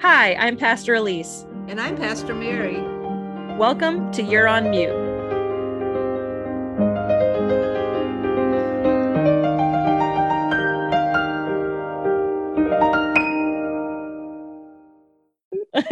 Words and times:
Hi, 0.00 0.34
I'm 0.34 0.58
Pastor 0.58 0.94
Elise. 0.94 1.46
And 1.68 1.80
I'm 1.80 1.96
Pastor 1.96 2.34
Mary. 2.34 2.78
Welcome 3.56 4.12
to 4.12 4.22
You're 4.22 4.46
on 4.46 4.70
Mute. 4.70 4.90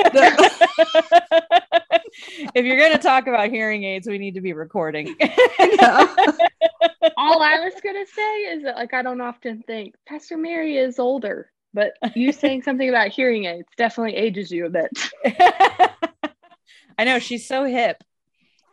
if 2.54 2.64
you're 2.64 2.76
going 2.76 2.92
to 2.92 2.98
talk 2.98 3.26
about 3.26 3.48
hearing 3.48 3.84
aids, 3.84 4.06
we 4.06 4.18
need 4.18 4.34
to 4.34 4.42
be 4.42 4.52
recording. 4.52 5.06
All 7.16 7.42
I 7.42 7.60
was 7.60 7.74
going 7.82 8.04
to 8.04 8.12
say 8.12 8.36
is 8.42 8.64
that, 8.64 8.76
like, 8.76 8.92
I 8.92 9.02
don't 9.02 9.22
often 9.22 9.62
think 9.66 9.94
Pastor 10.06 10.36
Mary 10.36 10.76
is 10.76 10.98
older, 10.98 11.50
but 11.74 11.92
you 12.14 12.32
saying 12.32 12.62
something 12.62 12.88
about 12.88 13.08
hearing 13.08 13.44
aids 13.44 13.68
definitely 13.76 14.16
ages 14.16 14.50
you 14.50 14.64
a 14.66 14.70
bit. 14.70 14.90
I 16.96 17.04
know 17.04 17.18
she's 17.18 17.46
so 17.46 17.64
hip. 17.64 18.02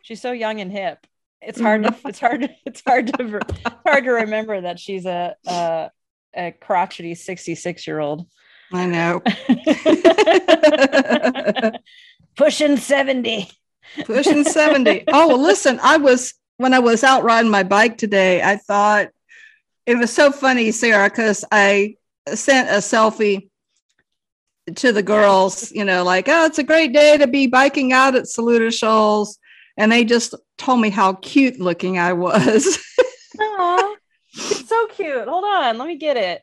She's 0.02 0.22
so 0.22 0.32
young 0.32 0.60
and 0.60 0.72
hip. 0.72 1.06
It's 1.42 1.60
hard 1.60 1.82
to 1.82 1.94
it's 2.06 2.20
hard 2.20 2.48
it's 2.64 2.82
hard 2.86 3.08
to 3.08 3.40
it's 3.48 3.74
hard 3.84 4.04
to 4.04 4.12
remember 4.12 4.60
that 4.60 4.78
she's 4.78 5.06
a 5.06 5.34
a, 5.46 5.90
a 6.34 6.52
crotchety 6.52 7.16
66 7.16 7.86
year 7.86 7.98
old. 7.98 8.26
I 8.72 8.86
know. 8.86 9.20
Pushing 12.36 12.76
70. 12.78 13.50
Pushing 14.06 14.44
70. 14.44 15.04
Oh, 15.12 15.28
well, 15.28 15.42
listen, 15.42 15.78
I 15.82 15.98
was 15.98 16.32
when 16.56 16.72
I 16.72 16.78
was 16.78 17.04
out 17.04 17.24
riding 17.24 17.50
my 17.50 17.64
bike 17.64 17.98
today, 17.98 18.40
I 18.40 18.56
thought 18.56 19.08
it 19.84 19.96
was 19.96 20.10
so 20.12 20.30
funny, 20.30 20.70
Sarah, 20.70 21.10
because 21.10 21.44
I 21.50 21.96
sent 22.28 22.68
a 22.68 22.74
selfie 22.74 23.48
to 24.76 24.92
the 24.92 25.02
girls, 25.02 25.72
you 25.72 25.84
know, 25.84 26.04
like, 26.04 26.28
oh, 26.28 26.46
it's 26.46 26.58
a 26.58 26.62
great 26.62 26.92
day 26.92 27.18
to 27.18 27.26
be 27.26 27.46
biking 27.46 27.92
out 27.92 28.14
at 28.14 28.28
Saluda 28.28 28.70
Shoals. 28.70 29.38
And 29.76 29.90
they 29.90 30.04
just 30.04 30.34
told 30.58 30.80
me 30.80 30.90
how 30.90 31.14
cute 31.14 31.58
looking 31.58 31.98
I 31.98 32.12
was. 32.12 32.78
Aww, 33.40 33.94
it's 34.34 34.68
so 34.68 34.86
cute. 34.88 35.26
Hold 35.26 35.44
on, 35.44 35.78
let 35.78 35.88
me 35.88 35.96
get 35.96 36.16
it. 36.16 36.42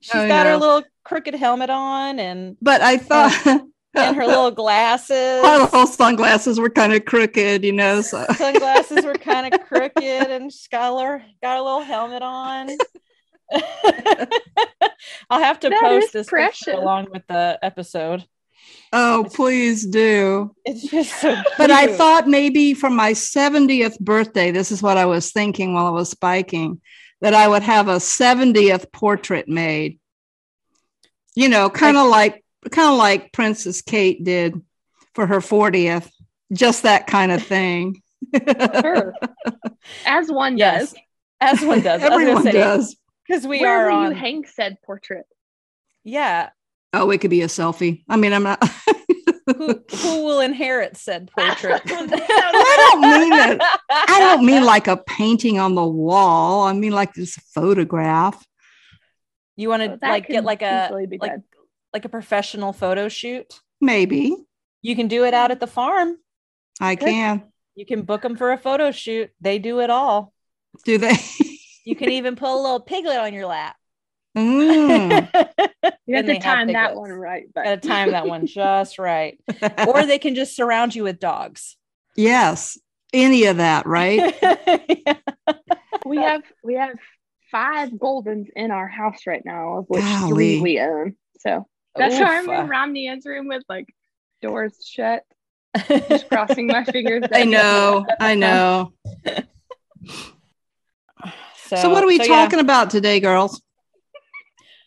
She's 0.00 0.14
oh, 0.14 0.28
got 0.28 0.46
yeah. 0.46 0.52
her 0.52 0.56
little 0.56 0.82
crooked 1.04 1.34
helmet 1.34 1.68
on 1.70 2.18
and 2.18 2.56
but 2.62 2.80
I 2.80 2.96
thought 2.96 3.46
and 3.94 4.16
her 4.16 4.26
little 4.26 4.50
glasses. 4.50 5.44
Her 5.44 5.58
little 5.58 5.86
sunglasses 5.86 6.58
were 6.58 6.70
kind 6.70 6.92
of 6.92 7.04
crooked, 7.04 7.64
you 7.64 7.72
know. 7.72 8.00
So. 8.00 8.24
Sunglasses 8.34 9.04
were 9.04 9.14
kind 9.14 9.52
of 9.52 9.60
crooked, 9.68 10.02
and 10.02 10.52
she's 10.52 10.68
got 10.68 10.92
a, 10.92 11.22
got 11.42 11.58
a 11.58 11.62
little 11.62 11.82
helmet 11.82 12.22
on. 12.22 12.70
I'll 15.30 15.40
have 15.40 15.60
to 15.60 15.68
that 15.70 15.80
post 15.80 16.12
this 16.12 16.30
along 16.68 17.08
with 17.10 17.26
the 17.26 17.58
episode. 17.62 18.24
Oh, 18.92 19.24
it's, 19.24 19.36
please 19.36 19.86
do. 19.86 20.54
It's 20.64 20.88
just 20.88 21.20
so 21.20 21.36
But 21.58 21.70
I 21.70 21.96
thought 21.96 22.28
maybe 22.28 22.74
for 22.74 22.90
my 22.90 23.12
70th 23.12 23.98
birthday, 23.98 24.50
this 24.50 24.70
is 24.70 24.82
what 24.82 24.96
I 24.96 25.06
was 25.06 25.32
thinking 25.32 25.74
while 25.74 25.86
I 25.86 25.90
was 25.90 26.14
biking, 26.14 26.80
that 27.20 27.34
I 27.34 27.48
would 27.48 27.62
have 27.62 27.88
a 27.88 27.96
70th 27.96 28.92
portrait 28.92 29.48
made. 29.48 29.98
You 31.34 31.48
know, 31.48 31.68
kind 31.68 31.96
of 31.96 32.08
like 32.08 32.44
kind 32.70 32.90
of 32.90 32.96
like 32.96 33.32
Princess 33.32 33.82
Kate 33.82 34.22
did 34.22 34.60
for 35.14 35.26
her 35.26 35.40
40th. 35.40 36.08
Just 36.52 36.84
that 36.84 37.06
kind 37.06 37.32
of 37.32 37.42
thing. 37.42 38.00
sure. 38.80 39.14
As 40.06 40.30
one 40.30 40.56
yes. 40.56 40.92
does. 40.92 41.00
As 41.40 41.62
one 41.62 41.80
does. 41.80 42.02
Everyone 42.02 42.42
say, 42.44 42.52
does 42.52 42.96
because 43.26 43.46
we 43.46 43.60
Where 43.60 43.86
are 43.86 43.90
will 43.90 43.98
on. 43.98 44.12
You 44.12 44.16
hang 44.16 44.44
said 44.44 44.78
portrait. 44.84 45.26
Yeah. 46.04 46.50
Oh, 46.92 47.10
it 47.10 47.20
could 47.20 47.30
be 47.30 47.42
a 47.42 47.46
selfie. 47.46 48.04
I 48.08 48.16
mean, 48.16 48.32
I'm 48.32 48.42
not. 48.42 48.62
who, 49.46 49.82
who 49.90 50.24
will 50.24 50.40
inherit 50.40 50.96
said 50.96 51.30
portrait? 51.36 51.82
I 51.84 52.88
don't 52.90 53.00
mean 53.00 53.32
it. 53.32 53.60
I 53.90 54.18
don't 54.20 54.46
mean 54.46 54.64
like 54.64 54.86
a 54.86 54.96
painting 54.96 55.58
on 55.58 55.74
the 55.74 55.86
wall. 55.86 56.64
I 56.64 56.72
mean 56.72 56.92
like 56.92 57.14
this 57.14 57.36
photograph. 57.54 58.44
You 59.56 59.68
want 59.68 59.82
to 59.82 59.92
oh, 59.92 59.98
like 60.02 60.28
get 60.28 60.44
like 60.44 60.62
a 60.62 60.90
like 60.92 61.40
like 61.92 62.04
a 62.04 62.08
professional 62.08 62.72
photo 62.72 63.08
shoot? 63.08 63.60
Maybe. 63.80 64.34
You 64.82 64.96
can 64.96 65.08
do 65.08 65.24
it 65.24 65.32
out 65.32 65.50
at 65.50 65.60
the 65.60 65.66
farm. 65.66 66.16
I 66.80 66.96
Good. 66.96 67.08
can. 67.08 67.42
You 67.76 67.86
can 67.86 68.02
book 68.02 68.22
them 68.22 68.36
for 68.36 68.52
a 68.52 68.58
photo 68.58 68.90
shoot. 68.90 69.30
They 69.40 69.58
do 69.58 69.80
it 69.80 69.90
all. 69.90 70.32
Do 70.84 70.98
they? 70.98 71.14
You 71.84 71.96
can 71.96 72.10
even 72.10 72.36
put 72.36 72.48
a 72.48 72.56
little 72.56 72.80
piglet 72.80 73.18
on 73.18 73.34
your 73.34 73.46
lap. 73.46 73.76
Mm. 74.36 75.28
you 76.06 76.16
have 76.16 76.26
to 76.26 76.38
time 76.40 76.72
that 76.72 76.96
one 76.96 77.12
right. 77.12 77.44
But 77.54 77.64
got 77.64 77.82
to 77.82 77.88
time 77.88 78.10
that 78.10 78.26
one 78.26 78.46
just 78.46 78.98
right. 78.98 79.38
or 79.86 80.02
they 80.06 80.18
can 80.18 80.34
just 80.34 80.56
surround 80.56 80.94
you 80.94 81.04
with 81.04 81.20
dogs. 81.20 81.76
Yes, 82.16 82.78
any 83.12 83.44
of 83.44 83.58
that, 83.58 83.86
right? 83.86 84.34
yeah. 85.06 85.16
We 86.04 86.18
have 86.18 86.42
we 86.62 86.74
have 86.74 86.96
five 87.50 87.90
Goldens 87.90 88.48
in 88.54 88.70
our 88.70 88.88
house 88.88 89.26
right 89.26 89.42
now, 89.44 89.78
of 89.78 89.86
which 89.88 90.02
Golly. 90.02 90.28
three 90.32 90.60
we 90.60 90.80
own. 90.80 91.16
So 91.40 91.66
that's 91.94 92.14
Oof. 92.16 92.20
why 92.22 92.38
I'm 92.38 92.48
in 92.48 92.68
Romney's 92.68 93.24
room 93.24 93.48
with 93.48 93.62
like 93.68 93.86
doors 94.42 94.84
shut, 94.84 95.22
just 95.88 96.28
crossing 96.28 96.66
my 96.66 96.84
fingers. 96.84 97.24
I 97.32 97.44
know, 97.44 98.04
I 98.20 98.34
know. 98.34 98.92
So, 101.76 101.82
so 101.82 101.90
what 101.90 102.04
are 102.04 102.06
we 102.06 102.18
so 102.18 102.26
talking 102.26 102.58
yeah. 102.58 102.64
about 102.64 102.90
today, 102.90 103.20
girls? 103.20 103.60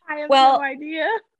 I 0.10 0.16
have 0.20 0.30
well, 0.30 0.60
no 0.60 0.64
idea. 0.64 1.10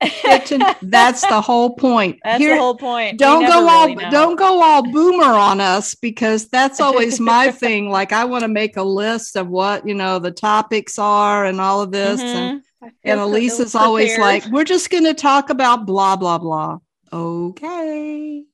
that's 0.82 1.26
the 1.26 1.40
whole 1.40 1.74
point. 1.74 2.18
That's 2.22 2.38
Here, 2.38 2.54
the 2.54 2.60
whole 2.60 2.76
point. 2.76 3.18
Don't 3.18 3.46
go 3.46 3.66
all 3.66 3.94
don't 4.10 4.36
go 4.36 4.62
all 4.62 4.82
boomer 4.82 5.24
on 5.24 5.60
us 5.60 5.94
because 5.94 6.48
that's 6.48 6.78
always 6.78 7.18
my 7.34 7.50
thing. 7.50 7.88
Like 7.88 8.12
I 8.12 8.26
want 8.26 8.42
to 8.42 8.48
make 8.48 8.76
a 8.76 8.82
list 8.82 9.36
of 9.36 9.48
what 9.48 9.86
you 9.88 9.94
know 9.94 10.18
the 10.18 10.30
topics 10.30 10.98
are 10.98 11.46
and 11.46 11.60
all 11.60 11.80
of 11.80 11.92
this, 11.92 12.20
mm-hmm. 12.20 12.58
and 12.82 12.92
and 13.04 13.20
Elise 13.20 13.58
is 13.58 13.74
always 13.74 14.18
like, 14.18 14.44
"We're 14.46 14.64
just 14.64 14.90
going 14.90 15.04
to 15.04 15.14
talk 15.14 15.48
about 15.48 15.86
blah 15.86 16.16
blah 16.16 16.38
blah." 16.38 16.78
Okay. 17.10 18.44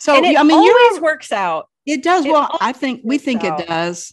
So 0.00 0.16
I 0.16 0.20
mean, 0.20 0.32
you 0.32 0.72
always 0.72 1.00
works 1.00 1.30
out. 1.30 1.68
It 1.86 2.02
does. 2.02 2.24
It 2.24 2.32
well, 2.32 2.48
I 2.60 2.72
think 2.72 3.02
we 3.04 3.18
think 3.18 3.44
out. 3.44 3.60
it 3.60 3.68
does 3.68 4.12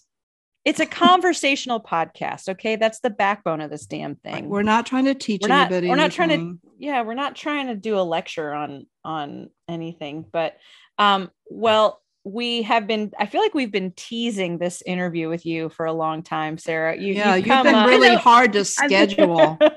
it's 0.65 0.79
a 0.79 0.85
conversational 0.85 1.79
podcast 1.79 2.49
okay? 2.49 2.75
That's 2.75 2.99
the 2.99 3.09
backbone 3.09 3.61
of 3.61 3.69
this 3.69 3.85
damn 3.85 4.15
thing. 4.15 4.49
We're 4.49 4.63
not 4.63 4.85
trying 4.85 5.05
to 5.05 5.13
teach 5.13 5.41
we're 5.43 5.49
not, 5.49 5.71
anybody 5.71 5.89
we're 5.89 5.95
not 5.95 6.19
anything. 6.19 6.27
trying 6.27 6.59
to 6.59 6.69
yeah 6.79 7.01
we're 7.03 7.13
not 7.13 7.35
trying 7.35 7.67
to 7.67 7.75
do 7.75 7.97
a 7.97 8.01
lecture 8.01 8.53
on 8.53 8.87
on 9.03 9.49
anything 9.69 10.25
but 10.31 10.57
um 10.97 11.29
well 11.49 12.01
we 12.23 12.63
have 12.63 12.87
been 12.87 13.11
i 13.19 13.27
feel 13.27 13.41
like 13.41 13.53
we've 13.53 13.71
been 13.71 13.93
teasing 13.95 14.57
this 14.57 14.81
interview 14.81 15.29
with 15.29 15.45
you 15.45 15.69
for 15.69 15.85
a 15.85 15.93
long 15.93 16.23
time 16.23 16.57
sarah. 16.57 16.97
You, 16.97 17.13
yeah 17.13 17.35
you've, 17.35 17.47
you've 17.47 17.63
been 17.63 17.75
up, 17.75 17.87
really 17.87 18.15
hard 18.15 18.53
to 18.53 18.65
schedule. 18.65 19.57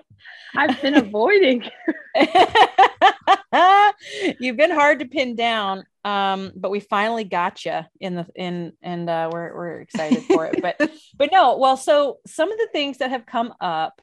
I've 0.56 0.80
been 0.80 0.94
avoiding. 0.94 1.64
You've 4.40 4.56
been 4.56 4.70
hard 4.70 5.00
to 5.00 5.06
pin 5.06 5.36
down, 5.36 5.84
um, 6.08 6.52
but 6.56 6.70
we 6.70 6.80
finally 6.80 7.24
got 7.24 7.66
you 7.66 7.80
in 8.00 8.14
the 8.14 8.26
in, 8.34 8.72
and 8.80 9.10
uh, 9.10 9.28
we're 9.30 9.54
we're 9.54 9.80
excited 9.80 10.22
for 10.24 10.46
it. 10.46 10.62
But 10.62 10.90
but 11.18 11.30
no, 11.30 11.58
well, 11.58 11.76
so 11.76 12.18
some 12.26 12.50
of 12.50 12.56
the 12.56 12.68
things 12.72 12.98
that 12.98 13.10
have 13.10 13.26
come 13.26 13.52
up, 13.60 14.00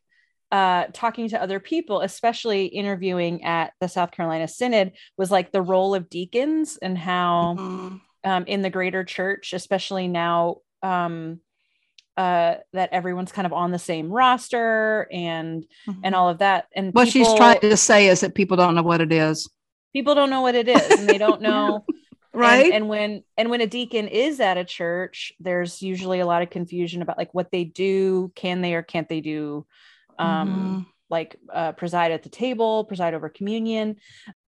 uh, 0.51 0.85
talking 0.93 1.29
to 1.29 1.41
other 1.41 1.59
people, 1.59 2.01
especially 2.01 2.67
interviewing 2.67 3.43
at 3.43 3.73
the 3.81 3.87
South 3.87 4.11
Carolina 4.11 4.47
Synod, 4.47 4.91
was 5.17 5.31
like 5.31 5.51
the 5.51 5.63
role 5.63 5.95
of 5.95 6.07
deacons 6.07 6.77
and 6.79 6.95
how 6.95 7.55
mm-hmm. 7.57 7.97
um, 8.23 8.43
in 8.45 8.61
the 8.61 8.69
greater 8.69 9.03
church, 9.03 9.53
especially 9.53 10.07
now. 10.07 10.57
Um, 10.83 11.39
uh, 12.17 12.55
that 12.71 12.93
everyone's 12.93 13.33
kind 13.33 13.45
of 13.45 13.51
on 13.51 13.71
the 13.71 13.79
same 13.79 14.09
roster 14.09 15.05
and 15.11 15.65
mm-hmm. 15.85 15.99
and 16.01 16.15
all 16.15 16.29
of 16.29 16.37
that. 16.37 16.67
And 16.73 16.93
what 16.93 17.09
people, 17.09 17.25
she's 17.25 17.37
trying 17.37 17.59
to 17.59 17.75
say 17.75 18.07
is 18.07 18.21
that 18.21 18.35
people 18.35 18.55
don't 18.55 18.73
know 18.73 18.83
what 18.83 19.01
it 19.01 19.11
is. 19.11 19.49
People 19.91 20.15
don't 20.15 20.29
know 20.29 20.39
what 20.39 20.55
it 20.55 20.69
is, 20.69 20.91
and 20.91 21.09
they 21.09 21.17
don't 21.17 21.41
know. 21.41 21.83
right. 22.35 22.65
And, 22.65 22.73
and, 22.73 22.89
when 22.89 23.23
and 23.37 23.49
when 23.49 23.61
a 23.61 23.67
deacon 23.67 24.07
is 24.07 24.39
at 24.39 24.57
a 24.57 24.63
church, 24.63 25.33
there's 25.39 25.81
usually 25.81 26.19
a 26.19 26.25
lot 26.25 26.41
of 26.41 26.49
confusion 26.49 27.01
about 27.01 27.17
like 27.17 27.33
what 27.33 27.51
they 27.51 27.63
do, 27.63 28.31
can 28.35 28.61
they 28.61 28.73
or 28.73 28.83
can't 28.83 29.09
they 29.09 29.21
do, 29.21 29.65
um, 30.19 30.49
mm-hmm. 30.49 30.79
like 31.09 31.37
uh, 31.51 31.71
preside 31.73 32.11
at 32.11 32.23
the 32.23 32.29
table, 32.29 32.85
preside 32.85 33.13
over 33.13 33.29
communion. 33.29 33.97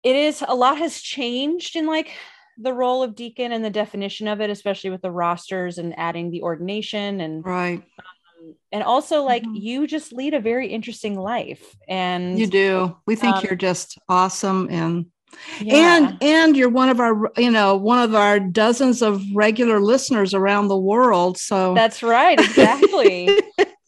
It 0.02 0.16
is 0.16 0.42
a 0.46 0.54
lot 0.54 0.78
has 0.78 1.00
changed 1.00 1.76
in 1.76 1.86
like 1.86 2.10
the 2.58 2.72
role 2.72 3.02
of 3.02 3.14
deacon 3.14 3.52
and 3.52 3.64
the 3.64 3.70
definition 3.70 4.28
of 4.28 4.40
it, 4.40 4.50
especially 4.50 4.90
with 4.90 5.02
the 5.02 5.10
rosters 5.10 5.78
and 5.78 5.98
adding 5.98 6.30
the 6.30 6.42
ordination 6.42 7.20
and 7.20 7.44
right. 7.44 7.78
Um, 7.78 8.54
and 8.72 8.82
also 8.82 9.22
like 9.22 9.42
mm-hmm. 9.42 9.56
you 9.56 9.86
just 9.86 10.12
lead 10.12 10.34
a 10.34 10.40
very 10.40 10.68
interesting 10.68 11.16
life 11.16 11.76
and 11.88 12.38
you 12.38 12.46
do. 12.46 12.96
We 13.06 13.16
think 13.16 13.36
um, 13.36 13.44
you're 13.44 13.56
just 13.56 13.98
awesome 14.08 14.68
and 14.70 15.06
yeah. 15.60 15.96
and 15.96 16.18
and 16.22 16.56
you're 16.56 16.68
one 16.68 16.88
of 16.88 17.00
our 17.00 17.30
you 17.36 17.50
know 17.50 17.76
one 17.76 17.98
of 17.98 18.14
our 18.14 18.38
dozens 18.38 19.02
of 19.02 19.22
regular 19.34 19.80
listeners 19.80 20.34
around 20.34 20.68
the 20.68 20.76
world 20.76 21.38
so 21.38 21.74
that's 21.74 22.02
right 22.02 22.38
exactly 22.38 23.28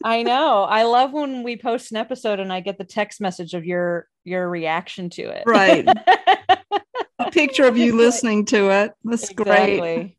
I 0.05 0.21
know. 0.21 0.61
I 0.61 0.83
love 0.83 1.13
when 1.13 1.41
we 1.41 1.57
post 1.57 1.89
an 1.89 1.97
episode 1.97 2.39
and 2.39 2.53
I 2.53 2.59
get 2.59 2.77
the 2.77 2.83
text 2.83 3.19
message 3.19 3.55
of 3.55 3.65
your 3.65 4.07
your 4.23 4.47
reaction 4.47 5.09
to 5.09 5.23
it. 5.23 5.43
Right. 5.47 5.83
a 7.19 7.31
picture 7.31 7.65
of 7.65 7.75
you 7.75 7.97
listening 7.97 8.45
to 8.45 8.69
it. 8.69 8.93
That's 9.03 9.31
exactly. 9.31 9.79
great. 9.79 10.17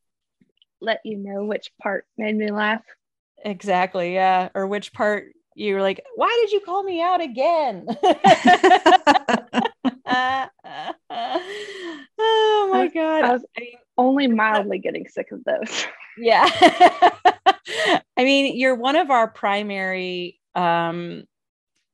Let 0.80 1.00
you 1.04 1.18
know 1.18 1.44
which 1.44 1.70
part 1.80 2.04
made 2.18 2.34
me 2.34 2.50
laugh. 2.50 2.82
Exactly. 3.44 4.12
Yeah. 4.12 4.48
Or 4.56 4.66
which 4.66 4.92
part 4.92 5.32
you 5.54 5.74
were 5.74 5.82
like, 5.82 6.04
why 6.16 6.36
did 6.42 6.50
you 6.50 6.60
call 6.60 6.82
me 6.82 7.00
out 7.00 7.20
again? 7.20 7.86
Uh, 10.06 10.46
oh 11.10 12.70
my 12.72 12.88
god. 12.88 13.24
I 13.24 13.32
was 13.32 13.44
only 13.98 14.26
mildly 14.26 14.78
getting 14.78 15.06
sick 15.08 15.32
of 15.32 15.44
those. 15.44 15.86
Yeah. 16.18 16.48
I 18.16 18.24
mean, 18.24 18.56
you're 18.56 18.74
one 18.74 18.96
of 18.96 19.10
our 19.10 19.28
primary 19.28 20.40
um 20.54 21.24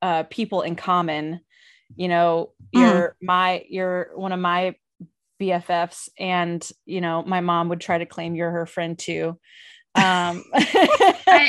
uh 0.00 0.22
people 0.22 0.62
in 0.62 0.76
common. 0.76 1.40
You 1.96 2.06
know, 2.06 2.52
you're 2.70 3.16
mm. 3.20 3.26
my 3.26 3.64
you're 3.68 4.12
one 4.14 4.30
of 4.30 4.38
my 4.38 4.76
BFFs 5.40 6.08
and 6.20 6.64
you 6.86 7.00
know, 7.00 7.24
my 7.24 7.40
mom 7.40 7.68
would 7.70 7.80
try 7.80 7.98
to 7.98 8.06
claim 8.06 8.36
you're 8.36 8.52
her 8.52 8.64
friend 8.64 8.96
too. 8.96 9.40
Um 9.96 10.44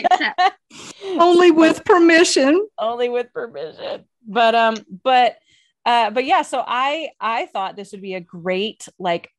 only 1.19 1.51
with 1.51 1.85
permission. 1.85 2.67
Only 2.79 3.09
with 3.09 3.31
permission. 3.33 4.05
But 4.27 4.55
um 4.55 4.77
but 5.03 5.37
uh 5.85 6.11
but 6.11 6.25
yeah, 6.25 6.41
so 6.41 6.63
I 6.65 7.09
I 7.19 7.47
thought 7.47 7.75
this 7.75 7.91
would 7.91 8.01
be 8.01 8.15
a 8.15 8.21
great 8.21 8.87
like 8.99 9.29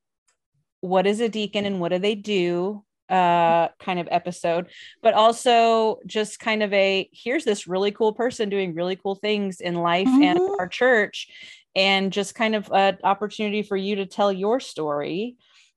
what 0.81 1.07
is 1.07 1.19
a 1.19 1.29
deacon 1.29 1.65
and 1.65 1.79
what 1.79 1.89
do 1.89 1.99
they 1.99 2.15
do 2.15 2.83
uh 3.09 3.67
kind 3.79 3.99
of 3.99 4.07
episode 4.09 4.65
but 5.03 5.13
also 5.13 5.99
just 6.07 6.39
kind 6.39 6.63
of 6.63 6.73
a 6.73 7.07
here's 7.13 7.45
this 7.45 7.67
really 7.67 7.91
cool 7.91 8.13
person 8.13 8.49
doing 8.49 8.73
really 8.73 8.95
cool 8.95 9.13
things 9.13 9.61
in 9.61 9.75
life 9.75 10.07
mm-hmm. 10.07 10.23
and 10.23 10.39
our 10.59 10.67
church 10.67 11.27
and 11.75 12.11
just 12.11 12.33
kind 12.33 12.55
of 12.55 12.71
an 12.71 12.97
opportunity 13.03 13.61
for 13.61 13.77
you 13.77 13.97
to 13.97 14.05
tell 14.05 14.31
your 14.31 14.59
story 14.59 15.35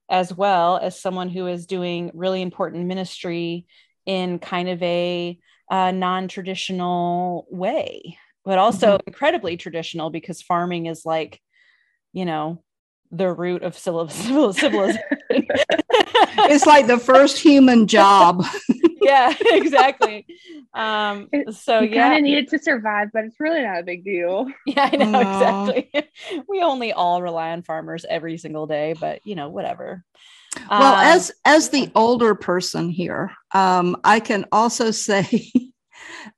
as 0.08 0.34
well 0.34 0.78
as 0.78 0.98
someone 0.98 1.28
who 1.28 1.46
is 1.46 1.66
doing 1.66 2.10
really 2.14 2.40
important 2.40 2.86
ministry 2.86 3.66
in 4.06 4.38
kind 4.38 4.68
of 4.68 4.82
a, 4.82 5.38
a 5.70 5.92
non-traditional 5.92 7.46
way 7.50 8.16
but 8.44 8.58
also 8.58 8.96
mm-hmm. 8.96 9.08
incredibly 9.08 9.56
traditional 9.56 10.10
because 10.10 10.42
farming 10.42 10.86
is 10.86 11.04
like 11.04 11.40
you 12.12 12.24
know 12.24 12.62
the 13.10 13.32
root 13.32 13.62
of 13.62 13.76
civilization. 13.78 14.54
it's 15.30 16.66
like 16.66 16.86
the 16.86 16.98
first 16.98 17.38
human 17.38 17.86
job. 17.86 18.44
yeah, 19.02 19.34
exactly. 19.40 20.26
Um, 20.74 21.28
so 21.50 21.80
you 21.80 21.90
yeah, 21.90 22.08
kind 22.08 22.18
of 22.18 22.22
needed 22.22 22.48
to 22.48 22.58
survive, 22.58 23.08
but 23.12 23.24
it's 23.24 23.40
really 23.40 23.62
not 23.62 23.80
a 23.80 23.82
big 23.82 24.04
deal. 24.04 24.46
Yeah, 24.66 24.90
I 24.92 24.96
know 24.96 25.20
exactly. 25.20 25.90
we 26.48 26.62
only 26.62 26.92
all 26.92 27.22
rely 27.22 27.50
on 27.52 27.62
farmers 27.62 28.04
every 28.08 28.38
single 28.38 28.66
day, 28.66 28.94
but 28.98 29.20
you 29.24 29.34
know, 29.34 29.48
whatever. 29.48 30.04
Well, 30.70 30.94
um, 30.94 31.06
as 31.06 31.32
as 31.44 31.68
the 31.70 31.90
older 31.94 32.34
person 32.34 32.90
here, 32.90 33.32
um, 33.52 33.96
I 34.04 34.20
can 34.20 34.46
also 34.50 34.90
say 34.90 35.50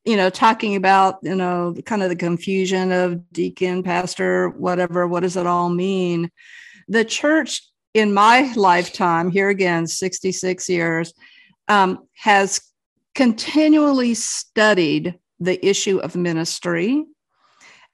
you 0.04 0.16
know, 0.16 0.30
talking 0.30 0.76
about, 0.76 1.18
you 1.22 1.34
know, 1.34 1.74
kind 1.84 2.02
of 2.02 2.08
the 2.08 2.16
confusion 2.16 2.90
of 2.92 3.32
deacon, 3.32 3.82
pastor, 3.82 4.48
whatever, 4.50 5.06
what 5.06 5.20
does 5.20 5.36
it 5.36 5.46
all 5.46 5.68
mean? 5.68 6.30
The 6.88 7.04
church 7.04 7.62
in 7.92 8.14
my 8.14 8.52
lifetime, 8.54 9.30
here 9.30 9.48
again, 9.48 9.86
66 9.86 10.68
years, 10.68 11.12
um, 11.68 12.06
has 12.14 12.60
continually 13.14 14.14
studied 14.14 15.18
the 15.38 15.64
issue 15.66 15.98
of 15.98 16.16
ministry 16.16 17.04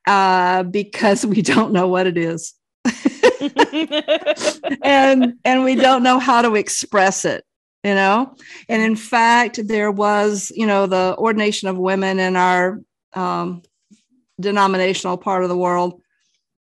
uh, 0.06 0.62
because 0.62 1.26
we 1.26 1.42
don't 1.42 1.72
know 1.72 1.88
what 1.88 2.06
it 2.06 2.16
is. 2.16 2.54
and 4.82 5.34
and 5.44 5.64
we 5.64 5.74
don't 5.74 6.02
know 6.02 6.18
how 6.18 6.42
to 6.42 6.54
express 6.54 7.24
it 7.24 7.44
you 7.86 7.94
know? 7.94 8.34
And 8.68 8.82
in 8.82 8.96
fact 8.96 9.60
there 9.66 9.90
was 9.90 10.52
you 10.54 10.66
know 10.66 10.86
the 10.86 11.14
ordination 11.18 11.68
of 11.68 11.78
women 11.78 12.18
in 12.18 12.36
our 12.36 12.80
um, 13.14 13.62
denominational 14.40 15.16
part 15.16 15.42
of 15.42 15.48
the 15.48 15.56
world 15.56 16.00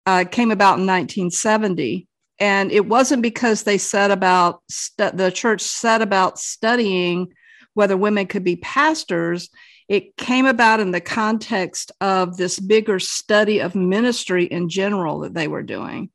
uh, 0.07 0.25
came 0.31 0.51
about 0.51 0.79
in 0.79 0.87
1970 0.87 2.09
and 2.39 2.71
it 2.71 2.87
wasn't 2.87 3.23
because 3.23 3.63
they 3.63 3.79
said 3.79 4.11
about 4.11 4.63
the 4.97 5.33
church 5.35 5.61
said 5.61 6.03
about 6.03 6.39
studying 6.39 7.33
whether 7.75 7.97
women 7.97 8.27
could 8.27 8.45
be 8.45 8.57
pastors. 8.57 9.51
It 9.89 10.17
came 10.17 10.47
about 10.47 10.81
in 10.81 10.91
the 10.93 11.01
context 11.01 11.91
of 12.01 12.37
this 12.37 12.59
bigger 12.59 13.01
study 13.01 13.61
of 13.61 13.75
ministry 13.75 14.45
in 14.45 14.69
general 14.69 15.21
that 15.21 15.35
they 15.35 15.49
were 15.49 15.63
doing. 15.63 16.11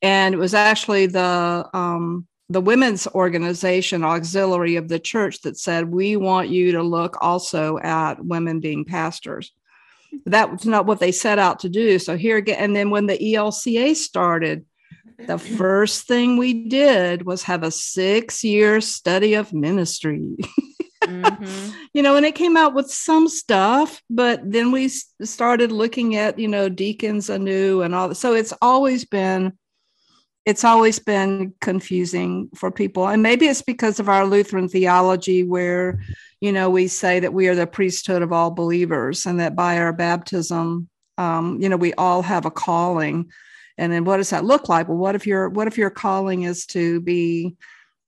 And 0.00 0.34
it 0.34 0.38
was 0.38 0.54
actually 0.54 1.06
the 1.06 1.68
um, 1.74 2.26
the 2.52 2.60
women's 2.60 3.06
organization 3.08 4.04
auxiliary 4.04 4.76
of 4.76 4.88
the 4.88 4.98
church 4.98 5.40
that 5.40 5.56
said 5.56 5.88
we 5.88 6.16
want 6.16 6.50
you 6.50 6.72
to 6.72 6.82
look 6.82 7.16
also 7.22 7.78
at 7.78 8.22
women 8.22 8.60
being 8.60 8.84
pastors. 8.84 9.52
That 10.26 10.52
was 10.52 10.66
not 10.66 10.84
what 10.84 11.00
they 11.00 11.12
set 11.12 11.38
out 11.38 11.60
to 11.60 11.70
do. 11.70 11.98
So 11.98 12.16
here 12.16 12.36
again 12.36 12.58
and 12.58 12.76
then 12.76 12.90
when 12.90 13.06
the 13.06 13.16
elca 13.16 13.96
started 13.96 14.66
the 15.26 15.38
first 15.58 16.06
thing 16.06 16.36
we 16.36 16.68
did 16.68 17.24
was 17.24 17.42
have 17.44 17.62
a 17.62 17.70
six 17.70 18.44
year 18.44 18.82
study 18.82 19.32
of 19.32 19.54
ministry. 19.54 20.36
Mm-hmm. 21.04 21.70
you 21.94 22.02
know 22.02 22.16
and 22.16 22.26
it 22.26 22.34
came 22.34 22.56
out 22.56 22.74
with 22.74 22.88
some 22.88 23.28
stuff 23.28 24.00
but 24.08 24.40
then 24.44 24.70
we 24.70 24.88
started 24.88 25.72
looking 25.72 26.14
at 26.14 26.38
you 26.38 26.46
know 26.46 26.68
deacons 26.68 27.30
anew 27.30 27.80
and 27.80 27.94
all 27.94 28.08
that. 28.08 28.16
So 28.16 28.34
it's 28.34 28.52
always 28.60 29.06
been 29.06 29.54
it's 30.44 30.64
always 30.64 30.98
been 30.98 31.54
confusing 31.60 32.50
for 32.54 32.70
people. 32.70 33.06
And 33.06 33.22
maybe 33.22 33.46
it's 33.46 33.62
because 33.62 34.00
of 34.00 34.08
our 34.08 34.26
lutheran 34.26 34.68
theology 34.68 35.44
where 35.44 36.00
you 36.40 36.52
know 36.52 36.68
we 36.68 36.88
say 36.88 37.20
that 37.20 37.32
we 37.32 37.48
are 37.48 37.54
the 37.54 37.66
priesthood 37.66 38.22
of 38.22 38.32
all 38.32 38.50
believers 38.50 39.26
and 39.26 39.38
that 39.40 39.54
by 39.54 39.78
our 39.78 39.92
baptism 39.92 40.88
um, 41.18 41.60
you 41.60 41.68
know 41.68 41.76
we 41.76 41.94
all 41.94 42.22
have 42.22 42.44
a 42.44 42.50
calling. 42.50 43.30
And 43.78 43.92
then 43.92 44.04
what 44.04 44.18
does 44.18 44.30
that 44.30 44.44
look 44.44 44.68
like? 44.68 44.88
Well 44.88 44.98
what 44.98 45.14
if 45.14 45.26
your 45.26 45.48
what 45.48 45.68
if 45.68 45.78
your 45.78 45.90
calling 45.90 46.42
is 46.42 46.66
to 46.66 47.00
be 47.00 47.56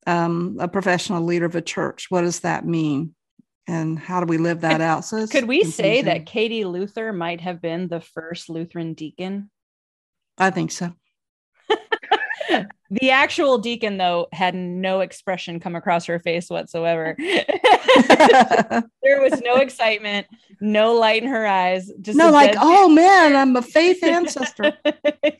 um, 0.06 0.56
a 0.60 0.68
professional 0.68 1.22
leader 1.22 1.46
of 1.46 1.54
a 1.54 1.62
church? 1.62 2.06
What 2.10 2.22
does 2.22 2.40
that 2.40 2.66
mean? 2.66 3.14
And 3.66 3.98
how 3.98 4.20
do 4.20 4.26
we 4.26 4.36
live 4.36 4.60
that 4.60 4.82
out? 4.82 5.06
So 5.06 5.26
could 5.26 5.48
we 5.48 5.60
confusing. 5.60 5.84
say 5.84 6.02
that 6.02 6.26
katie 6.26 6.64
luther 6.64 7.12
might 7.12 7.40
have 7.40 7.62
been 7.62 7.88
the 7.88 8.00
first 8.00 8.50
lutheran 8.50 8.94
deacon? 8.94 9.50
I 10.36 10.50
think 10.50 10.72
so 10.72 10.92
the 12.90 13.10
actual 13.10 13.58
deacon 13.58 13.96
though 13.96 14.28
had 14.32 14.54
no 14.54 15.00
expression 15.00 15.60
come 15.60 15.74
across 15.74 16.06
her 16.06 16.18
face 16.18 16.48
whatsoever. 16.50 17.16
There 19.02 19.20
was 19.20 19.42
no 19.42 19.56
excitement 19.56 20.26
no 20.60 20.94
light 20.94 21.22
in 21.22 21.28
her 21.28 21.46
eyes 21.46 21.92
just 22.00 22.16
no 22.16 22.30
like 22.30 22.54
oh 22.58 22.88
man. 22.88 23.36
i'm 23.36 23.54
a 23.54 23.62
faith 23.62 24.02
ancestor. 24.02 24.72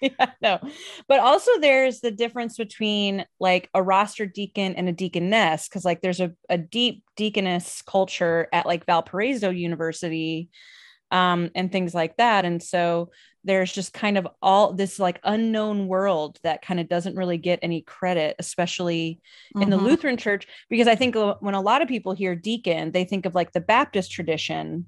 Yeah, 0.02 0.32
no. 0.42 0.60
But 1.08 1.20
also 1.20 1.50
there's 1.60 2.00
the 2.00 2.10
difference 2.10 2.58
between 2.58 3.24
like 3.40 3.70
a 3.72 3.82
roster 3.82 4.26
deacon 4.26 4.74
and 4.74 4.88
a 4.88 4.92
deaconess 4.92 5.66
because 5.66 5.84
like 5.84 6.02
there's 6.02 6.20
a, 6.20 6.32
a 6.50 6.58
deep 6.58 7.04
deaconess 7.16 7.82
culture 7.82 8.48
at 8.52 8.66
like 8.66 8.84
valparaiso 8.84 9.48
university 9.48 10.50
um, 11.14 11.50
and 11.54 11.70
things 11.70 11.94
like 11.94 12.16
that. 12.16 12.44
And 12.44 12.60
so 12.60 13.10
there's 13.44 13.72
just 13.72 13.92
kind 13.92 14.18
of 14.18 14.26
all 14.42 14.72
this 14.72 14.98
like 14.98 15.20
unknown 15.22 15.86
world 15.86 16.38
that 16.42 16.62
kind 16.62 16.80
of 16.80 16.88
doesn't 16.88 17.14
really 17.14 17.38
get 17.38 17.60
any 17.62 17.82
credit, 17.82 18.34
especially 18.38 19.20
mm-hmm. 19.54 19.62
in 19.62 19.70
the 19.70 19.76
mm-hmm. 19.76 19.86
Lutheran 19.86 20.16
church, 20.16 20.48
because 20.68 20.88
I 20.88 20.96
think 20.96 21.14
when 21.14 21.54
a 21.54 21.60
lot 21.60 21.82
of 21.82 21.88
people 21.88 22.14
hear 22.14 22.34
deacon, 22.34 22.90
they 22.90 23.04
think 23.04 23.26
of 23.26 23.34
like 23.34 23.52
the 23.52 23.60
Baptist 23.60 24.10
tradition 24.10 24.86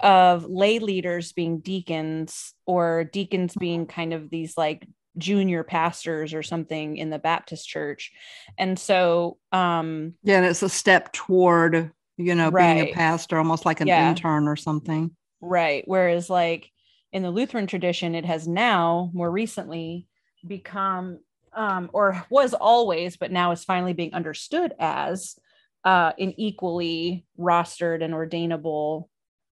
of 0.00 0.44
lay 0.44 0.80
leaders 0.80 1.32
being 1.32 1.60
deacons 1.60 2.52
or 2.66 3.04
deacons 3.04 3.54
being 3.54 3.86
kind 3.86 4.12
of 4.12 4.28
these 4.28 4.58
like 4.58 4.86
junior 5.16 5.62
pastors 5.62 6.34
or 6.34 6.42
something 6.42 6.98
in 6.98 7.08
the 7.08 7.18
Baptist 7.18 7.66
church. 7.66 8.12
And 8.58 8.78
so 8.78 9.38
um 9.52 10.14
yeah, 10.24 10.38
and 10.38 10.46
it's 10.46 10.64
a 10.64 10.68
step 10.68 11.12
toward, 11.12 11.92
you 12.16 12.34
know, 12.34 12.50
right. 12.50 12.74
being 12.74 12.88
a 12.88 12.92
pastor, 12.92 13.38
almost 13.38 13.64
like 13.64 13.80
an 13.80 13.86
yeah. 13.86 14.10
intern 14.10 14.48
or 14.48 14.56
something. 14.56 15.12
Right. 15.46 15.84
Whereas, 15.86 16.30
like 16.30 16.70
in 17.12 17.22
the 17.22 17.30
Lutheran 17.30 17.66
tradition, 17.66 18.14
it 18.14 18.24
has 18.24 18.48
now 18.48 19.10
more 19.12 19.30
recently 19.30 20.08
become, 20.46 21.20
um, 21.52 21.90
or 21.92 22.24
was 22.30 22.54
always, 22.54 23.18
but 23.18 23.30
now 23.30 23.52
is 23.52 23.62
finally 23.62 23.92
being 23.92 24.14
understood 24.14 24.72
as 24.78 25.36
uh, 25.84 26.12
an 26.18 26.32
equally 26.38 27.26
rostered 27.38 28.02
and 28.02 28.14
ordainable 28.14 29.08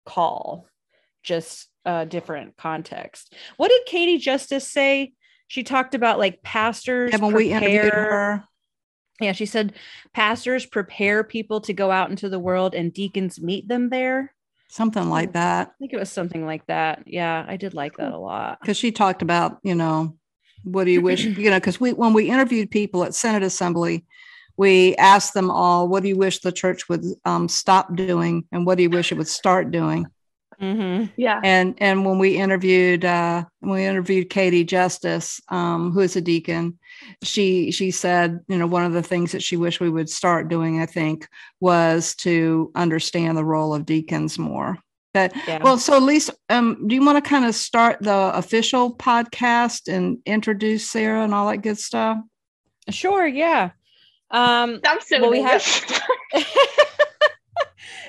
call, 0.06 0.68
just 1.22 1.68
a 1.86 2.06
different 2.06 2.58
context. 2.58 3.36
What 3.58 3.70
did 3.70 3.86
Katie 3.86 4.18
Justice 4.18 4.68
say? 4.68 5.14
She 5.48 5.62
talked 5.62 5.94
about 5.94 6.18
like 6.18 6.42
pastors. 6.42 7.12
Haven't 7.12 7.32
prepare, 7.32 7.38
we 7.38 7.52
interviewed 7.52 7.94
her? 7.94 8.44
Yeah, 9.22 9.34
she 9.34 9.46
said 9.46 9.74
pastors 10.14 10.66
prepare 10.66 11.24
people 11.24 11.62
to 11.62 11.74
go 11.74 11.92
out 11.92 12.10
into 12.10 12.28
the 12.28 12.40
world 12.40 12.74
and 12.74 12.92
deacons 12.92 13.40
meet 13.40 13.68
them 13.68 13.90
there. 13.90 14.35
Something 14.70 15.10
like 15.10 15.34
that. 15.34 15.70
I 15.70 15.74
think 15.80 15.94
it 15.94 16.00
was 16.00 16.12
something 16.12 16.46
like 16.46 16.66
that. 16.68 17.04
Yeah, 17.06 17.46
I 17.48 17.58
did 17.58 17.74
like 17.74 17.98
that 17.98 18.12
a 18.12 18.18
lot. 18.18 18.60
Because 18.60 18.78
she 18.78 18.92
talked 18.92 19.22
about, 19.22 19.60
you 19.64 19.76
know, 19.76 20.18
what 20.64 20.86
do 20.86 20.92
you 20.92 21.02
wish, 21.02 21.24
you 21.26 21.50
know, 21.50 21.58
because 21.58 21.80
we 21.80 21.94
when 21.94 22.14
we 22.14 22.30
interviewed 22.30 22.72
people 22.72 23.04
at 23.04 23.14
Synod 23.14 23.44
Assembly, 23.44 24.06
we 24.58 24.96
asked 24.96 25.34
them 25.34 25.52
all, 25.52 25.88
what 25.88 26.04
do 26.04 26.10
you 26.10 26.18
wish 26.18 26.40
the 26.40 26.52
church 26.52 26.90
would 26.90 27.04
um, 27.26 27.48
stop 27.48 27.96
doing, 27.96 28.46
and 28.52 28.66
what 28.66 28.76
do 28.78 28.84
you 28.84 28.90
wish 28.90 29.12
it 29.12 29.18
would 29.18 29.28
start 29.28 29.72
doing? 29.72 30.08
Mm-hmm. 30.62 31.12
Yeah. 31.18 31.42
And 31.44 31.76
and 31.80 32.06
when 32.06 32.20
we 32.20 32.38
interviewed 32.38 33.06
uh, 33.06 33.46
when 33.60 33.74
we 33.74 33.86
interviewed 33.86 34.30
Katie 34.30 34.64
Justice, 34.64 35.42
um, 35.50 35.92
who 35.92 36.00
is 36.02 36.16
a 36.16 36.22
deacon, 36.22 36.80
she 37.24 37.72
she 37.72 37.92
said, 37.92 38.40
you 38.48 38.58
know, 38.58 38.68
one 38.68 38.86
of 38.86 38.94
the 38.94 39.04
things 39.04 39.32
that 39.32 39.44
she 39.44 39.58
wished 39.58 39.80
we 39.80 39.90
would 39.90 40.10
start 40.10 40.48
doing, 40.48 40.82
I 40.82 40.86
think, 40.86 41.28
was 41.60 42.16
to 42.18 42.72
understand 42.76 43.38
the 43.38 43.46
role 43.46 43.74
of 43.74 43.86
deacons 43.86 44.40
more. 44.40 44.78
But 45.14 45.34
yeah. 45.48 45.64
well, 45.64 45.78
so 45.78 45.98
Lisa, 45.98 46.34
um, 46.50 46.88
do 46.88 46.96
you 46.96 47.06
want 47.06 47.24
to 47.24 47.30
kind 47.30 47.46
of 47.46 47.56
start 47.56 48.00
the 48.02 48.32
official 48.36 48.94
podcast 48.96 49.92
and 49.92 50.18
introduce 50.26 50.90
Sarah 50.90 51.24
and 51.24 51.34
all 51.34 51.48
that 51.50 51.58
good 51.58 51.78
stuff? 51.78 52.18
Sure. 52.90 53.26
Yeah. 53.26 53.72
Um, 54.32 54.82
I'm 54.86 55.00
so 55.02 55.22
well, 55.22 55.32
we 55.32 55.42
have. 55.42 55.64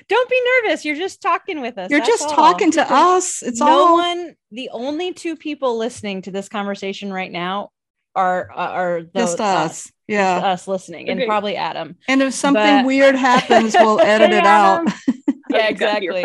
Don't 0.08 0.30
be 0.30 0.40
nervous. 0.62 0.84
You're 0.84 0.96
just 0.96 1.20
talking 1.20 1.60
with 1.60 1.78
us. 1.78 1.90
You're 1.90 2.00
That's 2.00 2.10
just 2.10 2.28
all. 2.28 2.34
talking 2.36 2.70
to 2.72 2.92
us. 2.92 3.42
It's 3.42 3.60
no 3.60 3.66
all 3.66 3.92
one. 3.94 4.36
The 4.52 4.70
only 4.70 5.12
two 5.12 5.36
people 5.36 5.76
listening 5.78 6.22
to 6.22 6.30
this 6.30 6.48
conversation 6.48 7.12
right 7.12 7.30
now 7.30 7.70
are 8.14 8.50
uh, 8.50 8.54
are 8.54 9.02
those, 9.02 9.36
just 9.36 9.40
us. 9.40 9.92
yeah, 10.06 10.36
us 10.38 10.68
listening, 10.68 11.08
and 11.08 11.20
probably 11.26 11.56
Adam. 11.56 11.96
And 12.08 12.22
if 12.22 12.34
something 12.34 12.62
but... 12.62 12.86
weird 12.86 13.16
happens, 13.16 13.74
we'll 13.78 14.00
edit 14.04 14.30
it 14.30 14.46
out. 14.46 14.86
yeah, 15.50 15.68
exactly. 15.68 16.24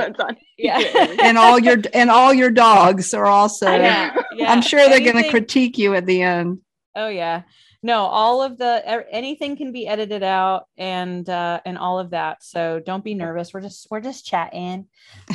Yeah, 0.57 0.79
and 1.21 1.38
all 1.38 1.57
your 1.57 1.77
and 1.93 2.11
all 2.11 2.33
your 2.33 2.51
dogs 2.51 3.13
are 3.13 3.25
also. 3.25 3.69
Yeah, 3.71 4.15
yeah. 4.35 4.51
I'm 4.51 4.61
sure 4.61 4.88
they're 4.88 5.00
going 5.00 5.23
to 5.23 5.29
critique 5.29 5.77
you 5.77 5.95
at 5.95 6.05
the 6.05 6.21
end. 6.21 6.59
Oh 6.95 7.07
yeah 7.07 7.43
no 7.83 8.05
all 8.05 8.41
of 8.41 8.57
the 8.57 9.05
anything 9.11 9.55
can 9.55 9.71
be 9.71 9.88
edited 9.88 10.23
out 10.23 10.67
and 10.77 11.27
uh 11.29 11.59
and 11.65 11.77
all 11.77 12.00
of 12.00 12.11
that. 12.11 12.43
So 12.43 12.79
don't 12.79 13.03
be 13.03 13.13
nervous. 13.13 13.53
We're 13.53 13.61
just 13.61 13.88
we're 13.89 14.01
just 14.01 14.25
chatting. 14.25 14.88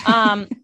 Um 0.06 0.48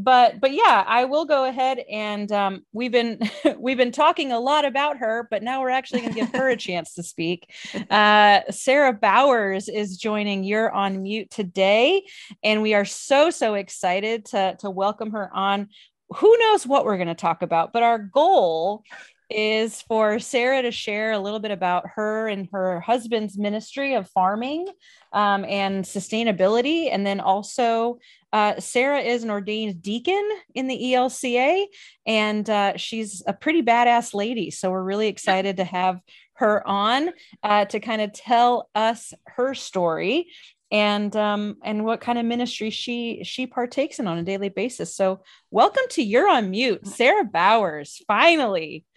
but 0.00 0.38
but 0.40 0.52
yeah 0.52 0.84
i 0.86 1.04
will 1.06 1.24
go 1.24 1.44
ahead 1.44 1.80
and 1.90 2.30
um 2.30 2.64
we've 2.72 2.92
been 2.92 3.18
we've 3.58 3.76
been 3.76 3.90
talking 3.90 4.30
a 4.30 4.38
lot 4.38 4.64
about 4.64 4.96
her 4.96 5.26
but 5.28 5.42
now 5.42 5.60
we're 5.60 5.68
actually 5.70 6.00
going 6.00 6.12
to 6.12 6.20
give 6.20 6.30
her 6.32 6.48
a 6.48 6.56
chance 6.56 6.94
to 6.94 7.02
speak. 7.02 7.52
Uh 7.90 8.42
sarah 8.50 8.92
bowers 8.92 9.68
is 9.68 9.96
joining. 9.96 10.44
You're 10.44 10.70
on 10.70 11.02
mute 11.02 11.30
today 11.30 12.04
and 12.44 12.62
we 12.62 12.74
are 12.74 12.84
so 12.84 13.30
so 13.30 13.54
excited 13.54 14.26
to 14.26 14.56
to 14.60 14.70
welcome 14.70 15.12
her 15.12 15.30
on. 15.34 15.68
Who 16.16 16.38
knows 16.38 16.66
what 16.66 16.84
we're 16.84 16.96
going 16.96 17.08
to 17.08 17.14
talk 17.14 17.42
about 17.42 17.72
but 17.72 17.82
our 17.82 17.98
goal 17.98 18.84
is 19.30 19.82
for 19.82 20.18
Sarah 20.18 20.62
to 20.62 20.70
share 20.70 21.12
a 21.12 21.18
little 21.18 21.38
bit 21.38 21.50
about 21.50 21.84
her 21.94 22.28
and 22.28 22.48
her 22.52 22.80
husband's 22.80 23.36
ministry 23.36 23.94
of 23.94 24.08
farming 24.10 24.66
um, 25.12 25.44
and 25.44 25.84
sustainability. 25.84 26.88
And 26.92 27.06
then 27.06 27.20
also, 27.20 27.98
uh, 28.32 28.60
Sarah 28.60 29.00
is 29.00 29.24
an 29.24 29.30
ordained 29.30 29.82
deacon 29.82 30.28
in 30.54 30.66
the 30.66 30.78
ELCA, 30.78 31.64
and 32.06 32.48
uh, 32.48 32.76
she's 32.76 33.22
a 33.26 33.32
pretty 33.32 33.62
badass 33.62 34.14
lady. 34.14 34.50
So 34.50 34.70
we're 34.70 34.82
really 34.82 35.08
excited 35.08 35.56
to 35.58 35.64
have 35.64 36.00
her 36.34 36.66
on 36.66 37.10
uh, 37.42 37.64
to 37.66 37.80
kind 37.80 38.00
of 38.00 38.12
tell 38.12 38.70
us 38.74 39.12
her 39.26 39.54
story 39.54 40.28
and 40.70 41.16
um 41.16 41.56
and 41.62 41.84
what 41.84 42.00
kind 42.00 42.18
of 42.18 42.26
ministry 42.26 42.70
she 42.70 43.22
she 43.24 43.46
partakes 43.46 43.98
in 43.98 44.06
on 44.06 44.18
a 44.18 44.22
daily 44.22 44.48
basis. 44.50 44.94
So 44.94 45.22
welcome 45.50 45.84
to 45.90 46.02
you're 46.02 46.28
on 46.28 46.50
mute 46.50 46.86
sarah 46.86 47.24
bowers 47.24 48.02
finally. 48.06 48.84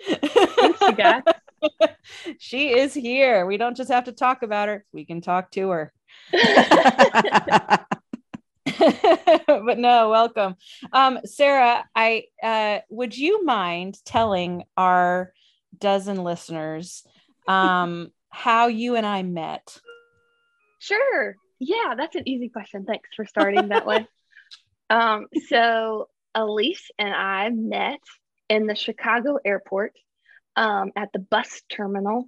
She 2.40 2.70
is 2.70 2.92
here. 2.92 3.46
We 3.46 3.58
don't 3.58 3.78
just 3.78 3.92
have 3.92 4.06
to 4.06 4.12
talk 4.12 4.42
about 4.42 4.68
her 4.68 4.84
we 4.92 5.06
can 5.06 5.22
talk 5.22 5.52
to 5.52 5.70
her. 5.70 5.94
But 9.48 9.78
no 9.78 10.10
welcome. 10.10 10.56
Um 10.92 11.20
sarah 11.26 11.86
i 11.96 12.24
uh 12.42 12.80
would 12.90 13.18
you 13.18 13.46
mind 13.46 13.98
telling 14.06 14.64
our 14.76 15.34
dozen 15.78 16.24
listeners 16.24 17.04
um 17.48 18.12
how 18.30 18.68
you 18.68 18.96
and 18.96 19.06
i 19.06 19.22
met? 19.24 19.80
Sure. 20.80 21.36
Yeah, 21.64 21.94
that's 21.96 22.16
an 22.16 22.28
easy 22.28 22.50
question. 22.50 22.86
Thanks 22.86 23.10
for 23.16 23.26
starting 23.26 23.70
that 23.70 23.86
way. 23.86 24.08
Um, 24.90 25.28
so 25.48 26.10
Elise 26.36 26.92
and 27.00 27.14
I 27.14 27.48
met 27.48 28.02
in 28.50 28.68
the 28.68 28.76
Chicago 28.76 29.38
airport 29.46 29.94
um, 30.58 30.92
at 30.98 31.14
the 31.14 31.20
bus 31.20 31.62
terminal. 31.70 32.28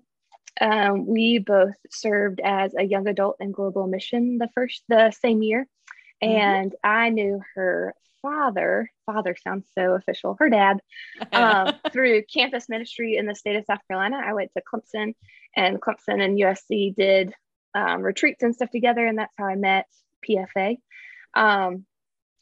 Um, 0.61 1.05
we 1.05 1.39
both 1.39 1.75
served 1.91 2.39
as 2.39 2.73
a 2.73 2.83
young 2.83 3.09
adult 3.09 3.35
in 3.41 3.51
global 3.51 3.85
mission 3.85 4.37
the 4.37 4.47
first 4.55 4.81
the 4.87 5.11
same 5.11 5.43
year, 5.43 5.67
mm-hmm. 6.23 6.33
and. 6.33 6.75
I 6.85 7.09
knew 7.09 7.41
her 7.55 7.93
father. 8.23 8.89
Father 9.05 9.35
sounds 9.43 9.67
so 9.77 9.93
official. 9.93 10.35
Her 10.39 10.49
dad 10.49 10.79
um, 11.31 11.73
through 11.91 12.23
campus 12.33 12.67
ministry 12.67 13.17
in 13.17 13.27
the 13.27 13.35
state 13.35 13.57
of 13.57 13.65
South 13.65 13.85
Carolina. 13.87 14.19
I 14.25 14.33
went 14.33 14.51
to 14.57 14.63
Clemson, 14.63 15.13
and 15.55 15.79
Clemson 15.79 16.23
and 16.23 16.39
USC 16.39 16.95
did 16.95 17.35
um, 17.75 18.01
retreats 18.01 18.43
and 18.43 18.55
stuff 18.55 18.69
together, 18.69 19.05
and 19.05 19.17
that's 19.17 19.33
how 19.37 19.45
I 19.45 19.55
met 19.55 19.87
PFA. 20.27 20.77
Um, 21.33 21.85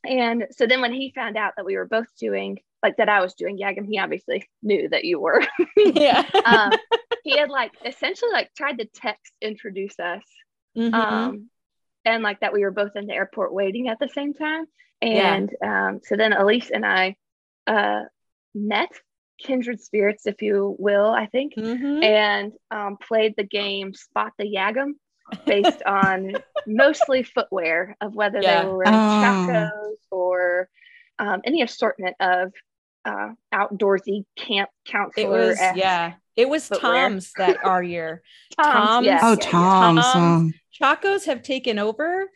and 0.04 0.48
so 0.52 0.66
then 0.66 0.82
when 0.82 0.94
he 0.94 1.12
found 1.14 1.38
out 1.38 1.54
that 1.58 1.66
we 1.66 1.78
were 1.78 1.88
both 1.88 2.08
doing 2.20 2.60
like 2.84 2.98
that 2.98 3.10
I 3.10 3.22
was 3.22 3.36
doing 3.36 3.60
YAGM, 3.60 3.86
he 3.88 4.00
obviously 4.00 4.50
knew 4.64 4.90
that 4.90 5.06
you 5.06 5.20
were. 5.20 5.44
yeah. 5.78 6.24
um, 6.46 6.72
he 7.24 7.38
had 7.38 7.50
like 7.50 7.72
essentially 7.86 8.32
like 8.32 8.50
tried 8.56 8.80
to 8.80 8.86
text 8.86 9.32
introduce 9.42 10.00
us. 10.00 10.24
Mm-hmm. 10.76 10.94
Um, 10.94 11.50
and 12.06 12.24
like 12.24 12.40
that 12.40 12.54
we 12.54 12.62
were 12.62 12.72
both 12.72 12.96
in 12.96 13.06
the 13.06 13.14
airport 13.14 13.54
waiting 13.54 13.88
at 13.88 14.00
the 14.00 14.08
same 14.08 14.34
time. 14.34 14.66
And 15.02 15.52
yeah. 15.62 15.90
um, 15.90 16.00
so 16.04 16.16
then 16.16 16.34
Elise 16.34 16.72
and 16.72 16.86
I 16.86 17.16
uh, 17.68 18.02
met 18.56 18.90
kindred 19.40 19.82
spirits, 19.82 20.26
if 20.26 20.42
you 20.42 20.76
will, 20.80 21.10
I 21.10 21.28
think, 21.28 21.54
mm-hmm. 21.56 22.04
and 22.04 22.54
um, 22.72 22.98
played 22.98 23.36
the 23.36 23.44
game 23.44 23.94
Spot 23.94 24.32
the 24.38 24.46
YAGM 24.46 24.94
based 25.46 25.82
on 25.86 26.34
mostly 26.68 27.24
footwear 27.24 27.96
of 28.02 28.16
whether 28.16 28.42
yeah. 28.42 28.62
they 28.62 28.68
were 28.68 28.78
wearing 28.78 28.94
oh. 28.94 29.22
chacos 29.24 29.98
or 30.12 30.70
um, 31.20 31.42
any 31.46 31.62
assortment 31.62 32.16
of 32.20 32.52
uh, 33.06 33.30
outdoorsy 33.54 34.26
camp 34.38 34.70
counselor. 34.86 35.24
It 35.24 35.48
was 35.48 35.60
yeah. 35.76 36.14
It 36.36 36.50
was 36.50 36.68
footwear. 36.68 37.10
Tom's 37.10 37.32
that 37.38 37.58
our 37.66 37.84
year. 37.84 38.22
Tom's, 38.58 38.74
Tom's 38.74 39.06
yes. 39.06 39.22
oh 39.24 39.36
Tom's. 39.36 40.02
Tom's. 40.02 40.54
Chacos 40.82 41.26
have 41.26 41.44
taken 41.44 41.78
over, 41.78 42.28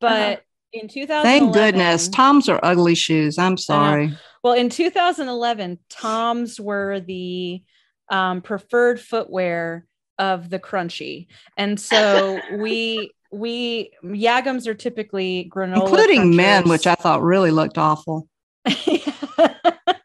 but 0.00 0.38
uh-huh. 0.38 0.40
in 0.72 0.88
2000, 0.88 1.22
thank 1.22 1.54
goodness 1.54 2.08
Tom's 2.08 2.48
are 2.48 2.60
ugly 2.62 2.94
shoes. 2.94 3.38
I'm 3.38 3.56
sorry. 3.56 4.16
Well, 4.42 4.54
in 4.54 4.68
2011, 4.68 5.78
Tom's 5.88 6.60
were 6.60 7.00
the 7.00 7.62
um, 8.10 8.42
preferred 8.42 9.00
footwear 9.00 9.86
of 10.18 10.50
the 10.50 10.58
crunchy. 10.58 11.26
And 11.56 11.78
so 11.78 12.40
we 12.56 13.12
we 13.30 13.90
YAGMs 14.04 14.66
are 14.66 14.74
typically 14.74 15.50
granola 15.52 15.82
including 15.82 16.22
crunchers. 16.22 16.34
men, 16.34 16.68
which 16.68 16.86
I 16.86 16.94
thought 16.94 17.22
really 17.22 17.50
looked 17.50 17.78
awful. 17.78 18.28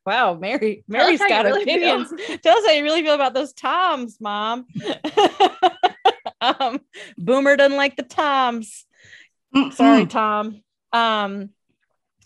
wow, 0.06 0.34
Mary 0.34 0.84
Mary's 0.88 1.20
got 1.20 1.46
really 1.46 1.64
opinions. 1.64 2.10
Feel. 2.10 2.38
Tell 2.40 2.58
us 2.58 2.66
how 2.66 2.72
you 2.72 2.84
really 2.84 3.04
feel 3.04 3.14
about 3.14 3.34
those 3.34 3.54
toms, 3.54 4.18
mom. 4.20 4.66
um, 6.42 6.82
Boomer 7.18 7.56
doesn't 7.56 7.78
like 7.78 7.96
the 7.96 8.04
toms. 8.04 8.86
mm 9.56 9.74
Sorry, 9.74 10.06
Tom. 10.08 10.62
Um, 10.92 11.50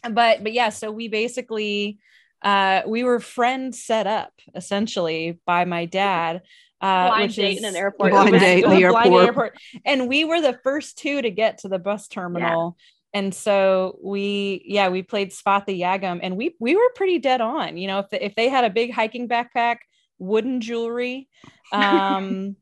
but 0.10 0.44
but 0.44 0.54
yeah, 0.54 0.70
so 0.70 0.92
we 0.92 1.08
basically 1.08 2.00
uh, 2.42 2.82
we 2.86 3.04
were 3.04 3.20
friends 3.20 3.84
set 3.84 4.08
up 4.08 4.34
essentially 4.56 5.40
by 5.46 5.66
my 5.66 5.86
dad 5.86 6.42
uh, 6.84 7.08
blind 7.08 7.24
which 7.24 7.36
date 7.38 7.54
is 7.54 7.60
in 7.60 7.66
an 7.66 7.76
airport. 7.76 8.12
Blind 8.12 8.40
date 8.40 8.66
in 8.66 8.70
the 8.70 8.84
airport. 8.84 9.26
airport. 9.26 9.58
And 9.86 10.10
we 10.10 10.26
were 10.26 10.42
the 10.42 10.60
first 10.64 10.98
two 10.98 11.22
to 11.22 11.32
get 11.32 11.60
to 11.60 11.70
the 11.70 11.80
bus 11.80 12.10
terminal. 12.10 12.76
Yeah. 12.78 13.20
And 13.20 13.34
so 13.34 14.00
we, 14.04 14.64
yeah, 14.66 14.90
we 14.90 15.02
played 15.02 15.32
spot 15.32 15.66
the 15.66 15.80
YAGM 15.80 16.20
and 16.22 16.36
we, 16.36 16.56
we 16.60 16.76
were 16.76 16.90
pretty 16.96 17.20
dead 17.20 17.42
on, 17.42 17.78
you 17.78 17.88
know, 17.88 18.00
if, 18.00 18.10
the, 18.10 18.26
if 18.26 18.36
they 18.36 18.50
had 18.50 18.66
a 18.66 18.70
big 18.70 18.92
hiking 18.92 19.30
backpack, 19.30 19.78
wooden 20.18 20.60
jewelry, 20.60 21.30
um, 21.72 22.58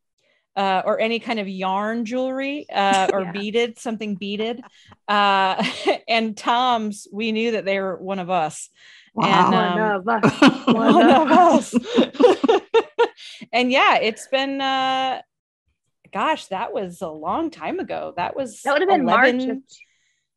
uh, 0.55 0.81
or 0.85 0.99
any 0.99 1.19
kind 1.19 1.39
of 1.39 1.47
yarn 1.47 2.05
jewelry 2.05 2.67
uh, 2.71 3.09
or 3.11 3.21
yeah. 3.21 3.31
beaded, 3.31 3.79
something 3.79 4.15
beaded. 4.15 4.61
Uh, 5.07 5.65
and 6.07 6.37
Tom's, 6.37 7.07
we 7.11 7.31
knew 7.31 7.51
that 7.51 7.65
they 7.65 7.79
were 7.79 7.97
one 7.97 8.19
of 8.19 8.29
us. 8.29 8.69
Wow. 9.15 9.95
And, 9.95 10.05
um, 10.09 10.23
one 10.73 11.11
of 11.11 11.31
us. 11.31 11.73
one 11.73 12.49
of 12.49 12.49
us. 12.51 12.60
And 13.51 13.71
yeah, 13.71 13.97
it's 13.97 14.27
been 14.27 14.61
uh 14.61 15.21
gosh, 16.11 16.47
that 16.47 16.73
was 16.73 17.01
a 17.01 17.09
long 17.09 17.51
time 17.51 17.79
ago. 17.79 18.13
That 18.17 18.35
was 18.35 18.61
that 18.61 18.73
would 18.73 18.81
have 18.81 18.89
been 18.89 19.01
11, 19.01 19.37
March 19.37 19.49
of 19.49 19.57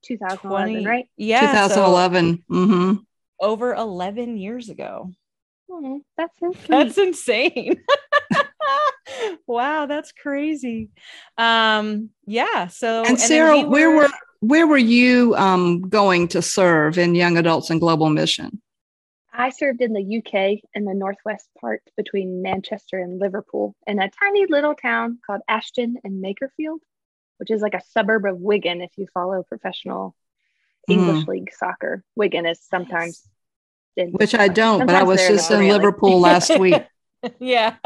2011, 0.02 0.75
20, 0.75 0.87
right? 0.87 1.08
Yeah, 1.16 1.40
2011. 1.40 2.44
So 2.49 2.54
mm-hmm. 2.54 2.94
Over 3.40 3.75
11 3.75 4.37
years 4.37 4.68
ago. 4.68 5.11
Oh, 5.70 6.02
that's 6.16 6.38
so 6.38 6.52
That's 6.68 6.99
insane. 6.99 7.82
wow, 9.46 9.87
that's 9.87 10.12
crazy. 10.12 10.90
Um, 11.37 12.11
yeah. 12.26 12.68
So 12.68 13.00
and, 13.00 13.11
and 13.11 13.20
Sarah, 13.20 13.58
we 13.58 13.64
were, 13.64 13.70
where 13.70 13.96
were 13.96 14.08
where 14.40 14.66
were 14.66 14.76
you 14.76 15.34
um, 15.37 15.88
going 15.88 16.28
to 16.28 16.42
serve 16.42 16.99
in 16.99 17.14
Young 17.14 17.38
Adults 17.38 17.70
and 17.70 17.80
Global 17.80 18.11
Mission? 18.11 18.61
I 19.37 19.50
served 19.50 19.81
in 19.81 19.93
the 19.93 20.19
UK 20.19 20.61
in 20.75 20.85
the 20.85 20.95
northwest 20.95 21.49
part 21.61 21.83
between 21.97 22.41
Manchester 22.41 22.99
and 22.99 23.19
Liverpool 23.19 23.75
in 23.87 23.99
a 23.99 24.09
tiny 24.09 24.47
little 24.49 24.75
town 24.75 25.19
called 25.26 25.41
Ashton-in-Makerfield, 25.49 26.79
which 27.38 27.50
is 27.50 27.61
like 27.61 27.75
a 27.75 27.83
suburb 27.91 28.26
of 28.26 28.38
Wigan 28.38 28.81
if 28.81 28.93
you 28.97 29.09
follow 29.12 29.43
professional 29.43 30.14
English 30.88 31.25
mm. 31.25 31.29
league 31.29 31.53
soccer. 31.53 32.05
Wigan 32.14 32.47
is 32.47 32.61
sometimes 32.61 33.29
in, 33.97 34.12
which 34.12 34.37
I 34.37 34.47
don't, 34.47 34.87
but 34.87 34.95
I 34.95 35.03
was 35.03 35.21
just 35.21 35.50
in 35.50 35.59
really. 35.59 35.73
Liverpool 35.73 36.21
last 36.21 36.57
week. 36.59 36.83
yeah. 37.41 37.76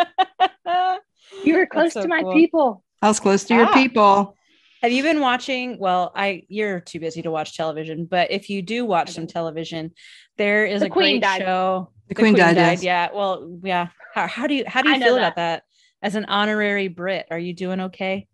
you 1.45 1.57
were 1.57 1.67
close 1.67 1.95
so 1.95 2.03
to 2.03 2.09
my 2.09 2.23
cool. 2.23 2.33
people. 2.35 2.85
I 3.01 3.09
was 3.09 3.21
close 3.21 3.45
to 3.45 3.55
your 3.55 3.73
people. 3.73 4.37
Have 4.83 4.93
you 4.93 5.03
been 5.03 5.21
watching? 5.21 5.79
Well, 5.79 6.13
I 6.15 6.45
you're 6.49 6.81
too 6.81 7.01
busy 7.01 7.23
to 7.23 7.31
watch 7.31 7.57
television, 7.57 8.05
but 8.05 8.31
if 8.31 8.49
you 8.49 8.63
do 8.63 8.85
watch 8.85 9.11
some 9.11 9.27
television, 9.27 9.93
there 10.37 10.67
is 10.67 10.81
the 10.81 10.87
a 10.87 10.91
Queen 10.91 11.21
great 11.21 11.23
died. 11.23 11.43
show. 11.43 11.91
The, 12.07 12.15
the 12.15 12.21
Queen, 12.21 12.35
Queen, 12.35 12.45
died. 12.45 12.55
died 12.55 12.83
yeah. 12.83 13.09
Well, 13.13 13.59
yeah. 13.63 13.89
How, 14.15 14.29
how 14.29 14.47
do 14.47 14.55
you 14.55 14.65
how 14.67 14.83
do 14.83 14.91
you 14.91 15.01
feel 15.01 15.17
that. 15.17 15.21
about 15.21 15.37
that 15.37 15.63
as 16.01 16.15
an 16.15 16.27
honorary 16.27 16.89
Brit? 16.89 17.27
Are 17.31 17.39
you 17.39 17.55
doing 17.55 17.81
okay? 17.81 18.29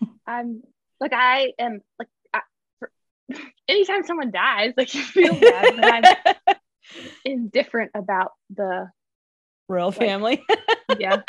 I'm 0.26 0.62
like 0.98 1.12
I 1.14 1.52
am 1.58 1.80
like 1.98 2.08
I, 2.34 2.40
for, 2.80 2.90
anytime 3.68 4.02
someone 4.04 4.32
dies, 4.32 4.72
like 4.76 4.92
you 4.92 5.02
feel 5.02 5.34
bad, 5.40 5.76
but 5.76 6.36
I'm 6.48 6.56
indifferent 7.24 7.92
about 7.94 8.32
the 8.50 8.90
royal 9.68 9.88
like, 9.88 9.98
family. 9.98 10.44
yeah. 10.98 11.22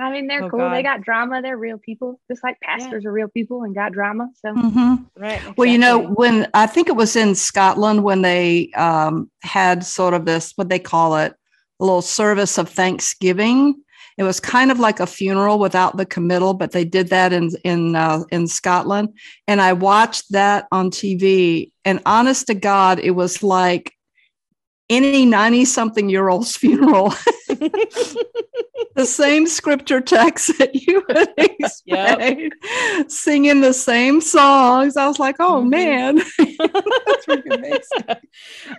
I 0.00 0.12
mean, 0.12 0.28
they're 0.28 0.44
oh, 0.44 0.50
cool. 0.50 0.60
God. 0.60 0.74
They 0.74 0.82
got 0.82 1.02
drama. 1.02 1.42
They're 1.42 1.58
real 1.58 1.78
people, 1.78 2.20
just 2.30 2.44
like 2.44 2.60
pastors 2.60 3.02
yeah. 3.02 3.08
are 3.08 3.12
real 3.12 3.28
people 3.28 3.64
and 3.64 3.74
got 3.74 3.92
drama. 3.92 4.28
So, 4.36 4.54
mm-hmm. 4.54 4.94
right. 5.16 5.32
Exactly. 5.34 5.54
Well, 5.56 5.68
you 5.68 5.78
know, 5.78 5.98
when 5.98 6.48
I 6.54 6.66
think 6.66 6.88
it 6.88 6.94
was 6.94 7.16
in 7.16 7.34
Scotland 7.34 8.04
when 8.04 8.22
they 8.22 8.70
um, 8.72 9.28
had 9.42 9.84
sort 9.84 10.14
of 10.14 10.24
this, 10.24 10.52
what 10.54 10.68
they 10.68 10.78
call 10.78 11.16
it, 11.16 11.34
a 11.80 11.84
little 11.84 12.02
service 12.02 12.58
of 12.58 12.68
Thanksgiving. 12.68 13.74
It 14.16 14.24
was 14.24 14.40
kind 14.40 14.72
of 14.72 14.80
like 14.80 14.98
a 14.98 15.06
funeral 15.06 15.60
without 15.60 15.96
the 15.96 16.06
committal, 16.06 16.52
but 16.54 16.72
they 16.72 16.84
did 16.84 17.08
that 17.08 17.32
in 17.32 17.50
in 17.62 17.94
uh, 17.94 18.24
in 18.32 18.48
Scotland, 18.48 19.10
and 19.46 19.60
I 19.60 19.72
watched 19.72 20.32
that 20.32 20.66
on 20.72 20.90
TV. 20.90 21.70
And 21.84 22.00
honest 22.04 22.48
to 22.48 22.54
God, 22.54 22.98
it 22.98 23.12
was 23.12 23.44
like 23.44 23.94
any 24.90 25.26
90 25.26 25.64
something 25.64 26.08
year 26.08 26.28
old's 26.28 26.56
funeral. 26.56 27.12
the 28.98 29.06
same 29.06 29.46
scripture 29.46 30.00
text 30.00 30.58
that 30.58 30.74
you 30.74 31.04
would 31.08 31.28
expect, 31.36 32.22
yep. 32.22 33.10
singing 33.10 33.60
the 33.60 33.72
same 33.72 34.20
songs. 34.20 34.96
I 34.96 35.06
was 35.06 35.18
like, 35.18 35.36
oh 35.38 35.60
mm-hmm. 35.60 35.70
man, 35.70 36.16
that's 37.06 37.28
really 37.28 37.56
amazing. 37.56 38.28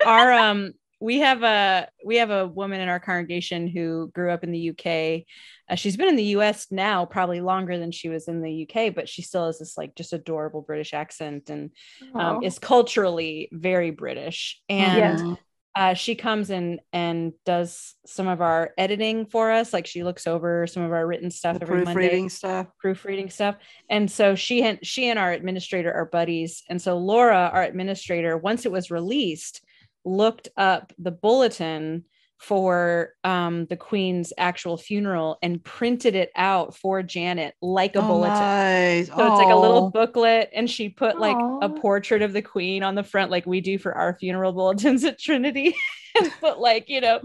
Our 0.06 0.34
um, 0.34 0.74
we 1.00 1.20
have 1.20 1.44
a 1.44 1.88
we 2.06 2.18
have 2.18 2.32
a 2.32 2.48
woman 2.48 2.82
in 2.82 2.90
our 2.90 3.00
congregation 3.00 3.68
who 3.68 4.12
grew 4.14 4.32
up 4.32 4.44
in 4.44 4.52
the 4.52 4.70
UK. 4.72 5.24
Uh, 5.70 5.76
she's 5.76 5.96
been 5.96 6.10
in 6.10 6.16
the 6.16 6.36
US 6.36 6.68
now 6.72 7.06
probably 7.06 7.42
longer 7.42 7.78
than 7.78 7.92
she 7.92 8.10
was 8.10 8.28
in 8.28 8.42
the 8.42 8.68
UK, 8.68 8.94
but 8.94 9.08
she 9.08 9.22
still 9.22 9.46
has 9.46 9.60
this 9.60 9.78
like 9.78 9.96
just 9.96 10.14
adorable 10.14 10.62
British 10.62 10.94
accent 10.94 11.50
and 11.50 11.72
um, 12.14 12.44
is 12.44 12.60
culturally 12.60 13.50
very 13.54 13.92
British. 13.92 14.60
And 14.68 15.20
yeah 15.20 15.36
uh, 15.80 15.94
she 15.94 16.14
comes 16.14 16.50
in 16.50 16.78
and 16.92 17.32
does 17.46 17.96
some 18.06 18.28
of 18.28 18.42
our 18.42 18.74
editing 18.78 19.26
for 19.26 19.50
us. 19.50 19.72
Like 19.72 19.88
she 19.88 20.04
looks 20.04 20.28
over 20.28 20.68
some 20.68 20.84
of 20.84 20.92
our 20.92 21.08
written 21.08 21.32
stuff 21.32 21.58
the 21.58 21.62
every 21.62 21.86
proofreading 21.86 22.24
Monday, 22.24 22.28
stuff, 22.28 22.68
proofreading 22.80 23.30
stuff. 23.30 23.56
And 23.90 24.12
so 24.12 24.36
she 24.36 24.62
and 24.62 24.80
she 24.84 25.08
and 25.08 25.18
our 25.18 25.32
administrator 25.32 25.94
are 25.94 26.04
buddies. 26.04 26.64
And 26.70 26.82
so 26.82 26.98
Laura, 26.98 27.50
our 27.54 27.64
administrator, 27.64 28.36
once 28.36 28.66
it 28.66 28.74
was 28.74 28.92
released, 28.92 29.62
looked 30.04 30.50
up 30.58 30.92
the 31.00 31.12
bulletin 31.12 32.04
for 32.40 33.14
um, 33.26 33.66
the 33.66 33.76
queen's 33.76 34.32
actual 34.38 34.78
funeral 34.78 35.38
and 35.44 35.64
printed 35.64 36.16
it 36.16 36.32
out 36.38 36.74
for 36.76 37.04
Janet 37.04 37.54
like 37.62 37.96
a 37.96 38.00
oh, 38.00 38.08
bulletin. 38.08 38.34
Nice. 38.34 39.08
So 39.08 39.14
Aww. 39.14 39.28
it's 39.28 39.44
like 39.44 39.54
a 39.54 39.60
little 39.60 39.92
booklet, 39.92 40.50
and 40.54 40.70
she 40.70 40.88
put 40.88 41.20
like 41.20 41.36
Aww. 41.36 41.60
a 41.64 41.70
portrait 41.82 42.22
of 42.22 42.32
the 42.32 42.42
queen 42.42 42.82
on 42.82 42.96
the 42.96 43.04
front, 43.04 43.30
like 43.30 43.46
we 43.46 43.60
do 43.60 43.78
for 43.78 43.94
our 43.94 44.18
funeral 44.18 44.54
bulletins 44.54 45.04
at 45.04 45.20
Trinity. 45.20 45.76
but 46.42 46.60
like 46.60 46.90
you 46.90 47.02
know 47.02 47.20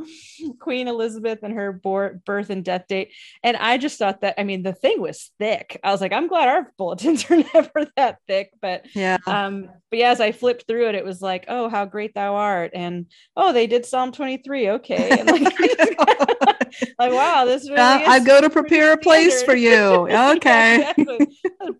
queen 0.58 0.88
elizabeth 0.88 1.40
and 1.42 1.54
her 1.54 1.72
birth 1.72 2.50
and 2.50 2.64
death 2.64 2.86
date. 2.88 3.12
And 3.42 3.56
i 3.56 3.78
just 3.78 3.98
thought 3.98 4.20
that 4.22 4.34
i 4.38 4.44
mean 4.44 4.62
the 4.62 4.72
thing 4.72 5.00
was 5.00 5.30
thick. 5.38 5.80
I 5.82 5.92
was 5.92 6.00
like 6.00 6.12
i'm 6.12 6.28
glad 6.28 6.48
our 6.48 6.72
bulletins 6.78 7.30
are 7.30 7.36
never 7.54 7.86
that 7.96 8.18
thick. 8.26 8.50
But 8.60 8.86
yeah. 8.94 9.18
um 9.26 9.68
but 9.90 9.98
yeah 9.98 10.10
as 10.10 10.20
i 10.20 10.32
flipped 10.32 10.66
through 10.66 10.88
it 10.88 10.94
it 10.94 11.04
was 11.04 11.20
like 11.20 11.46
oh 11.48 11.68
how 11.68 11.84
great 11.84 12.14
thou 12.14 12.34
art. 12.36 12.72
And 12.74 13.06
oh 13.36 13.52
they 13.52 13.66
did 13.66 13.86
psalm 13.86 14.12
23 14.12 14.70
okay. 14.70 15.10
And 15.18 15.30
like, 15.30 16.53
like 16.98 17.12
wow 17.12 17.44
this 17.44 17.68
really 17.68 17.80
uh, 17.80 18.00
i 18.06 18.20
go 18.20 18.40
to 18.40 18.50
prepare 18.50 18.92
a 18.92 18.98
place 18.98 19.42
for 19.42 19.54
you 19.54 19.74
okay 19.76 20.78
yeah, 20.78 20.92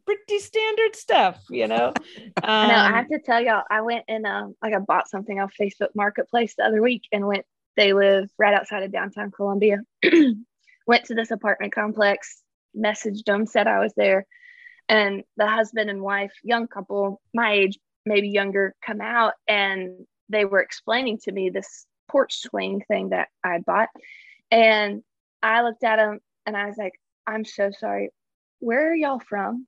pretty 0.06 0.38
standard 0.38 0.96
stuff 0.96 1.44
you 1.50 1.66
know 1.68 1.88
um, 2.42 2.70
I 2.70 2.88
I 2.94 2.96
have 2.96 3.08
to 3.08 3.18
tell 3.18 3.42
y'all 3.42 3.62
I 3.70 3.82
went 3.82 4.04
and 4.08 4.24
um 4.24 4.54
like 4.62 4.72
I 4.72 4.78
bought 4.78 5.08
something 5.08 5.38
off 5.38 5.52
Facebook 5.60 5.88
Marketplace 5.94 6.54
the 6.56 6.64
other 6.64 6.80
week 6.80 6.94
week 6.94 7.08
and 7.12 7.26
went, 7.26 7.44
they 7.76 7.92
live 7.92 8.30
right 8.38 8.54
outside 8.54 8.82
of 8.82 8.92
downtown 8.92 9.30
Columbia. 9.30 9.78
went 10.86 11.04
to 11.06 11.14
this 11.14 11.30
apartment 11.30 11.74
complex, 11.74 12.42
messaged 12.76 13.24
them, 13.24 13.46
said 13.46 13.66
I 13.66 13.80
was 13.80 13.92
there. 13.96 14.26
And 14.88 15.24
the 15.36 15.46
husband 15.46 15.90
and 15.90 16.02
wife, 16.02 16.32
young 16.42 16.68
couple, 16.68 17.20
my 17.32 17.52
age, 17.52 17.78
maybe 18.04 18.28
younger, 18.28 18.74
come 18.84 19.00
out 19.00 19.32
and 19.48 20.06
they 20.28 20.44
were 20.44 20.60
explaining 20.60 21.18
to 21.18 21.32
me 21.32 21.50
this 21.50 21.86
porch 22.08 22.36
swing 22.40 22.82
thing 22.86 23.10
that 23.10 23.28
I 23.42 23.58
bought. 23.58 23.88
And 24.50 25.02
I 25.42 25.62
looked 25.62 25.84
at 25.84 25.98
him 25.98 26.20
and 26.46 26.56
I 26.56 26.66
was 26.66 26.76
like, 26.76 26.92
I'm 27.26 27.44
so 27.44 27.70
sorry. 27.78 28.10
Where 28.60 28.92
are 28.92 28.94
y'all 28.94 29.20
from? 29.20 29.66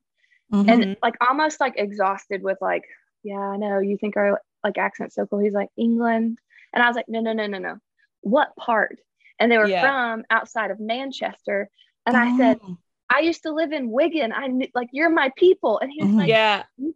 Mm-hmm. 0.53 0.69
And 0.69 0.97
like 1.03 1.15
almost 1.21 1.61
like 1.61 1.75
exhausted 1.77 2.43
with 2.43 2.59
like, 2.61 2.85
yeah, 3.23 3.39
I 3.39 3.57
know 3.57 3.81
you 3.81 3.97
think 3.99 4.17
our 4.17 4.41
like 4.63 4.79
accent 4.79 5.13
so 5.13 5.27
cool. 5.27 5.41
He's 5.41 5.53
like 5.53 5.71
England. 5.77 6.39
And 6.73 6.83
I 6.83 6.87
was 6.87 6.97
like, 6.97 7.09
no, 7.09 7.21
no, 7.21 7.33
no, 7.33 7.47
no, 7.47 7.59
no. 7.59 7.77
What 8.21 8.55
part? 8.57 8.97
And 9.39 9.51
they 9.51 9.59
were 9.59 9.69
yeah. 9.69 9.83
from 9.83 10.25
outside 10.31 10.71
of 10.71 10.81
Manchester. 10.81 11.69
And 12.07 12.17
oh. 12.17 12.21
I 12.21 12.37
said, 12.37 12.59
oh. 12.63 12.79
I 13.09 13.21
used 13.21 13.43
to 13.43 13.53
live 13.53 13.73
in 13.73 13.91
Wigan. 13.91 14.33
I 14.33 14.49
knew, 14.49 14.69
like, 14.75 14.89
you're 14.93 15.11
my 15.11 15.31
people. 15.37 15.79
And 15.79 15.91
he 15.91 16.03
was 16.03 16.09
mm-hmm. 16.11 16.19
like, 16.19 16.29
yeah, 16.29 16.65
you, 16.77 16.95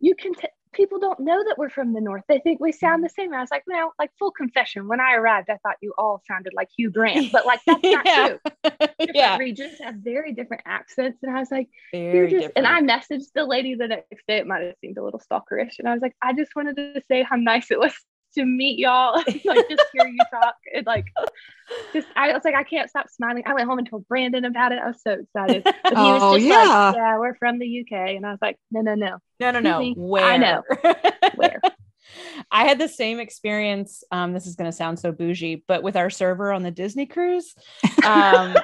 you 0.00 0.14
can, 0.14 0.34
t- 0.34 0.48
people 0.72 0.98
don't 0.98 1.20
know 1.20 1.42
that 1.44 1.58
we're 1.58 1.68
from 1.68 1.92
the 1.92 2.00
North. 2.00 2.22
They 2.28 2.38
think 2.38 2.60
we 2.60 2.72
sound 2.72 3.00
mm. 3.00 3.08
the 3.08 3.10
same. 3.10 3.26
And 3.26 3.36
I 3.36 3.40
was 3.40 3.50
like, 3.50 3.64
no, 3.66 3.92
like 3.98 4.10
full 4.18 4.30
confession. 4.30 4.88
When 4.88 5.00
I 5.00 5.14
arrived, 5.14 5.50
I 5.50 5.56
thought 5.58 5.76
you 5.80 5.92
all 5.98 6.22
sounded 6.26 6.52
like 6.54 6.68
Hugh 6.76 6.90
Grant, 6.90 7.32
but 7.32 7.46
like, 7.46 7.60
that's 7.66 7.82
not 7.82 8.06
yeah. 8.06 8.28
true. 8.28 8.38
Different 8.80 9.10
yeah. 9.14 9.36
regions 9.38 9.78
have 9.80 9.96
very 9.96 10.32
different 10.32 10.62
accents. 10.66 11.18
And 11.22 11.34
I 11.34 11.40
was 11.40 11.50
like, 11.50 11.68
very 11.92 12.16
you're 12.16 12.28
just, 12.28 12.54
different. 12.54 12.66
and 12.66 12.90
I 12.90 12.98
messaged 12.98 13.32
the 13.34 13.44
lady 13.44 13.74
the 13.74 13.88
next 13.88 14.26
day. 14.26 14.38
It 14.38 14.46
might 14.46 14.62
have 14.62 14.74
seemed 14.80 14.98
a 14.98 15.04
little 15.04 15.20
stalkerish. 15.20 15.78
And 15.78 15.88
I 15.88 15.92
was 15.92 16.02
like, 16.02 16.14
I 16.22 16.32
just 16.32 16.54
wanted 16.54 16.76
to 16.76 17.02
say 17.08 17.22
how 17.22 17.36
nice 17.36 17.70
it 17.70 17.78
was 17.78 17.94
to 18.34 18.44
meet 18.44 18.78
y'all, 18.78 19.14
like 19.44 19.68
just 19.68 19.84
hear 19.92 20.06
you 20.06 20.18
talk. 20.30 20.56
And 20.74 20.86
like, 20.86 21.06
just 21.92 22.08
I 22.16 22.32
was 22.32 22.42
like, 22.44 22.54
I 22.54 22.64
can't 22.64 22.88
stop 22.88 23.08
smiling. 23.10 23.42
I 23.46 23.54
went 23.54 23.66
home 23.66 23.78
and 23.78 23.88
told 23.88 24.06
Brandon 24.08 24.44
about 24.44 24.72
it. 24.72 24.80
I 24.82 24.88
was 24.88 25.02
so 25.02 25.12
excited. 25.12 25.64
But 25.82 25.96
he 25.96 26.12
was 26.12 26.22
oh, 26.22 26.36
just 26.36 26.46
yeah. 26.46 26.54
like, 26.56 26.96
Yeah, 26.96 27.18
we're 27.18 27.34
from 27.34 27.58
the 27.58 27.80
UK. 27.80 28.16
And 28.16 28.26
I 28.26 28.30
was 28.30 28.38
like, 28.40 28.58
No, 28.70 28.80
no, 28.80 28.94
no. 28.94 29.18
No, 29.40 29.50
no, 29.50 29.60
no. 29.60 29.92
Where? 29.96 30.24
I 30.24 30.36
know. 30.36 30.62
Where? 31.34 31.60
I 32.50 32.66
had 32.66 32.78
the 32.78 32.88
same 32.88 33.20
experience. 33.20 34.02
Um, 34.10 34.32
this 34.32 34.46
is 34.46 34.56
going 34.56 34.70
to 34.70 34.76
sound 34.76 34.98
so 34.98 35.12
bougie, 35.12 35.64
but 35.66 35.82
with 35.82 35.96
our 35.96 36.10
server 36.10 36.52
on 36.52 36.62
the 36.62 36.70
Disney 36.70 37.06
cruise. 37.06 37.54
Um, 38.04 38.54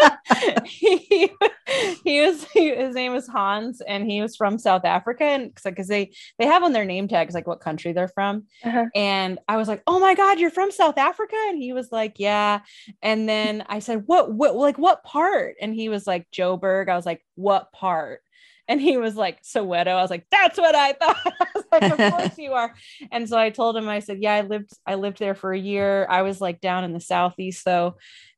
he, 0.64 1.30
he 2.04 2.20
was 2.20 2.44
he, 2.52 2.74
his 2.74 2.94
name 2.94 3.12
was 3.12 3.26
Hans 3.26 3.80
and 3.80 4.10
he 4.10 4.20
was 4.22 4.36
from 4.36 4.58
South 4.58 4.84
Africa 4.84 5.24
and 5.24 5.54
because 5.54 5.88
they 5.88 6.12
they 6.38 6.46
have 6.46 6.62
on 6.62 6.72
their 6.72 6.84
name 6.84 7.08
tags 7.08 7.34
like 7.34 7.46
what 7.46 7.60
country 7.60 7.92
they're 7.92 8.08
from 8.08 8.44
uh-huh. 8.64 8.86
and 8.94 9.38
I 9.48 9.56
was 9.56 9.68
like 9.68 9.82
oh 9.86 9.98
my 9.98 10.14
god 10.14 10.38
you're 10.38 10.50
from 10.50 10.70
South 10.70 10.98
Africa 10.98 11.36
and 11.48 11.58
he 11.60 11.72
was 11.72 11.90
like 11.92 12.16
yeah 12.18 12.60
and 13.02 13.28
then 13.28 13.64
I 13.68 13.78
said 13.78 14.04
what 14.06 14.32
what 14.32 14.56
like 14.56 14.78
what 14.78 15.04
part 15.04 15.56
and 15.60 15.74
he 15.74 15.88
was 15.88 16.06
like 16.06 16.26
Joburg 16.30 16.88
I 16.88 16.96
was 16.96 17.06
like 17.06 17.24
what 17.34 17.72
part 17.72 18.20
and 18.68 18.80
he 18.80 18.96
was 18.96 19.14
like 19.14 19.42
Soweto. 19.42 19.88
I 19.88 20.02
was 20.02 20.10
like, 20.10 20.26
that's 20.30 20.58
what 20.58 20.74
I 20.74 20.92
thought. 20.92 21.16
I 21.24 21.46
was 21.54 21.64
like, 21.70 21.82
of 21.92 22.14
course 22.14 22.38
you 22.38 22.52
are. 22.52 22.74
And 23.12 23.28
so 23.28 23.38
I 23.38 23.50
told 23.50 23.76
him, 23.76 23.88
I 23.88 24.00
said, 24.00 24.18
yeah, 24.20 24.34
I 24.34 24.40
lived, 24.42 24.70
I 24.86 24.96
lived 24.96 25.18
there 25.18 25.34
for 25.34 25.52
a 25.52 25.58
year. 25.58 26.06
I 26.10 26.22
was 26.22 26.40
like 26.40 26.60
down 26.60 26.84
in 26.84 26.92
the 26.92 27.00
southeast 27.00 27.64
though. 27.64 27.96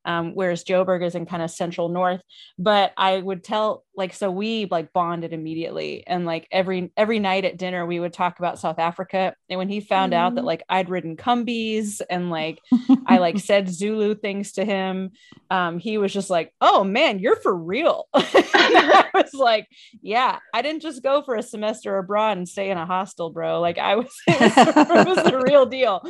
Um, 0.08 0.32
whereas 0.32 0.64
Joburg 0.64 1.04
is 1.04 1.14
in 1.14 1.26
kind 1.26 1.42
of 1.42 1.50
central 1.50 1.90
north. 1.90 2.22
But 2.58 2.94
I 2.96 3.18
would 3.18 3.44
tell 3.44 3.84
like 3.94 4.14
so 4.14 4.30
we 4.30 4.66
like 4.70 4.92
bonded 4.94 5.34
immediately, 5.34 6.02
and 6.06 6.24
like 6.24 6.48
every 6.50 6.90
every 6.96 7.18
night 7.18 7.44
at 7.44 7.58
dinner 7.58 7.84
we 7.84 8.00
would 8.00 8.14
talk 8.14 8.38
about 8.38 8.58
South 8.58 8.78
Africa. 8.78 9.34
And 9.50 9.58
when 9.58 9.68
he 9.68 9.80
found 9.80 10.14
mm-hmm. 10.14 10.20
out 10.20 10.34
that 10.36 10.40
mm-hmm. 10.40 10.46
like 10.46 10.62
I'd 10.68 10.88
ridden 10.88 11.16
kombis 11.16 12.00
and 12.08 12.30
like 12.30 12.58
I 13.06 13.18
like 13.26 13.38
said 13.38 13.68
Zulu 13.68 14.14
things 14.14 14.52
to 14.52 14.64
him, 14.64 15.10
um, 15.50 15.78
he 15.78 15.98
was 15.98 16.12
just 16.12 16.30
like, 16.30 16.54
"Oh 16.62 16.84
man, 16.84 17.18
you're 17.18 17.36
for 17.36 17.54
real." 17.54 18.06
I 18.14 19.10
was 19.12 19.34
like, 19.34 19.66
"Yeah, 20.00 20.38
I 20.54 20.62
didn't 20.62 20.80
just 20.80 21.02
go 21.02 21.20
for 21.20 21.34
a 21.34 21.42
semester 21.42 21.98
abroad 21.98 22.38
and 22.38 22.48
stay 22.48 22.70
in 22.70 22.78
a 22.78 22.86
hostel, 22.86 23.28
bro. 23.28 23.60
Like 23.60 23.76
I 23.76 23.96
was, 23.96 24.14
it 24.26 24.40
was, 24.40 25.06
it 25.06 25.06
was 25.06 25.24
the 25.24 25.40
real 25.40 25.66
deal." 25.66 26.02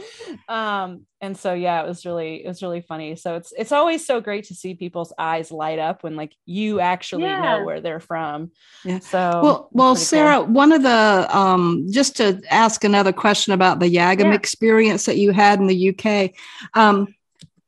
Um, 0.49 1.07
and 1.21 1.37
so 1.37 1.53
yeah, 1.53 1.83
it 1.83 1.89
was 1.89 2.07
really 2.07 2.45
it 2.45 2.49
was 2.49 2.63
really 2.63 2.81
funny. 2.81 3.17
So 3.17 3.35
it's 3.35 3.53
it's 3.57 3.73
always 3.73 4.07
so 4.07 4.21
great 4.21 4.45
to 4.45 4.55
see 4.55 4.75
people's 4.75 5.13
eyes 5.19 5.51
light 5.51 5.79
up 5.79 6.05
when 6.05 6.15
like 6.15 6.33
you 6.47 6.81
actually 6.81 7.25
yeah. 7.25 7.41
know 7.41 7.65
where 7.65 7.81
they're 7.81 8.01
from. 8.01 8.53
Yeah. 8.85 9.01
So 9.01 9.41
well, 9.43 9.69
well, 9.73 9.97
Sarah, 9.97 10.39
cool. 10.39 10.47
one 10.47 10.73
of 10.73 10.83
the 10.83 11.27
um, 11.37 11.87
just 11.91 12.17
to 12.17 12.41
ask 12.51 12.85
another 12.85 13.13
question 13.13 13.53
about 13.53 13.81
the 13.81 13.93
YAGM 13.93 14.21
yeah. 14.21 14.35
experience 14.35 15.07
that 15.07 15.19
you 15.19 15.33
had 15.33 15.59
in 15.59 15.67
the 15.67 15.89
UK. 15.91 16.33
Um, 16.75 17.15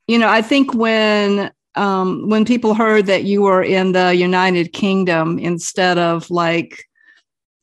you 0.07 0.17
know, 0.17 0.29
I 0.29 0.41
think 0.41 0.73
when 0.73 1.51
um, 1.75 2.29
when 2.29 2.45
people 2.45 2.73
heard 2.73 3.05
that 3.07 3.23
you 3.23 3.41
were 3.41 3.63
in 3.63 3.91
the 3.91 4.13
United 4.15 4.73
Kingdom 4.73 5.39
instead 5.39 5.97
of 5.97 6.29
like 6.29 6.85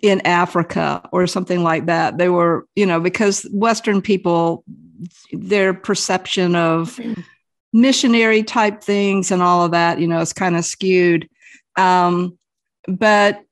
in 0.01 0.21
Africa 0.27 1.07
or 1.13 1.27
something 1.27 1.63
like 1.63 1.87
that, 1.87 2.19
they 2.19 2.29
were, 2.29 2.67
you 2.77 2.87
know, 2.87 3.01
because 3.01 3.47
Western 3.53 4.01
people, 4.01 4.65
their 5.33 5.75
perception 5.75 6.57
of 6.57 6.99
missionary 7.73 8.43
type 8.43 8.83
things 8.83 9.31
and 9.31 9.43
all 9.43 9.65
of 9.65 9.73
that, 9.73 9.99
you 9.99 10.07
know, 10.07 10.21
is 10.21 10.33
kind 10.33 10.57
of 10.57 10.65
skewed. 10.65 11.29
Um, 11.77 12.39
but 12.87 13.43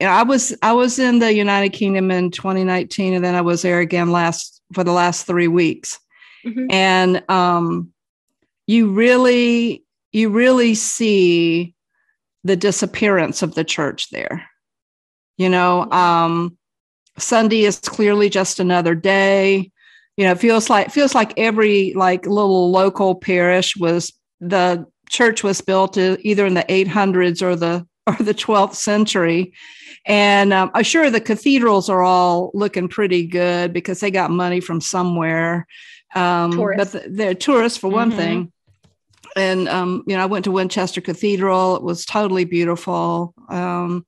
you 0.00 0.06
know, 0.06 0.12
I 0.12 0.22
was 0.22 0.54
I 0.62 0.72
was 0.72 0.98
in 0.98 1.18
the 1.18 1.32
United 1.32 1.70
Kingdom 1.70 2.10
in 2.10 2.30
2019, 2.30 3.14
and 3.14 3.24
then 3.24 3.34
I 3.34 3.40
was 3.40 3.62
there 3.62 3.80
again 3.80 4.12
last 4.12 4.60
for 4.74 4.84
the 4.84 4.92
last 4.92 5.26
three 5.26 5.48
weeks, 5.48 5.98
mm-hmm. 6.44 6.66
and 6.70 7.24
um, 7.30 7.92
you 8.66 8.92
really 8.92 9.84
you 10.12 10.28
really 10.28 10.74
see 10.74 11.74
the 12.44 12.56
disappearance 12.56 13.42
of 13.42 13.54
the 13.54 13.64
church 13.64 14.10
there. 14.10 14.44
You 15.38 15.48
know, 15.48 15.90
um, 15.90 16.58
Sunday 17.18 17.64
is 17.64 17.78
clearly 17.78 18.28
just 18.28 18.60
another 18.60 18.94
day. 18.94 19.72
You 20.16 20.24
know, 20.24 20.32
it 20.32 20.40
feels 20.40 20.70
like 20.70 20.90
feels 20.90 21.14
like 21.14 21.34
every 21.36 21.92
like 21.94 22.26
little 22.26 22.70
local 22.70 23.14
parish 23.14 23.76
was 23.76 24.12
the 24.40 24.86
church 25.08 25.42
was 25.42 25.60
built 25.60 25.96
either 25.96 26.46
in 26.46 26.54
the 26.54 26.64
800s 26.64 27.42
or 27.42 27.54
the 27.56 27.86
or 28.06 28.14
the 28.14 28.34
12th 28.34 28.74
century. 28.74 29.52
And 30.06 30.52
um, 30.52 30.70
I'm 30.74 30.84
sure 30.84 31.10
the 31.10 31.20
cathedrals 31.20 31.88
are 31.88 32.02
all 32.02 32.52
looking 32.54 32.88
pretty 32.88 33.26
good 33.26 33.72
because 33.72 33.98
they 33.98 34.12
got 34.12 34.30
money 34.30 34.60
from 34.60 34.80
somewhere. 34.80 35.66
Um, 36.14 36.56
but 36.76 36.92
the, 36.92 37.04
they're 37.08 37.34
tourists 37.34 37.78
for 37.78 37.88
one 37.90 38.10
mm-hmm. 38.10 38.18
thing 38.18 38.52
and 39.36 39.68
um, 39.68 40.02
you 40.06 40.16
know, 40.16 40.22
I 40.22 40.26
went 40.26 40.44
to 40.46 40.50
Winchester 40.50 41.00
Cathedral. 41.00 41.76
It 41.76 41.82
was 41.82 42.06
totally 42.06 42.44
beautiful. 42.44 43.34
Um, 43.48 44.06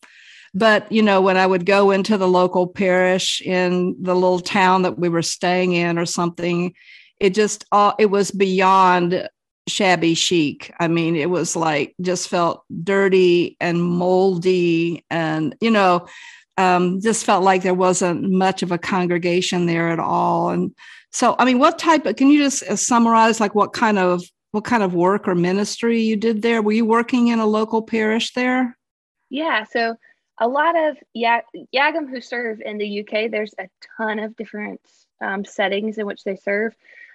but 0.55 0.91
you 0.91 1.03
know, 1.03 1.21
when 1.21 1.37
I 1.37 1.47
would 1.47 1.67
go 1.67 1.91
into 1.91 2.17
the 2.17 2.29
local 2.29 2.67
parish 2.67 3.41
in 3.43 3.97
the 4.01 4.15
little 4.15 4.41
town 4.41 4.83
that 4.83 4.99
we 4.99 5.09
were 5.09 5.23
staying 5.23 5.73
in 5.73 5.99
or 5.99 6.07
something, 6.07 6.75
it 7.21 7.35
just 7.35 7.65
uh, 7.73 7.93
it 7.99 8.07
was 8.07 8.31
beyond 8.31 9.29
shabby 9.69 10.15
chic. 10.15 10.73
I 10.81 10.89
mean, 10.89 11.17
it 11.17 11.31
was 11.31 11.55
like 11.55 11.95
just 12.01 12.29
felt 12.29 12.65
dirty 12.83 13.57
and 13.61 13.83
moldy, 13.83 15.05
and 15.11 15.55
you 15.61 15.71
know, 15.71 16.07
um, 16.57 17.01
just 17.01 17.25
felt 17.25 17.45
like 17.45 17.63
there 17.63 17.75
wasn't 17.75 18.31
much 18.31 18.63
of 18.63 18.73
a 18.73 18.79
congregation 18.79 19.67
there 19.67 19.89
at 19.91 20.01
all. 20.01 20.51
And 20.51 20.75
so, 21.13 21.37
I 21.39 21.45
mean, 21.45 21.59
what 21.59 21.79
type 21.79 22.07
of? 22.07 22.17
Can 22.17 22.29
you 22.29 22.43
just 22.43 22.63
uh, 22.65 22.77
summarize 22.77 23.41
like 23.41 23.55
what 23.55 23.73
kind 23.73 23.99
of 23.99 24.23
what 24.53 24.65
kind 24.65 24.83
of 24.83 24.95
work 24.95 25.29
or 25.29 25.35
ministry 25.35 26.01
you 26.01 26.17
did 26.17 26.43
there. 26.43 26.63
Were 26.63 26.73
you 26.73 26.85
working 26.85 27.29
in 27.29 27.39
a 27.39 27.47
local 27.47 27.83
parish 27.83 28.33
there? 28.33 28.77
Yeah, 29.31 29.65
so 29.65 29.97
a 30.41 30.49
lot 30.49 30.77
of 30.77 30.97
YAGM 31.17 32.09
who 32.11 32.21
serve 32.21 32.61
in 32.61 32.79
the 32.79 33.01
UK, 33.01 33.31
there's 33.31 33.55
a 33.59 33.69
ton 33.97 34.19
of 34.19 34.37
different 34.37 34.81
um, 35.21 35.45
settings 35.45 35.99
in 35.99 36.07
which 36.07 36.25
they 36.25 36.37
serve. 36.37 36.75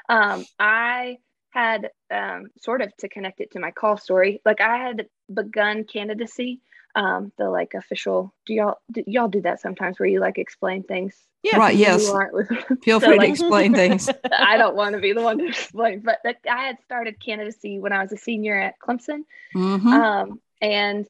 Um, 0.10 0.46
I 0.60 1.18
had 1.52 1.92
um, 2.12 2.48
sort 2.62 2.82
of 2.82 2.96
to 2.98 3.08
connect 3.08 3.40
it 3.40 3.52
to 3.52 3.60
my 3.60 3.72
call 3.72 3.98
story, 3.98 4.42
like 4.46 4.60
I 4.62 4.78
had 4.78 5.08
begun 5.34 5.86
candidacy 5.86 6.62
um 6.96 7.32
the 7.38 7.50
like 7.50 7.74
official 7.74 8.34
do 8.46 8.54
y'all 8.54 8.78
do 8.92 9.04
y'all 9.08 9.28
do 9.28 9.42
that 9.42 9.60
sometimes 9.60 10.00
where 10.00 10.08
you 10.08 10.20
like 10.20 10.38
explain 10.38 10.84
things? 10.84 11.16
Yeah 11.42 11.58
right 11.58 11.76
yes. 11.76 12.08
feel 12.84 13.00
so, 13.00 13.08
free 13.08 13.18
like, 13.18 13.28
to 13.28 13.32
explain 13.32 13.74
things. 13.76 14.10
I 14.32 14.58
don't 14.58 14.76
want 14.76 14.94
to 14.94 15.02
be 15.02 15.14
the 15.14 15.22
one 15.22 15.40
to 15.40 15.48
explain 15.48 16.02
but 16.02 16.20
the, 16.24 16.36
i 16.50 16.66
had 16.66 16.78
started 16.84 17.20
candidacy 17.20 17.80
when 17.80 17.94
i 17.94 18.02
was 18.02 18.12
a 18.12 18.18
senior 18.18 18.60
at 18.60 18.76
clemson. 18.80 19.24
Mm-hmm. 19.56 19.88
um 19.88 20.40
and 20.62 21.08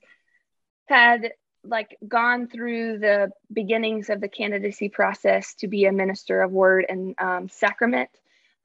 had 0.87 1.33
like 1.63 1.97
gone 2.07 2.47
through 2.47 2.99
the 2.99 3.31
beginnings 3.51 4.09
of 4.09 4.21
the 4.21 4.27
candidacy 4.27 4.89
process 4.89 5.53
to 5.55 5.67
be 5.67 5.85
a 5.85 5.91
minister 5.91 6.41
of 6.41 6.51
word 6.51 6.85
and 6.87 7.15
um, 7.19 7.49
sacrament 7.49 8.09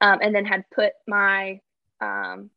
um, 0.01 0.19
and 0.21 0.33
then 0.33 0.45
had 0.45 0.69
put 0.69 0.93
my 1.07 1.61
um, 2.01 2.49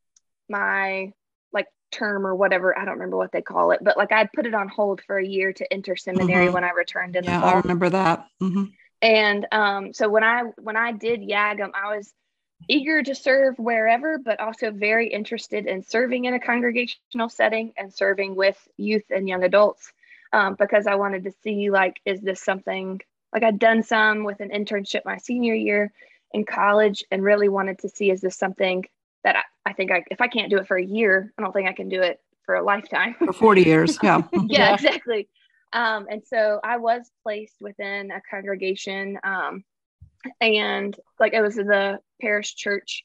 my 0.48 1.12
like 1.52 1.66
term 1.90 2.26
or 2.26 2.34
whatever. 2.34 2.76
I 2.76 2.84
don't 2.84 2.94
remember 2.94 3.16
what 3.16 3.32
they 3.32 3.42
call 3.42 3.72
it, 3.72 3.80
but 3.82 3.96
like 3.96 4.12
I 4.12 4.28
put 4.32 4.46
it 4.46 4.54
on 4.54 4.68
hold 4.68 5.02
for 5.02 5.18
a 5.18 5.26
year 5.26 5.52
to 5.52 5.72
enter 5.72 5.96
seminary 5.96 6.46
mm-hmm. 6.46 6.54
when 6.54 6.64
I 6.64 6.70
returned 6.70 7.16
in 7.16 7.24
yeah, 7.24 7.36
the 7.36 7.40
fall. 7.40 7.54
I 7.54 7.60
remember 7.60 7.90
that. 7.90 8.26
Mm-hmm. 8.42 8.64
And 9.00 9.46
um, 9.50 9.92
so 9.92 10.08
when 10.08 10.24
I 10.24 10.42
when 10.60 10.76
I 10.76 10.92
did 10.92 11.20
YAGM, 11.20 11.70
I 11.74 11.96
was 11.96 12.12
eager 12.68 13.02
to 13.02 13.14
serve 13.14 13.58
wherever, 13.58 14.18
but 14.18 14.38
also 14.38 14.70
very 14.70 15.08
interested 15.08 15.66
in 15.66 15.82
serving 15.82 16.26
in 16.26 16.34
a 16.34 16.40
congregational 16.40 17.28
setting 17.28 17.72
and 17.76 17.92
serving 17.92 18.36
with 18.36 18.56
youth 18.76 19.04
and 19.10 19.28
young 19.28 19.42
adults 19.42 19.92
um, 20.32 20.56
because 20.58 20.86
I 20.86 20.94
wanted 20.94 21.24
to 21.24 21.32
see 21.42 21.70
like, 21.70 21.96
is 22.04 22.20
this 22.20 22.42
something 22.42 23.00
like 23.32 23.42
I'd 23.42 23.58
done 23.58 23.82
some 23.82 24.24
with 24.24 24.40
an 24.40 24.50
internship 24.50 25.02
my 25.04 25.18
senior 25.18 25.54
year 25.54 25.92
in 26.32 26.44
college 26.44 27.04
and 27.10 27.22
really 27.22 27.48
wanted 27.48 27.78
to 27.80 27.88
see 27.88 28.10
is 28.10 28.20
this 28.20 28.36
something 28.36 28.84
that 29.24 29.36
I, 29.36 29.42
I 29.70 29.72
think 29.72 29.92
I, 29.92 30.04
if 30.10 30.20
I 30.20 30.28
can't 30.28 30.50
do 30.50 30.58
it 30.58 30.66
for 30.66 30.76
a 30.76 30.84
year, 30.84 31.32
I 31.38 31.42
don't 31.42 31.52
think 31.52 31.68
I 31.68 31.72
can 31.72 31.88
do 31.88 32.00
it 32.00 32.20
for 32.44 32.54
a 32.54 32.62
lifetime. 32.62 33.14
For 33.18 33.32
40 33.32 33.62
years. 33.62 33.98
Yeah. 34.02 34.22
yeah, 34.32 34.40
yeah, 34.48 34.74
exactly. 34.74 35.28
Um, 35.72 36.06
and 36.10 36.22
so 36.26 36.60
I 36.62 36.78
was 36.78 37.10
placed 37.22 37.56
within 37.60 38.10
a 38.10 38.20
congregation 38.30 39.18
um, 39.24 39.64
and 40.40 40.94
like 41.18 41.32
it 41.32 41.40
was 41.40 41.58
in 41.58 41.66
the 41.66 41.98
parish 42.20 42.54
church 42.54 43.04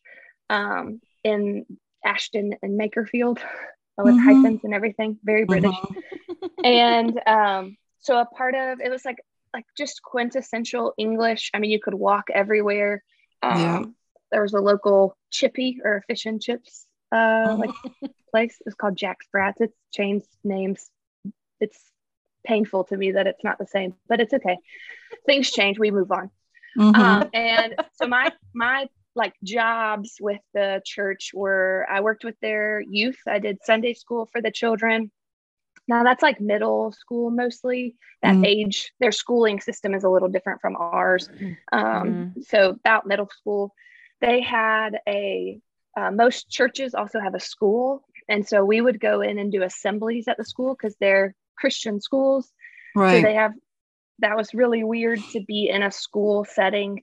um, 0.50 1.00
in 1.24 1.66
Ashton-in-Makerfield 2.04 3.40
with 3.98 4.16
mm-hmm. 4.16 4.18
hyphens 4.20 4.62
and 4.64 4.74
everything, 4.74 5.18
very 5.24 5.46
British. 5.46 5.72
Mm-hmm. 5.72 6.17
And 6.64 7.22
um, 7.28 7.78
so 8.00 8.20
a 8.20 8.26
part 8.26 8.56
of 8.56 8.80
it 8.80 8.90
was 8.90 9.06
like 9.06 9.18
like 9.54 9.66
just 9.78 10.02
quintessential 10.04 10.94
English. 10.98 11.52
I 11.54 11.60
mean, 11.60 11.72
you 11.72 11.80
could 11.80 11.94
walk 11.94 12.26
everywhere. 12.34 13.04
Um, 13.42 13.60
yeah 13.60 13.84
there 14.32 14.42
was 14.42 14.54
a 14.54 14.60
local 14.60 15.16
chippy 15.32 15.80
or 15.84 16.04
fish 16.08 16.26
and 16.26 16.42
chips 16.42 16.86
uh 17.12 17.56
like 17.58 17.70
place. 18.32 18.58
It's 18.66 18.76
called 18.76 18.98
Jack 18.98 19.20
Sprat's. 19.24 19.62
It's 19.62 19.78
changed 19.94 20.28
names. 20.44 20.90
It's 21.60 21.80
painful 22.46 22.86
to 22.86 22.98
me 22.98 23.12
that 23.12 23.28
it's 23.28 23.44
not 23.44 23.58
the 23.58 23.66
same, 23.66 23.94
but 24.08 24.20
it's 24.20 24.34
okay. 24.34 24.58
Things 25.26 25.52
change. 25.52 25.80
We 25.80 25.92
move 25.92 26.12
on. 26.12 26.30
Mm-hmm. 26.78 27.02
Um, 27.02 27.30
and 27.34 27.76
so 27.94 28.08
my 28.08 28.32
my 28.54 28.88
like 29.16 29.34
jobs 29.44 30.18
with 30.20 30.42
the 30.54 30.82
church 30.86 31.32
were 31.34 31.88
I 31.90 32.02
worked 32.02 32.24
with 32.24 32.40
their 32.42 32.82
youth. 32.82 33.18
I 33.28 33.40
did 33.40 33.60
Sunday 33.64 33.94
school 33.94 34.28
for 34.32 34.42
the 34.42 34.52
children. 34.52 35.12
Now 35.88 36.04
that's 36.04 36.24
like 36.24 36.42
middle 36.42 36.92
school 36.92 37.32
mostly. 37.32 37.96
That 38.24 38.36
mm-hmm. 38.36 38.46
age, 38.46 38.92
their 39.00 39.12
schooling 39.12 39.62
system 39.62 39.94
is 39.94 40.04
a 40.04 40.10
little 40.10 40.28
different 40.28 40.60
from 40.60 40.76
ours. 40.76 41.30
Um, 41.72 41.84
mm-hmm. 41.84 42.42
So 42.42 42.72
about 42.72 43.06
middle 43.06 43.30
school 43.30 43.74
they 44.22 44.42
had 44.42 45.00
a 45.08 45.60
uh, 45.96 46.12
most 46.12 46.50
churches 46.50 46.94
also 46.94 47.20
have 47.20 47.36
a 47.36 47.40
school 47.40 48.04
and 48.30 48.48
so 48.48 48.64
we 48.64 48.82
would 48.82 49.00
go 49.00 49.22
in 49.22 49.40
and 49.40 49.52
do 49.52 49.64
assemblies 49.64 50.28
at 50.28 50.38
the 50.38 50.46
school 50.46 50.76
because 50.76 50.96
they're 51.00 51.34
christian 51.58 52.00
schools 52.00 52.52
right 52.96 53.18
so 53.18 53.22
they 53.22 53.34
have 53.34 53.54
that 54.20 54.38
was 54.38 54.54
really 54.54 54.84
weird 54.84 55.20
to 55.32 55.42
be 55.48 55.70
in 55.70 55.84
a 55.84 55.92
school 55.92 56.46
setting 56.46 57.02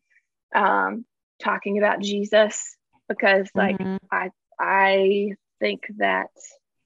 um, 0.54 1.04
talking 1.42 1.78
about 1.78 2.00
jesus 2.00 2.76
because 3.08 3.48
like 3.54 3.78
mm-hmm. 3.78 3.96
i 4.10 4.30
i 4.58 5.30
think 5.60 5.82
that 5.96 6.30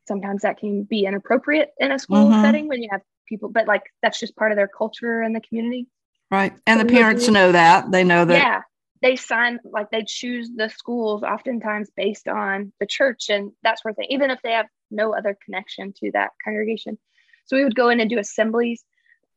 sometimes 0.09 0.42
that 0.42 0.59
can 0.59 0.83
be 0.83 1.05
inappropriate 1.05 1.71
in 1.79 1.92
a 1.92 1.99
school 1.99 2.29
mm-hmm. 2.29 2.42
setting 2.42 2.68
when 2.68 2.83
you 2.83 2.88
have 2.90 3.03
people 3.29 3.49
but 3.49 3.66
like 3.66 3.83
that's 4.03 4.18
just 4.18 4.35
part 4.37 4.51
of 4.51 4.57
their 4.57 4.68
culture 4.68 5.21
and 5.21 5.37
the 5.37 5.40
community 5.40 5.87
right 6.31 6.55
and 6.66 6.81
so 6.81 6.87
the 6.87 6.92
parents 6.92 7.29
know 7.29 7.53
that 7.53 7.90
they 7.92 8.03
know 8.03 8.25
that 8.25 8.38
yeah 8.38 8.62
they 9.01 9.16
sign 9.16 9.61
like 9.64 9.90
they 9.90 10.05
choose 10.07 10.51
the 10.55 10.68
schools 10.68 11.23
oftentimes 11.23 11.90
based 11.97 12.29
on 12.29 12.73
the 12.81 12.87
church 12.87 13.29
and 13.29 13.53
that 13.62 13.81
sort 13.81 13.92
of 13.92 13.97
thing, 13.97 14.09
even 14.11 14.31
if 14.31 14.40
they 14.42 14.53
have 14.53 14.66
no 14.90 15.14
other 15.14 15.37
connection 15.44 15.92
to 16.01 16.11
that 16.12 16.31
congregation. 16.44 16.99
So 17.47 17.57
we 17.57 17.64
would 17.64 17.77
go 17.77 17.88
in 17.90 18.01
and 18.01 18.11
do 18.11 18.18
assemblies. 18.18 18.85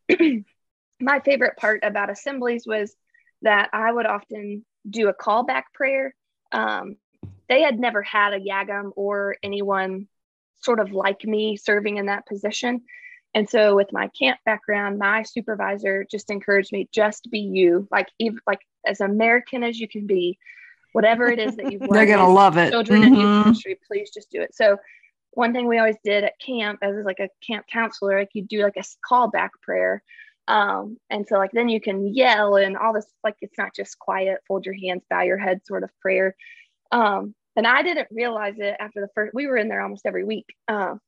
My 1.00 1.20
favorite 1.20 1.58
part 1.58 1.82
about 1.84 2.10
assemblies 2.10 2.66
was 2.66 2.96
that 3.44 3.70
I 3.74 3.92
would 3.92 4.06
often 4.06 4.66
do 4.90 5.10
a 5.10 5.14
callback 5.14 5.64
prayer. 5.74 6.16
Um, 6.52 6.98
they 7.48 7.62
had 7.62 7.80
never 7.80 8.02
had 8.02 8.34
a 8.34 8.40
YAGM 8.40 8.92
or 8.96 9.36
anyone 9.44 10.08
sort 10.63 10.80
of 10.80 10.91
like 10.91 11.24
me 11.24 11.58
serving 11.58 11.97
in 11.97 12.08
that 12.08 12.26
position. 12.26 12.82
And 13.34 13.50
so 13.50 13.76
with 13.76 13.93
my 13.93 14.10
camp 14.10 14.39
background, 14.45 15.00
my 15.00 15.24
supervisor 15.24 16.06
just 16.10 16.30
encouraged 16.30 16.71
me 16.71 16.89
just 16.93 17.30
be 17.32 17.39
you, 17.39 17.88
like 17.91 18.08
even 18.19 18.39
like 18.45 18.60
as 18.86 19.00
American 19.00 19.63
as 19.63 19.80
you 19.80 19.88
can 19.88 20.06
be, 20.06 20.38
whatever 20.91 21.30
it 21.30 21.39
is 21.39 21.56
that 21.56 21.71
you've 21.71 21.82
They're 21.89 22.06
gonna 22.06 22.30
love 22.30 22.58
it. 22.58 22.71
Children 22.71 23.02
mm-hmm. 23.02 23.13
in 23.13 23.19
youth 23.19 23.45
ministry, 23.45 23.80
please 23.88 24.12
just 24.13 24.32
do 24.32 24.41
it. 24.41 24.54
So 24.54 24.78
one 25.32 25.54
thing 25.54 25.67
we 25.67 25.80
always 25.80 25.97
did 26.04 26.26
at 26.26 26.39
camp 26.39 26.80
as 26.82 27.06
like 27.06 27.19
a 27.19 27.30
camp 27.45 27.65
counselor, 27.71 28.19
like 28.19 28.32
you 28.34 28.43
do 28.43 28.63
like 28.63 28.78
a 28.78 28.84
callback 29.10 29.50
prayer. 29.62 30.04
Um, 30.47 30.97
and 31.10 31.26
so 31.28 31.38
like 31.38 31.52
then 31.54 31.69
you 31.69 31.80
can 31.80 32.13
yell 32.13 32.58
and 32.58 32.76
all 32.76 32.93
this, 32.93 33.06
like 33.24 33.36
it's 33.39 33.58
not 33.58 33.74
just 33.74 33.97
quiet, 33.97 34.39
fold 34.47 34.65
your 34.65 34.76
hands, 34.76 35.04
bow 35.10 35.21
your 35.21 35.38
head 35.38 35.62
sort 35.65 35.84
of 35.84 35.89
prayer. 36.02 36.36
Um, 36.91 37.34
and 37.56 37.68
I 37.68 37.84
didn't 37.84 38.08
realize 38.12 38.56
it 38.58 38.76
after 38.80 39.02
the 39.02 39.10
first, 39.14 39.34
we 39.34 39.48
were 39.48 39.58
in 39.58 39.68
there 39.68 39.82
almost 39.82 40.06
every 40.06 40.24
week. 40.24 40.46
Um, 40.68 41.00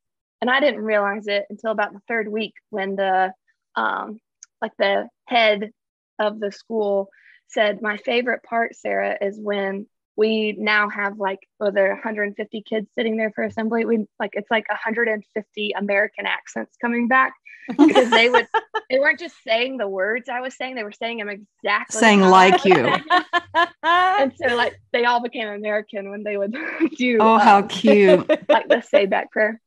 and 0.41 0.49
I 0.49 0.60
didn't 0.60 0.82
realize 0.82 1.27
it 1.27 1.45
until 1.49 1.71
about 1.71 1.93
the 1.93 2.01
third 2.08 2.27
week 2.27 2.53
when 2.69 2.95
the 2.95 3.34
um, 3.75 4.19
like 4.62 4.73
the 4.77 5.08
head 5.25 5.71
of 6.19 6.39
the 6.39 6.51
school 6.51 7.10
said, 7.47 7.82
"My 7.82 7.97
favorite 7.97 8.43
part, 8.43 8.75
Sarah, 8.75 9.17
is 9.21 9.39
when 9.39 9.88
we 10.15 10.54
now 10.54 10.89
have 10.89 11.17
like 11.17 11.39
oh 11.60 11.71
there 11.71 11.89
150 11.89 12.62
kids 12.62 12.88
sitting 12.97 13.17
there 13.17 13.32
for 13.32 13.43
assembly 13.43 13.86
we 13.86 14.06
like 14.19 14.32
it's 14.34 14.52
like 14.52 14.67
150 14.69 15.71
american 15.76 16.26
accents 16.26 16.76
coming 16.80 17.08
back 17.08 17.34
because 17.69 18.10
they 18.10 18.30
would 18.30 18.47
they 18.89 18.99
weren't 18.99 19.19
just 19.19 19.36
saying 19.43 19.78
the 19.78 19.88
words 19.88 20.30
i 20.30 20.41
was 20.41 20.56
saying 20.56 20.76
they 20.76 20.84
were 20.84 20.91
saying 20.91 21.17
them 21.17 21.30
exactly 21.30 21.99
saying 21.99 22.21
like 22.21 22.63
you 22.65 22.76
and 23.84 24.34
so 24.36 24.56
like 24.56 24.80
they 24.91 25.06
all 25.06 25.21
became 25.21 25.47
american 25.47 26.10
when 26.10 26.23
they 26.23 26.38
would 26.38 26.56
do 26.97 27.17
oh 27.19 27.36
um, 27.36 27.39
how 27.39 27.62
cute 27.63 28.28
like 28.49 28.67
the 28.67 28.82
say 28.82 29.06
back 29.06 29.32
prayer 29.32 29.60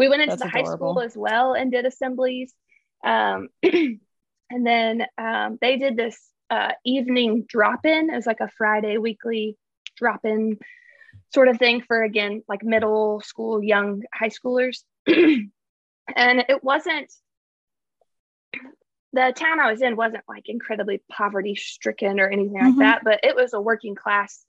we 0.00 0.08
went 0.08 0.22
into 0.22 0.36
That's 0.36 0.50
the 0.50 0.58
adorable. 0.58 0.70
high 0.70 0.76
school 0.76 1.00
as 1.00 1.14
well 1.14 1.52
and 1.52 1.70
did 1.70 1.84
assemblies. 1.84 2.54
Um, 3.04 3.48
and 3.62 4.00
then 4.50 5.04
um, 5.18 5.58
they 5.60 5.76
did 5.76 5.94
this 5.94 6.18
uh, 6.48 6.72
evening 6.86 7.44
drop 7.46 7.84
in. 7.84 8.08
It 8.08 8.16
was 8.16 8.24
like 8.24 8.40
a 8.40 8.48
Friday 8.56 8.96
weekly 8.96 9.58
drop 10.00 10.24
in 10.24 10.58
sort 11.32 11.48
of 11.48 11.58
thing 11.58 11.82
for, 11.82 12.02
again, 12.02 12.42
like 12.48 12.64
middle 12.64 13.20
school, 13.20 13.62
young 13.62 14.02
high 14.12 14.30
schoolers. 14.30 14.78
and 15.06 15.50
it 16.16 16.64
wasn't, 16.64 17.12
the 19.12 19.32
town 19.34 19.60
I 19.60 19.70
was 19.70 19.82
in 19.82 19.96
wasn't 19.96 20.24
like 20.28 20.48
incredibly 20.48 21.02
poverty 21.10 21.54
stricken 21.54 22.18
or 22.18 22.28
anything 22.28 22.54
mm-hmm. 22.54 22.78
like 22.78 22.78
that, 22.78 23.04
but 23.04 23.20
it 23.22 23.36
was 23.36 23.52
a 23.52 23.60
working 23.60 23.94
class 23.94 24.44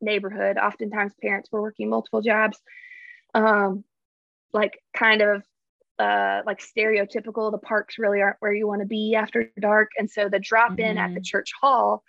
neighborhood. 0.00 0.58
Oftentimes 0.58 1.12
parents 1.20 1.48
were 1.50 1.62
working 1.62 1.88
multiple 1.88 2.20
jobs. 2.20 2.58
Um, 3.34 3.84
like 4.52 4.80
kind 4.96 5.20
of 5.20 5.44
uh, 5.98 6.42
like 6.46 6.60
stereotypical. 6.60 7.50
The 7.50 7.58
parks 7.58 7.98
really 7.98 8.22
aren't 8.22 8.36
where 8.40 8.52
you 8.52 8.66
want 8.66 8.80
to 8.80 8.86
be 8.86 9.14
after 9.14 9.50
dark. 9.60 9.90
And 9.98 10.10
so 10.10 10.28
the 10.28 10.38
drop 10.38 10.78
in 10.78 10.96
mm-hmm. 10.96 10.98
at 10.98 11.08
the 11.08 11.16
mm-hmm. 11.16 11.22
church 11.24 11.52
hall, 11.60 12.02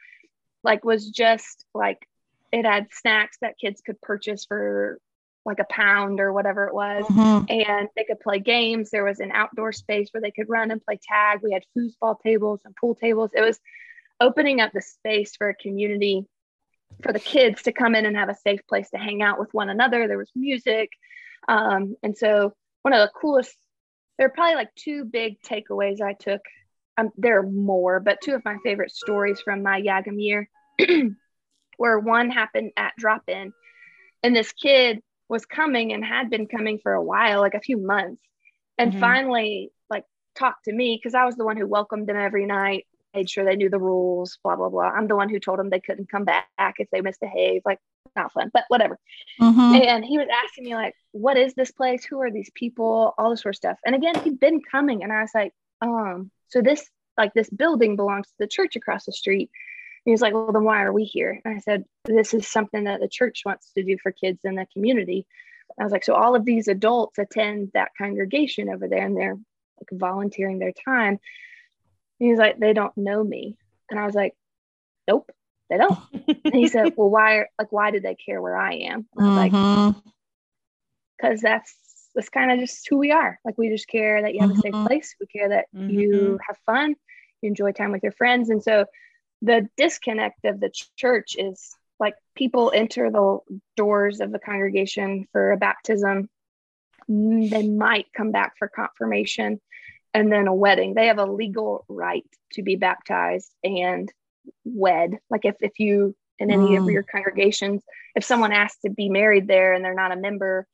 like, 0.64 0.84
was 0.84 1.10
just 1.10 1.66
like 1.74 2.08
it 2.52 2.66
had 2.66 2.88
snacks 2.92 3.38
that 3.42 3.58
kids 3.60 3.82
could 3.86 4.02
purchase 4.02 4.46
for 4.46 5.00
like 5.46 5.60
a 5.60 5.66
pound 5.70 6.20
or 6.20 6.34
whatever 6.34 6.68
it 6.68 6.74
was. 6.74 7.06
Mm-hmm. 7.06 7.46
And 7.50 7.90
they 7.96 8.04
could 8.04 8.20
play 8.20 8.40
games. 8.40 8.90
There 8.90 9.06
was 9.06 9.20
an 9.20 9.32
outdoor 9.32 9.72
space 9.72 10.10
where 10.12 10.22
they 10.22 10.32
could 10.32 10.50
run 10.50 10.72
and 10.72 10.84
play 10.84 11.00
tag. 11.02 11.40
We 11.44 11.54
had 11.54 11.64
foosball 11.78 12.20
tables 12.22 12.62
and 12.66 12.76
pool 12.76 12.96
tables. 12.96 13.32
It 13.34 13.42
was 13.42 13.60
opening 14.20 14.62
up 14.62 14.72
the 14.74 14.82
space 14.82 15.36
for 15.36 15.50
a 15.50 15.56
community 15.56 16.26
for 17.04 17.14
the 17.14 17.20
kids 17.20 17.64
to 17.64 17.72
come 17.72 17.96
in 17.96 18.06
and 18.06 18.18
have 18.18 18.30
a 18.30 18.36
safe 18.36 18.62
place 18.68 18.90
to 18.90 18.98
hang 18.98 19.22
out 19.22 19.40
with 19.40 19.54
one 19.54 19.70
another. 19.70 20.08
There 20.08 20.18
was 20.18 20.32
music. 20.36 20.90
Um, 21.48 21.96
and 22.04 22.18
so 22.18 22.54
one 22.82 22.94
of 22.94 23.00
the 23.00 23.12
coolest, 23.20 23.56
there 24.18 24.28
are 24.28 24.32
probably 24.32 24.56
like 24.56 24.74
two 24.76 25.06
big 25.06 25.42
takeaways 25.42 26.02
I 26.02 26.14
took. 26.14 26.42
Um, 26.98 27.12
there 27.16 27.40
are 27.40 27.50
more, 27.50 28.00
but 28.00 28.20
two 28.22 28.36
of 28.36 28.44
my 28.44 28.58
favorite 28.64 28.92
stories 28.92 29.40
from 29.40 29.64
my 29.64 29.82
YAGM 29.82 30.22
year, 30.22 30.50
where 31.80 31.98
one 31.98 32.30
happened 32.30 32.72
at 32.76 32.94
drop 32.98 33.24
in, 33.30 33.54
and 34.22 34.36
this 34.36 34.52
kid 34.52 35.02
was 35.30 35.46
coming 35.46 35.94
and 35.94 36.04
had 36.04 36.30
been 36.30 36.46
coming 36.46 36.78
for 36.78 36.92
a 36.92 37.02
while, 37.02 37.40
like 37.40 37.54
a 37.54 37.62
few 37.62 37.78
months, 37.78 38.22
and 38.78 38.92
mm-hmm. 38.92 39.00
finally 39.00 39.72
like 39.90 40.04
talked 40.36 40.66
to 40.66 40.74
me 40.74 41.00
because 41.02 41.16
I 41.16 41.26
was 41.26 41.38
the 41.38 41.46
one 41.46 41.56
who 41.56 41.66
welcomed 41.66 42.08
them 42.08 42.18
every 42.18 42.46
night, 42.46 42.86
made 43.14 43.30
sure 43.30 43.46
they 43.46 43.56
knew 43.56 43.70
the 43.70 43.80
rules, 43.80 44.38
blah 44.44 44.58
blah 44.58 44.68
blah. 44.68 44.90
I'm 44.90 45.08
the 45.08 45.16
one 45.16 45.30
who 45.30 45.40
told 45.40 45.58
them 45.58 45.70
they 45.70 45.80
couldn't 45.80 46.12
come 46.12 46.26
back 46.26 46.46
if 46.58 46.90
they 46.92 47.00
misbehaved, 47.00 47.66
like 47.66 47.80
not 48.14 48.34
fun, 48.34 48.52
but 48.54 48.66
whatever. 48.68 49.00
Mm-hmm. 49.40 49.76
And 49.76 50.04
he 50.04 50.18
was 50.18 50.28
asking 50.46 50.66
me 50.66 50.76
like, 50.76 50.96
"What 51.12 51.38
is 51.38 51.54
this 51.54 51.72
place? 51.72 52.04
Who 52.04 52.22
are 52.22 52.32
these 52.32 52.52
people? 52.54 53.14
All 53.18 53.30
this 53.30 53.42
sort 53.42 53.56
of 53.56 53.58
stuff." 53.58 53.78
And 53.86 53.96
again, 53.96 54.16
he'd 54.22 54.40
been 54.40 54.60
coming, 54.70 55.02
and 55.02 55.14
I 55.14 55.22
was 55.22 55.32
like, 55.34 55.54
"Um, 55.82 56.30
so 56.50 56.62
this 56.62 56.90
like 57.18 57.34
this 57.34 57.50
building 57.50 57.96
belongs 57.96 58.28
to 58.28 58.34
the 58.38 58.48
church 58.48 58.76
across 58.76 59.06
the 59.06 59.14
street." 59.14 59.50
He 60.10 60.14
was 60.14 60.22
like, 60.22 60.34
"Well, 60.34 60.52
then 60.52 60.64
why 60.64 60.84
are 60.84 60.94
we 60.94 61.04
here?" 61.04 61.40
And 61.44 61.56
I 61.56 61.60
said, 61.60 61.86
"This 62.06 62.34
is 62.34 62.48
something 62.48 62.86
that 62.86 63.00
the 63.00 63.08
church 63.08 63.44
wants 63.46 63.72
to 63.74 63.84
do 63.84 63.98
for 64.02 64.12
kids 64.12 64.40
in 64.44 64.56
the 64.56 64.66
community." 64.74 65.28
I 65.80 65.84
was 65.84 65.92
like, 65.92 66.04
"So 66.04 66.16
all 66.16 66.36
of 66.36 66.46
these 66.46 66.68
adults 66.68 67.20
attend 67.20 67.72
that 67.74 67.92
congregation 67.98 68.70
over 68.70 68.88
there, 68.88 69.06
and 69.06 69.16
they're 69.16 69.36
like 69.36 69.90
volunteering 69.92 70.60
their 70.60 70.74
time." 70.74 71.20
And 72.20 72.30
he's 72.30 72.40
like, 72.40 72.60
"They 72.60 72.74
don't 72.74 72.98
know 72.98 73.24
me," 73.24 73.58
and 73.90 74.00
I 74.00 74.06
was 74.06 74.16
like, 74.16 74.36
"Nope." 75.08 75.32
they 75.70 75.78
don't. 75.78 76.00
and 76.44 76.56
he 76.56 76.68
said, 76.68 76.94
well, 76.98 77.10
why, 77.10 77.36
are 77.36 77.50
like, 77.60 77.72
why 77.72 77.92
do 77.92 78.00
they 78.00 78.16
care 78.16 78.42
where 78.42 78.58
I 78.58 78.74
am? 78.74 79.08
I 79.18 79.24
was 79.24 79.52
mm-hmm. 79.52 79.86
like, 79.86 79.96
because 81.18 81.42
that's, 81.42 81.76
that's 82.16 82.30
kind 82.30 82.52
of 82.52 82.60
just 82.60 82.88
who 82.90 82.98
we 82.98 83.12
are. 83.12 83.40
Like, 83.46 83.58
we 83.58 83.70
just 83.70 83.88
care 83.88 84.22
that 84.22 84.34
you 84.34 84.42
have 84.42 84.50
mm-hmm. 84.50 84.60
a 84.60 84.62
safe 84.62 84.74
mm-hmm. 84.74 84.88
place. 84.88 85.16
We 85.20 85.28
care 85.28 85.50
that 85.50 85.66
mm-hmm. 85.76 85.90
you 85.90 86.40
have 86.48 86.58
fun, 86.66 86.96
you 87.42 87.50
enjoy 87.50 87.72
time 87.72 87.92
with 87.92 88.04
your 88.04 88.12
friends. 88.14 88.50
And 88.50 88.64
so 88.64 88.86
the 89.42 89.68
disconnect 89.78 90.46
of 90.46 90.60
the 90.60 90.72
church 90.98 91.36
is 91.38 91.76
like 92.00 92.16
people 92.36 92.72
enter 92.74 93.10
the 93.12 93.40
doors 93.76 94.20
of 94.20 94.32
the 94.32 94.40
congregation 94.40 95.28
for 95.32 95.52
a 95.52 95.58
baptism. 95.58 96.30
They 97.08 97.68
might 97.68 98.08
come 98.16 98.32
back 98.32 98.54
for 98.58 98.68
confirmation 98.68 99.60
and 100.14 100.32
then 100.32 100.48
a 100.48 100.54
wedding. 100.54 100.94
They 100.94 101.08
have 101.08 101.18
a 101.18 101.26
legal 101.26 101.86
right 101.88 102.26
to 102.54 102.64
be 102.64 102.76
baptized 102.76 103.52
and 103.64 104.12
wed 104.64 105.20
like 105.30 105.46
if, 105.46 105.56
if 105.62 105.80
you 105.80 106.16
in 106.38 106.52
any 106.52 106.70
mm. 106.70 106.80
of 106.80 106.90
your 106.90 107.04
congregations 107.04 107.84
if 108.16 108.24
someone 108.24 108.52
asks 108.52 108.82
to 108.82 108.90
be 108.90 109.10
married 109.10 109.48
there 109.48 109.74
and 109.74 109.84
they're 109.84 109.94
not 109.94 110.12
a 110.12 110.20
member 110.20 110.68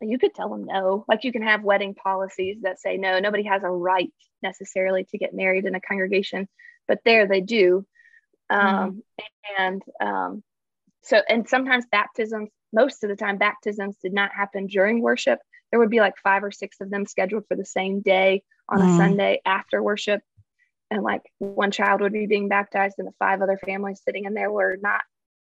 you 0.00 0.18
could 0.18 0.34
tell 0.34 0.50
them 0.50 0.64
no 0.64 1.04
like 1.08 1.24
you 1.24 1.32
can 1.32 1.42
have 1.42 1.62
wedding 1.62 1.94
policies 1.94 2.58
that 2.62 2.80
say 2.80 2.96
no 2.96 3.18
nobody 3.18 3.44
has 3.44 3.62
a 3.62 3.70
right 3.70 4.12
necessarily 4.42 5.04
to 5.04 5.18
get 5.18 5.34
married 5.34 5.64
in 5.64 5.74
a 5.74 5.80
congregation 5.80 6.48
but 6.86 6.98
there 7.04 7.26
they 7.26 7.40
do 7.40 7.86
um, 8.50 9.02
mm. 9.20 9.24
and 9.58 9.82
um, 10.00 10.42
so 11.02 11.20
and 11.28 11.48
sometimes 11.48 11.84
baptisms 11.90 12.50
most 12.72 13.04
of 13.04 13.10
the 13.10 13.16
time 13.16 13.38
baptisms 13.38 13.96
did 14.02 14.12
not 14.12 14.32
happen 14.32 14.66
during 14.66 15.00
worship 15.00 15.38
there 15.70 15.80
would 15.80 15.90
be 15.90 16.00
like 16.00 16.14
five 16.22 16.44
or 16.44 16.50
six 16.50 16.80
of 16.80 16.90
them 16.90 17.06
scheduled 17.06 17.44
for 17.48 17.56
the 17.56 17.64
same 17.64 18.00
day 18.00 18.42
on 18.68 18.78
mm. 18.78 18.92
a 18.92 18.96
sunday 18.96 19.40
after 19.44 19.82
worship 19.82 20.20
and 20.90 21.02
like 21.02 21.22
one 21.38 21.70
child 21.70 22.00
would 22.00 22.12
be 22.12 22.26
being 22.26 22.48
baptized 22.48 22.96
and 22.98 23.08
the 23.08 23.14
five 23.18 23.42
other 23.42 23.58
families 23.64 24.00
sitting 24.04 24.24
in 24.24 24.34
there 24.34 24.50
were 24.50 24.78
not 24.80 25.00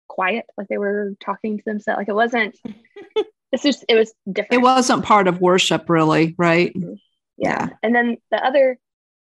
quiet 0.07 0.45
like 0.57 0.67
they 0.67 0.77
were 0.77 1.13
talking 1.19 1.57
to 1.57 1.63
themselves 1.65 1.97
like 1.97 2.09
it 2.09 2.15
wasn't 2.15 2.55
it's 3.51 3.63
just 3.63 3.85
it 3.87 3.95
was 3.95 4.13
different 4.31 4.53
it 4.53 4.63
wasn't 4.63 5.03
part 5.05 5.27
of 5.27 5.39
worship 5.39 5.89
really 5.89 6.35
right 6.37 6.73
mm-hmm. 6.73 6.93
yeah. 7.37 7.67
yeah. 7.67 7.69
and 7.83 7.95
then 7.95 8.17
the 8.31 8.43
other 8.43 8.77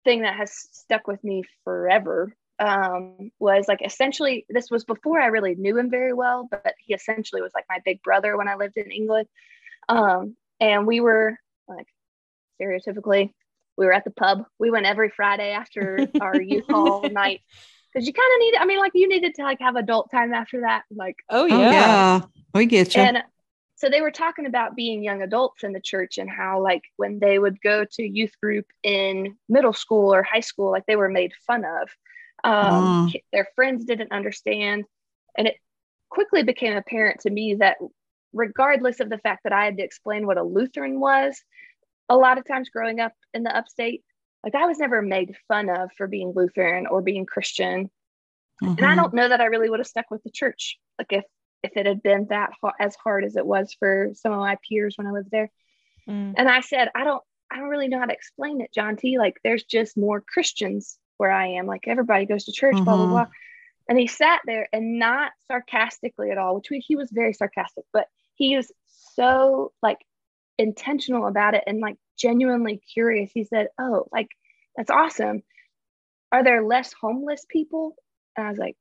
thing 0.05 0.23
that 0.23 0.37
has 0.37 0.53
stuck 0.73 1.07
with 1.09 1.23
me 1.25 1.43
forever 1.65 2.33
um, 2.59 3.31
was 3.39 3.67
like 3.69 3.83
essentially 3.85 4.47
this 4.49 4.71
was 4.71 4.85
before 4.85 5.21
I 5.21 5.27
really 5.27 5.55
knew 5.55 5.77
him 5.77 5.91
very 5.91 6.13
well, 6.13 6.49
but 6.51 6.75
he 6.79 6.95
essentially 6.95 7.43
was 7.43 7.53
like 7.55 7.67
my 7.69 7.81
big 7.85 8.03
brother 8.03 8.37
when 8.37 8.49
I 8.49 8.57
lived 8.57 8.77
in 8.77 8.91
England. 8.91 9.29
Um, 9.89 10.37
and 10.61 10.87
we 10.87 11.01
were 11.01 11.39
like 11.69 11.87
stereotypically 12.61 13.31
we 13.77 13.87
were 13.87 13.93
at 13.93 14.05
the 14.05 14.11
pub. 14.11 14.45
We 14.59 14.71
went 14.71 14.87
every 14.87 15.11
Friday 15.11 15.53
after 15.53 16.09
our 16.21 16.41
youth 16.41 16.67
hall 16.69 17.03
night 17.09 17.43
because 17.93 18.07
you 18.07 18.13
kind 18.13 18.35
of 18.35 18.41
need. 18.41 18.55
I 18.57 18.65
mean, 18.65 18.79
like 18.79 18.93
you 18.95 19.09
needed 19.09 19.35
to 19.37 19.43
like 19.43 19.61
have 19.61 19.77
adult 19.77 20.11
time 20.11 20.33
after 20.33 20.63
that. 20.63 20.85
Like, 20.95 21.17
oh 21.31 21.45
yeah, 21.45 21.55
oh, 21.55 21.61
yeah, 21.61 22.21
we 22.55 22.67
get 22.67 22.95
you. 22.95 23.03
And 23.03 23.23
so 23.77 23.91
they 23.91 24.01
were 24.01 24.11
talking 24.11 24.47
about 24.47 24.75
being 24.75 25.03
young 25.03 25.21
adults 25.23 25.63
in 25.63 25.73
the 25.73 25.81
church 25.81 26.17
and 26.17 26.31
how 26.31 26.63
like 26.63 26.83
when 26.97 27.19
they 27.19 27.39
would 27.39 27.61
go 27.61 27.85
to 27.85 28.03
youth 28.03 28.33
group 28.43 28.67
in 28.83 29.37
middle 29.49 29.75
school 29.75 30.15
or 30.15 30.23
high 30.23 30.41
school, 30.41 30.71
like 30.71 30.87
they 30.87 30.97
were 30.97 31.11
made 31.11 31.33
fun 31.47 31.65
of. 31.65 31.89
Um, 32.47 33.11
mm. 33.11 33.23
Their 33.33 33.49
friends 33.57 33.85
didn't 33.85 34.13
understand. 34.13 34.85
And 35.37 35.49
it 35.49 35.57
quickly 36.09 36.43
became 36.43 36.77
apparent 36.77 37.21
to 37.21 37.31
me 37.31 37.57
that 37.57 37.79
regardless 38.33 39.01
of 39.01 39.11
the 39.11 39.19
fact 39.19 39.43
that 39.45 39.53
I 39.53 39.65
had 39.65 39.79
to 39.79 39.83
explain 39.83 40.27
what 40.27 40.39
a 40.39 40.45
Lutheran 40.45 41.01
was, 41.01 41.43
a 42.09 42.17
lot 42.17 42.39
of 42.39 42.47
times 42.47 42.69
growing 42.69 43.01
up 43.01 43.13
in 43.35 43.43
the 43.43 43.57
upstate, 43.57 44.05
like 44.45 44.55
I 44.55 44.67
was 44.67 44.79
never 44.79 45.03
made 45.03 45.35
fun 45.49 45.69
of 45.69 45.91
for 45.97 46.07
being 46.07 46.33
Lutheran 46.35 46.87
or 46.87 47.03
being 47.03 47.27
Christian. 47.27 47.91
Mm-hmm. 48.63 48.67
And 48.67 48.81
I 48.81 48.91
mm-hmm. 48.91 49.01
don't 49.01 49.15
know 49.15 49.29
that 49.29 49.41
I 49.41 49.47
really 49.47 49.69
would 49.69 49.81
have 49.81 49.89
stuck 49.89 50.11
with 50.11 50.23
the 50.23 50.31
church. 50.31 50.79
Like 50.99 51.13
if 51.13 51.25
if 51.63 51.73
it 51.77 51.87
had 51.87 52.03
been 52.03 52.27
that 52.31 52.51
as 52.79 52.95
hard 52.95 53.25
as 53.25 53.35
it 53.35 53.45
was 53.45 53.75
for 53.79 54.11
some 54.15 54.33
of 54.33 54.39
my 54.39 54.57
peers 54.69 54.95
when 54.97 55.09
I 55.09 55.11
lived 55.11 55.31
there. 55.33 55.51
Mm. 56.09 56.35
And 56.37 56.49
I 56.49 56.61
said, 56.61 56.91
I 56.95 57.03
don't 57.03 57.23
I 57.51 57.57
don't 57.57 57.69
really 57.69 57.89
know 57.89 57.99
how 57.99 58.07
to 58.07 58.13
explain 58.13 58.61
it, 58.61 58.73
John 58.73 58.97
T. 58.97 59.19
Like 59.19 59.39
there's 59.43 59.65
just 59.65 59.97
more 59.97 60.21
Christians 60.21 60.97
where 61.17 61.31
I 61.31 61.49
am. 61.59 61.67
Like 61.67 61.87
everybody 61.87 62.27
goes 62.27 62.45
to 62.45 62.53
church, 62.53 62.75
mm-hmm. 62.75 62.85
blah 62.85 62.97
blah 62.97 63.05
mm-hmm. 63.05 63.13
blah. 63.13 63.27
And 63.89 63.99
he 63.99 64.07
sat 64.07 64.41
there 64.45 64.69
and 64.73 64.99
not 64.99 65.33
sarcastically 65.47 66.31
at 66.31 66.39
all, 66.39 66.57
which 66.57 66.71
we, 66.71 66.81
he 66.81 66.97
was 66.97 67.11
very 67.13 67.33
sarcastic, 67.33 67.85
but 67.93 68.07
he 68.35 68.57
was 68.57 68.71
so 69.15 69.73
like 69.83 69.99
intentional 70.59 71.27
about 71.27 71.55
it 71.55 71.65
and 71.67 71.81
like 71.81 71.97
genuinely 72.19 72.81
curious. 72.93 73.31
He 73.33 73.45
said, 73.45 73.69
Oh, 73.79 74.07
like 74.13 74.29
that's 74.77 74.91
awesome. 74.91 75.43
Are 76.33 76.43
there 76.43 76.65
less 76.65 76.93
homeless 77.01 77.45
people? 77.49 77.95
And 78.37 78.47
I 78.47 78.51
was 78.51 78.59
like, 78.59 78.77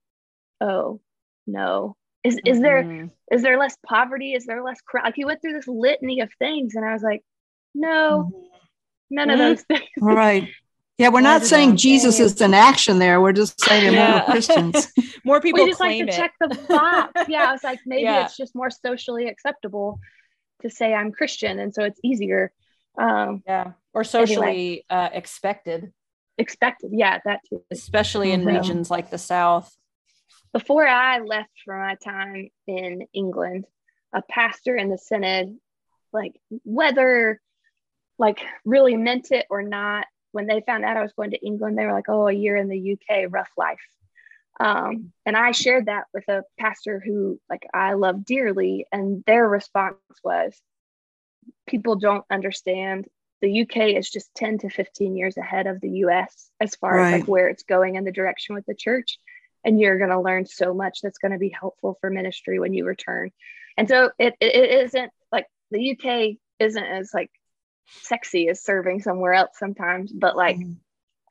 Oh, 0.59 1.01
no. 1.45 1.95
Is, 2.23 2.39
is 2.43 2.57
mm-hmm. 2.57 2.61
there 2.63 3.09
is 3.31 3.43
there 3.43 3.59
less 3.59 3.77
poverty? 3.85 4.33
Is 4.33 4.47
there 4.47 4.63
less 4.63 4.81
crime? 4.81 5.03
Like 5.05 5.15
he 5.15 5.25
went 5.25 5.41
through 5.41 5.53
this 5.53 5.67
litany 5.67 6.21
of 6.21 6.31
things, 6.39 6.73
and 6.73 6.83
I 6.83 6.91
was 6.91 7.03
like, 7.03 7.23
no, 7.75 8.31
mm-hmm. 8.33 8.47
none 9.11 9.29
of 9.29 9.37
those 9.37 9.61
things. 9.61 9.83
Right. 10.01 10.49
Yeah, 10.97 11.09
we're 11.09 11.21
not 11.21 11.43
saying 11.43 11.75
Jesus 11.75 12.21
is 12.21 12.39
an 12.39 12.53
action 12.53 12.99
there. 12.99 13.19
We're 13.19 13.33
just 13.33 13.59
saying 13.59 13.93
yeah. 13.93 14.11
more 14.11 14.25
Christians. 14.27 14.93
more 15.25 15.41
people 15.41 15.63
we 15.63 15.71
just 15.71 15.81
like 15.81 15.97
to 15.97 16.07
it. 16.07 16.15
check 16.15 16.33
the 16.39 16.47
box. 16.69 17.27
Yeah, 17.27 17.49
I 17.49 17.51
was 17.51 17.63
like, 17.63 17.79
maybe 17.85 18.03
yeah. 18.03 18.25
it's 18.25 18.37
just 18.37 18.55
more 18.55 18.69
socially 18.69 19.27
acceptable 19.27 19.99
to 20.61 20.69
say 20.69 20.93
I'm 20.93 21.11
Christian, 21.11 21.59
and 21.59 21.73
so 21.73 21.83
it's 21.83 21.99
easier. 22.01 22.53
Um, 22.97 23.43
yeah, 23.45 23.73
or 23.93 24.05
socially 24.05 24.47
anyway. 24.47 24.83
uh, 24.89 25.09
expected. 25.11 25.91
Expected, 26.37 26.91
yeah, 26.93 27.19
that 27.25 27.41
too. 27.49 27.61
Especially 27.71 28.31
in 28.31 28.41
mm-hmm. 28.41 28.57
regions 28.57 28.89
like 28.89 29.09
the 29.09 29.17
South. 29.17 29.75
Before 30.53 30.87
I 30.87 31.19
left 31.19 31.51
for 31.65 31.77
my 31.77 31.95
time 31.95 32.47
in 32.67 33.05
England, 33.13 33.65
a 34.13 34.21
pastor 34.21 34.77
in 34.77 34.89
the 34.89 34.97
synod, 34.97 35.57
like 36.13 36.39
whether 36.63 37.41
like 38.17 38.39
really 38.63 38.95
meant 38.95 39.31
it 39.31 39.45
or 39.49 39.61
not, 39.61 40.07
when 40.35 40.47
they 40.47 40.59
found 40.59 40.83
out 40.83 40.97
I 40.97 41.01
was 41.01 41.13
going 41.13 41.31
to 41.31 41.45
England, 41.45 41.77
they 41.77 41.85
were 41.85 41.93
like, 41.93 42.09
oh, 42.09 42.27
a 42.27 42.33
year 42.33 42.57
in 42.57 42.67
the 42.67 42.97
UK, 42.97 43.27
rough 43.29 43.51
life. 43.55 43.79
Um, 44.59 45.13
and 45.25 45.37
I 45.37 45.51
shared 45.51 45.85
that 45.85 46.07
with 46.13 46.27
a 46.27 46.43
pastor 46.59 47.01
who 47.03 47.39
like 47.49 47.65
I 47.73 47.93
love 47.93 48.25
dearly, 48.25 48.85
and 48.91 49.23
their 49.25 49.47
response 49.47 49.95
was, 50.25 50.53
people 51.65 51.95
don't 51.95 52.25
understand. 52.29 53.07
The 53.41 53.61
UK 53.61 53.95
is 53.95 54.09
just 54.09 54.29
10 54.35 54.59
to 54.59 54.69
15 54.69 55.15
years 55.15 55.37
ahead 55.37 55.67
of 55.67 55.79
the 55.79 55.89
US 55.89 56.49
as 56.59 56.75
far 56.75 56.97
right. 56.97 57.13
as 57.13 57.19
like 57.21 57.29
where 57.29 57.47
it's 57.47 57.63
going 57.63 57.95
and 57.95 58.05
the 58.05 58.11
direction 58.11 58.55
with 58.55 58.65
the 58.65 58.75
church. 58.75 59.19
And 59.63 59.79
you're 59.79 59.97
going 59.97 60.09
to 60.09 60.19
learn 60.19 60.45
so 60.45 60.73
much 60.73 60.99
that's 61.01 61.17
going 61.17 61.31
to 61.31 61.37
be 61.37 61.49
helpful 61.49 61.97
for 62.01 62.09
ministry 62.09 62.59
when 62.59 62.73
you 62.73 62.85
return. 62.85 63.31
And 63.77 63.87
so 63.87 64.11
it, 64.19 64.35
it 64.41 64.85
isn't 64.85 65.11
like 65.31 65.47
the 65.71 65.91
UK 65.91 66.37
isn't 66.59 66.83
as 66.83 67.11
like 67.13 67.31
sexy 68.01 68.49
as 68.49 68.63
serving 68.63 69.01
somewhere 69.01 69.33
else 69.33 69.57
sometimes, 69.57 70.11
but 70.11 70.35
like 70.35 70.57
mm-hmm. 70.57 70.73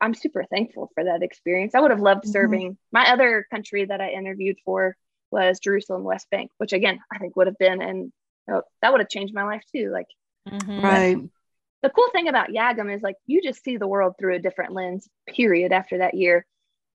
I'm 0.01 0.13
super 0.13 0.43
thankful 0.43 0.91
for 0.93 1.05
that 1.05 1.23
experience. 1.23 1.75
I 1.75 1.79
would 1.79 1.91
have 1.91 1.99
loved 1.99 2.23
mm-hmm. 2.23 2.31
serving 2.31 2.77
my 2.91 3.11
other 3.11 3.45
country 3.49 3.85
that 3.85 4.01
I 4.01 4.11
interviewed 4.11 4.57
for 4.65 4.95
was 5.31 5.59
Jerusalem 5.59 6.03
West 6.03 6.29
Bank, 6.29 6.51
which 6.57 6.73
again 6.73 6.99
I 7.11 7.17
think 7.17 7.35
would 7.35 7.47
have 7.47 7.57
been 7.57 7.81
and 7.81 8.11
you 8.47 8.53
know, 8.53 8.61
that 8.81 8.91
would 8.91 9.01
have 9.01 9.09
changed 9.09 9.33
my 9.33 9.43
life 9.43 9.63
too. 9.73 9.91
Like 9.91 10.07
mm-hmm. 10.47 10.81
right. 10.81 11.17
The 11.81 11.89
cool 11.91 12.09
thing 12.11 12.27
about 12.27 12.49
YAGM 12.49 12.93
is 12.95 13.03
like 13.03 13.15
you 13.27 13.41
just 13.43 13.63
see 13.63 13.77
the 13.77 13.87
world 13.87 14.15
through 14.17 14.35
a 14.35 14.39
different 14.39 14.73
lens, 14.73 15.07
period, 15.27 15.71
after 15.71 15.99
that 15.99 16.15
year. 16.15 16.45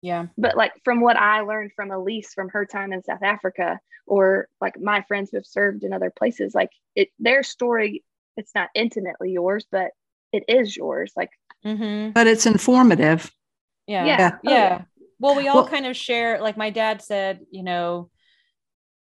Yeah. 0.03 0.27
But 0.37 0.57
like 0.57 0.73
from 0.85 1.01
what 1.01 1.17
I 1.17 1.43
learned 1.43 1.73
from 1.77 1.91
Elise 1.91 2.33
from 2.35 2.49
her 2.51 2.65
time 2.65 2.93
in 2.93 3.05
South 3.05 3.23
Africa, 3.23 3.79
or 4.07 4.49
like 4.61 4.81
my 4.81 5.03
friends 5.03 5.31
who 5.31 5.37
have 5.37 5.47
served 5.47 5.85
in 5.85 5.93
other 5.93 6.11
places, 6.11 6.55
like 6.55 6.71
it 6.97 7.11
their 7.19 7.43
story 7.43 8.03
it's 8.41 8.55
not 8.55 8.71
intimately 8.75 9.31
yours, 9.33 9.67
but 9.71 9.93
it 10.33 10.45
is 10.49 10.77
yours. 10.77 11.13
Like, 11.15 11.31
mm-hmm. 11.65 12.11
but 12.11 12.27
it's 12.27 12.47
informative. 12.47 13.31
Yeah. 13.87 14.05
Yeah. 14.05 14.19
Yeah. 14.19 14.37
Oh, 14.45 14.51
yeah. 14.51 14.83
Well, 15.19 15.37
we 15.37 15.49
all 15.49 15.57
well, 15.57 15.69
kind 15.69 15.87
of 15.87 15.97
share, 15.97 16.41
like 16.41 16.57
my 16.57 16.71
dad 16.71 17.03
said, 17.03 17.41
you 17.51 17.63
know, 17.63 18.11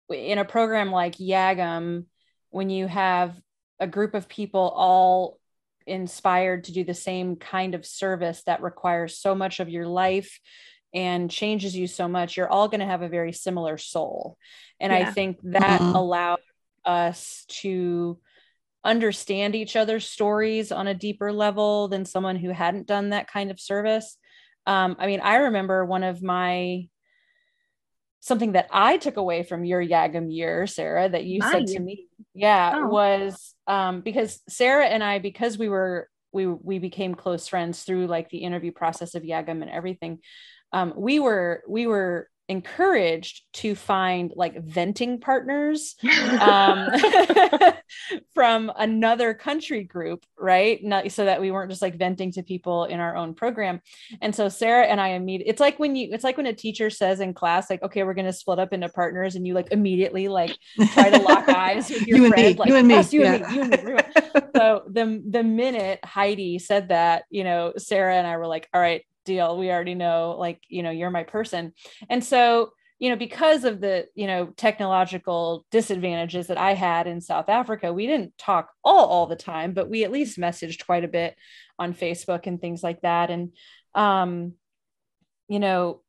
in 0.09 0.39
a 0.39 0.45
program 0.45 0.91
like 0.91 1.17
YAGM, 1.17 2.05
when 2.49 2.69
you 2.69 2.87
have 2.87 3.39
a 3.79 3.85
group 3.85 4.15
of 4.15 4.27
people 4.27 4.73
all 4.75 5.39
inspired 5.85 6.63
to 6.63 6.71
do 6.71 6.83
the 6.83 6.95
same 6.95 7.35
kind 7.35 7.75
of 7.75 7.85
service 7.85 8.41
that 8.47 8.63
requires 8.63 9.17
so 9.17 9.35
much 9.35 9.59
of 9.59 9.69
your 9.69 9.87
life 9.87 10.39
and 10.93 11.29
changes 11.29 11.75
you 11.75 11.85
so 11.85 12.07
much, 12.07 12.35
you're 12.35 12.49
all 12.49 12.67
going 12.67 12.79
to 12.79 12.85
have 12.87 13.03
a 13.03 13.09
very 13.09 13.31
similar 13.31 13.77
soul. 13.77 14.35
And 14.79 14.91
yeah. 14.91 14.99
I 14.99 15.11
think 15.11 15.37
that 15.43 15.79
mm-hmm. 15.79 15.95
allowed 15.95 16.39
us 16.83 17.45
to 17.61 18.17
understand 18.83 19.55
each 19.55 19.75
other's 19.75 20.07
stories 20.07 20.71
on 20.71 20.87
a 20.87 20.93
deeper 20.93 21.33
level 21.33 21.87
than 21.87 22.05
someone 22.05 22.35
who 22.35 22.49
hadn't 22.49 22.87
done 22.87 23.09
that 23.09 23.29
kind 23.29 23.51
of 23.51 23.59
service. 23.59 24.17
Um, 24.65 24.95
I 24.99 25.07
mean, 25.07 25.19
I 25.19 25.35
remember 25.37 25.85
one 25.85 26.03
of 26.03 26.21
my 26.23 26.87
something 28.21 28.51
that 28.51 28.67
I 28.71 28.97
took 28.97 29.17
away 29.17 29.43
from 29.43 29.63
your 29.63 29.81
YAGM 29.81 30.33
year, 30.33 30.67
Sarah, 30.67 31.07
that 31.09 31.25
you 31.25 31.39
my 31.39 31.51
said 31.51 31.67
to 31.67 31.79
me, 31.79 32.07
yeah, 32.33 32.73
oh. 32.75 32.87
was 32.87 33.55
um, 33.67 34.01
because 34.01 34.41
Sarah 34.49 34.85
and 34.85 35.03
I, 35.03 35.19
because 35.19 35.57
we 35.57 35.69
were 35.69 36.09
we 36.31 36.45
we 36.45 36.79
became 36.79 37.15
close 37.15 37.47
friends 37.47 37.83
through 37.83 38.07
like 38.07 38.29
the 38.29 38.39
interview 38.39 38.71
process 38.71 39.15
of 39.15 39.23
YAGM 39.23 39.61
and 39.61 39.69
everything. 39.69 40.19
Um, 40.71 40.93
we 40.95 41.19
were 41.19 41.63
we 41.67 41.87
were 41.87 42.29
encouraged 42.49 43.43
to 43.53 43.75
find 43.75 44.33
like 44.35 44.61
venting 44.61 45.19
partners 45.19 45.95
um, 46.41 46.89
from 48.33 48.71
another 48.75 49.35
country 49.35 49.83
group, 49.83 50.25
right? 50.37 50.83
Not 50.83 51.11
so 51.11 51.25
that 51.25 51.39
we 51.39 51.51
weren't 51.51 51.69
just 51.69 51.81
like 51.81 51.95
venting 51.95 52.31
to 52.33 52.43
people 52.43 52.85
in 52.85 52.99
our 52.99 53.15
own 53.15 53.35
program. 53.35 53.81
And 54.21 54.35
so 54.35 54.49
Sarah 54.49 54.85
and 54.85 54.99
I 54.99 55.09
immediately, 55.09 55.51
it's 55.51 55.59
like 55.59 55.79
when 55.79 55.95
you, 55.95 56.09
it's 56.11 56.23
like 56.23 56.37
when 56.37 56.47
a 56.47 56.53
teacher 56.53 56.89
says 56.89 57.19
in 57.19 57.35
class, 57.35 57.69
like, 57.69 57.83
okay, 57.83 58.03
we're 58.03 58.15
going 58.15 58.25
to 58.25 58.33
split 58.33 58.59
up 58.59 58.73
into 58.73 58.89
partners, 58.89 59.35
and 59.35 59.45
you 59.45 59.53
like 59.53 59.71
immediately 59.71 60.27
like 60.27 60.57
try 60.93 61.09
to 61.09 61.19
lock 61.19 61.47
eyes 61.49 61.89
with 61.89 62.07
your 62.07 62.17
you 62.17 62.29
friend, 62.29 62.57
like 62.57 62.67
you 62.67 62.75
and 62.75 62.87
me, 62.87 63.01
you, 63.11 63.21
yeah. 63.21 63.33
and 63.33 63.47
me 63.47 63.55
you 63.55 63.61
and 63.61 63.71
me. 63.85 64.03
so 64.55 64.83
the 64.89 65.23
the 65.29 65.43
minute 65.43 65.99
Heidi 66.03 66.57
said 66.57 66.89
that, 66.89 67.23
you 67.29 67.43
know, 67.43 67.73
Sarah 67.77 68.15
and 68.15 68.25
I 68.25 68.37
were 68.37 68.47
like, 68.47 68.67
all 68.73 68.81
right, 68.81 69.03
deal. 69.29 69.57
We 69.57 69.71
already 69.71 69.95
know 69.95 70.35
like 70.37 70.61
you 70.67 70.83
know 70.83 70.91
you're 70.91 71.11
my 71.11 71.23
person. 71.23 71.73
And 72.09 72.23
so 72.23 72.71
you 72.99 73.09
know 73.09 73.15
because 73.15 73.63
of 73.63 73.79
the 73.79 74.07
you 74.13 74.27
know 74.27 74.47
technological 74.57 75.65
disadvantages 75.71 76.47
that 76.47 76.57
i 76.57 76.73
had 76.73 77.07
in 77.07 77.21
south 77.21 77.47
africa 77.47 77.93
we 77.93 78.05
didn't 78.05 78.37
talk 78.37 78.71
all 78.83 79.05
all 79.07 79.25
the 79.25 79.37
time 79.37 79.73
but 79.73 79.89
we 79.89 80.03
at 80.03 80.11
least 80.11 80.37
messaged 80.37 80.85
quite 80.85 81.05
a 81.05 81.07
bit 81.07 81.33
on 81.79 81.93
facebook 81.93 82.45
and 82.45 82.59
things 82.59 82.83
like 82.83 83.01
that. 83.01 83.31
And 83.31 83.53
um 83.95 84.53
you 85.47 85.59
know 85.59 86.01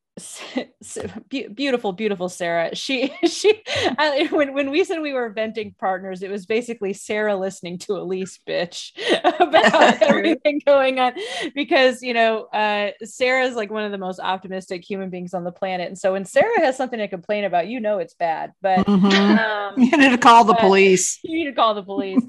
beautiful 1.55 1.93
beautiful 1.93 2.29
sarah. 2.29 2.75
She 2.75 3.13
she 3.25 3.63
I, 3.99 4.29
when, 4.31 4.55
when 4.55 4.71
we 4.71 4.85
said 4.85 5.01
we 5.01 5.13
were 5.13 5.31
venting 5.31 5.75
partners 5.79 6.23
it 6.23 6.31
was 6.31 6.47
basically 6.47 6.93
sarah 6.93 7.37
listening 7.37 7.79
to 7.79 7.93
elise 7.95 8.39
bitch 8.47 8.93
about 9.41 10.03
everything 10.03 10.61
going 10.67 10.99
on 11.01 11.15
because 11.55 12.03
you 12.03 12.15
know 12.15 12.45
uh 12.53 12.91
sarah 13.05 13.45
is 13.45 13.57
like 13.57 13.71
one 13.71 13.85
of 13.85 13.93
the 13.93 13.99
most 13.99 14.21
optimistic 14.21 14.89
human 14.89 15.11
beings 15.11 15.35
on 15.35 15.45
the 15.45 15.53
planet. 15.53 15.89
And 15.89 15.99
so 15.99 16.13
when 16.13 16.25
sarah 16.25 16.61
has 16.61 16.77
something 16.77 16.99
to 16.99 17.09
complain 17.09 17.45
about 17.45 17.69
you 17.69 17.81
know 17.81 17.99
it's 17.99 18.15
bad. 18.15 18.53
But 18.63 18.87
mm-hmm. 18.87 19.39
um, 19.39 19.75
you 19.79 19.97
need 19.97 20.11
to 20.11 20.19
call 20.19 20.45
the 20.45 20.55
police. 20.55 21.19
you 21.23 21.39
need 21.39 21.51
to 21.51 21.53
call 21.53 21.75
the 21.75 21.83
police. 21.83 22.23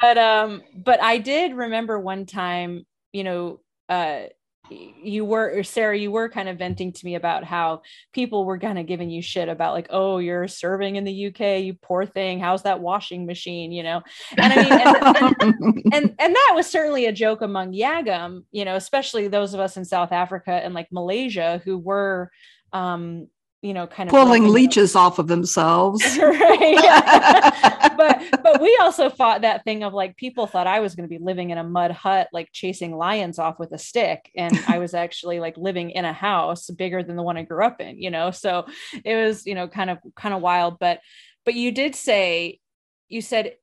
But 0.00 0.16
um 0.16 0.62
but 0.74 1.02
i 1.02 1.18
did 1.18 1.54
remember 1.54 1.98
one 1.98 2.26
time 2.26 2.86
you 3.12 3.24
know 3.24 3.60
uh 3.88 4.24
you 4.70 5.24
were 5.24 5.62
Sarah, 5.62 5.96
you 5.96 6.10
were 6.10 6.28
kind 6.28 6.48
of 6.48 6.58
venting 6.58 6.92
to 6.92 7.04
me 7.04 7.14
about 7.14 7.44
how 7.44 7.82
people 8.12 8.44
were 8.44 8.58
kind 8.58 8.78
of 8.78 8.86
giving 8.86 9.10
you 9.10 9.22
shit 9.22 9.48
about 9.48 9.74
like, 9.74 9.88
oh, 9.90 10.18
you're 10.18 10.48
serving 10.48 10.96
in 10.96 11.04
the 11.04 11.26
UK, 11.26 11.62
you 11.62 11.74
poor 11.74 12.06
thing. 12.06 12.40
How's 12.40 12.62
that 12.62 12.80
washing 12.80 13.26
machine? 13.26 13.72
You 13.72 13.82
know, 13.82 14.02
and 14.36 14.52
I 14.52 14.56
mean, 14.56 14.72
and, 14.72 15.36
and, 15.40 15.82
and, 15.92 16.14
and 16.18 16.34
that 16.34 16.52
was 16.54 16.66
certainly 16.66 17.06
a 17.06 17.12
joke 17.12 17.42
among 17.42 17.72
YAGM, 17.72 18.44
you 18.50 18.64
know, 18.64 18.76
especially 18.76 19.28
those 19.28 19.54
of 19.54 19.60
us 19.60 19.76
in 19.76 19.84
South 19.84 20.12
Africa 20.12 20.52
and 20.52 20.74
like 20.74 20.88
Malaysia 20.92 21.60
who 21.64 21.78
were 21.78 22.30
um 22.72 23.28
you 23.60 23.74
know, 23.74 23.88
kind 23.88 24.08
of 24.08 24.12
pulling 24.12 24.48
leeches 24.48 24.94
off 24.94 25.18
of 25.18 25.26
themselves. 25.26 26.02
right. 26.22 27.92
but 27.96 28.42
but 28.42 28.60
we 28.60 28.78
also 28.80 29.10
fought 29.10 29.42
that 29.42 29.64
thing 29.64 29.82
of 29.82 29.92
like 29.92 30.16
people 30.16 30.46
thought 30.46 30.68
I 30.68 30.80
was 30.80 30.94
going 30.94 31.08
to 31.08 31.18
be 31.18 31.22
living 31.22 31.50
in 31.50 31.58
a 31.58 31.64
mud 31.64 31.90
hut, 31.90 32.28
like 32.32 32.50
chasing 32.52 32.96
lions 32.96 33.38
off 33.38 33.58
with 33.58 33.72
a 33.72 33.78
stick. 33.78 34.30
And 34.36 34.58
I 34.68 34.78
was 34.78 34.94
actually 34.94 35.40
like 35.40 35.56
living 35.56 35.90
in 35.90 36.04
a 36.04 36.12
house 36.12 36.70
bigger 36.70 37.02
than 37.02 37.16
the 37.16 37.22
one 37.22 37.36
I 37.36 37.42
grew 37.42 37.64
up 37.64 37.80
in, 37.80 38.00
you 38.00 38.10
know. 38.10 38.30
So 38.30 38.66
it 39.04 39.16
was, 39.16 39.44
you 39.44 39.54
know, 39.54 39.66
kind 39.66 39.90
of 39.90 39.98
kind 40.14 40.34
of 40.34 40.40
wild. 40.40 40.78
But 40.78 41.00
but 41.44 41.54
you 41.54 41.72
did 41.72 41.96
say, 41.96 42.60
you 43.08 43.20
said 43.20 43.54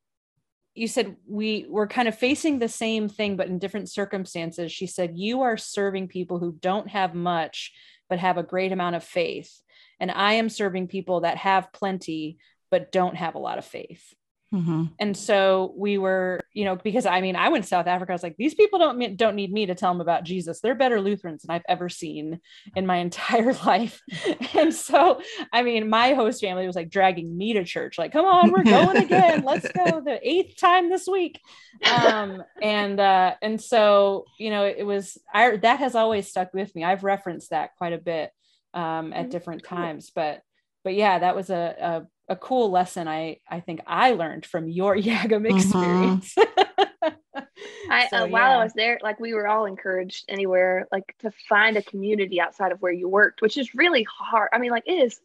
you 0.74 0.90
said 0.90 1.16
we 1.26 1.66
were 1.70 1.88
kind 1.88 2.10
of 2.10 2.18
facing 2.18 2.60
the 2.60 2.68
same 2.68 3.08
thing 3.08 3.38
but 3.38 3.48
in 3.48 3.60
different 3.60 3.90
circumstances 3.90 4.74
she 4.74 4.86
said 4.86 5.14
you 5.16 5.42
are 5.42 5.56
serving 5.56 6.10
people 6.10 6.38
who 6.38 6.52
don't 6.60 6.90
have 6.90 7.16
much 7.16 7.72
but 8.10 8.20
have 8.20 8.38
a 8.38 8.44
great 8.44 8.74
amount 8.74 8.94
of 8.94 9.02
faith 9.02 9.62
and 10.00 10.12
i 10.12 10.34
am 10.34 10.50
serving 10.50 10.88
people 10.88 11.22
that 11.22 11.38
have 11.38 11.72
plenty 11.74 12.38
but 12.72 12.92
don't 12.92 13.16
have 13.16 13.36
a 13.36 13.40
lot 13.40 13.58
of 13.58 13.66
faith. 13.66 14.14
Mm-hmm. 14.54 14.86
and 15.00 15.18
so 15.18 15.74
we 15.76 15.98
were 15.98 16.40
you 16.54 16.66
know 16.66 16.76
because 16.78 17.06
i 17.08 17.20
mean 17.20 17.36
i 17.36 17.50
went 17.50 17.64
to 17.64 17.68
south 17.68 17.88
africa 17.88 18.14
i 18.14 18.16
was 18.16 18.24
like 18.24 18.38
these 18.38 18.54
people 18.54 18.78
don't 18.78 19.18
don't 19.18 19.36
need 19.36 19.52
me 19.52 19.66
to 19.66 19.76
tell 19.76 19.92
them 19.92 20.02
about 20.02 20.24
jesus. 20.24 20.62
They're 20.62 20.76
better 20.76 21.02
lutherans 21.02 21.42
than 21.42 21.54
i've 21.54 21.66
ever 21.68 21.90
seen 21.90 22.40
in 22.76 22.86
my 22.86 22.98
entire 23.08 23.54
life. 23.54 24.02
And 24.54 24.74
so 24.74 25.20
i 25.52 25.64
mean 25.64 25.90
my 25.90 26.14
host 26.14 26.42
family 26.42 26.68
was 26.68 26.76
like 26.76 26.92
dragging 26.92 27.36
me 27.36 27.54
to 27.54 27.66
church 27.66 27.98
like 27.98 28.14
come 28.14 28.26
on 28.26 28.52
we're 28.52 28.64
going 28.64 28.98
again. 28.98 29.44
Let's 29.46 29.68
go 29.72 30.00
the 30.00 30.20
eighth 30.22 30.58
time 30.58 30.90
this 30.90 31.08
week. 31.08 31.42
Um 31.84 32.44
and 32.62 33.00
uh 33.00 33.34
and 33.42 33.60
so 33.60 34.26
you 34.38 34.52
know 34.52 34.64
it 34.64 34.86
was 34.86 35.18
i 35.34 35.58
that 35.58 35.80
has 35.80 35.96
always 35.96 36.30
stuck 36.30 36.54
with 36.54 36.74
me. 36.76 36.84
I've 36.84 37.04
referenced 37.04 37.50
that 37.50 37.76
quite 37.78 37.94
a 37.94 37.98
bit 37.98 38.32
um, 38.76 39.14
at 39.14 39.28
mm, 39.28 39.32
different 39.32 39.64
cool. 39.64 39.78
times. 39.78 40.12
But 40.14 40.44
but 40.84 40.94
yeah, 40.94 41.20
that 41.20 41.36
was 41.36 41.50
a, 41.50 42.06
a, 42.30 42.34
a 42.34 42.36
cool 42.36 42.70
lesson 42.70 43.08
I 43.08 43.40
I 43.50 43.62
think 43.62 43.82
I 43.88 44.12
learned 44.12 44.46
from 44.46 44.70
your 44.70 44.96
YAGM 44.96 45.30
mm-hmm. 45.30 45.58
experience. 45.58 46.36
I 47.90 48.08
so, 48.10 48.24
uh, 48.24 48.28
while 48.28 48.52
yeah. 48.52 48.58
I 48.58 48.64
was 48.64 48.74
there, 48.74 49.00
like 49.02 49.20
we 49.20 49.34
were 49.34 49.48
all 49.48 49.66
encouraged 49.66 50.26
anywhere, 50.28 50.88
like 50.92 51.16
to 51.20 51.32
find 51.48 51.78
a 51.78 51.82
community 51.82 52.42
outside 52.42 52.72
of 52.72 52.82
where 52.82 52.92
you 52.92 53.08
worked, 53.08 53.42
which 53.42 53.58
is 53.58 53.76
really 53.76 54.04
hard. 54.04 54.50
I 54.54 54.58
mean, 54.58 54.72
like 54.72 54.88
it 54.88 55.04
is 55.04 55.20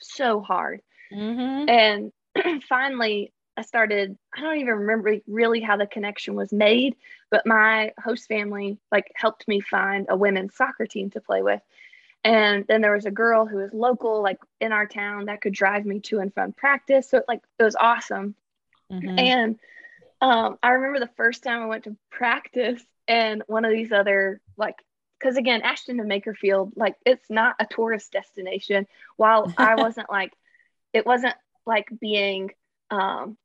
so 0.00 0.40
hard. 0.40 0.80
Mm-hmm. 1.12 1.68
And 1.68 2.62
finally, 2.68 3.32
I 3.56 3.62
started. 3.62 4.16
I 4.36 4.40
don't 4.40 4.58
even 4.58 4.74
remember 4.74 5.16
really 5.26 5.60
how 5.60 5.76
the 5.76 5.86
connection 5.86 6.34
was 6.34 6.52
made, 6.52 6.96
but 7.30 7.46
my 7.46 7.92
host 8.02 8.28
family 8.28 8.78
like 8.92 9.10
helped 9.14 9.46
me 9.48 9.60
find 9.60 10.06
a 10.08 10.16
women's 10.16 10.54
soccer 10.54 10.86
team 10.86 11.10
to 11.10 11.20
play 11.20 11.42
with. 11.42 11.60
And 12.26 12.66
then 12.66 12.80
there 12.80 12.92
was 12.92 13.06
a 13.06 13.12
girl 13.12 13.46
who 13.46 13.58
was 13.58 13.72
local, 13.72 14.20
like 14.20 14.38
in 14.60 14.72
our 14.72 14.84
town, 14.84 15.26
that 15.26 15.40
could 15.40 15.52
drive 15.52 15.86
me 15.86 16.00
to 16.00 16.18
and 16.18 16.34
from 16.34 16.52
practice. 16.52 17.08
So 17.08 17.18
it, 17.18 17.24
like 17.28 17.40
it 17.56 17.62
was 17.62 17.76
awesome. 17.76 18.34
Mm-hmm. 18.90 19.16
And 19.16 19.58
um, 20.20 20.58
I 20.60 20.70
remember 20.70 20.98
the 20.98 21.12
first 21.16 21.44
time 21.44 21.62
I 21.62 21.66
went 21.66 21.84
to 21.84 21.96
practice, 22.10 22.82
and 23.06 23.44
one 23.46 23.64
of 23.64 23.70
these 23.70 23.92
other 23.92 24.40
like, 24.56 24.74
because 25.20 25.36
again, 25.36 25.62
Ashton-in-Makerfield, 25.62 26.72
like 26.74 26.96
it's 27.06 27.30
not 27.30 27.54
a 27.60 27.66
tourist 27.66 28.10
destination. 28.10 28.88
While 29.16 29.54
I 29.56 29.74
wasn't 29.76 30.10
like, 30.10 30.32
it 30.92 31.06
wasn't 31.06 31.36
like 31.64 31.86
being 32.00 32.50
um, 32.90 33.38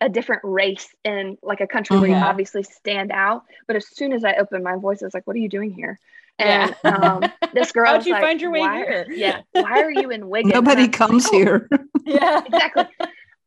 a 0.00 0.08
different 0.08 0.42
race 0.44 0.86
in 1.04 1.38
like 1.42 1.60
a 1.60 1.66
country 1.66 1.98
where 1.98 2.08
you 2.08 2.14
mm-hmm. 2.14 2.22
obviously 2.22 2.62
stand 2.62 3.10
out. 3.10 3.46
But 3.66 3.74
as 3.74 3.88
soon 3.88 4.12
as 4.12 4.22
I 4.22 4.34
opened 4.34 4.62
my 4.62 4.76
voice, 4.76 5.02
I 5.02 5.06
was 5.06 5.14
like, 5.14 5.26
"What 5.26 5.34
are 5.34 5.40
you 5.40 5.48
doing 5.48 5.72
here?" 5.72 5.98
And 6.38 6.74
yeah. 6.84 6.90
um, 6.90 7.24
this 7.52 7.72
girl, 7.72 7.86
how'd 7.86 8.06
you 8.06 8.12
like, 8.12 8.22
find 8.22 8.40
your 8.40 8.50
way 8.50 8.60
here? 8.60 9.06
Yeah, 9.10 9.40
why 9.52 9.82
are 9.82 9.90
you 9.90 10.10
in 10.10 10.28
Wigan? 10.30 10.50
Nobody 10.50 10.88
comes 10.88 11.26
oh. 11.26 11.32
here. 11.32 11.68
yeah, 12.06 12.42
exactly. 12.44 12.86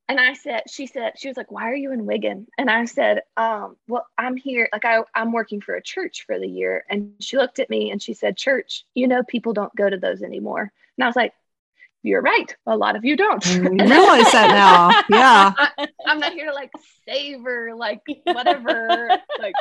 And 0.09 0.19
I 0.19 0.33
said, 0.33 0.63
she 0.67 0.87
said, 0.87 1.13
she 1.17 1.29
was 1.29 1.37
like, 1.37 1.51
why 1.51 1.71
are 1.71 1.75
you 1.75 1.93
in 1.93 2.05
Wigan? 2.05 2.45
And 2.57 2.69
I 2.69 2.83
said, 2.83 3.21
um, 3.37 3.77
well, 3.87 4.05
I'm 4.17 4.35
here. 4.35 4.67
Like 4.73 4.83
I, 4.83 5.03
I'm 5.15 5.31
working 5.31 5.61
for 5.61 5.73
a 5.75 5.81
church 5.81 6.25
for 6.25 6.37
the 6.37 6.49
year. 6.49 6.83
And 6.89 7.13
she 7.21 7.37
looked 7.37 7.59
at 7.59 7.69
me 7.69 7.91
and 7.91 8.01
she 8.01 8.13
said, 8.13 8.35
church, 8.35 8.83
you 8.93 9.07
know, 9.07 9.23
people 9.23 9.53
don't 9.53 9.73
go 9.73 9.89
to 9.89 9.95
those 9.95 10.21
anymore. 10.21 10.69
And 10.97 11.03
I 11.03 11.07
was 11.07 11.15
like, 11.15 11.33
you're 12.03 12.21
right. 12.21 12.53
A 12.65 12.75
lot 12.75 12.97
of 12.97 13.05
you 13.05 13.15
don't. 13.15 13.45
I 13.47 13.57
realize 13.59 14.31
that 14.33 14.49
now. 14.49 15.17
Yeah. 15.17 15.53
I, 15.57 15.87
am 16.07 16.19
not 16.19 16.33
here 16.33 16.47
to 16.47 16.53
like 16.53 16.71
savor, 17.07 17.73
like 17.73 18.01
whatever. 18.25 19.07
like 19.39 19.53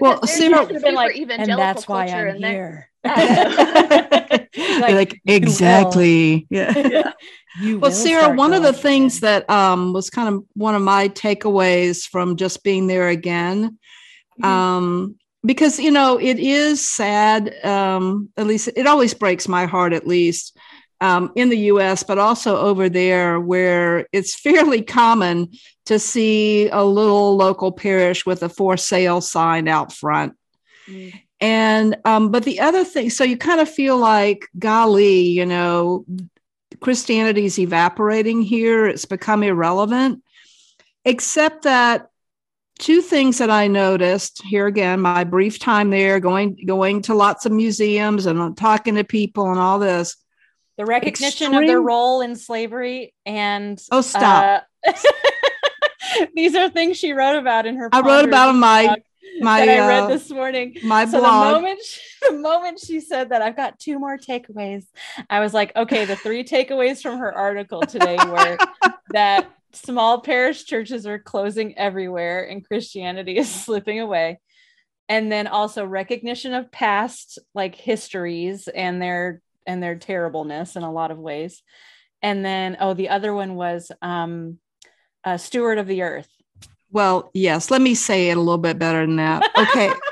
well, 0.00 0.26
Sarah, 0.26 0.66
been 0.66 0.94
like, 0.94 1.16
and 1.16 1.50
that's 1.50 1.88
why 1.88 2.06
I'm 2.06 2.36
here. 2.36 2.88
like, 3.04 4.50
like, 4.54 5.20
exactly. 5.26 6.46
Yeah. 6.50 6.76
yeah. 7.60 7.74
well, 7.74 7.92
Sarah, 7.92 8.34
one 8.34 8.52
of 8.52 8.62
the 8.62 8.72
things 8.72 9.20
that 9.20 9.48
um, 9.48 9.92
was 9.92 10.10
kind 10.10 10.34
of 10.34 10.44
one 10.54 10.74
of 10.74 10.82
my 10.82 11.08
takeaways 11.08 12.06
from 12.06 12.36
just 12.36 12.62
being 12.64 12.86
there 12.86 13.08
again, 13.08 13.78
mm-hmm. 14.40 14.44
um, 14.44 15.14
because 15.44 15.78
you 15.78 15.90
know 15.90 16.18
it 16.18 16.38
is 16.38 16.86
sad. 16.86 17.64
Um, 17.64 18.30
at 18.36 18.46
least 18.46 18.68
it 18.74 18.86
always 18.86 19.14
breaks 19.14 19.48
my 19.48 19.66
heart. 19.66 19.92
At 19.92 20.06
least 20.06 20.56
um, 21.00 21.32
in 21.36 21.48
the 21.48 21.58
US, 21.58 22.02
but 22.02 22.18
also 22.18 22.56
over 22.56 22.88
there, 22.88 23.38
where 23.40 24.06
it's 24.12 24.34
fairly 24.34 24.82
common 24.82 25.52
to 25.86 25.98
see 25.98 26.68
a 26.68 26.84
little 26.84 27.36
local 27.36 27.72
parish 27.72 28.26
with 28.26 28.42
a 28.42 28.48
for 28.48 28.76
sale 28.76 29.20
sign 29.20 29.68
out 29.68 29.92
front. 29.92 30.34
Mm. 30.88 31.20
And, 31.40 31.96
um, 32.04 32.30
but 32.30 32.42
the 32.44 32.60
other 32.60 32.84
thing, 32.84 33.10
so 33.10 33.22
you 33.22 33.36
kind 33.36 33.60
of 33.60 33.68
feel 33.68 33.96
like, 33.96 34.46
golly, 34.58 35.28
you 35.28 35.46
know, 35.46 36.04
Christianity's 36.80 37.58
evaporating 37.58 38.42
here, 38.42 38.86
it's 38.86 39.04
become 39.04 39.42
irrelevant, 39.42 40.22
except 41.04 41.62
that 41.62 42.10
two 42.78 43.02
things 43.02 43.38
that 43.38 43.50
I 43.50 43.66
noticed 43.66 44.42
here 44.42 44.66
again, 44.66 45.00
my 45.00 45.24
brief 45.24 45.58
time 45.58 45.90
there, 45.90 46.20
going 46.20 46.56
going 46.64 47.02
to 47.02 47.14
lots 47.14 47.46
of 47.46 47.52
museums 47.52 48.26
and 48.26 48.56
talking 48.56 48.94
to 48.96 49.04
people 49.04 49.50
and 49.50 49.58
all 49.58 49.78
this 49.78 50.16
the 50.78 50.86
recognition 50.86 51.48
Extreme. 51.48 51.62
of 51.62 51.66
their 51.66 51.82
role 51.82 52.22
in 52.22 52.34
slavery 52.34 53.12
and 53.26 53.78
oh 53.92 54.00
stop 54.00 54.64
uh, 54.86 54.92
these 56.34 56.54
are 56.54 56.70
things 56.70 56.96
she 56.96 57.12
wrote 57.12 57.38
about 57.38 57.66
in 57.66 57.76
her 57.76 57.90
i 57.92 58.00
wrote 58.00 58.24
about 58.24 58.54
my 58.54 58.96
my 59.40 59.64
that 59.64 59.82
I 59.82 59.86
read 59.86 60.02
uh, 60.04 60.06
this 60.08 60.30
morning. 60.30 60.76
My 60.82 61.04
so 61.04 61.20
blog. 61.20 61.46
The 61.46 61.60
moment, 61.60 61.80
she, 61.84 62.00
the 62.28 62.38
moment 62.38 62.80
she 62.80 63.00
said 63.00 63.30
that, 63.30 63.42
I've 63.42 63.56
got 63.56 63.78
two 63.78 63.98
more 63.98 64.18
takeaways. 64.18 64.84
I 65.28 65.40
was 65.40 65.54
like, 65.54 65.74
okay, 65.76 66.04
the 66.04 66.16
three 66.16 66.44
takeaways 66.44 67.02
from 67.02 67.18
her 67.18 67.32
article 67.32 67.82
today 67.82 68.16
were 68.26 68.58
that 69.10 69.50
small 69.72 70.20
parish 70.20 70.64
churches 70.64 71.06
are 71.06 71.18
closing 71.18 71.76
everywhere 71.78 72.44
and 72.44 72.66
Christianity 72.66 73.36
is 73.38 73.50
slipping 73.50 74.00
away. 74.00 74.40
And 75.08 75.32
then 75.32 75.46
also 75.46 75.86
recognition 75.86 76.52
of 76.52 76.70
past 76.70 77.38
like 77.54 77.74
histories 77.74 78.68
and 78.68 79.00
their 79.00 79.40
and 79.68 79.82
their 79.82 79.94
terribleness 79.94 80.74
in 80.74 80.82
a 80.82 80.90
lot 80.90 81.12
of 81.12 81.18
ways. 81.18 81.62
And 82.22 82.44
then, 82.44 82.76
oh, 82.80 82.94
the 82.94 83.10
other 83.10 83.32
one 83.32 83.54
was 83.54 83.92
um, 84.02 84.58
uh, 85.22 85.36
Steward 85.36 85.78
of 85.78 85.86
the 85.86 86.02
Earth. 86.02 86.28
Well, 86.90 87.30
yes, 87.34 87.70
let 87.70 87.80
me 87.80 87.94
say 87.94 88.30
it 88.30 88.36
a 88.36 88.40
little 88.40 88.58
bit 88.58 88.78
better 88.78 89.06
than 89.06 89.16
that. 89.16 89.48
Okay. 89.56 89.92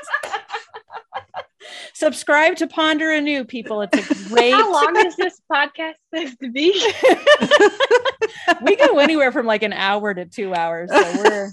Subscribe 1.93 2.57
to 2.57 2.67
Ponder 2.67 3.11
Anew, 3.11 3.43
people. 3.43 3.81
It's 3.81 3.97
a 3.97 4.29
great. 4.29 4.53
How 4.53 4.71
long 4.71 4.95
is 5.03 5.15
this 5.15 5.41
podcast 5.51 5.95
supposed 6.13 6.39
to 6.41 6.51
be? 6.51 6.71
we 8.61 8.75
go 8.75 8.99
anywhere 8.99 9.31
from 9.31 9.47
like 9.47 9.63
an 9.63 9.73
hour 9.73 10.13
to 10.13 10.25
two 10.25 10.53
hours, 10.53 10.91
so 10.91 11.23
we're 11.23 11.51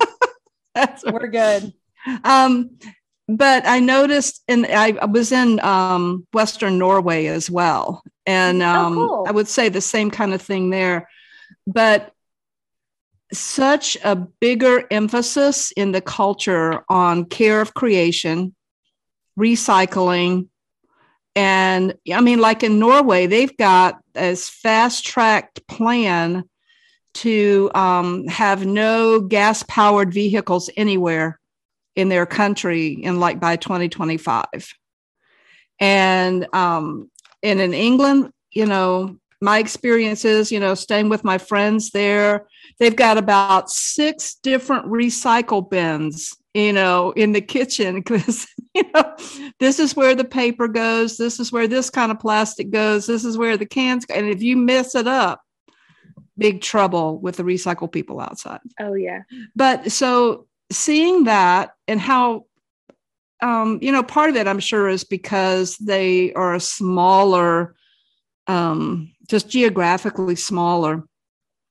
That's 0.74 1.02
we're 1.02 1.28
good. 1.28 1.72
Um, 2.24 2.76
but 3.28 3.66
I 3.66 3.80
noticed, 3.80 4.42
and 4.48 4.66
I 4.66 4.92
was 5.06 5.32
in 5.32 5.60
um, 5.60 6.26
Western 6.32 6.78
Norway 6.78 7.26
as 7.26 7.50
well, 7.50 8.02
and 8.26 8.62
oh, 8.62 8.68
um, 8.68 8.98
oh, 8.98 9.08
cool. 9.08 9.24
I 9.28 9.32
would 9.32 9.48
say 9.48 9.68
the 9.68 9.80
same 9.80 10.10
kind 10.10 10.34
of 10.34 10.42
thing 10.42 10.70
there. 10.70 11.08
But 11.66 12.12
such 13.32 13.96
a 14.04 14.14
bigger 14.14 14.84
emphasis 14.90 15.72
in 15.72 15.92
the 15.92 16.02
culture 16.02 16.84
on 16.88 17.24
care 17.24 17.60
of 17.60 17.72
creation, 17.72 18.54
recycling, 19.38 20.48
and 21.34 21.94
I 22.12 22.20
mean, 22.20 22.40
like 22.40 22.62
in 22.62 22.78
Norway, 22.78 23.26
they've 23.26 23.56
got 23.56 24.00
this 24.12 24.48
fast 24.48 25.04
tracked 25.04 25.66
plan 25.66 26.44
to 27.14 27.70
um, 27.74 28.26
have 28.26 28.66
no 28.66 29.20
gas 29.20 29.62
powered 29.62 30.12
vehicles 30.12 30.68
anywhere 30.76 31.40
in 31.96 32.08
their 32.08 32.26
country 32.26 32.88
in 32.88 33.20
like 33.20 33.40
by 33.40 33.56
2025 33.56 34.44
and 35.80 36.46
um 36.52 37.10
and 37.42 37.60
in 37.60 37.74
england 37.74 38.30
you 38.52 38.66
know 38.66 39.16
my 39.40 39.58
experiences 39.58 40.50
you 40.52 40.60
know 40.60 40.74
staying 40.74 41.08
with 41.08 41.24
my 41.24 41.38
friends 41.38 41.90
there 41.90 42.46
they've 42.78 42.96
got 42.96 43.18
about 43.18 43.70
six 43.70 44.36
different 44.42 44.86
recycle 44.86 45.68
bins 45.68 46.36
you 46.54 46.72
know 46.72 47.12
in 47.12 47.32
the 47.32 47.40
kitchen 47.40 47.96
because 47.96 48.46
you 48.74 48.82
know, 48.92 49.16
this 49.60 49.78
is 49.78 49.94
where 49.94 50.14
the 50.14 50.24
paper 50.24 50.66
goes. 50.66 51.16
This 51.16 51.38
is 51.38 51.52
where 51.52 51.68
this 51.68 51.90
kind 51.90 52.10
of 52.10 52.18
plastic 52.18 52.70
goes. 52.70 53.06
This 53.06 53.24
is 53.24 53.38
where 53.38 53.56
the 53.56 53.66
cans 53.66 54.04
go. 54.04 54.14
And 54.14 54.28
if 54.28 54.42
you 54.42 54.56
mess 54.56 54.96
it 54.96 55.06
up, 55.06 55.42
big 56.36 56.60
trouble 56.60 57.18
with 57.20 57.36
the 57.36 57.44
recycle 57.44 57.90
people 57.90 58.20
outside. 58.20 58.58
Oh, 58.80 58.94
yeah. 58.94 59.22
But 59.54 59.92
so 59.92 60.46
seeing 60.70 61.24
that 61.24 61.74
and 61.88 62.00
how, 62.00 62.46
um, 63.40 63.78
you 63.82 63.92
know, 63.92 64.02
part 64.02 64.30
of 64.30 64.36
it, 64.36 64.46
I'm 64.46 64.60
sure, 64.60 64.88
is 64.88 65.04
because 65.04 65.76
they 65.76 66.32
are 66.34 66.58
smaller, 66.58 67.74
um, 68.46 69.12
just 69.28 69.48
geographically 69.48 70.36
smaller 70.36 71.04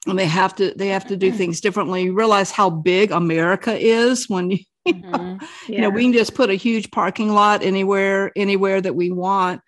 and 0.08 0.20
they 0.20 0.26
have 0.26 0.56
to 0.56 0.74
they 0.76 0.88
have 0.88 1.08
to 1.08 1.16
do 1.16 1.32
things 1.32 1.62
differently 1.62 2.04
you 2.04 2.14
realize 2.14 2.52
how 2.52 2.70
big 2.70 3.12
america 3.12 3.74
is 3.78 4.28
when 4.28 4.50
you 4.50 4.58
you 4.86 4.94
know, 4.96 5.12
mm-hmm. 5.12 5.46
yeah. 5.72 5.76
you 5.76 5.82
know, 5.82 5.89
we 5.89 6.04
can 6.04 6.14
just 6.14 6.36
put 6.36 6.50
a 6.50 6.56
huge 6.56 6.91
parking 6.91 7.30
lot 7.30 7.64
anywhere, 7.64 8.32
anywhere 8.36 8.82
that 8.82 8.96
we 8.96 9.12
want. 9.12 9.62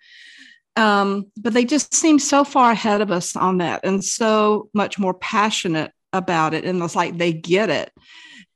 Um, 0.76 1.32
but 1.38 1.54
they 1.54 1.64
just 1.64 1.94
seem 1.94 2.18
so 2.18 2.44
far 2.44 2.72
ahead 2.72 3.00
of 3.00 3.10
us 3.10 3.34
on 3.34 3.58
that 3.58 3.80
and 3.82 4.04
so 4.04 4.68
much 4.74 4.98
more 4.98 5.14
passionate 5.14 5.90
about 6.12 6.52
it. 6.52 6.66
And 6.66 6.82
it's 6.82 6.94
like 6.94 7.16
they 7.16 7.32
get 7.32 7.70
it. 7.70 7.90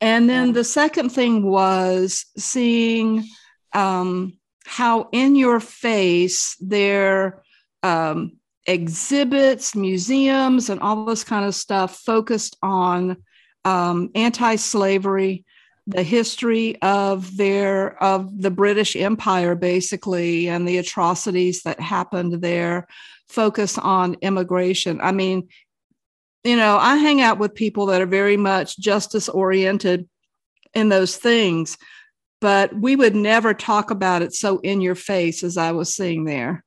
And 0.00 0.28
then 0.28 0.48
yeah. 0.48 0.52
the 0.54 0.64
second 0.64 1.10
thing 1.10 1.42
was 1.42 2.26
seeing 2.36 3.24
um, 3.72 4.38
how 4.64 5.08
in 5.12 5.36
your 5.36 5.60
face 5.60 6.56
their 6.60 7.42
um, 7.82 8.38
exhibits, 8.66 9.74
museums, 9.74 10.70
and 10.70 10.80
all 10.80 11.04
this 11.04 11.24
kind 11.24 11.44
of 11.44 11.54
stuff 11.54 11.98
focused 11.98 12.56
on 12.62 13.16
um, 13.64 14.10
anti-slavery 14.14 15.44
the 15.86 16.02
history 16.02 16.80
of 16.82 17.36
their 17.36 18.00
of 18.02 18.40
the 18.40 18.50
British 18.50 18.94
Empire 18.94 19.54
basically 19.54 20.48
and 20.48 20.66
the 20.66 20.78
atrocities 20.78 21.62
that 21.62 21.80
happened 21.80 22.40
there 22.40 22.86
focus 23.28 23.78
on 23.78 24.16
immigration. 24.22 25.00
I 25.00 25.12
mean, 25.12 25.48
you 26.44 26.56
know, 26.56 26.78
I 26.78 26.96
hang 26.96 27.20
out 27.20 27.38
with 27.38 27.54
people 27.54 27.86
that 27.86 28.00
are 28.00 28.06
very 28.06 28.36
much 28.36 28.78
justice 28.78 29.28
oriented 29.28 30.08
in 30.74 30.88
those 30.88 31.16
things, 31.16 31.76
but 32.40 32.74
we 32.74 32.96
would 32.96 33.14
never 33.14 33.52
talk 33.52 33.90
about 33.90 34.22
it 34.22 34.32
so 34.32 34.58
in 34.60 34.80
your 34.80 34.94
face 34.94 35.42
as 35.42 35.56
I 35.56 35.72
was 35.72 35.94
seeing 35.94 36.24
there. 36.24 36.64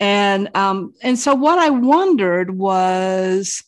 And 0.00 0.54
um, 0.56 0.94
and 1.02 1.18
so 1.18 1.34
what 1.34 1.58
I 1.58 1.70
wondered 1.70 2.50
was 2.50 3.62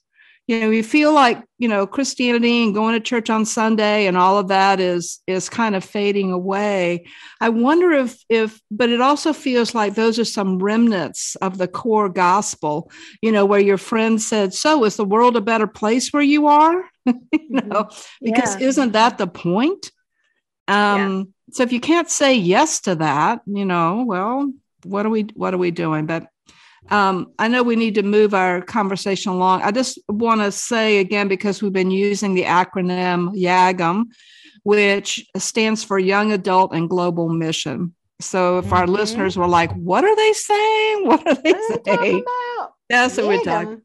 you 0.47 0.61
know 0.61 0.70
you 0.70 0.82
feel 0.82 1.12
like 1.12 1.42
you 1.59 1.68
know 1.68 1.86
christianity 1.86 2.62
and 2.62 2.74
going 2.74 2.94
to 2.94 3.01
church 3.01 3.30
on 3.30 3.44
sunday 3.44 4.07
and 4.07 4.16
all 4.16 4.38
of 4.38 4.49
that 4.49 4.80
is 4.80 5.20
is 5.26 5.49
kind 5.49 5.74
of 5.74 5.84
fading 5.84 6.32
away 6.32 7.05
i 7.40 7.49
wonder 7.49 7.92
if 7.92 8.24
if 8.28 8.61
but 8.70 8.88
it 8.88 9.01
also 9.01 9.32
feels 9.32 9.74
like 9.74 9.94
those 9.94 10.18
are 10.18 10.24
some 10.24 10.59
remnants 10.59 11.36
of 11.36 11.59
the 11.59 11.68
core 11.68 12.09
gospel 12.09 12.90
you 13.22 13.32
know 13.32 13.44
where 13.44 13.61
your 13.61 13.78
friend 13.78 14.20
said 14.20 14.55
so 14.55 14.84
is 14.84 14.97
the 14.97 15.05
world 15.05 15.36
a 15.36 15.40
better 15.40 15.66
place 15.66 16.12
where 16.12 16.22
you 16.22 16.47
are 16.47 16.84
you 17.07 17.12
mm-hmm. 17.12 17.68
know 17.68 17.88
because 18.20 18.61
yeah. 18.61 18.66
isn't 18.66 18.92
that 18.92 19.18
the 19.18 19.26
point 19.26 19.90
um 20.68 21.18
yeah. 21.18 21.22
so 21.55 21.62
if 21.62 21.72
you 21.72 21.80
can't 21.80 22.11
say 22.11 22.34
yes 22.34 22.80
to 22.80 22.94
that 22.94 23.40
you 23.47 23.64
know 23.64 24.05
well 24.07 24.53
what 24.84 25.05
are 25.05 25.11
we 25.11 25.22
what 25.34 25.55
are 25.55 25.59
we 25.59 25.70
doing 25.70 26.07
but 26.07 26.28
um, 26.91 27.32
I 27.39 27.49
know 27.49 27.62
we 27.62 27.76
need 27.76 27.95
to 27.97 28.03
move 28.03 28.34
our 28.34 28.62
conversation 28.62 29.32
along. 29.32 29.62
I 29.62 29.70
just 29.70 29.99
want 30.09 30.41
to 30.41 30.53
say 30.53 30.99
again, 30.99 31.28
because 31.28 31.62
we've 31.62 31.72
been 31.72 31.91
using 31.91 32.34
the 32.34 32.45
acronym 32.45 33.34
YAGM, 33.34 34.05
which 34.62 35.26
stands 35.37 35.82
for 35.82 35.99
Young 35.99 36.32
Adult 36.32 36.72
and 36.72 36.89
Global 36.89 37.28
Mission. 37.28 37.95
So 38.20 38.59
if 38.59 38.66
mm-hmm. 38.66 38.74
our 38.74 38.87
listeners 38.87 39.37
were 39.37 39.47
like, 39.47 39.72
what 39.74 40.05
are 40.05 40.16
they 40.16 40.32
saying? 40.32 41.07
What 41.07 41.26
are 41.26 41.34
they 41.34 41.53
what 41.53 41.84
saying? 41.84 42.24
That's 42.89 43.16
what 43.16 43.26
we're 43.26 43.43
talking 43.43 43.82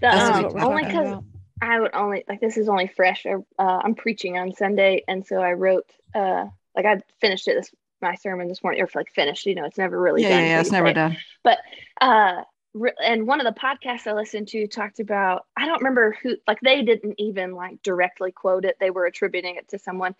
That's 0.00 0.36
um, 0.36 0.44
what 0.44 0.62
only 0.62 0.84
because 0.84 1.22
I 1.60 1.80
would 1.80 1.94
only 1.94 2.24
like 2.28 2.40
this 2.40 2.56
is 2.56 2.68
only 2.68 2.86
fresh. 2.86 3.26
Uh, 3.26 3.40
I'm 3.58 3.94
preaching 3.94 4.38
on 4.38 4.54
Sunday, 4.54 5.02
and 5.08 5.26
so 5.26 5.40
I 5.40 5.52
wrote 5.52 5.90
uh 6.14 6.46
like 6.74 6.86
I 6.86 7.02
finished 7.20 7.48
it 7.48 7.54
this 7.54 7.70
my 8.00 8.14
sermon 8.14 8.48
this 8.48 8.62
morning 8.62 8.80
or 8.80 8.88
like 8.94 9.10
finished 9.12 9.46
you 9.46 9.54
know 9.54 9.64
it's 9.64 9.78
never 9.78 10.00
really 10.00 10.22
yeah, 10.22 10.28
done 10.28 10.44
yeah, 10.44 10.60
it's 10.60 10.70
never 10.70 10.92
done 10.92 11.16
but 11.42 11.58
uh 12.00 12.42
and 13.02 13.26
one 13.26 13.40
of 13.40 13.52
the 13.52 13.60
podcasts 13.60 14.06
i 14.06 14.12
listened 14.12 14.48
to 14.48 14.66
talked 14.66 15.00
about 15.00 15.46
i 15.56 15.66
don't 15.66 15.80
remember 15.80 16.16
who 16.22 16.36
like 16.46 16.60
they 16.60 16.82
didn't 16.82 17.14
even 17.18 17.52
like 17.52 17.82
directly 17.82 18.30
quote 18.30 18.64
it 18.64 18.76
they 18.80 18.90
were 18.90 19.06
attributing 19.06 19.56
it 19.56 19.68
to 19.68 19.78
someone 19.78 20.14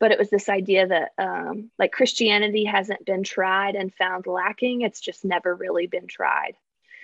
but 0.00 0.12
it 0.12 0.18
was 0.18 0.30
this 0.30 0.48
idea 0.48 0.86
that 0.86 1.12
um 1.18 1.70
like 1.78 1.92
christianity 1.92 2.64
hasn't 2.64 3.04
been 3.04 3.22
tried 3.22 3.74
and 3.74 3.94
found 3.94 4.26
lacking 4.26 4.82
it's 4.82 5.00
just 5.00 5.24
never 5.24 5.54
really 5.54 5.86
been 5.86 6.06
tried 6.06 6.54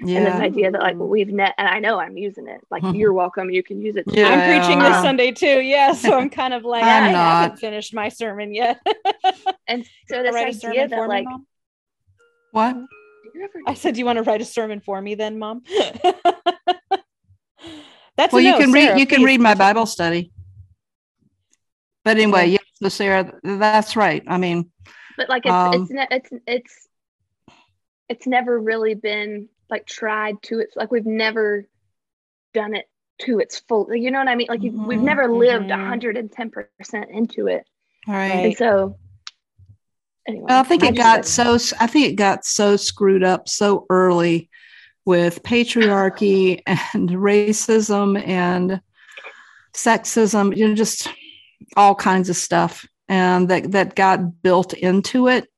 yeah. 0.03 0.19
and 0.19 0.27
this 0.27 0.35
idea 0.35 0.71
that 0.71 0.81
like 0.81 0.97
we've 0.97 1.29
net 1.29 1.55
and 1.59 1.69
I 1.69 1.79
know 1.79 1.99
I'm 1.99 2.17
using 2.17 2.49
it. 2.49 2.61
Like 2.71 2.83
mm-hmm. 2.83 2.97
you're 2.97 3.13
welcome, 3.13 3.51
you 3.51 3.63
can 3.63 3.81
use 3.81 3.97
it. 3.97 4.05
Yeah, 4.07 4.29
I'm 4.29 4.61
preaching 4.61 4.79
this 4.79 5.03
Sunday 5.03 5.33
too. 5.33 5.61
Yeah, 5.61 5.93
so 5.93 6.19
I'm 6.19 6.31
kind 6.41 6.55
of 6.55 6.65
like 6.65 6.85
I 6.85 7.13
not. 7.13 7.43
haven't 7.43 7.59
finished 7.59 7.95
my 7.95 8.09
sermon 8.09 8.55
yet. 8.55 8.81
and 9.67 9.85
so 10.09 10.23
this 10.23 10.35
idea 10.35 10.89
that 10.89 11.09
like 11.09 11.27
me, 11.27 11.37
what 12.53 12.77
I 13.67 13.75
said, 13.75 13.95
do 13.95 14.01
you 14.01 14.07
want 14.07 14.17
to 14.17 14.23
write 14.23 14.41
a 14.41 14.45
sermon 14.45 14.81
for 14.81 15.01
me 15.01 15.15
then, 15.15 15.39
Mom? 15.39 15.63
That's 18.17 18.33
well, 18.33 18.43
you 18.43 18.51
no, 18.53 18.59
can 18.59 18.73
Sarah, 18.73 18.91
read. 18.93 18.99
You 18.99 19.07
please. 19.07 19.17
can 19.17 19.25
read 19.25 19.41
my 19.41 19.55
Bible 19.55 19.87
study. 19.87 20.31
But 22.05 22.19
anyway, 22.19 22.49
yeah. 22.49 22.59
so 22.75 22.89
Sarah, 22.89 23.33
that's 23.43 23.95
right. 23.95 24.23
I 24.27 24.37
mean, 24.39 24.71
but 25.17 25.29
like 25.29 25.45
it's 25.45 25.53
um, 25.53 25.89
it's, 25.91 25.91
it's 26.11 26.31
it's 26.47 26.89
it's 28.09 28.27
never 28.27 28.59
really 28.59 28.95
been 28.95 29.49
like 29.71 29.87
tried 29.87 30.43
to 30.43 30.59
its 30.59 30.77
like 30.77 30.91
we've 30.91 31.07
never 31.07 31.67
done 32.53 32.75
it 32.75 32.89
to 33.21 33.39
its 33.39 33.61
full 33.61 33.95
you 33.95 34.11
know 34.11 34.19
what 34.19 34.29
i 34.29 34.35
mean 34.35 34.47
like 34.49 34.61
mm-hmm, 34.61 34.87
we've 34.87 35.01
never 35.01 35.29
lived 35.29 35.67
mm-hmm. 35.67 35.93
110% 35.93 37.11
into 37.11 37.47
it 37.49 37.65
right 38.09 38.31
and 38.31 38.57
so 38.57 38.97
anyway 40.29 40.47
i 40.49 40.63
think 40.63 40.83
it 40.83 40.97
got 40.97 41.25
so 41.25 41.55
i 41.81 41.87
think 41.87 42.07
it 42.07 42.17
got 42.17 42.45
so 42.45 42.77
screwed 42.77 43.23
up 43.23 43.49
so 43.49 43.87
early 43.91 44.49
with 45.05 45.43
patriarchy 45.43 46.63
and 46.67 47.11
racism 47.11 48.23
and 48.27 48.81
sexism 49.75 50.57
you 50.57 50.69
know 50.69 50.75
just 50.75 51.09
all 51.77 51.95
kinds 51.95 52.29
of 52.29 52.37
stuff 52.37 52.87
and 53.09 53.49
that 53.49 53.71
that 53.73 53.95
got 53.95 54.43
built 54.43 54.73
into 54.75 55.29
it 55.29 55.49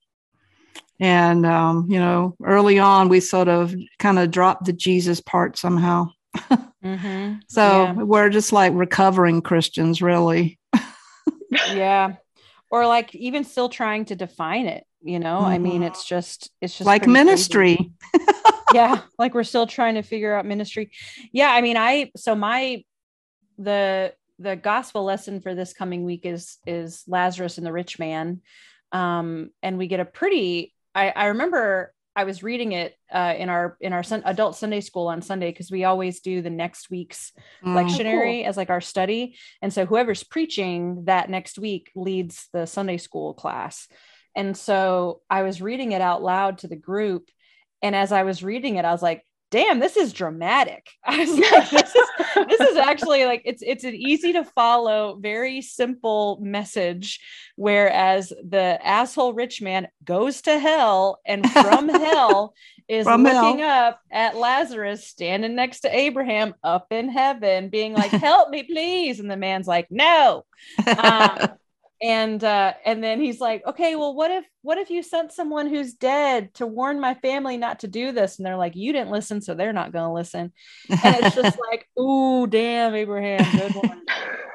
and, 1.03 1.45
um, 1.45 1.87
you 1.91 1.99
know, 1.99 2.37
early 2.45 2.79
on, 2.79 3.09
we 3.09 3.19
sort 3.19 3.49
of 3.49 3.75
kind 3.99 4.21
of 4.21 4.31
dropped 4.31 4.67
the 4.67 4.73
Jesus 4.73 5.21
part 5.21 5.59
somehow. 5.59 6.11
mm-hmm. 6.37 7.35
So 7.49 7.63
yeah. 7.63 7.93
we're 7.95 8.31
just 8.31 8.53
like 8.53 8.73
recovering 8.73 9.43
Christians, 9.43 10.01
really. 10.01 10.61
yeah. 11.51 12.15
Or 12.73 12.87
like 12.87 13.15
even 13.15 13.45
still 13.45 13.69
trying 13.69 14.07
to 14.07 14.17
define 14.17 14.67
it, 14.67 14.85
you 15.01 15.21
know? 15.21 15.37
Mm-hmm. 15.37 15.47
I 15.47 15.59
mean, 15.59 15.73
mm-hmm. 15.75 15.83
it's 15.85 16.05
just, 16.05 16.51
it's 16.61 16.77
just 16.77 16.87
like 16.87 17.07
ministry. 17.07 17.93
yeah. 18.75 19.03
Like 19.19 19.35
we're 19.35 19.45
still 19.45 19.69
trying 19.69 19.95
to 19.95 20.03
figure 20.03 20.35
out 20.35 20.47
ministry. 20.47 20.91
Yeah. 21.33 21.53
I 21.53 21.61
mean, 21.61 21.77
I, 21.77 22.11
so 22.17 22.35
my, 22.35 22.83
the, 23.59 24.15
the 24.41 24.57
gospel 24.57 25.05
lesson 25.05 25.41
for 25.41 25.55
this 25.55 25.73
coming 25.73 26.05
week 26.05 26.27
is 26.27 26.59
is 26.67 27.05
Lazarus 27.07 27.59
and 27.59 27.67
the 27.67 27.71
rich 27.71 27.99
man 27.99 28.41
um, 28.93 29.51
and 29.63 29.79
we 29.79 29.87
get 29.87 30.01
a 30.01 30.05
pretty 30.05 30.75
I, 30.95 31.11
I 31.11 31.27
remember 31.27 31.93
I 32.15 32.25
was 32.25 32.43
reading 32.43 32.73
it 32.73 32.95
uh, 33.13 33.35
in 33.37 33.49
our 33.49 33.77
in 33.81 33.93
our 33.93 34.03
sun, 34.03 34.23
adult 34.25 34.57
Sunday 34.57 34.81
school 34.81 35.09
on 35.09 35.23
Sunday 35.23 35.51
because 35.51 35.71
we 35.71 35.85
always 35.85 36.21
do 36.21 36.43
the 36.43 36.51
next 36.51 36.91
week's 36.91 37.33
mm, 37.65 37.75
lectionary 37.75 38.43
cool. 38.43 38.49
as 38.49 38.57
like 38.57 38.71
our 38.71 38.81
study, 38.81 39.37
and 39.63 39.73
so 39.73 39.87
whoever's 39.87 40.23
preaching 40.23 41.05
that 41.07 41.31
next 41.31 41.59
week 41.59 41.91
leads 41.95 42.49
the 42.53 42.67
Sunday 42.67 42.99
school 42.99 43.35
class. 43.35 43.89
And 44.35 44.57
so 44.57 45.21
I 45.29 45.43
was 45.43 45.63
reading 45.63 45.93
it 45.93 46.01
out 46.01 46.23
loud 46.23 46.59
to 46.59 46.69
the 46.69 46.77
group, 46.77 47.29
and 47.81 47.97
as 47.97 48.13
I 48.13 48.25
was 48.25 48.43
reading 48.43 48.77
it, 48.77 48.85
I 48.85 48.93
was 48.93 49.03
like, 49.03 49.25
damn, 49.53 49.79
this 49.79 49.97
is 49.97 50.13
dramatic. 50.13 50.89
I 51.05 51.19
was 51.19 51.39
like, 51.39 51.71
this 51.71 51.95
is 51.95 52.09
this 52.49 52.61
is 52.61 52.77
actually 52.77 53.25
like 53.27 53.43
it's 53.45 53.63
it's 53.65 53.85
an 53.85 53.95
easy 53.95 54.33
to 54.33 54.45
follow, 54.45 55.17
very 55.21 55.61
simple 55.63 56.39
message. 56.41 57.21
Whereas 57.55 58.33
the 58.43 58.85
asshole 58.85 59.35
rich 59.35 59.63
man 59.63 59.87
goes 60.03 60.43
to 60.43 60.59
hell 60.59 61.21
and 61.25 61.49
from 61.49 61.89
hell 61.89 62.55
is 62.89 63.07
from 63.07 63.23
looking 63.23 63.61
hell. 63.61 63.89
up 63.89 64.01
at 64.11 64.37
Lazarus 64.37 65.07
standing 65.07 65.55
next 65.55 65.81
to 65.81 65.97
Abraham 65.97 66.55
up 66.65 66.87
in 66.91 67.09
heaven, 67.09 67.69
being 67.69 67.93
like, 67.93 68.11
Help 68.11 68.51
me, 68.51 68.65
please. 68.65 69.21
And 69.21 69.31
the 69.31 69.37
man's 69.37 69.69
like, 69.69 69.89
No. 69.91 70.45
Um, 70.87 71.51
and 72.03 72.43
uh, 72.43 72.75
and 72.85 73.03
then 73.03 73.21
he's 73.21 73.41
like 73.41 73.65
okay 73.67 73.97
well 73.97 74.15
what 74.15 74.31
if 74.31 74.45
what 74.63 74.79
if 74.79 74.91
you 74.91 75.03
sent 75.03 75.33
someone 75.33 75.69
who's 75.69 75.95
dead 75.95 76.53
to 76.55 76.67
warn 76.67 77.01
my 77.01 77.15
family 77.15 77.57
not 77.57 77.81
to 77.81 77.89
do 77.89 78.13
this? 78.13 78.39
And 78.39 78.47
they're 78.47 78.57
like 78.57 78.77
you 78.77 78.93
didn't 78.93 79.11
listen 79.11 79.41
so 79.41 79.55
they're 79.55 79.73
not 79.73 79.93
going 79.93 80.09
to 80.09 80.13
listen. 80.13 80.53
And 80.91 81.17
it's 81.17 81.37
just 81.37 81.59
like 81.71 81.89
ooh 81.99 82.47
damn 82.47 82.95
abraham 82.95 83.45
good 83.57 83.75
one. 83.75 84.03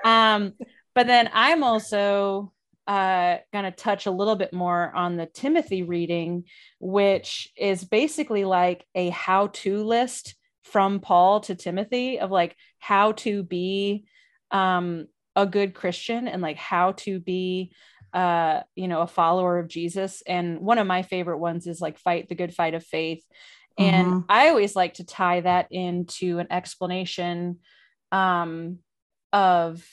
Um 0.04 0.54
but 0.94 1.08
then 1.08 1.30
i'm 1.34 1.64
also 1.64 2.52
uh, 2.88 3.38
going 3.52 3.66
to 3.66 3.72
touch 3.72 4.06
a 4.06 4.12
little 4.12 4.38
bit 4.38 4.54
more 4.54 4.96
on 4.96 5.18
the 5.18 5.26
Timothy 5.26 5.84
reading, 5.84 6.46
which 6.80 7.52
is 7.58 7.84
basically 7.84 8.46
like 8.46 8.86
a 8.96 9.10
how 9.10 9.48
to 9.48 9.84
list 9.84 10.36
from 10.64 11.02
Paul 11.02 11.42
to 11.42 11.56
Timothy 11.56 12.20
of 12.20 12.32
like 12.32 12.56
how 12.80 13.12
to 13.14 13.44
be 13.44 14.06
um, 14.52 15.08
a 15.38 15.46
good 15.46 15.74
Christian 15.74 16.28
and 16.28 16.42
like 16.42 16.58
how 16.58 16.92
to 16.94 17.22
be 17.22 17.72
uh 18.14 18.62
you 18.76 18.88
know 18.88 19.02
a 19.02 19.08
follower 19.08 19.60
of 19.60 19.68
Jesus 19.68 20.24
and 20.28 20.60
one 20.60 20.78
of 20.78 20.88
my 20.88 21.04
favorite 21.04 21.38
ones 21.38 21.68
is 21.68 21.80
like 21.80 21.98
fight 21.98 22.28
the 22.28 22.36
good 22.36 22.54
fight 22.54 22.74
of 22.74 22.84
faith 22.84 23.24
and 23.78 24.08
mm-hmm. 24.08 24.20
I 24.28 24.50
always 24.50 24.76
like 24.76 24.96
to 24.96 25.06
tie 25.06 25.42
that 25.42 25.68
into 25.72 26.40
an 26.40 26.48
explanation 26.50 27.60
um 28.12 28.80
of 29.32 29.86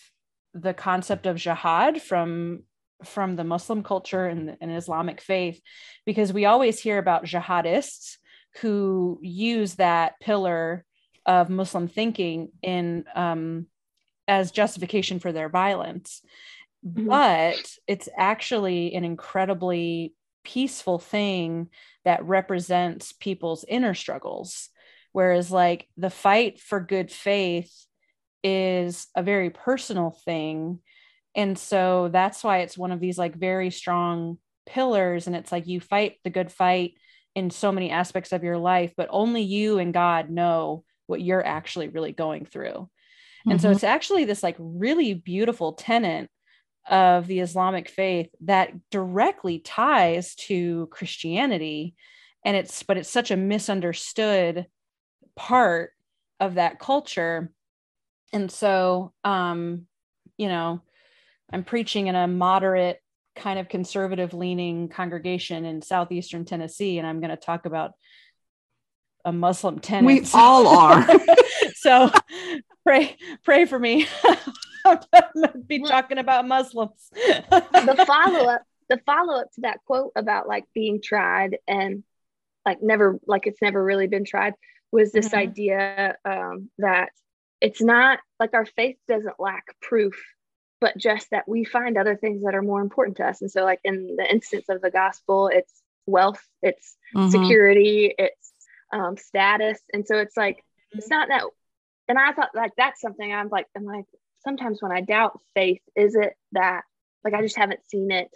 the 0.54 0.74
concept 0.74 1.26
of 1.26 1.36
jihad 1.36 2.00
from 2.00 2.62
from 3.04 3.36
the 3.36 3.44
Muslim 3.44 3.82
culture 3.82 4.26
and, 4.26 4.56
and 4.60 4.72
Islamic 4.74 5.20
faith, 5.20 5.60
because 6.04 6.32
we 6.32 6.44
always 6.44 6.78
hear 6.78 6.98
about 6.98 7.24
jihadists 7.24 8.16
who 8.60 9.18
use 9.22 9.74
that 9.74 10.18
pillar 10.20 10.84
of 11.26 11.50
Muslim 11.50 11.88
thinking 11.88 12.50
in 12.62 13.04
um, 13.14 13.66
as 14.26 14.50
justification 14.50 15.18
for 15.18 15.32
their 15.32 15.48
violence. 15.48 16.22
Mm-hmm. 16.86 17.08
But 17.08 17.76
it's 17.86 18.08
actually 18.16 18.94
an 18.94 19.04
incredibly 19.04 20.14
peaceful 20.44 20.98
thing 20.98 21.68
that 22.04 22.24
represents 22.24 23.12
people's 23.12 23.64
inner 23.66 23.94
struggles. 23.94 24.68
Whereas, 25.12 25.50
like, 25.50 25.88
the 25.96 26.10
fight 26.10 26.60
for 26.60 26.80
good 26.80 27.10
faith 27.10 27.86
is 28.42 29.06
a 29.16 29.22
very 29.22 29.48
personal 29.50 30.10
thing 30.24 30.80
and 31.34 31.58
so 31.58 32.08
that's 32.12 32.44
why 32.44 32.58
it's 32.58 32.78
one 32.78 32.92
of 32.92 33.00
these 33.00 33.18
like 33.18 33.34
very 33.34 33.70
strong 33.70 34.38
pillars 34.66 35.26
and 35.26 35.34
it's 35.34 35.50
like 35.50 35.66
you 35.66 35.80
fight 35.80 36.18
the 36.24 36.30
good 36.30 36.50
fight 36.52 36.94
in 37.34 37.50
so 37.50 37.72
many 37.72 37.90
aspects 37.90 38.32
of 38.32 38.44
your 38.44 38.58
life 38.58 38.92
but 38.96 39.08
only 39.10 39.42
you 39.42 39.78
and 39.78 39.92
god 39.92 40.30
know 40.30 40.84
what 41.06 41.20
you're 41.20 41.44
actually 41.44 41.88
really 41.88 42.12
going 42.12 42.44
through 42.44 42.88
mm-hmm. 43.44 43.52
and 43.52 43.60
so 43.60 43.68
mm-hmm. 43.68 43.74
it's 43.74 43.84
actually 43.84 44.24
this 44.24 44.42
like 44.42 44.56
really 44.58 45.14
beautiful 45.14 45.72
tenet 45.72 46.28
of 46.88 47.26
the 47.26 47.40
islamic 47.40 47.88
faith 47.88 48.28
that 48.40 48.70
directly 48.90 49.58
ties 49.58 50.34
to 50.34 50.86
christianity 50.90 51.94
and 52.44 52.56
it's 52.56 52.82
but 52.82 52.96
it's 52.96 53.10
such 53.10 53.30
a 53.30 53.36
misunderstood 53.36 54.66
part 55.36 55.90
of 56.40 56.54
that 56.54 56.78
culture 56.78 57.52
and 58.32 58.50
so 58.50 59.12
um 59.24 59.86
you 60.36 60.48
know 60.48 60.80
i'm 61.52 61.64
preaching 61.64 62.06
in 62.06 62.14
a 62.14 62.28
moderate 62.28 63.00
kind 63.36 63.58
of 63.58 63.68
conservative 63.68 64.34
leaning 64.34 64.88
congregation 64.88 65.64
in 65.64 65.80
southeastern 65.80 66.44
tennessee 66.44 66.98
and 66.98 67.06
i'm 67.06 67.20
going 67.20 67.30
to 67.30 67.36
talk 67.36 67.66
about 67.66 67.92
a 69.24 69.32
muslim 69.32 69.78
tenant. 69.78 70.06
We 70.06 70.26
all 70.34 70.66
are. 70.78 71.06
So 71.76 72.10
pray 72.84 73.16
pray 73.44 73.64
for 73.64 73.78
me. 73.78 74.06
I'm 74.84 74.98
going 75.10 75.52
to 75.52 75.58
be 75.66 75.82
talking 75.82 76.18
about 76.18 76.46
muslims. 76.46 77.10
the 77.10 78.04
follow-up 78.06 78.62
the 78.88 79.00
follow-up 79.06 79.50
to 79.52 79.62
that 79.62 79.78
quote 79.86 80.12
about 80.14 80.46
like 80.46 80.64
being 80.74 81.00
tried 81.00 81.56
and 81.66 82.04
like 82.66 82.82
never 82.82 83.18
like 83.26 83.46
it's 83.46 83.62
never 83.62 83.82
really 83.82 84.06
been 84.06 84.24
tried 84.24 84.54
was 84.92 85.10
this 85.10 85.28
mm-hmm. 85.28 85.38
idea 85.38 86.16
um, 86.24 86.70
that 86.78 87.10
it's 87.60 87.80
not 87.80 88.18
like 88.38 88.54
our 88.54 88.66
faith 88.66 88.96
doesn't 89.08 89.40
lack 89.40 89.64
proof 89.80 90.14
but 90.80 90.98
just 90.98 91.30
that 91.30 91.48
we 91.48 91.64
find 91.64 91.96
other 91.96 92.14
things 92.14 92.42
that 92.42 92.54
are 92.54 92.60
more 92.60 92.82
important 92.82 93.16
to 93.16 93.26
us. 93.26 93.40
And 93.40 93.50
so 93.50 93.64
like 93.64 93.80
in 93.84 94.16
the 94.18 94.30
instance 94.30 94.66
of 94.68 94.82
the 94.82 94.90
gospel 94.90 95.48
it's 95.52 95.72
wealth 96.06 96.44
it's 96.60 96.96
mm-hmm. 97.16 97.30
security 97.30 98.14
it's 98.18 98.52
um, 98.94 99.16
status 99.16 99.78
and 99.92 100.06
so 100.06 100.18
it's 100.18 100.36
like 100.36 100.64
it's 100.92 101.08
not 101.08 101.28
that 101.28 101.42
and 102.08 102.18
i 102.18 102.32
thought 102.32 102.50
like 102.54 102.72
that's 102.76 103.00
something 103.00 103.32
i'm 103.32 103.48
like 103.48 103.66
i'm 103.76 103.84
like 103.84 104.04
sometimes 104.44 104.80
when 104.80 104.92
i 104.92 105.00
doubt 105.00 105.40
faith 105.54 105.82
is 105.96 106.14
it 106.14 106.34
that 106.52 106.82
like 107.24 107.34
i 107.34 107.42
just 107.42 107.56
haven't 107.56 107.80
seen 107.88 108.10
it 108.10 108.30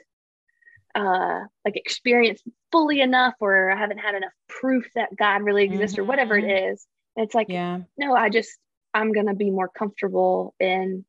uh 0.94 1.40
like 1.64 1.76
experienced 1.76 2.42
fully 2.72 3.00
enough 3.00 3.34
or 3.40 3.70
i 3.70 3.76
haven't 3.76 3.98
had 3.98 4.14
enough 4.14 4.32
proof 4.48 4.88
that 4.94 5.14
god 5.16 5.42
really 5.42 5.64
exists 5.64 5.94
mm-hmm. 5.94 6.02
or 6.02 6.06
whatever 6.06 6.36
it 6.36 6.44
is. 6.44 6.80
mm-hmm. 6.80 7.22
it's 7.22 7.34
like 7.34 7.48
yeah 7.48 7.78
no 7.96 8.14
i 8.14 8.28
just 8.28 8.58
I'm 8.94 9.12
going 9.12 9.26
to 9.26 9.34
be 9.34 9.50
more 9.50 9.68
comfortable 9.68 10.54
in 10.58 11.04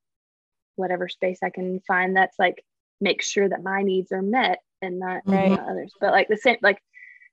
whatever 0.76 1.10
space 1.10 1.40
I 1.44 1.50
can 1.50 1.82
find 1.88 2.16
that's 2.16 2.38
like 2.38 2.64
make 3.02 3.22
sure 3.22 3.48
that 3.48 3.64
my 3.64 3.82
needs 3.82 4.12
are 4.12 4.22
met 4.22 4.60
and 4.82 5.00
not, 5.00 5.22
right. 5.26 5.50
not 5.50 5.68
others. 5.68 5.94
But 6.00 6.12
like 6.12 6.28
the 6.28 6.38
same, 6.38 6.58
like 6.62 6.82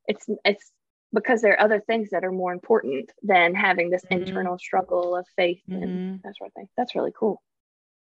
it's, 0.06 0.26
it's 0.44 0.72
because 1.12 1.42
there 1.42 1.52
are 1.52 1.60
other 1.60 1.80
things 1.80 2.10
that 2.10 2.24
are 2.24 2.32
more 2.32 2.52
important 2.52 3.12
than 3.22 3.54
having 3.54 3.90
this 3.90 4.04
mm-hmm. 4.04 4.22
internal 4.22 4.58
struggle 4.58 5.16
of 5.16 5.26
faith 5.36 5.60
mm-hmm. 5.68 5.82
and 5.82 6.22
that 6.22 6.36
sort 6.36 6.48
of 6.48 6.54
thing. 6.54 6.68
That's 6.76 6.94
really 6.94 7.12
cool. 7.18 7.42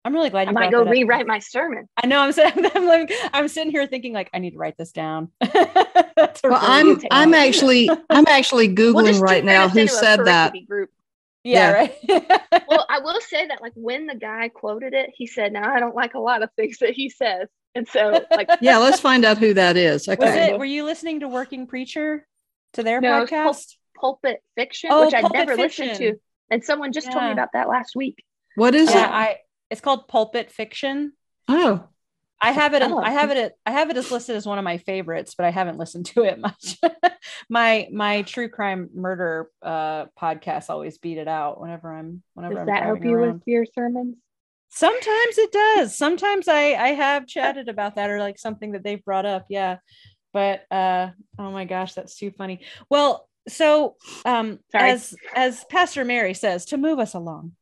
I'm 0.05 0.13
really 0.13 0.29
glad 0.29 0.43
you 0.43 0.49
I 0.49 0.53
might 0.53 0.71
go 0.71 0.85
rewrite 0.85 1.27
my 1.27 1.39
sermon. 1.39 1.89
I 2.01 2.07
know 2.07 2.19
I'm 2.19 2.31
sitting, 2.31 2.65
I'm, 2.75 2.85
like, 2.85 3.11
I'm 3.33 3.47
sitting 3.47 3.71
here 3.71 3.85
thinking 3.85 4.13
like 4.13 4.29
I 4.33 4.39
need 4.39 4.51
to 4.51 4.57
write 4.57 4.77
this 4.77 4.91
down. 4.91 5.31
well, 5.53 6.31
I'm 6.43 7.01
I'm 7.11 7.33
actually 7.33 7.89
I'm 8.09 8.27
actually 8.27 8.73
googling 8.73 9.13
we'll 9.13 9.21
right 9.21 9.43
now 9.43 9.67
who 9.67 9.87
said 9.87 10.25
that. 10.25 10.53
Group 10.67 10.89
yeah, 11.43 11.71
right. 11.71 11.95
well, 12.67 12.85
I 12.89 12.99
will 12.99 13.21
say 13.21 13.47
that 13.47 13.61
like 13.61 13.71
when 13.75 14.07
the 14.07 14.15
guy 14.15 14.49
quoted 14.49 14.93
it, 14.93 15.11
he 15.15 15.25
said, 15.25 15.53
"Now 15.53 15.73
I 15.73 15.79
don't 15.79 15.95
like 15.95 16.13
a 16.13 16.19
lot 16.19 16.43
of 16.43 16.51
things 16.57 16.79
that 16.79 16.91
he 16.91 17.09
says," 17.09 17.47
and 17.75 17.87
so 17.87 18.25
like, 18.31 18.49
yeah, 18.61 18.77
let's 18.77 18.99
find 18.99 19.23
out 19.23 19.37
who 19.37 19.53
that 19.53 19.77
is. 19.77 20.07
Okay. 20.07 20.17
Was 20.23 20.35
it? 20.35 20.59
Were 20.59 20.65
you 20.65 20.83
listening 20.83 21.21
to 21.21 21.29
Working 21.29 21.65
Preacher 21.65 22.27
to 22.73 22.83
their 22.83 23.01
no, 23.01 23.25
podcast? 23.25 23.75
Pulpit 23.99 24.41
Fiction, 24.55 24.89
oh, 24.91 25.05
which 25.05 25.13
I'd 25.13 25.31
never 25.31 25.55
fiction. 25.55 25.87
listened 25.87 26.15
to, 26.15 26.19
and 26.49 26.63
someone 26.63 26.93
just 26.93 27.07
yeah. 27.07 27.13
told 27.13 27.25
me 27.25 27.31
about 27.31 27.49
that 27.53 27.67
last 27.67 27.95
week. 27.95 28.23
What 28.55 28.75
is 28.75 28.89
yeah, 28.89 29.05
it? 29.05 29.11
I 29.11 29.37
it's 29.69 29.81
called 29.81 30.07
Pulpit 30.07 30.51
Fiction. 30.51 31.13
Oh, 31.47 31.83
I 32.41 32.51
have 32.51 32.73
it. 32.73 32.81
Oh. 32.83 32.99
I 32.99 33.11
have 33.11 33.31
it. 33.31 33.53
I 33.65 33.71
have 33.71 33.89
it 33.89 33.97
as 33.97 34.11
listed 34.11 34.35
as 34.35 34.45
one 34.45 34.57
of 34.57 34.63
my 34.63 34.77
favorites, 34.77 35.35
but 35.35 35.45
I 35.45 35.51
haven't 35.51 35.77
listened 35.77 36.05
to 36.07 36.23
it 36.23 36.39
much. 36.39 36.77
my 37.49 37.87
my 37.91 38.21
true 38.21 38.49
crime 38.49 38.89
murder 38.93 39.49
uh, 39.61 40.05
podcast 40.19 40.69
always 40.69 40.97
beat 40.97 41.17
it 41.17 41.27
out 41.27 41.59
whenever 41.59 41.93
I'm 41.93 42.23
whenever 42.33 42.55
does 42.55 42.61
I'm 42.61 42.67
that 42.67 42.83
help 42.83 43.03
you 43.03 43.13
around. 43.13 43.33
with 43.33 43.43
your 43.45 43.65
sermons? 43.65 44.15
Sometimes 44.69 45.37
it 45.37 45.51
does. 45.51 45.97
Sometimes 45.97 46.47
I 46.47 46.75
I 46.75 46.89
have 46.89 47.27
chatted 47.27 47.67
about 47.67 47.95
that 47.95 48.09
or 48.09 48.19
like 48.19 48.39
something 48.39 48.71
that 48.71 48.83
they've 48.83 49.03
brought 49.03 49.25
up. 49.25 49.47
Yeah, 49.49 49.77
but 50.33 50.65
uh, 50.71 51.09
oh 51.37 51.51
my 51.51 51.65
gosh, 51.65 51.93
that's 51.93 52.15
too 52.15 52.31
funny. 52.31 52.61
Well, 52.89 53.27
so 53.47 53.95
um, 54.25 54.59
as 54.73 55.15
as 55.35 55.63
Pastor 55.65 56.05
Mary 56.05 56.33
says, 56.33 56.65
to 56.65 56.77
move 56.77 56.99
us 56.99 57.13
along. 57.13 57.53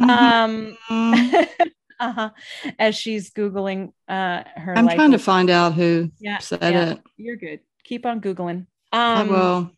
Mm-hmm. 0.00 0.10
Um, 0.10 0.76
mm-hmm 0.90 1.62
uh-huh. 2.00 2.30
as 2.78 2.96
she's 2.96 3.30
googling 3.30 3.92
uh 4.08 4.42
her 4.56 4.76
i'm 4.76 4.88
trying 4.88 5.12
to 5.12 5.18
find 5.18 5.50
out 5.50 5.74
who 5.74 6.10
yeah, 6.20 6.38
said 6.38 6.60
yeah, 6.62 6.90
it 6.92 7.00
you're 7.16 7.36
good 7.36 7.60
keep 7.84 8.06
on 8.06 8.20
googling 8.20 8.66
um 8.92 9.28
well 9.28 9.70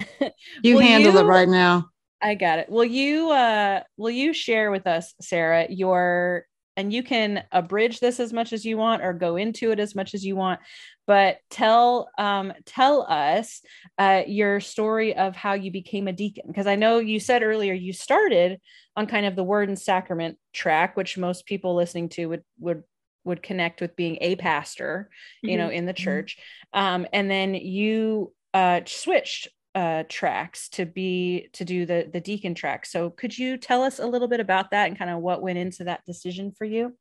you 0.62 0.78
handle 0.78 1.12
you, 1.12 1.18
it 1.18 1.24
right 1.24 1.48
now 1.48 1.88
i 2.20 2.34
got 2.34 2.58
it 2.58 2.68
will 2.68 2.84
you 2.84 3.30
uh 3.30 3.82
will 3.96 4.10
you 4.10 4.32
share 4.32 4.70
with 4.70 4.86
us 4.86 5.14
sarah 5.20 5.66
your 5.68 6.46
and 6.76 6.92
you 6.92 7.02
can 7.02 7.44
abridge 7.52 8.00
this 8.00 8.18
as 8.20 8.32
much 8.32 8.52
as 8.52 8.64
you 8.64 8.76
want 8.76 9.02
or 9.02 9.12
go 9.12 9.36
into 9.36 9.70
it 9.70 9.78
as 9.78 9.94
much 9.94 10.14
as 10.14 10.24
you 10.24 10.36
want 10.36 10.60
but 11.06 11.38
tell 11.50 12.08
um, 12.18 12.52
tell 12.64 13.02
us 13.02 13.60
uh, 13.98 14.22
your 14.26 14.60
story 14.60 15.16
of 15.16 15.34
how 15.36 15.54
you 15.54 15.70
became 15.70 16.08
a 16.08 16.12
deacon 16.12 16.44
because 16.46 16.66
i 16.66 16.76
know 16.76 16.98
you 16.98 17.20
said 17.20 17.42
earlier 17.42 17.74
you 17.74 17.92
started 17.92 18.60
on 18.96 19.06
kind 19.06 19.26
of 19.26 19.36
the 19.36 19.44
word 19.44 19.68
and 19.68 19.78
sacrament 19.78 20.38
track 20.52 20.96
which 20.96 21.18
most 21.18 21.46
people 21.46 21.74
listening 21.74 22.08
to 22.08 22.26
would 22.26 22.42
would 22.58 22.82
would 23.24 23.42
connect 23.42 23.80
with 23.80 23.94
being 23.94 24.18
a 24.20 24.34
pastor 24.36 25.08
you 25.42 25.50
mm-hmm. 25.50 25.58
know 25.58 25.68
in 25.70 25.86
the 25.86 25.94
mm-hmm. 25.94 26.04
church 26.04 26.38
um, 26.72 27.06
and 27.12 27.30
then 27.30 27.54
you 27.54 28.32
uh, 28.54 28.80
switched 28.86 29.48
uh, 29.74 30.04
tracks 30.08 30.68
to 30.70 30.84
be 30.84 31.48
to 31.54 31.64
do 31.64 31.86
the 31.86 32.08
the 32.12 32.20
deacon 32.20 32.54
track. 32.54 32.86
So 32.86 33.10
could 33.10 33.36
you 33.36 33.56
tell 33.56 33.82
us 33.82 33.98
a 33.98 34.06
little 34.06 34.28
bit 34.28 34.40
about 34.40 34.70
that 34.70 34.88
and 34.88 34.98
kind 34.98 35.10
of 35.10 35.20
what 35.20 35.42
went 35.42 35.58
into 35.58 35.84
that 35.84 36.04
decision 36.04 36.52
for 36.52 36.64
you? 36.64 36.96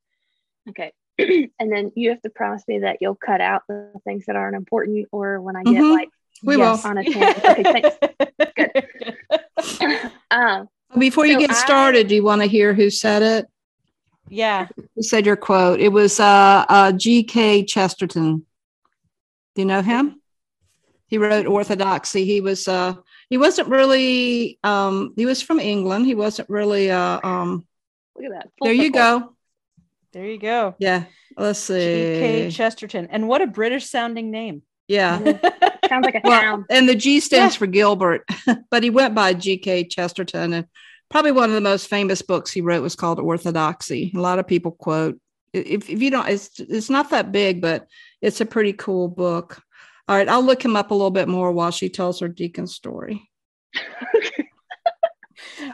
Okay. 0.69 0.93
and 1.19 1.71
then 1.71 1.91
you 1.95 2.09
have 2.09 2.21
to 2.21 2.29
promise 2.29 2.63
me 2.67 2.79
that 2.79 2.97
you'll 3.01 3.15
cut 3.15 3.41
out 3.41 3.63
the 3.67 3.91
things 4.05 4.25
that 4.27 4.35
aren't 4.35 4.55
important 4.55 5.07
or 5.11 5.41
when 5.41 5.55
I 5.55 5.63
get 5.63 5.73
mm-hmm. 5.73 5.91
like 5.91 6.09
we 6.43 6.57
yes, 6.57 6.83
will 6.83 6.89
on 6.89 6.97
a 6.97 7.03
tangent. 7.03 7.45
Okay, 7.45 7.63
thanks. 7.63 8.85
Good. 9.69 10.11
um, 10.31 10.69
Before 10.97 11.25
you 11.25 11.33
so 11.33 11.39
get 11.39 11.55
started, 11.55 12.05
I, 12.05 12.09
do 12.09 12.15
you 12.15 12.23
want 12.23 12.41
to 12.41 12.47
hear 12.47 12.73
who 12.73 12.89
said 12.89 13.21
it? 13.21 13.47
Yeah. 14.29 14.67
Who 14.95 15.03
said 15.03 15.25
your 15.25 15.35
quote? 15.35 15.79
It 15.79 15.89
was 15.89 16.19
uh, 16.19 16.65
uh, 16.67 16.93
G.K. 16.93 17.65
Chesterton. 17.65 18.45
Do 19.55 19.61
you 19.61 19.65
know 19.65 19.81
him? 19.81 20.20
He 21.11 21.19
wrote 21.19 21.45
orthodoxy 21.45 22.25
he 22.25 22.41
was 22.41 22.67
uh 22.67 22.95
he 23.29 23.37
wasn't 23.37 23.67
really 23.67 24.57
um 24.63 25.13
he 25.15 25.27
was 25.27 25.43
from 25.43 25.59
england 25.59 26.07
he 26.07 26.15
wasn't 26.15 26.49
really 26.49 26.89
uh 26.89 27.19
um 27.23 27.63
look 28.15 28.25
at 28.25 28.31
that 28.31 28.49
Full 28.57 28.65
there 28.65 28.73
you 28.73 28.91
go 28.91 29.35
there 30.13 30.25
you 30.25 30.39
go 30.39 30.75
yeah 30.79 31.03
Let's 31.37 31.59
see. 31.59 31.73
G.K. 31.73 32.51
Chesterton. 32.51 33.07
And 33.09 33.27
what 33.27 33.41
a 33.41 33.47
British 33.47 33.85
sounding 33.85 34.31
name. 34.31 34.63
Yeah. 34.87 35.17
Sounds 35.87 36.05
like 36.05 36.15
a 36.15 36.21
well, 36.23 36.41
town. 36.41 36.65
And 36.69 36.87
the 36.87 36.95
G 36.95 37.19
stands 37.19 37.55
yeah. 37.55 37.59
for 37.59 37.67
Gilbert, 37.67 38.27
but 38.69 38.83
he 38.83 38.89
went 38.89 39.15
by 39.15 39.33
G.K. 39.33 39.85
Chesterton. 39.85 40.53
And 40.53 40.67
probably 41.09 41.31
one 41.31 41.49
of 41.49 41.55
the 41.55 41.61
most 41.61 41.87
famous 41.87 42.21
books 42.21 42.51
he 42.51 42.61
wrote 42.61 42.83
was 42.83 42.95
called 42.95 43.19
Orthodoxy. 43.19 44.11
A 44.15 44.19
lot 44.19 44.39
of 44.39 44.47
people 44.47 44.71
quote. 44.71 45.19
If, 45.53 45.89
if 45.89 46.01
you 46.01 46.11
don't, 46.11 46.29
it's 46.29 46.59
it's 46.61 46.89
not 46.89 47.09
that 47.09 47.33
big, 47.33 47.61
but 47.61 47.87
it's 48.21 48.39
a 48.39 48.45
pretty 48.45 48.71
cool 48.71 49.09
book. 49.09 49.61
All 50.11 50.17
right, 50.17 50.27
I'll 50.27 50.43
look 50.43 50.65
him 50.65 50.75
up 50.75 50.91
a 50.91 50.93
little 50.93 51.09
bit 51.09 51.29
more 51.29 51.53
while 51.53 51.71
she 51.71 51.87
tells 51.87 52.19
her 52.19 52.27
deacon 52.27 52.67
story. 52.67 53.31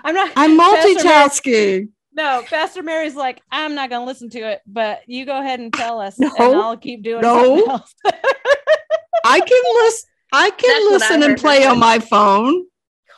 I'm 0.04 0.14
not. 0.14 0.32
I'm 0.36 0.56
multitasking. 0.56 1.90
No, 2.14 2.44
Pastor 2.46 2.84
Mary's 2.84 3.16
like, 3.16 3.42
I'm 3.50 3.74
not 3.74 3.90
going 3.90 4.04
to 4.04 4.06
listen 4.06 4.30
to 4.30 4.40
it, 4.42 4.62
but 4.68 5.00
you 5.08 5.26
go 5.26 5.40
ahead 5.40 5.60
and 5.60 5.74
tell 5.74 6.00
us, 6.00 6.20
no, 6.20 6.32
and 6.38 6.56
I'll 6.56 6.78
keep 6.78 7.02
doing 7.02 7.22
no. 7.22 7.66
I 9.26 9.40
can 9.40 9.64
listen. 9.82 10.10
I 10.32 10.52
can 10.52 10.92
That's 10.92 11.10
listen 11.10 11.24
and 11.24 11.36
play 11.36 11.66
on 11.66 11.80
my 11.80 11.98
phone. 11.98 12.68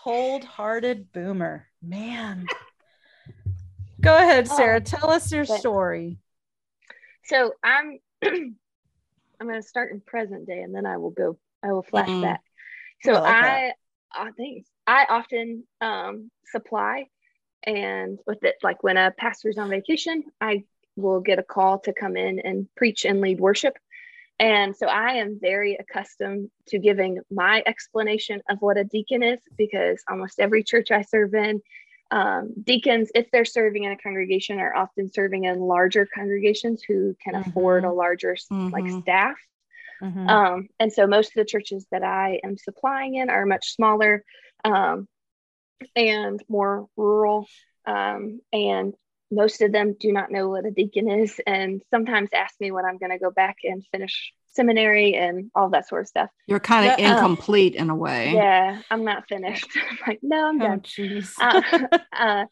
Cold-hearted 0.01 1.11
boomer, 1.11 1.67
man. 1.81 2.45
go 3.99 4.15
ahead, 4.15 4.47
Sarah. 4.47 4.77
Oh, 4.77 4.79
tell 4.79 5.09
us 5.09 5.29
your 5.33 5.43
but, 5.43 5.59
story. 5.59 6.17
So 7.25 7.51
I'm, 7.61 7.99
I'm 9.39 9.47
going 9.47 9.61
to 9.61 9.67
start 9.67 9.91
in 9.91 10.01
present 10.01 10.47
day, 10.47 10.61
and 10.61 10.73
then 10.73 10.85
I 10.85 10.97
will 10.97 11.11
go. 11.11 11.37
I 11.63 11.71
will 11.71 11.83
flash 11.83 12.07
mm-hmm. 12.09 12.21
back. 12.21 12.41
So 13.03 13.13
I, 13.13 13.15
like 13.15 13.25
I, 13.25 13.73
I 14.13 14.31
think 14.31 14.65
I 14.87 15.05
often 15.09 15.63
um, 15.81 16.31
supply 16.51 17.05
and 17.63 18.19
with 18.25 18.43
it, 18.43 18.55
like 18.63 18.83
when 18.83 18.97
a 18.97 19.11
pastor's 19.11 19.57
on 19.57 19.69
vacation, 19.69 20.23
I 20.39 20.63
will 20.95 21.19
get 21.19 21.39
a 21.39 21.43
call 21.43 21.79
to 21.79 21.93
come 21.93 22.17
in 22.17 22.39
and 22.39 22.67
preach 22.75 23.05
and 23.05 23.21
lead 23.21 23.39
worship. 23.39 23.77
And 24.39 24.75
so 24.75 24.87
I 24.87 25.13
am 25.15 25.37
very 25.41 25.77
accustomed 25.77 26.49
to 26.69 26.79
giving 26.79 27.19
my 27.29 27.61
explanation 27.65 28.41
of 28.49 28.57
what 28.61 28.77
a 28.77 28.85
deacon 28.85 29.21
is 29.21 29.39
because 29.57 30.01
almost 30.09 30.39
every 30.39 30.63
church 30.63 30.91
I 30.91 31.01
serve 31.01 31.33
in, 31.33 31.61
um, 32.11 32.53
deacons, 32.63 33.11
if 33.13 33.29
they're 33.31 33.45
serving 33.45 33.83
in 33.83 33.91
a 33.91 33.97
congregation, 33.97 34.59
are 34.59 34.75
often 34.75 35.11
serving 35.11 35.45
in 35.45 35.59
larger 35.59 36.07
congregations 36.13 36.83
who 36.87 37.15
can 37.23 37.35
mm-hmm. 37.35 37.49
afford 37.49 37.83
a 37.83 37.91
larger 37.91 38.35
mm-hmm. 38.35 38.69
like 38.69 39.01
staff. 39.01 39.37
Mm-hmm. 40.01 40.29
Um, 40.29 40.69
and 40.79 40.91
so 40.91 41.07
most 41.07 41.27
of 41.29 41.33
the 41.35 41.45
churches 41.45 41.85
that 41.91 42.03
I 42.03 42.39
am 42.43 42.57
supplying 42.57 43.15
in 43.15 43.29
are 43.29 43.45
much 43.45 43.73
smaller. 43.75 44.23
Um, 44.63 45.07
and 45.95 46.41
more 46.49 46.87
rural. 46.95 47.47
Um, 47.85 48.41
and 48.51 48.93
most 49.31 49.61
of 49.61 49.71
them 49.71 49.95
do 49.99 50.11
not 50.11 50.31
know 50.31 50.49
what 50.49 50.65
a 50.65 50.71
deacon 50.71 51.09
is 51.09 51.39
and 51.45 51.81
sometimes 51.91 52.29
ask 52.33 52.59
me 52.59 52.71
when 52.71 52.85
I'm 52.85 52.97
going 52.97 53.11
to 53.11 53.19
go 53.19 53.31
back 53.31 53.57
and 53.63 53.85
finish 53.91 54.33
seminary 54.51 55.15
and 55.15 55.51
all 55.55 55.69
that 55.69 55.87
sort 55.87 56.01
of 56.01 56.07
stuff. 56.07 56.29
You're 56.47 56.59
kind 56.59 56.89
of 56.89 56.99
um, 56.99 57.05
incomplete 57.05 57.75
in 57.75 57.89
a 57.89 57.95
way. 57.95 58.33
Yeah, 58.33 58.81
I'm 58.89 59.03
not 59.03 59.27
finished. 59.27 59.67
I'm 59.89 59.97
like, 60.07 60.19
no, 60.21 60.47
I'm 60.47 60.61
oh, 60.61 61.21
uh, 61.41 61.97
uh, 62.17 62.45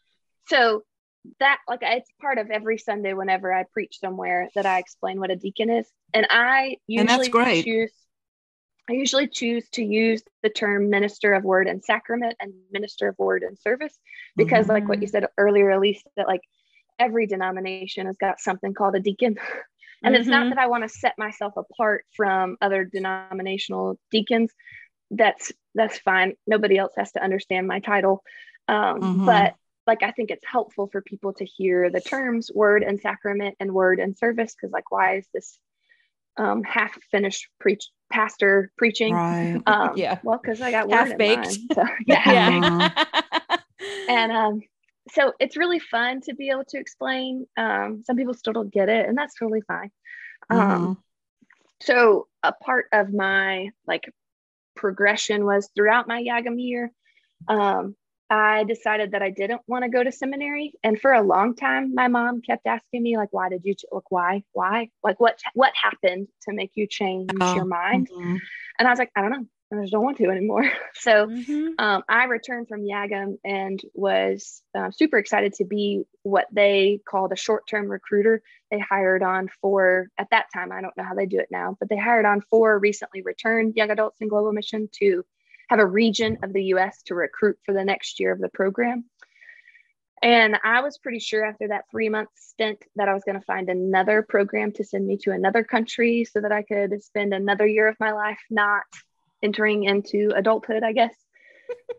so 0.48 0.82
that 1.40 1.58
like 1.68 1.80
it's 1.82 2.10
part 2.20 2.38
of 2.38 2.50
every 2.50 2.78
Sunday 2.78 3.12
whenever 3.12 3.52
I 3.52 3.64
preach 3.72 3.98
somewhere 4.00 4.48
that 4.54 4.64
I 4.64 4.78
explain 4.78 5.20
what 5.20 5.30
a 5.30 5.36
deacon 5.36 5.70
is, 5.70 5.86
and 6.14 6.26
I 6.30 6.76
usually 6.86 7.30
and 7.30 7.64
choose 7.64 7.92
I 8.88 8.94
usually 8.94 9.28
choose 9.28 9.68
to 9.70 9.84
use 9.84 10.22
the 10.42 10.48
term 10.48 10.88
minister 10.88 11.34
of 11.34 11.44
word 11.44 11.66
and 11.66 11.84
sacrament 11.84 12.36
and 12.40 12.54
minister 12.72 13.08
of 13.08 13.18
word 13.18 13.42
and 13.42 13.58
service 13.58 13.96
because, 14.34 14.64
mm-hmm. 14.64 14.72
like 14.72 14.88
what 14.88 15.00
you 15.00 15.06
mm-hmm. 15.06 15.12
said 15.12 15.26
earlier, 15.36 15.70
Elise, 15.70 16.02
that 16.16 16.26
like 16.26 16.40
every 16.98 17.26
denomination 17.26 18.06
has 18.06 18.16
got 18.16 18.40
something 18.40 18.72
called 18.72 18.96
a 18.96 19.00
deacon. 19.00 19.36
and 20.02 20.14
mm-hmm. 20.14 20.20
it's 20.20 20.28
not 20.28 20.42
mm-hmm. 20.42 20.50
that 20.50 20.58
I 20.58 20.66
want 20.66 20.84
to 20.84 20.88
set 20.88 21.14
myself 21.18 21.54
apart 21.56 22.04
from 22.16 22.56
other 22.60 22.84
denominational 22.84 23.98
deacons. 24.10 24.52
That's 25.10 25.52
that's 25.74 25.98
fine. 25.98 26.34
Nobody 26.46 26.76
else 26.76 26.92
has 26.96 27.12
to 27.12 27.22
understand 27.22 27.66
my 27.66 27.80
title. 27.80 28.22
Um, 28.68 29.00
mm-hmm. 29.00 29.26
But 29.26 29.54
like 29.86 30.02
I 30.02 30.10
think 30.10 30.30
it's 30.30 30.44
helpful 30.46 30.88
for 30.92 31.00
people 31.00 31.32
to 31.34 31.44
hear 31.44 31.90
the 31.90 32.00
terms 32.00 32.50
word 32.54 32.82
and 32.82 33.00
sacrament 33.00 33.56
and 33.58 33.72
word 33.72 34.00
and 34.00 34.16
service 34.16 34.54
because 34.54 34.72
like 34.72 34.90
why 34.90 35.16
is 35.16 35.26
this 35.32 35.58
um, 36.38 36.62
half 36.62 36.96
finished 37.10 37.48
preach 37.58 37.90
pastor 38.10 38.70
preaching. 38.78 39.14
Right. 39.14 39.60
Um, 39.66 39.92
yeah. 39.96 40.18
Well, 40.22 40.38
because 40.42 40.60
I 40.60 40.70
got 40.70 40.90
half 40.90 41.16
baked. 41.18 41.58
So, 41.74 41.84
yeah. 42.06 42.30
yeah. 42.30 43.58
and 44.08 44.32
um, 44.32 44.62
so 45.12 45.32
it's 45.38 45.56
really 45.56 45.78
fun 45.78 46.20
to 46.22 46.34
be 46.34 46.50
able 46.50 46.64
to 46.68 46.78
explain. 46.78 47.46
Um, 47.56 48.02
some 48.04 48.16
people 48.16 48.34
still 48.34 48.52
don't 48.52 48.72
get 48.72 48.88
it, 48.88 49.08
and 49.08 49.16
that's 49.16 49.34
totally 49.34 49.62
fine. 49.62 49.90
Um, 50.50 50.58
mm-hmm. 50.60 50.92
So 51.80 52.28
a 52.42 52.52
part 52.52 52.86
of 52.92 53.12
my 53.12 53.70
like 53.86 54.10
progression 54.74 55.44
was 55.44 55.70
throughout 55.74 56.08
my 56.08 56.22
YAGM 56.22 56.60
year. 56.60 56.92
Um, 57.46 57.96
I 58.30 58.64
decided 58.64 59.12
that 59.12 59.22
I 59.22 59.30
didn't 59.30 59.62
want 59.66 59.84
to 59.84 59.90
go 59.90 60.04
to 60.04 60.12
seminary. 60.12 60.74
And 60.82 61.00
for 61.00 61.12
a 61.12 61.22
long 61.22 61.54
time, 61.54 61.94
my 61.94 62.08
mom 62.08 62.42
kept 62.42 62.66
asking 62.66 63.02
me, 63.02 63.16
like, 63.16 63.32
why 63.32 63.48
did 63.48 63.62
you, 63.64 63.74
ch- 63.74 63.86
like, 63.90 64.10
why, 64.10 64.42
why, 64.52 64.90
like, 65.02 65.18
what, 65.18 65.38
what 65.54 65.72
happened 65.74 66.28
to 66.42 66.52
make 66.52 66.72
you 66.74 66.86
change 66.86 67.30
oh, 67.40 67.54
your 67.54 67.64
mind? 67.64 68.10
Mm-hmm. 68.10 68.36
And 68.78 68.86
I 68.86 68.90
was 68.90 68.98
like, 68.98 69.10
I 69.16 69.22
don't 69.22 69.30
know. 69.30 69.46
I 69.70 69.80
just 69.80 69.92
don't 69.92 70.02
want 70.02 70.16
to 70.18 70.30
anymore. 70.30 70.70
so 70.94 71.26
mm-hmm. 71.26 71.68
um, 71.78 72.02
I 72.08 72.24
returned 72.24 72.68
from 72.68 72.84
YAGM 72.84 73.36
and 73.44 73.80
was 73.94 74.62
uh, 74.76 74.90
super 74.90 75.18
excited 75.18 75.54
to 75.54 75.64
be 75.64 76.04
what 76.22 76.46
they 76.52 77.00
called 77.08 77.32
a 77.32 77.36
short 77.36 77.66
term 77.68 77.88
recruiter. 77.88 78.42
They 78.70 78.78
hired 78.78 79.22
on 79.22 79.48
for, 79.60 80.08
at 80.16 80.28
that 80.30 80.46
time, 80.54 80.72
I 80.72 80.80
don't 80.80 80.96
know 80.96 81.04
how 81.04 81.14
they 81.14 81.26
do 81.26 81.38
it 81.38 81.48
now, 81.50 81.76
but 81.78 81.90
they 81.90 81.98
hired 81.98 82.24
on 82.24 82.40
four 82.40 82.78
recently 82.78 83.20
returned 83.22 83.76
young 83.76 83.90
adults 83.90 84.20
in 84.20 84.28
global 84.28 84.52
mission 84.52 84.88
to 85.00 85.24
have 85.68 85.80
a 85.80 85.86
region 85.86 86.38
of 86.42 86.54
the 86.54 86.64
US 86.64 87.02
to 87.04 87.14
recruit 87.14 87.58
for 87.64 87.74
the 87.74 87.84
next 87.84 88.20
year 88.20 88.32
of 88.32 88.40
the 88.40 88.48
program. 88.48 89.04
And 90.22 90.58
I 90.64 90.80
was 90.80 90.98
pretty 90.98 91.20
sure 91.20 91.44
after 91.44 91.68
that 91.68 91.84
three 91.90 92.08
month 92.08 92.30
stint 92.34 92.82
that 92.96 93.08
I 93.08 93.14
was 93.14 93.22
going 93.24 93.38
to 93.38 93.44
find 93.44 93.68
another 93.68 94.22
program 94.22 94.72
to 94.72 94.84
send 94.84 95.06
me 95.06 95.18
to 95.18 95.30
another 95.30 95.62
country 95.62 96.24
so 96.24 96.40
that 96.40 96.52
I 96.52 96.62
could 96.62 97.02
spend 97.04 97.32
another 97.32 97.66
year 97.66 97.86
of 97.86 97.96
my 98.00 98.12
life 98.12 98.40
not 98.50 98.82
entering 99.42 99.84
into 99.84 100.32
adulthood, 100.34 100.82
I 100.82 100.92
guess. 100.92 101.14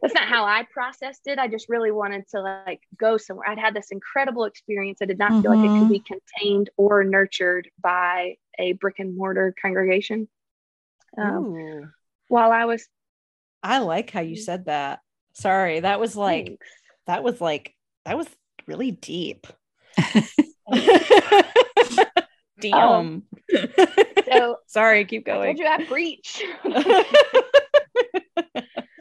That's 0.01 0.13
not 0.13 0.27
how 0.27 0.45
I 0.45 0.65
processed 0.71 1.27
it. 1.27 1.37
I 1.37 1.47
just 1.47 1.69
really 1.69 1.91
wanted 1.91 2.27
to 2.29 2.41
like 2.41 2.81
go 2.97 3.17
somewhere. 3.17 3.49
I'd 3.49 3.59
had 3.59 3.75
this 3.75 3.91
incredible 3.91 4.45
experience. 4.45 4.99
I 5.01 5.05
did 5.05 5.19
not 5.19 5.31
mm-hmm. 5.31 5.41
feel 5.41 5.51
like 5.51 5.59
it 5.59 5.67
could 5.67 5.81
mm-hmm. 5.81 5.87
be 5.89 5.99
contained 5.99 6.69
or 6.77 7.03
nurtured 7.03 7.69
by 7.79 8.37
a 8.57 8.73
brick 8.73 8.99
and 8.99 9.15
mortar 9.15 9.53
congregation. 9.61 10.27
Um, 11.17 11.91
while 12.27 12.51
I 12.51 12.65
was 12.65 12.87
I 13.61 13.79
like 13.79 14.11
how 14.11 14.21
you 14.21 14.35
mm. 14.37 14.41
said 14.41 14.65
that. 14.65 14.99
Sorry, 15.33 15.79
that 15.81 15.99
was 15.99 16.15
like 16.15 16.47
Thanks. 16.47 16.67
that 17.07 17.23
was 17.23 17.41
like 17.41 17.75
that 18.05 18.17
was 18.17 18.27
really 18.67 18.91
deep. 18.91 19.47
Damn. 22.59 22.73
Um, 22.73 23.23
so 24.31 24.57
sorry, 24.67 25.05
keep 25.05 25.25
going. 25.25 25.49
I 25.49 25.53
told 25.53 25.59
you 25.59 25.67
I 25.67 25.85
preach. 25.85 26.43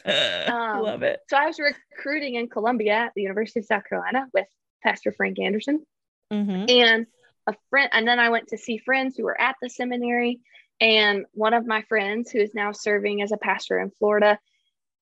um, 0.05 0.83
Love 0.83 1.03
it. 1.03 1.21
So 1.29 1.37
I 1.37 1.47
was 1.47 1.59
recruiting 1.59 2.35
in 2.37 2.49
Columbia 2.49 2.95
at 2.95 3.13
the 3.15 3.23
University 3.23 3.61
of 3.61 3.67
South 3.67 3.85
Carolina 3.89 4.27
with 4.33 4.47
Pastor 4.83 5.13
Frank 5.13 5.39
Anderson, 5.39 5.85
mm-hmm. 6.33 6.65
and 6.69 7.07
a 7.47 7.55
friend. 7.71 7.91
And 7.93 8.07
then 8.07 8.21
I 8.21 8.29
went 8.31 8.49
to 8.49 8.59
see 8.59 8.79
friends 8.79 9.17
who 9.17 9.25
were 9.25 9.41
at 9.41 9.57
the 9.61 9.71
seminary. 9.71 10.41
And 10.81 11.25
one 11.33 11.55
of 11.55 11.67
my 11.67 11.83
friends, 11.83 12.31
who 12.31 12.39
is 12.39 12.55
now 12.55 12.71
serving 12.73 13.21
as 13.23 13.33
a 13.33 13.37
pastor 13.37 13.81
in 13.81 13.91
Florida, 13.99 14.39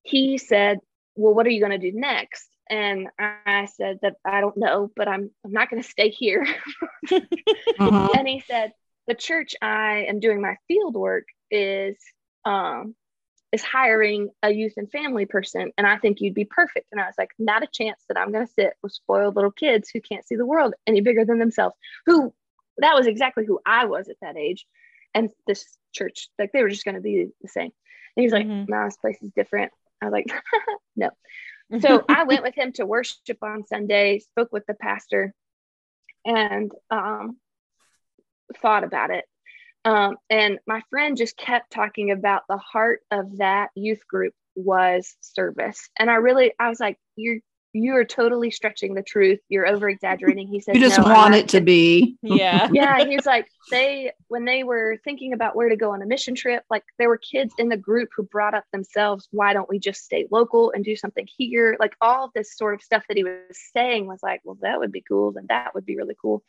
he 0.01 0.37
said, 0.37 0.79
Well, 1.15 1.33
what 1.33 1.45
are 1.45 1.51
you 1.51 1.59
going 1.59 1.79
to 1.79 1.91
do 1.91 1.97
next? 1.97 2.47
And 2.69 3.07
I 3.17 3.67
said 3.77 3.99
that 4.01 4.15
I 4.25 4.41
don't 4.41 4.57
know, 4.57 4.91
but 4.95 5.07
I'm 5.07 5.31
I'm 5.45 5.51
not 5.51 5.69
going 5.69 5.81
to 5.81 5.87
stay 5.87 6.09
here. 6.09 6.45
uh-huh. 7.11 8.09
And 8.17 8.27
he 8.27 8.41
said, 8.41 8.73
the 9.07 9.15
church 9.15 9.55
I 9.61 10.05
am 10.07 10.19
doing 10.19 10.41
my 10.41 10.57
field 10.67 10.95
work 10.95 11.25
is 11.49 11.97
um, 12.45 12.95
is 13.51 13.63
hiring 13.63 14.29
a 14.43 14.51
youth 14.51 14.73
and 14.77 14.91
family 14.91 15.25
person, 15.25 15.71
and 15.77 15.87
I 15.87 15.97
think 15.97 16.19
you'd 16.19 16.33
be 16.33 16.45
perfect. 16.45 16.87
And 16.91 16.99
I 16.99 17.05
was 17.05 17.15
like, 17.17 17.31
not 17.39 17.63
a 17.63 17.67
chance 17.67 18.03
that 18.07 18.17
I'm 18.17 18.31
going 18.31 18.45
to 18.45 18.53
sit 18.53 18.73
with 18.83 18.91
spoiled 18.91 19.35
little 19.35 19.51
kids 19.51 19.89
who 19.89 20.01
can't 20.01 20.27
see 20.27 20.35
the 20.35 20.45
world 20.45 20.73
any 20.85 21.01
bigger 21.01 21.25
than 21.25 21.39
themselves. 21.39 21.75
Who 22.05 22.33
that 22.79 22.95
was 22.95 23.07
exactly 23.07 23.45
who 23.45 23.59
I 23.65 23.85
was 23.85 24.09
at 24.09 24.17
that 24.21 24.37
age, 24.37 24.65
and 25.13 25.29
this 25.47 25.77
church 25.93 26.29
like 26.37 26.51
they 26.51 26.61
were 26.61 26.69
just 26.69 26.85
going 26.85 26.95
to 26.95 27.01
be 27.01 27.29
the 27.41 27.47
same. 27.47 27.71
And 28.15 28.21
he 28.21 28.23
was 28.23 28.33
like, 28.33 28.47
mm-hmm. 28.47 28.71
no, 28.71 28.85
this 28.85 28.97
place 28.97 29.17
is 29.21 29.31
different. 29.31 29.71
I 30.01 30.05
was 30.05 30.11
like, 30.13 30.31
no. 30.95 31.09
So 31.81 32.05
I 32.07 32.23
went 32.23 32.43
with 32.43 32.55
him 32.55 32.71
to 32.73 32.85
worship 32.85 33.39
on 33.41 33.67
Sunday, 33.67 34.19
spoke 34.19 34.53
with 34.53 34.65
the 34.67 34.73
pastor, 34.73 35.33
and 36.23 36.71
um, 36.89 37.35
thought 38.61 38.83
about 38.83 39.11
it. 39.11 39.25
Um, 39.85 40.17
and 40.29 40.59
my 40.67 40.81
friend 40.89 41.15
just 41.15 41.37
kept 41.37 41.71
talking 41.71 42.11
about 42.11 42.43
the 42.49 42.57
heart 42.57 43.01
of 43.11 43.37
that 43.37 43.69
youth 43.75 44.05
group 44.07 44.33
was 44.55 45.15
service. 45.21 45.89
And 45.97 46.09
I 46.09 46.15
really, 46.15 46.53
I 46.59 46.69
was 46.69 46.79
like, 46.79 46.97
you're 47.15 47.39
you 47.73 47.95
are 47.95 48.05
totally 48.05 48.49
stretching 48.49 48.93
the 48.93 49.03
truth. 49.03 49.39
You're 49.49 49.67
over 49.67 49.89
exaggerating. 49.89 50.47
He 50.47 50.59
said, 50.59 50.75
You 50.75 50.81
just 50.81 50.99
no, 50.99 51.05
want 51.05 51.35
it 51.35 51.49
to 51.49 51.61
be. 51.61 52.17
Yeah. 52.21 52.69
yeah. 52.73 53.05
He's 53.05 53.25
like, 53.25 53.47
they, 53.69 54.11
when 54.27 54.45
they 54.45 54.63
were 54.63 54.97
thinking 55.03 55.33
about 55.33 55.55
where 55.55 55.69
to 55.69 55.75
go 55.75 55.91
on 55.91 56.01
a 56.01 56.05
mission 56.05 56.35
trip, 56.35 56.63
like 56.69 56.83
there 56.97 57.09
were 57.09 57.17
kids 57.17 57.53
in 57.57 57.69
the 57.69 57.77
group 57.77 58.09
who 58.15 58.23
brought 58.23 58.53
up 58.53 58.63
themselves, 58.71 59.27
why 59.31 59.53
don't 59.53 59.69
we 59.69 59.79
just 59.79 60.03
stay 60.03 60.27
local 60.31 60.71
and 60.71 60.83
do 60.83 60.95
something 60.95 61.27
here? 61.37 61.77
Like 61.79 61.93
all 62.01 62.25
of 62.25 62.31
this 62.33 62.55
sort 62.55 62.73
of 62.73 62.81
stuff 62.81 63.03
that 63.07 63.17
he 63.17 63.23
was 63.23 63.35
saying 63.73 64.07
was 64.07 64.19
like, 64.23 64.41
well, 64.43 64.57
that 64.61 64.79
would 64.79 64.91
be 64.91 65.03
cool. 65.07 65.33
And 65.37 65.47
that 65.49 65.75
would 65.75 65.85
be 65.85 65.97
really 65.97 66.15
cool. 66.19 66.43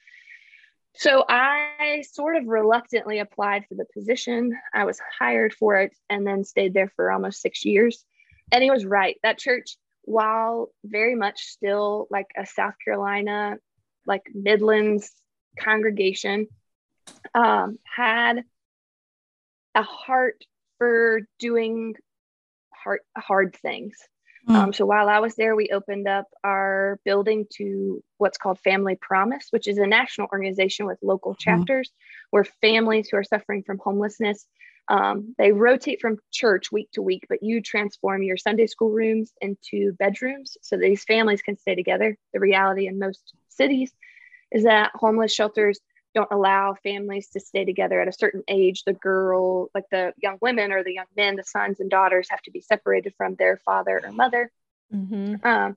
So 0.94 1.24
I 1.28 2.02
sort 2.10 2.36
of 2.36 2.46
reluctantly 2.46 3.20
applied 3.20 3.66
for 3.68 3.74
the 3.74 3.86
position. 3.94 4.58
I 4.74 4.84
was 4.84 5.00
hired 5.18 5.54
for 5.54 5.76
it 5.76 5.96
and 6.10 6.26
then 6.26 6.44
stayed 6.44 6.74
there 6.74 6.90
for 6.96 7.12
almost 7.12 7.40
six 7.40 7.64
years. 7.64 8.04
And 8.50 8.62
he 8.62 8.70
was 8.70 8.84
right. 8.84 9.16
That 9.22 9.38
church, 9.38 9.76
while 10.02 10.70
very 10.84 11.14
much 11.14 11.44
still 11.44 12.08
like 12.10 12.26
a 12.36 12.46
South 12.46 12.74
Carolina, 12.84 13.58
like 14.06 14.22
Midlands 14.34 15.12
congregation, 15.58 16.48
um, 17.34 17.78
had 17.84 18.42
a 19.74 19.82
heart 19.82 20.42
for 20.78 21.20
doing 21.38 21.94
hard, 22.72 23.00
hard 23.16 23.56
things. 23.56 23.96
Mm. 24.48 24.54
Um, 24.54 24.72
so 24.72 24.86
while 24.86 25.08
I 25.08 25.18
was 25.18 25.34
there, 25.36 25.54
we 25.54 25.68
opened 25.68 26.08
up 26.08 26.26
our 26.42 26.98
building 27.04 27.46
to 27.56 28.02
what's 28.16 28.38
called 28.38 28.58
Family 28.60 28.96
Promise, 29.00 29.48
which 29.50 29.68
is 29.68 29.78
a 29.78 29.86
national 29.86 30.28
organization 30.32 30.86
with 30.86 30.98
local 31.02 31.34
mm. 31.34 31.38
chapters 31.38 31.90
where 32.30 32.44
families 32.44 33.08
who 33.08 33.18
are 33.18 33.24
suffering 33.24 33.62
from 33.62 33.78
homelessness 33.78 34.46
um, 34.88 35.34
they 35.36 35.52
rotate 35.52 36.00
from 36.00 36.18
church 36.32 36.72
week 36.72 36.90
to 36.92 37.02
week, 37.02 37.26
but 37.28 37.42
you 37.42 37.60
transform 37.60 38.22
your 38.22 38.38
Sunday 38.38 38.66
school 38.66 38.90
rooms 38.90 39.32
into 39.40 39.92
bedrooms 39.98 40.56
so 40.62 40.76
these 40.76 41.04
families 41.04 41.42
can 41.42 41.56
stay 41.56 41.74
together. 41.74 42.16
The 42.32 42.40
reality 42.40 42.86
in 42.86 42.98
most 42.98 43.34
cities 43.48 43.92
is 44.50 44.64
that 44.64 44.92
homeless 44.94 45.32
shelters 45.32 45.78
don't 46.18 46.32
allow 46.32 46.74
families 46.82 47.28
to 47.28 47.38
stay 47.38 47.64
together 47.64 48.00
at 48.00 48.08
a 48.08 48.12
certain 48.12 48.42
age. 48.48 48.82
The 48.82 48.92
girl, 48.92 49.70
like 49.72 49.84
the 49.90 50.12
young 50.20 50.38
women 50.40 50.72
or 50.72 50.82
the 50.82 50.94
young 50.94 51.06
men, 51.16 51.36
the 51.36 51.44
sons 51.44 51.78
and 51.78 51.88
daughters 51.88 52.28
have 52.30 52.42
to 52.42 52.50
be 52.50 52.60
separated 52.60 53.14
from 53.16 53.36
their 53.36 53.58
father 53.64 54.00
or 54.02 54.10
mother. 54.10 54.50
Mm-hmm. 54.92 55.46
Um, 55.46 55.76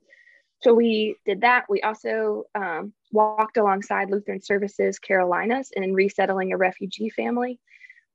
so 0.61 0.73
we 0.73 1.17
did 1.25 1.41
that. 1.41 1.65
We 1.69 1.81
also 1.81 2.45
um, 2.55 2.93
walked 3.11 3.57
alongside 3.57 4.09
Lutheran 4.09 4.41
Services 4.41 4.97
Carolinas 4.97 5.69
in 5.75 5.93
resettling 5.93 6.53
a 6.53 6.57
refugee 6.57 7.09
family. 7.09 7.59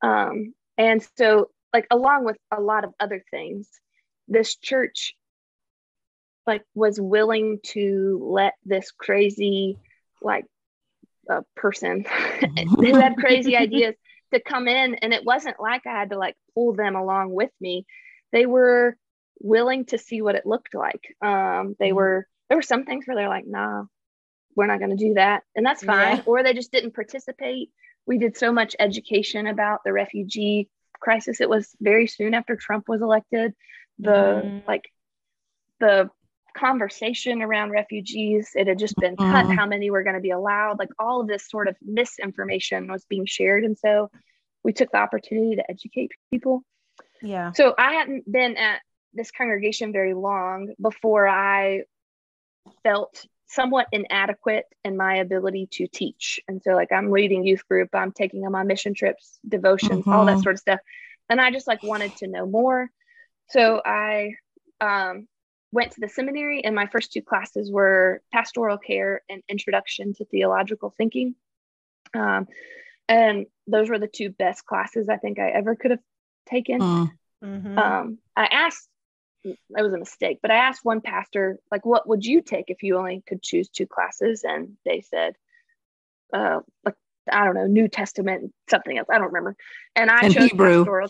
Um, 0.03 0.53
and 0.77 1.07
so, 1.17 1.51
like, 1.73 1.87
along 1.93 2.25
with 2.25 2.39
a 2.51 2.61
lot 2.61 2.83
of 2.83 2.93
other 2.99 3.23
things, 3.31 3.69
this 4.27 4.57
church 4.57 5.15
like 6.45 6.65
was 6.75 7.01
willing 7.01 7.61
to 7.63 8.21
let 8.23 8.55
this 8.65 8.91
crazy 8.91 9.79
like 10.23 10.45
a 11.29 11.43
person 11.55 12.05
who 12.69 12.95
had 12.95 13.17
crazy 13.17 13.57
ideas 13.67 13.95
to 14.33 14.41
come 14.41 14.69
in 14.69 14.97
and 14.97 15.13
it 15.13 15.25
wasn't 15.25 15.59
like 15.61 15.87
i 15.87 15.91
had 15.91 16.11
to 16.11 16.19
like 16.19 16.37
pull 16.55 16.75
them 16.75 16.97
along 16.97 17.33
with 17.33 17.51
me. 17.61 17.87
They 18.33 18.47
were 18.47 18.97
willing 19.41 19.85
to 19.87 19.99
see 19.99 20.23
what 20.23 20.35
it 20.35 20.47
looked 20.47 20.75
like. 20.75 21.15
Um 21.23 21.77
they 21.79 21.89
mm-hmm. 21.89 21.97
were 21.97 22.27
there 22.49 22.59
were 22.59 22.63
some 22.63 22.85
things 22.85 23.07
where 23.07 23.17
they're 23.17 23.29
like 23.29 23.47
nah 23.47 23.85
we're 24.55 24.67
not 24.67 24.79
going 24.79 24.97
to 24.97 24.97
do 24.97 25.15
that 25.15 25.43
and 25.55 25.65
that's 25.65 25.85
fine. 25.85 26.17
Yeah. 26.17 26.23
or 26.27 26.43
they 26.43 26.55
just 26.55 26.73
didn't 26.73 26.95
participate. 26.95 27.71
We 28.07 28.19
did 28.19 28.37
so 28.37 28.53
much 28.53 28.75
education 28.79 29.47
about 29.47 29.81
the 29.85 29.93
refugee 29.93 30.71
crisis. 30.99 31.41
It 31.41 31.51
was 31.51 31.69
very 31.81 32.07
soon 32.07 32.33
after 32.33 32.57
trump 32.57 32.89
was 32.89 33.03
elected. 33.03 33.55
The 33.99 34.43
mm. 34.45 34.67
like 34.67 34.85
the 35.79 36.11
conversation 36.57 37.43
around 37.43 37.71
refugees. 37.71 38.51
It 38.55 38.67
had 38.67 38.79
just 38.79 38.97
been 38.97 39.17
cut, 39.17 39.47
mm. 39.47 39.57
how 39.57 39.67
many 39.67 39.91
were 39.91 40.03
going 40.03 40.17
to 40.17 40.23
be 40.23 40.31
allowed. 40.31 40.79
Like 40.79 40.91
all 40.99 41.21
of 41.21 41.29
this 41.29 41.49
sort 41.49 41.69
of 41.69 41.77
misinformation 41.83 42.89
was 42.89 43.05
being 43.05 43.27
shared. 43.27 43.65
And 43.65 43.77
so 43.79 44.11
we 44.65 44.73
took 44.73 44.91
the 44.91 44.99
opportunity 44.99 45.57
to 45.57 45.71
educate 45.71 46.13
people. 46.31 46.63
Yeah. 47.23 47.53
So 47.53 47.75
I 47.79 47.93
hadn't 47.93 48.31
been 48.31 48.57
at 48.57 48.81
this 49.13 49.31
congregation 49.31 49.93
very 49.93 50.15
long 50.15 50.75
before 50.81 51.29
I 51.29 51.83
felt 52.83 53.25
somewhat 53.49 53.87
inadequate 53.93 54.65
in 54.85 54.97
my 54.97 55.17
ability 55.17 55.69
to 55.73 55.87
teach. 55.87 56.41
And 56.49 56.61
so 56.63 56.73
like 56.73 56.91
I'm 56.93 57.11
leading 57.11 57.47
youth 57.47 57.67
group, 57.69 57.91
I'm 57.95 58.13
taking 58.13 58.41
them 58.41 58.55
on 58.55 58.67
mission 58.67 58.93
trips, 58.95 59.39
devotions, 59.49 60.01
mm-hmm. 60.01 60.13
all 60.13 60.25
that 60.27 60.33
mm-hmm. 60.33 60.43
sort 60.43 60.57
of 60.57 60.61
stuff. 60.61 60.81
And 61.29 61.41
I 61.41 61.51
just 61.51 61.67
like 61.67 61.83
wanted 61.83 62.17
to 62.17 62.27
know 62.27 62.47
more. 62.47 62.89
So 63.51 63.81
I 63.85 64.35
um 64.81 65.29
went 65.77 65.93
to 65.93 66.01
the 66.01 66.09
seminary 66.09 66.65
and 66.65 66.75
my 66.75 66.87
first 66.87 67.13
two 67.13 67.21
classes 67.21 67.71
were 67.71 68.23
pastoral 68.33 68.79
care 68.79 69.21
and 69.29 69.43
introduction 69.47 70.15
to 70.15 70.25
theological 70.25 70.89
thinking 70.97 71.35
um, 72.15 72.47
and 73.09 73.45
those 73.67 73.91
were 73.91 73.99
the 73.99 74.09
two 74.09 74.31
best 74.31 74.65
classes 74.65 75.11
i 75.11 75.19
think 75.19 75.39
i 75.39 75.51
ever 75.51 75.77
could 75.77 75.91
have 75.91 76.01
taken 76.49 76.81
mm-hmm. 76.81 77.79
um, 77.79 78.19
i 78.35 78.47
asked 78.47 78.89
it 79.45 79.59
was 79.69 79.93
a 79.93 79.99
mistake 79.99 80.39
but 80.41 80.51
i 80.51 80.57
asked 80.57 80.83
one 80.83 81.03
pastor 81.03 81.59
like 81.71 81.85
what 81.85 82.09
would 82.09 82.25
you 82.25 82.41
take 82.41 82.65
if 82.69 82.83
you 82.83 82.97
only 82.97 83.23
could 83.29 83.43
choose 83.43 83.69
two 83.69 83.87
classes 83.87 84.45
and 84.45 84.79
they 84.87 85.03
said 85.03 85.35
uh, 86.33 86.61
like 86.85 86.95
I 87.31 87.45
don't 87.45 87.55
know, 87.55 87.67
New 87.67 87.89
Testament, 87.89 88.53
something 88.71 88.97
else. 88.97 89.09
I 89.11 89.19
don't 89.19 89.29
remember. 89.29 89.57
And 89.97 90.11
I 90.11 90.21
and 90.23 90.35
chose 90.35 90.51
Hebrew. 90.51 90.85
pastoral. 90.85 91.09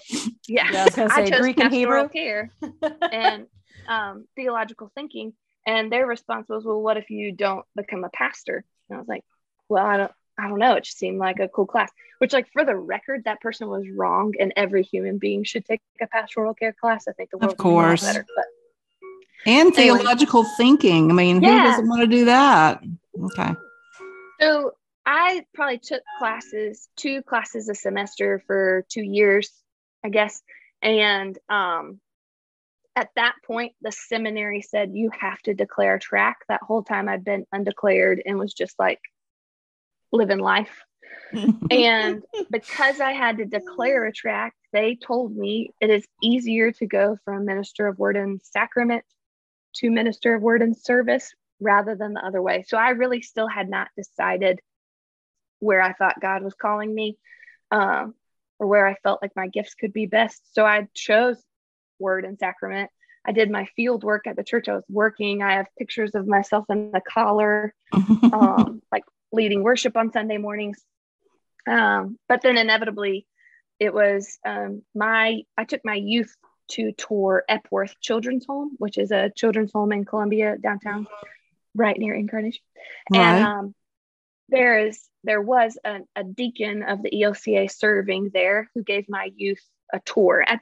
Yeah, 0.49 0.71
yeah 0.73 0.87
I, 0.97 1.05
I 1.23 1.31
chose 1.31 1.41
Greek 1.41 1.57
pastoral 1.59 2.09
care. 2.09 2.51
and 3.13 3.47
um, 3.89 4.27
theological 4.37 4.91
thinking. 4.95 5.33
And 5.67 5.91
their 5.91 6.07
response 6.07 6.49
was, 6.49 6.65
well, 6.65 6.81
what 6.81 6.97
if 6.97 7.11
you 7.11 7.33
don't 7.33 7.65
become 7.75 8.05
a 8.05 8.11
pastor? 8.11 8.65
And 8.89 8.97
I 8.97 9.01
was 9.01 9.09
like, 9.09 9.25
well, 9.69 9.85
I 9.85 9.97
don't, 9.97 10.13
I 10.39 10.49
don't 10.49 10.59
know. 10.59 10.75
It 10.75 10.85
just 10.85 10.99
seemed 10.99 11.19
like 11.19 11.41
a 11.41 11.49
cool 11.49 11.67
class, 11.67 11.91
which 12.19 12.33
like 12.33 12.49
for 12.53 12.65
the 12.65 12.77
record, 12.77 13.25
that 13.25 13.41
person 13.41 13.69
was 13.69 13.85
wrong. 13.89 14.35
And 14.39 14.53
every 14.55 14.83
human 14.83 15.19
being 15.19 15.45
should 15.45 15.65
take 15.65 15.81
a 16.01 16.07
pastoral 16.07 16.55
care 16.55 16.73
class. 16.73 17.09
I 17.09 17.13
think 17.13 17.31
the 17.31 17.39
world 17.39 17.53
of 17.53 17.59
course. 17.59 18.05
better. 18.05 18.25
But 18.37 18.45
and 19.47 19.77
anyway. 19.77 19.99
theological 19.99 20.45
thinking. 20.57 21.11
I 21.11 21.15
mean, 21.15 21.43
yeah. 21.43 21.63
who 21.63 21.71
doesn't 21.71 21.89
want 21.89 22.03
to 22.03 22.07
do 22.07 22.25
that? 22.27 22.83
Okay. 23.21 23.55
So 24.41 24.73
I 25.07 25.47
probably 25.55 25.79
took 25.79 26.03
classes, 26.19 26.89
two 26.97 27.23
classes 27.23 27.69
a 27.69 27.75
semester 27.75 28.43
for 28.47 28.85
two 28.89 29.03
years, 29.03 29.51
I 30.05 30.09
guess. 30.09 30.43
And 30.83 31.39
um, 31.49 32.01
at 32.97 33.11
that 33.15 33.35
point, 33.47 33.75
the 33.83 33.93
seminary 33.93 34.63
said, 34.63 34.91
You 34.95 35.11
have 35.21 35.39
to 35.43 35.55
declare 35.55 35.97
a 35.97 36.01
track. 36.01 36.39
That 36.49 36.63
whole 36.63 36.83
time 36.83 37.09
I'd 37.09 37.25
been 37.25 37.47
undeclared 37.53 38.23
and 38.25 38.39
was 38.39 38.55
just 38.55 38.79
like 38.79 39.01
living 40.11 40.39
life. 40.39 40.83
and 41.71 42.23
because 42.51 43.01
I 43.01 43.13
had 43.13 43.39
to 43.39 43.45
declare 43.45 44.07
a 44.07 44.13
track, 44.13 44.55
they 44.73 44.97
told 44.97 45.37
me 45.37 45.71
it 45.81 45.91
is 45.91 46.05
easier 46.23 46.73
to 46.73 46.87
go 46.87 47.19
from 47.25 47.45
minister 47.45 47.87
of 47.87 47.99
word 47.99 48.17
and 48.17 48.41
sacrament 48.43 49.05
to 49.77 49.91
minister 49.91 50.35
of 50.35 50.43
word 50.43 50.63
and 50.63 50.77
service 50.77 51.35
rather 51.61 51.97
than 51.97 52.15
the 52.15 52.25
other 52.25 52.41
way. 52.41 52.65
So 52.67 52.79
I 52.79 52.91
really 52.91 53.21
still 53.21 53.49
had 53.49 53.69
not 53.69 53.89
decided 53.97 54.61
where 55.59 55.83
I 55.83 55.93
thought 55.93 56.21
God 56.21 56.43
was 56.43 56.55
calling 56.55 56.95
me 56.95 57.19
um, 57.71 58.15
or 58.59 58.67
where 58.67 58.87
I 58.87 58.95
felt 59.03 59.21
like 59.21 59.33
my 59.37 59.49
gifts 59.49 59.75
could 59.75 59.93
be 59.93 60.07
best. 60.07 60.55
So 60.55 60.65
I 60.65 60.89
chose 60.95 61.43
word 61.99 62.25
and 62.25 62.39
sacrament. 62.39 62.91
I 63.27 63.33
did 63.33 63.51
my 63.51 63.67
field 63.77 64.05
work 64.05 64.27
at 64.27 64.37
the 64.37 64.45
church 64.45 64.69
I 64.69 64.75
was 64.75 64.85
working. 64.89 65.43
I 65.43 65.55
have 65.55 65.67
pictures 65.79 66.15
of 66.15 66.29
myself 66.29 66.67
in 66.71 66.93
the 66.93 67.01
collar, 67.01 67.75
um, 67.93 68.81
like 68.93 69.03
leading 69.33 69.63
worship 69.63 69.97
on 69.97 70.13
Sunday 70.13 70.39
mornings. 70.39 70.81
Um, 71.69 72.19
but 72.29 72.43
then 72.43 72.57
inevitably, 72.57 73.27
it 73.81 73.93
was 73.93 74.39
um, 74.47 74.83
my, 74.95 75.43
I 75.59 75.65
took 75.65 75.81
my 75.85 75.95
youth 75.95 76.35
to 76.69 76.93
tour 76.93 77.45
Epworth 77.49 78.01
Children's 78.01 78.47
Home, 78.47 78.77
which 78.79 78.97
is 78.99 79.11
a 79.11 79.31
children's 79.35 79.73
home 79.73 79.93
in 79.93 80.05
Columbia 80.05 80.57
downtown, 80.59 81.07
right 81.75 81.99
near 81.99 82.15
Incarnation. 82.15 82.63
Right. 83.11 83.21
And 83.21 83.45
um, 83.45 83.75
there 84.49 84.87
is, 84.87 85.03
there 85.25 85.43
was 85.43 85.77
a, 85.85 86.01
a 86.15 86.23
deacon 86.23 86.85
of 86.85 87.03
the 87.03 87.11
ELCA 87.11 87.71
serving 87.71 88.31
there 88.33 88.71
who 88.75 88.85
gave 88.85 89.09
my 89.09 89.31
youth 89.35 89.63
a 89.93 90.01
tour 90.01 90.45
at 90.47 90.61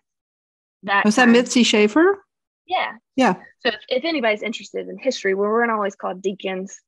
that 0.85 1.05
was 1.05 1.17
that 1.17 1.29
Mitzi 1.29 1.63
Schaefer? 1.63 2.25
Yeah. 2.67 2.93
Yeah. 3.17 3.35
So 3.61 3.69
if, 3.71 3.81
if 3.89 4.05
anybody's 4.05 4.43
interested 4.43 4.89
in 4.89 4.99
history, 4.99 5.35
we 5.35 5.41
we're 5.41 5.67
not 5.67 5.75
always 5.75 5.97
called 5.97 6.23
deacons, 6.23 6.81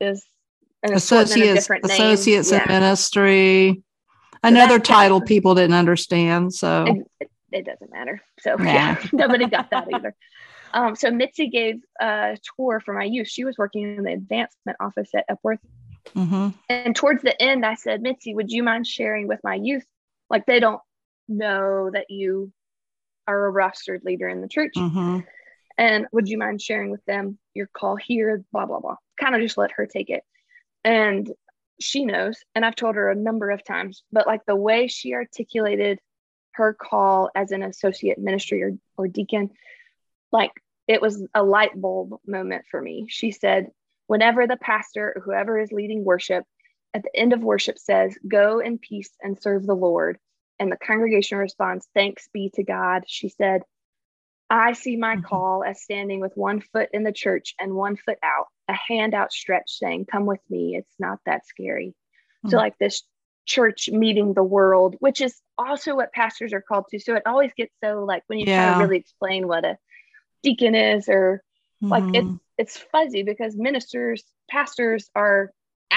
is 0.00 0.24
associates, 0.84 1.68
associates 1.84 2.52
in 2.52 2.62
ministry. 2.68 3.82
Another 4.42 4.74
so 4.74 4.80
title 4.80 5.20
people 5.20 5.54
didn't 5.54 5.74
understand. 5.76 6.52
So 6.52 6.84
it, 6.86 7.06
it, 7.20 7.30
it 7.52 7.64
doesn't 7.64 7.92
matter. 7.92 8.20
So 8.40 8.56
yeah, 8.58 8.98
yeah 9.00 9.08
nobody 9.12 9.46
got 9.46 9.70
that 9.70 9.88
either. 9.92 10.14
Um, 10.74 10.96
so 10.96 11.10
Mitzi 11.10 11.48
gave 11.48 11.82
a 12.00 12.36
tour 12.56 12.80
for 12.80 12.94
my 12.94 13.04
youth. 13.04 13.28
She 13.28 13.44
was 13.44 13.58
working 13.58 13.96
in 13.96 14.04
the 14.04 14.12
advancement 14.12 14.78
office 14.80 15.10
at 15.14 15.26
Epworth. 15.28 15.60
Mm-hmm. 16.16 16.48
And 16.68 16.96
towards 16.96 17.22
the 17.22 17.40
end, 17.40 17.64
I 17.64 17.74
said, 17.74 18.00
Mitzi, 18.00 18.34
would 18.34 18.50
you 18.50 18.62
mind 18.62 18.86
sharing 18.86 19.28
with 19.28 19.40
my 19.44 19.54
youth? 19.54 19.84
Like 20.30 20.46
they 20.46 20.60
don't 20.60 20.80
know 21.28 21.90
that 21.92 22.06
you 22.08 22.52
are 23.26 23.48
a 23.48 23.52
rostered 23.52 24.04
leader 24.04 24.28
in 24.28 24.40
the 24.40 24.48
church. 24.48 24.74
Mm-hmm. 24.76 25.20
And 25.78 26.06
would 26.12 26.28
you 26.28 26.38
mind 26.38 26.60
sharing 26.60 26.90
with 26.90 27.04
them 27.06 27.38
your 27.54 27.68
call 27.72 27.96
here? 27.96 28.44
Blah, 28.52 28.66
blah, 28.66 28.80
blah. 28.80 28.96
Kind 29.18 29.34
of 29.34 29.40
just 29.40 29.58
let 29.58 29.72
her 29.72 29.86
take 29.86 30.10
it. 30.10 30.22
And 30.84 31.30
she 31.80 32.04
knows. 32.04 32.38
And 32.54 32.64
I've 32.64 32.76
told 32.76 32.96
her 32.96 33.10
a 33.10 33.16
number 33.16 33.50
of 33.50 33.64
times, 33.64 34.02
but 34.12 34.26
like 34.26 34.44
the 34.46 34.56
way 34.56 34.86
she 34.86 35.14
articulated 35.14 35.98
her 36.52 36.74
call 36.74 37.30
as 37.34 37.50
an 37.50 37.62
associate 37.62 38.18
ministry 38.18 38.62
or, 38.62 38.72
or 38.96 39.08
deacon, 39.08 39.50
like 40.30 40.52
it 40.86 41.00
was 41.00 41.24
a 41.34 41.42
light 41.42 41.80
bulb 41.80 42.14
moment 42.26 42.64
for 42.70 42.80
me. 42.80 43.06
She 43.08 43.30
said, 43.30 43.68
whenever 44.06 44.46
the 44.46 44.56
pastor 44.56 45.14
or 45.16 45.22
whoever 45.22 45.58
is 45.58 45.72
leading 45.72 46.04
worship 46.04 46.44
at 46.94 47.02
the 47.02 47.16
end 47.16 47.32
of 47.32 47.40
worship 47.42 47.78
says, 47.78 48.16
Go 48.26 48.58
in 48.58 48.78
peace 48.78 49.10
and 49.22 49.40
serve 49.40 49.66
the 49.66 49.74
Lord, 49.74 50.18
and 50.62 50.70
the 50.70 50.76
congregation 50.76 51.38
responds, 51.38 51.88
Thanks 51.92 52.28
be 52.32 52.50
to 52.54 52.62
God, 52.62 53.02
she 53.08 53.28
said, 53.28 53.62
I 54.48 54.74
see 54.74 54.96
my 54.96 55.16
mm-hmm. 55.16 55.24
call 55.24 55.64
as 55.64 55.82
standing 55.82 56.20
with 56.20 56.36
one 56.36 56.60
foot 56.60 56.90
in 56.92 57.02
the 57.02 57.12
church 57.12 57.54
and 57.58 57.74
one 57.74 57.96
foot 57.96 58.18
out, 58.22 58.46
a 58.68 58.74
hand 58.74 59.12
outstretched 59.12 59.70
saying, 59.70 60.06
Come 60.06 60.24
with 60.24 60.40
me. 60.48 60.76
It's 60.76 60.94
not 61.00 61.18
that 61.26 61.46
scary. 61.46 61.88
Mm-hmm. 61.88 62.50
So, 62.50 62.58
like 62.58 62.78
this 62.78 63.02
church 63.44 63.88
meeting 63.90 64.34
the 64.34 64.44
world, 64.44 64.94
which 65.00 65.20
is 65.20 65.40
also 65.58 65.96
what 65.96 66.12
pastors 66.12 66.52
are 66.52 66.62
called 66.62 66.84
to. 66.90 67.00
So 67.00 67.16
it 67.16 67.24
always 67.26 67.50
gets 67.56 67.74
so 67.82 68.04
like 68.04 68.22
when 68.28 68.38
you 68.38 68.46
yeah. 68.46 68.70
try 68.70 68.78
to 68.78 68.86
really 68.86 69.00
explain 69.00 69.48
what 69.48 69.64
a 69.64 69.78
deacon 70.44 70.76
is 70.76 71.08
or 71.08 71.42
like 71.80 72.04
mm-hmm. 72.04 72.36
it's 72.58 72.76
it's 72.76 72.86
fuzzy 72.92 73.24
because 73.24 73.56
ministers, 73.56 74.22
pastors 74.48 75.10
are 75.16 75.50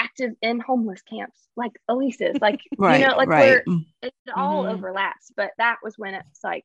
active 0.06 0.32
in 0.42 0.60
homeless 0.60 1.02
camps, 1.02 1.38
like 1.56 1.72
Elise's, 1.88 2.36
like 2.40 2.60
right, 2.78 3.00
you 3.00 3.06
know, 3.06 3.16
like 3.16 3.28
right. 3.28 3.62
we're 3.66 3.80
it 4.02 4.14
all 4.34 4.64
mm-hmm. 4.64 4.74
overlaps. 4.74 5.32
But 5.36 5.50
that 5.58 5.76
was 5.82 5.94
when 5.96 6.14
it's 6.14 6.40
like, 6.42 6.64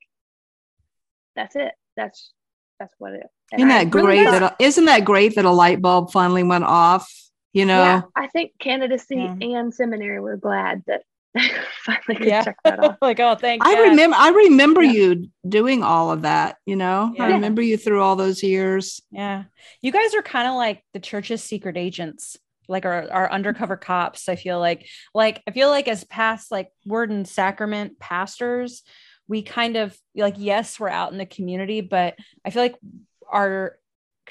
that's 1.36 1.56
it. 1.56 1.72
That's 1.96 2.32
that's 2.78 2.94
what 2.98 3.12
it. 3.12 3.26
Isn't 3.54 3.68
that 3.68 3.90
great? 3.90 4.20
Really 4.20 4.38
that 4.38 4.56
isn't 4.58 4.84
that 4.86 5.04
great 5.04 5.34
that 5.36 5.44
a 5.44 5.50
light 5.50 5.82
bulb 5.82 6.10
finally 6.10 6.42
went 6.42 6.64
off? 6.64 7.12
You 7.52 7.66
know, 7.66 7.82
yeah, 7.82 8.02
I 8.16 8.28
think 8.28 8.52
candidacy 8.58 9.16
yeah. 9.16 9.58
and 9.58 9.74
seminary 9.74 10.20
were 10.20 10.38
glad 10.38 10.82
that 10.86 11.02
finally 11.84 12.16
could 12.16 12.26
yeah. 12.26 12.44
check 12.44 12.56
that 12.64 12.82
off. 12.82 12.96
like, 13.02 13.20
oh, 13.20 13.34
thank. 13.34 13.64
I 13.64 13.74
God. 13.74 13.90
remember. 13.90 14.16
I 14.18 14.30
remember 14.30 14.82
yeah. 14.82 14.92
you 14.92 15.30
doing 15.46 15.82
all 15.82 16.10
of 16.10 16.22
that. 16.22 16.56
You 16.66 16.76
know, 16.76 17.12
yeah. 17.14 17.24
I 17.24 17.26
remember 17.32 17.62
you 17.62 17.76
through 17.76 18.02
all 18.02 18.16
those 18.16 18.42
years. 18.42 19.02
Yeah, 19.10 19.44
you 19.80 19.92
guys 19.92 20.14
are 20.14 20.22
kind 20.22 20.48
of 20.48 20.54
like 20.54 20.82
the 20.92 21.00
church's 21.00 21.42
secret 21.42 21.76
agents, 21.76 22.36
like 22.68 22.84
our 22.84 23.10
our 23.10 23.30
undercover 23.30 23.76
cops. 23.76 24.28
I 24.28 24.36
feel 24.36 24.58
like, 24.58 24.86
like 25.14 25.42
I 25.46 25.50
feel 25.50 25.68
like 25.68 25.88
as 25.88 26.04
past 26.04 26.50
like 26.50 26.70
word 26.84 27.10
and 27.10 27.26
sacrament 27.26 27.98
pastors, 27.98 28.82
we 29.28 29.42
kind 29.42 29.76
of 29.76 29.96
like 30.14 30.34
yes, 30.36 30.78
we're 30.78 30.88
out 30.88 31.12
in 31.12 31.18
the 31.18 31.26
community, 31.26 31.80
but 31.80 32.14
I 32.44 32.50
feel 32.50 32.62
like 32.62 32.76
our 33.30 33.76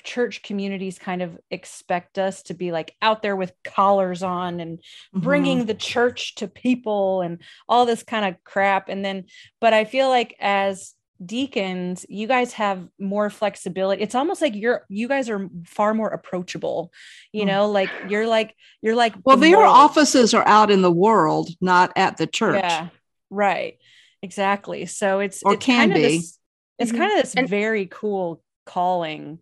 church 0.03 0.41
communities 0.41 0.97
kind 0.97 1.21
of 1.21 1.37
expect 1.49 2.17
us 2.17 2.43
to 2.43 2.53
be 2.53 2.71
like 2.71 2.95
out 3.01 3.21
there 3.21 3.35
with 3.35 3.53
collars 3.63 4.23
on 4.23 4.59
and 4.59 4.79
bringing 5.13 5.59
mm-hmm. 5.59 5.67
the 5.67 5.73
church 5.73 6.35
to 6.35 6.47
people 6.47 7.21
and 7.21 7.41
all 7.67 7.85
this 7.85 8.03
kind 8.03 8.25
of 8.25 8.41
crap 8.43 8.89
and 8.89 9.03
then 9.03 9.25
but 9.59 9.73
i 9.73 9.83
feel 9.83 10.09
like 10.09 10.35
as 10.39 10.93
deacons 11.25 12.05
you 12.09 12.27
guys 12.27 12.53
have 12.53 12.87
more 12.99 13.29
flexibility 13.29 14.01
it's 14.01 14.15
almost 14.15 14.41
like 14.41 14.55
you're 14.55 14.85
you 14.89 15.07
guys 15.07 15.29
are 15.29 15.49
far 15.65 15.93
more 15.93 16.09
approachable 16.09 16.91
you 17.31 17.43
mm. 17.43 17.47
know 17.47 17.69
like 17.69 17.89
you're 18.07 18.27
like 18.27 18.55
you're 18.81 18.95
like 18.95 19.13
well 19.23 19.37
the 19.37 19.51
their 19.51 19.59
offices 19.59 20.33
are 20.33 20.47
out 20.47 20.71
in 20.71 20.81
the 20.81 20.91
world 20.91 21.49
not 21.61 21.91
at 21.95 22.17
the 22.17 22.25
church 22.25 22.63
yeah 22.63 22.87
right 23.29 23.77
exactly 24.23 24.85
so 24.85 25.19
it's 25.19 25.43
or 25.43 25.53
it's 25.53 25.65
can 25.65 25.89
kind 25.89 25.93
be 25.93 26.05
of 26.05 26.11
this, 26.11 26.39
it's 26.79 26.91
mm-hmm. 26.91 26.99
kind 26.99 27.11
of 27.11 27.21
this 27.23 27.35
and, 27.35 27.47
very 27.47 27.85
cool 27.85 28.41
calling 28.65 29.39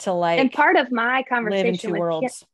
to 0.00 0.12
like 0.12 0.38
and 0.38 0.52
part 0.52 0.76
of 0.76 0.92
my 0.92 1.22
conversation 1.26 1.90
with 1.90 2.00
worlds. 2.00 2.44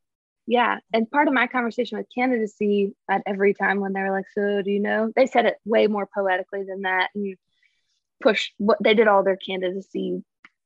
yeah 0.46 0.78
and 0.92 1.10
part 1.10 1.26
of 1.26 1.34
my 1.34 1.48
conversation 1.48 1.98
with 1.98 2.06
candidacy 2.14 2.94
at 3.10 3.22
every 3.26 3.52
time 3.52 3.80
when 3.80 3.92
they 3.92 4.00
were 4.00 4.12
like 4.12 4.26
so 4.32 4.62
do 4.62 4.70
you 4.70 4.80
know 4.80 5.10
they 5.16 5.26
said 5.26 5.46
it 5.46 5.56
way 5.64 5.88
more 5.88 6.08
poetically 6.14 6.62
than 6.62 6.82
that 6.82 7.08
and 7.16 7.36
push 8.20 8.50
what 8.58 8.78
they 8.82 8.94
did 8.94 9.08
all 9.08 9.22
their 9.22 9.36
candidacy 9.36 10.22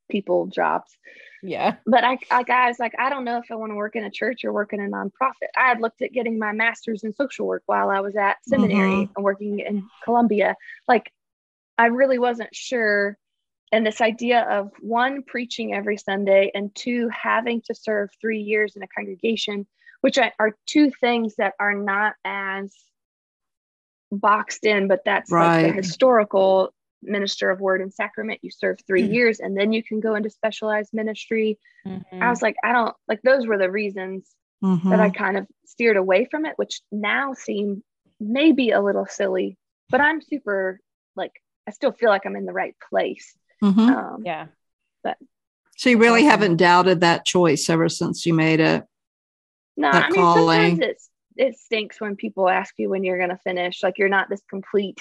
people 0.08 0.46
jobs. 0.46 0.96
Yeah. 1.42 1.76
But 1.86 2.04
I, 2.04 2.18
I 2.30 2.42
guys 2.42 2.78
like 2.78 2.94
i 2.98 3.10
don't 3.10 3.24
know 3.24 3.38
if 3.38 3.50
i 3.50 3.54
want 3.54 3.70
to 3.70 3.76
work 3.76 3.96
in 3.96 4.04
a 4.04 4.10
church 4.10 4.44
or 4.44 4.52
work 4.52 4.72
in 4.72 4.80
a 4.80 4.88
nonprofit. 4.88 5.50
I 5.56 5.68
had 5.68 5.80
looked 5.80 6.00
at 6.02 6.12
getting 6.12 6.38
my 6.38 6.52
master's 6.52 7.04
in 7.04 7.12
social 7.12 7.46
work 7.46 7.62
while 7.66 7.90
i 7.90 8.00
was 8.00 8.16
at 8.16 8.36
seminary 8.46 8.90
mm-hmm. 8.90 9.12
and 9.14 9.24
working 9.24 9.60
in 9.60 9.86
columbia. 10.04 10.56
Like 10.88 11.12
i 11.78 11.86
really 11.86 12.18
wasn't 12.18 12.54
sure. 12.54 13.18
And 13.72 13.84
this 13.84 14.00
idea 14.00 14.42
of 14.42 14.70
one 14.80 15.22
preaching 15.22 15.74
every 15.74 15.98
sunday 15.98 16.50
and 16.54 16.74
two 16.74 17.10
having 17.10 17.60
to 17.66 17.74
serve 17.74 18.08
three 18.20 18.40
years 18.40 18.76
in 18.76 18.82
a 18.82 18.88
congregation 18.88 19.66
which 20.00 20.18
are 20.18 20.56
two 20.66 20.90
things 21.00 21.36
that 21.36 21.54
are 21.58 21.74
not 21.74 22.14
as 22.24 22.74
boxed 24.12 24.64
in 24.64 24.86
but 24.88 25.00
that's 25.04 25.30
right. 25.30 25.64
like 25.64 25.74
the 25.74 25.82
historical 25.82 26.72
minister 27.04 27.50
of 27.50 27.60
word 27.60 27.80
and 27.80 27.92
sacrament 27.92 28.40
you 28.42 28.50
serve 28.50 28.78
3 28.86 29.02
mm-hmm. 29.02 29.12
years 29.12 29.40
and 29.40 29.56
then 29.56 29.72
you 29.72 29.82
can 29.82 30.00
go 30.00 30.14
into 30.14 30.30
specialized 30.30 30.92
ministry 30.92 31.58
mm-hmm. 31.86 32.22
i 32.22 32.30
was 32.30 32.42
like 32.42 32.56
i 32.64 32.72
don't 32.72 32.94
like 33.08 33.22
those 33.22 33.46
were 33.46 33.58
the 33.58 33.70
reasons 33.70 34.30
mm-hmm. 34.62 34.90
that 34.90 35.00
i 35.00 35.10
kind 35.10 35.36
of 35.36 35.46
steered 35.66 35.96
away 35.96 36.26
from 36.30 36.46
it 36.46 36.54
which 36.56 36.80
now 36.90 37.34
seem 37.34 37.82
maybe 38.20 38.70
a 38.70 38.80
little 38.80 39.06
silly 39.06 39.56
but 39.90 40.00
i'm 40.00 40.20
super 40.20 40.80
like 41.16 41.32
i 41.66 41.70
still 41.70 41.92
feel 41.92 42.10
like 42.10 42.26
i'm 42.26 42.36
in 42.36 42.46
the 42.46 42.52
right 42.52 42.74
place 42.90 43.36
Mm-hmm. 43.64 43.80
Um, 43.80 44.22
yeah. 44.24 44.46
But 45.02 45.16
so 45.76 45.90
you 45.90 45.98
really 45.98 46.24
haven't 46.24 46.56
doubted 46.56 47.00
that 47.00 47.24
choice 47.24 47.68
ever 47.68 47.88
since 47.88 48.26
you 48.26 48.34
made 48.34 48.60
it. 48.60 48.84
No, 49.76 49.90
I 49.90 50.08
mean 50.08 50.14
calling. 50.14 50.70
sometimes 50.70 50.80
it's 50.80 51.10
it 51.36 51.58
stinks 51.58 52.00
when 52.00 52.14
people 52.14 52.48
ask 52.48 52.74
you 52.78 52.88
when 52.88 53.02
you're 53.02 53.18
going 53.18 53.30
to 53.30 53.38
finish. 53.38 53.82
Like 53.82 53.98
you're 53.98 54.08
not 54.08 54.28
this 54.28 54.42
complete, 54.48 55.00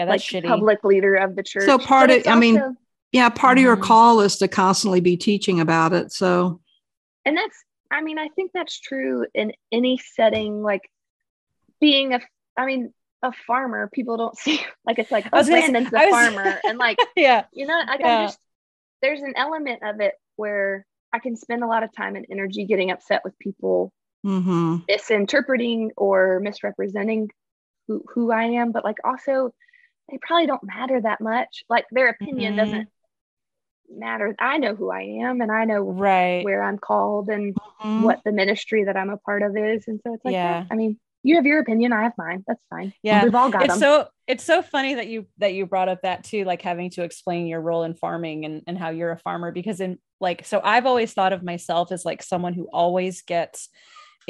yeah, 0.00 0.06
that's 0.06 0.32
like 0.32 0.42
shitty. 0.42 0.48
public 0.48 0.82
leader 0.82 1.16
of 1.16 1.36
the 1.36 1.42
church. 1.42 1.66
So 1.66 1.78
part 1.78 2.10
of, 2.10 2.26
I 2.26 2.38
mean, 2.38 2.76
yeah, 3.12 3.28
part 3.28 3.56
mm-hmm. 3.56 3.58
of 3.58 3.64
your 3.64 3.76
call 3.76 4.20
is 4.20 4.38
to 4.38 4.48
constantly 4.48 5.00
be 5.00 5.16
teaching 5.16 5.60
about 5.60 5.92
it. 5.92 6.12
So, 6.12 6.60
and 7.24 7.36
that's, 7.36 7.56
I 7.90 8.00
mean, 8.00 8.18
I 8.18 8.28
think 8.28 8.52
that's 8.54 8.80
true 8.80 9.26
in 9.34 9.52
any 9.70 9.98
setting. 9.98 10.62
Like 10.62 10.82
being 11.80 12.14
a, 12.14 12.20
I 12.56 12.64
mean, 12.64 12.94
a 13.22 13.32
farmer, 13.46 13.90
people 13.92 14.16
don't 14.16 14.36
see 14.38 14.60
like 14.86 14.98
it's 14.98 15.10
like 15.10 15.26
oh 15.32 15.44
Brandon's 15.44 15.92
a 15.92 16.10
farmer 16.10 16.58
and 16.64 16.78
like 16.78 16.98
yeah, 17.14 17.44
you 17.52 17.66
know, 17.66 17.78
like 17.86 18.00
yeah. 18.00 18.20
I 18.20 18.26
just 18.26 18.38
there's 19.02 19.20
an 19.20 19.34
element 19.36 19.82
of 19.82 20.00
it 20.00 20.14
where 20.36 20.86
I 21.12 21.18
can 21.18 21.36
spend 21.36 21.62
a 21.62 21.66
lot 21.66 21.82
of 21.82 21.92
time 21.92 22.16
and 22.16 22.24
energy 22.30 22.64
getting 22.64 22.90
upset 22.90 23.20
with 23.24 23.38
people 23.38 23.92
mm-hmm. 24.24 24.78
misinterpreting 24.88 25.90
or 25.96 26.40
misrepresenting 26.40 27.28
who, 27.88 28.04
who 28.14 28.30
I 28.30 28.44
am, 28.44 28.72
but 28.72 28.84
like 28.84 28.98
also 29.04 29.52
they 30.10 30.18
probably 30.20 30.46
don't 30.46 30.62
matter 30.64 31.00
that 31.00 31.20
much. 31.20 31.64
Like 31.68 31.86
their 31.90 32.08
opinion 32.08 32.54
mm-hmm. 32.54 32.64
doesn't 32.64 32.88
matter. 33.88 34.34
I 34.38 34.58
know 34.58 34.74
who 34.74 34.90
I 34.90 35.02
am 35.22 35.40
and 35.40 35.50
I 35.50 35.64
know 35.64 35.80
right 35.80 36.44
where 36.44 36.62
I'm 36.62 36.78
called 36.78 37.28
and 37.28 37.54
mm-hmm. 37.54 38.02
what 38.02 38.20
the 38.24 38.32
ministry 38.32 38.84
that 38.84 38.96
I'm 38.96 39.10
a 39.10 39.16
part 39.16 39.42
of 39.42 39.56
is. 39.56 39.88
And 39.88 40.00
so 40.04 40.14
it's 40.14 40.24
like, 40.24 40.32
yeah, 40.32 40.60
yeah 40.60 40.66
I 40.70 40.74
mean, 40.74 40.98
you 41.22 41.36
have 41.36 41.46
your 41.46 41.60
opinion 41.60 41.92
i 41.92 42.02
have 42.02 42.14
mine 42.16 42.42
that's 42.46 42.62
fine 42.70 42.92
yeah 43.02 43.24
we've 43.24 43.34
all 43.34 43.50
got 43.50 43.64
it's 43.64 43.74
them. 43.74 43.80
so 43.80 44.08
it's 44.26 44.44
so 44.44 44.62
funny 44.62 44.94
that 44.94 45.08
you 45.08 45.26
that 45.38 45.52
you 45.52 45.66
brought 45.66 45.88
up 45.88 46.00
that 46.02 46.24
too 46.24 46.44
like 46.44 46.62
having 46.62 46.90
to 46.90 47.02
explain 47.02 47.46
your 47.46 47.60
role 47.60 47.82
in 47.84 47.94
farming 47.94 48.44
and 48.44 48.62
and 48.66 48.78
how 48.78 48.90
you're 48.90 49.12
a 49.12 49.18
farmer 49.18 49.52
because 49.52 49.80
in 49.80 49.98
like 50.20 50.46
so 50.46 50.60
i've 50.64 50.86
always 50.86 51.12
thought 51.12 51.32
of 51.32 51.42
myself 51.42 51.92
as 51.92 52.04
like 52.04 52.22
someone 52.22 52.54
who 52.54 52.68
always 52.72 53.22
gets 53.22 53.68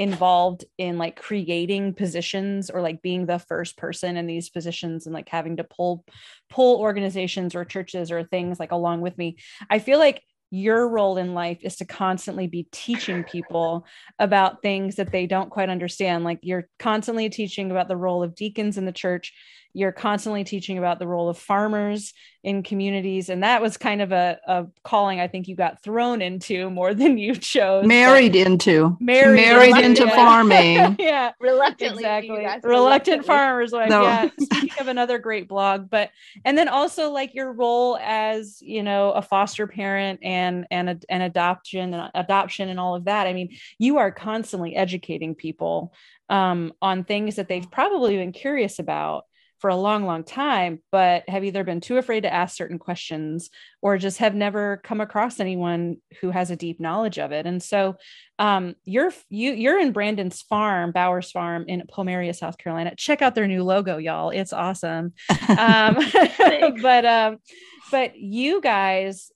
involved 0.00 0.64
in 0.78 0.96
like 0.96 1.20
creating 1.20 1.92
positions 1.92 2.70
or 2.70 2.80
like 2.80 3.02
being 3.02 3.26
the 3.26 3.38
first 3.38 3.76
person 3.76 4.16
in 4.16 4.26
these 4.26 4.48
positions 4.48 5.04
and 5.04 5.12
like 5.12 5.28
having 5.28 5.58
to 5.58 5.64
pull 5.64 6.06
pull 6.48 6.80
organizations 6.80 7.54
or 7.54 7.66
churches 7.66 8.10
or 8.10 8.24
things 8.24 8.58
like 8.58 8.72
along 8.72 9.02
with 9.02 9.18
me 9.18 9.36
i 9.68 9.78
feel 9.78 9.98
like 9.98 10.22
your 10.50 10.88
role 10.88 11.18
in 11.18 11.34
life 11.34 11.58
is 11.60 11.76
to 11.76 11.84
constantly 11.84 12.46
be 12.46 12.66
teaching 12.72 13.24
people 13.24 13.84
about 14.18 14.62
things 14.62 14.96
that 14.96 15.12
they 15.12 15.24
don't 15.24 15.48
quite 15.48 15.68
understand. 15.68 16.24
Like 16.24 16.40
you're 16.42 16.68
constantly 16.80 17.28
teaching 17.28 17.70
about 17.70 17.86
the 17.86 17.96
role 17.96 18.24
of 18.24 18.34
deacons 18.34 18.76
in 18.76 18.84
the 18.84 18.90
church 18.90 19.32
you're 19.72 19.92
constantly 19.92 20.44
teaching 20.44 20.78
about 20.78 20.98
the 20.98 21.06
role 21.06 21.28
of 21.28 21.38
farmers 21.38 22.12
in 22.42 22.62
communities. 22.62 23.28
And 23.28 23.42
that 23.42 23.60
was 23.60 23.76
kind 23.76 24.00
of 24.00 24.12
a, 24.12 24.38
a 24.46 24.66
calling 24.82 25.20
i 25.20 25.28
think 25.28 25.46
you 25.46 25.54
got 25.54 25.82
thrown 25.82 26.22
into 26.22 26.70
more 26.70 26.94
than 26.94 27.18
you 27.18 27.34
chose 27.34 27.86
married 27.86 28.34
into. 28.34 28.96
Married, 29.00 29.36
married 29.36 29.76
into 29.76 30.08
farming. 30.08 30.96
Yeah. 31.10 31.32
Reluctantly 31.40 32.02
exactly. 32.04 32.30
reluctant 32.30 32.64
reluctantly. 32.64 33.26
farmers 33.26 33.72
wife 33.72 33.90
no. 33.90 34.02
yeah 34.02 34.28
speaking 34.40 34.80
of 34.80 34.88
another 34.88 35.18
great 35.18 35.48
blog 35.48 35.90
but 35.90 36.10
and 36.44 36.56
then 36.56 36.68
also 36.68 37.10
like 37.10 37.34
your 37.34 37.52
role 37.52 37.98
as 38.02 38.60
you 38.62 38.82
know 38.82 39.10
a 39.12 39.22
foster 39.22 39.66
parent 39.66 40.20
and 40.22 40.66
and 40.70 41.04
an 41.08 41.20
adoption 41.20 41.94
and 41.94 42.10
adoption 42.14 42.68
and 42.68 42.80
all 42.80 42.94
of 42.94 43.04
that. 43.04 43.26
I 43.26 43.32
mean 43.32 43.56
you 43.78 43.98
are 43.98 44.10
constantly 44.10 44.74
educating 44.74 45.34
people 45.34 45.92
um, 46.28 46.72
on 46.80 47.04
things 47.04 47.36
that 47.36 47.48
they've 47.48 47.70
probably 47.70 48.16
been 48.16 48.32
curious 48.32 48.78
about 48.78 49.24
for 49.60 49.68
a 49.68 49.76
long, 49.76 50.06
long 50.06 50.24
time, 50.24 50.80
but 50.90 51.28
have 51.28 51.44
either 51.44 51.62
been 51.64 51.80
too 51.80 51.98
afraid 51.98 52.22
to 52.22 52.32
ask 52.32 52.56
certain 52.56 52.78
questions 52.78 53.50
or 53.82 53.98
just 53.98 54.18
have 54.18 54.34
never 54.34 54.78
come 54.78 55.00
across 55.00 55.38
anyone 55.38 55.98
who 56.20 56.30
has 56.30 56.50
a 56.50 56.56
deep 56.56 56.80
knowledge 56.80 57.18
of 57.18 57.30
it. 57.30 57.46
And 57.46 57.62
so 57.62 57.96
um, 58.38 58.74
you're 58.84 59.12
you 59.28 59.52
you're 59.52 59.78
in 59.78 59.92
Brandon's 59.92 60.40
farm, 60.40 60.92
Bowers 60.92 61.30
Farm 61.30 61.66
in 61.68 61.82
Pomaria, 61.82 62.34
South 62.34 62.56
Carolina. 62.56 62.94
Check 62.96 63.20
out 63.20 63.34
their 63.34 63.46
new 63.46 63.62
logo, 63.62 63.98
y'all. 63.98 64.30
It's 64.30 64.54
awesome. 64.54 65.12
Um, 65.48 65.98
but 66.82 67.04
um, 67.04 67.36
but 67.90 68.16
you 68.16 68.62
guys 68.62 69.30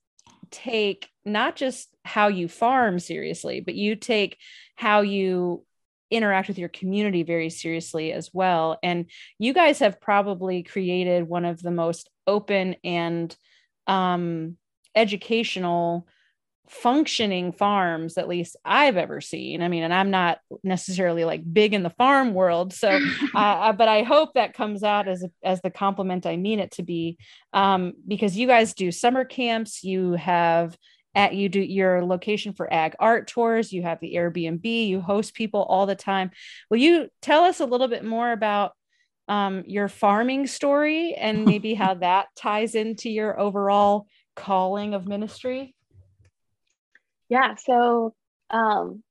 take 0.50 1.10
not 1.24 1.56
just 1.56 1.88
how 2.04 2.28
you 2.28 2.48
farm 2.48 2.98
seriously, 2.98 3.60
but 3.60 3.74
you 3.74 3.94
take 3.94 4.38
how 4.74 5.02
you 5.02 5.64
interact 6.10 6.48
with 6.48 6.58
your 6.58 6.68
community 6.68 7.22
very 7.22 7.50
seriously 7.50 8.12
as 8.12 8.30
well. 8.32 8.78
And 8.82 9.06
you 9.38 9.52
guys 9.52 9.78
have 9.80 10.00
probably 10.00 10.62
created 10.62 11.28
one 11.28 11.44
of 11.44 11.62
the 11.62 11.70
most 11.70 12.10
open 12.26 12.76
and 12.84 13.34
um, 13.86 14.56
educational 14.94 16.06
functioning 16.66 17.52
farms 17.52 18.16
at 18.16 18.26
least 18.26 18.56
i've 18.64 18.96
ever 18.96 19.20
seen 19.20 19.62
i 19.62 19.68
mean 19.68 19.82
and 19.82 19.92
i'm 19.92 20.10
not 20.10 20.38
necessarily 20.62 21.22
like 21.26 21.42
big 21.52 21.74
in 21.74 21.82
the 21.82 21.90
farm 21.90 22.32
world 22.32 22.72
so 22.72 22.98
uh, 23.34 23.70
but 23.72 23.86
i 23.86 24.02
hope 24.02 24.32
that 24.32 24.54
comes 24.54 24.82
out 24.82 25.06
as 25.06 25.26
as 25.42 25.60
the 25.60 25.70
compliment 25.70 26.24
i 26.24 26.36
mean 26.36 26.58
it 26.58 26.70
to 26.70 26.82
be 26.82 27.18
um, 27.52 27.92
because 28.08 28.36
you 28.36 28.46
guys 28.46 28.72
do 28.72 28.90
summer 28.90 29.26
camps 29.26 29.84
you 29.84 30.12
have 30.12 30.76
at 31.14 31.34
you 31.34 31.48
do 31.48 31.60
your 31.60 32.04
location 32.04 32.52
for 32.52 32.72
ag 32.72 32.94
art 32.98 33.28
tours 33.28 33.72
you 33.72 33.82
have 33.82 34.00
the 34.00 34.14
airbnb 34.14 34.86
you 34.86 35.00
host 35.00 35.34
people 35.34 35.62
all 35.62 35.86
the 35.86 35.94
time. 35.94 36.30
Will 36.70 36.78
you 36.78 37.08
tell 37.22 37.44
us 37.44 37.60
a 37.60 37.66
little 37.66 37.88
bit 37.88 38.04
more 38.04 38.32
about 38.32 38.72
um, 39.26 39.64
your 39.66 39.88
farming 39.88 40.46
story 40.46 41.14
and 41.14 41.44
maybe 41.46 41.74
how 41.74 41.94
that 41.94 42.26
ties 42.36 42.74
into 42.74 43.08
your 43.10 43.38
overall 43.38 44.06
calling 44.36 44.94
of 44.94 45.06
ministry? 45.06 45.74
Yeah 47.28 47.54
so 47.56 48.14
um, 48.50 49.02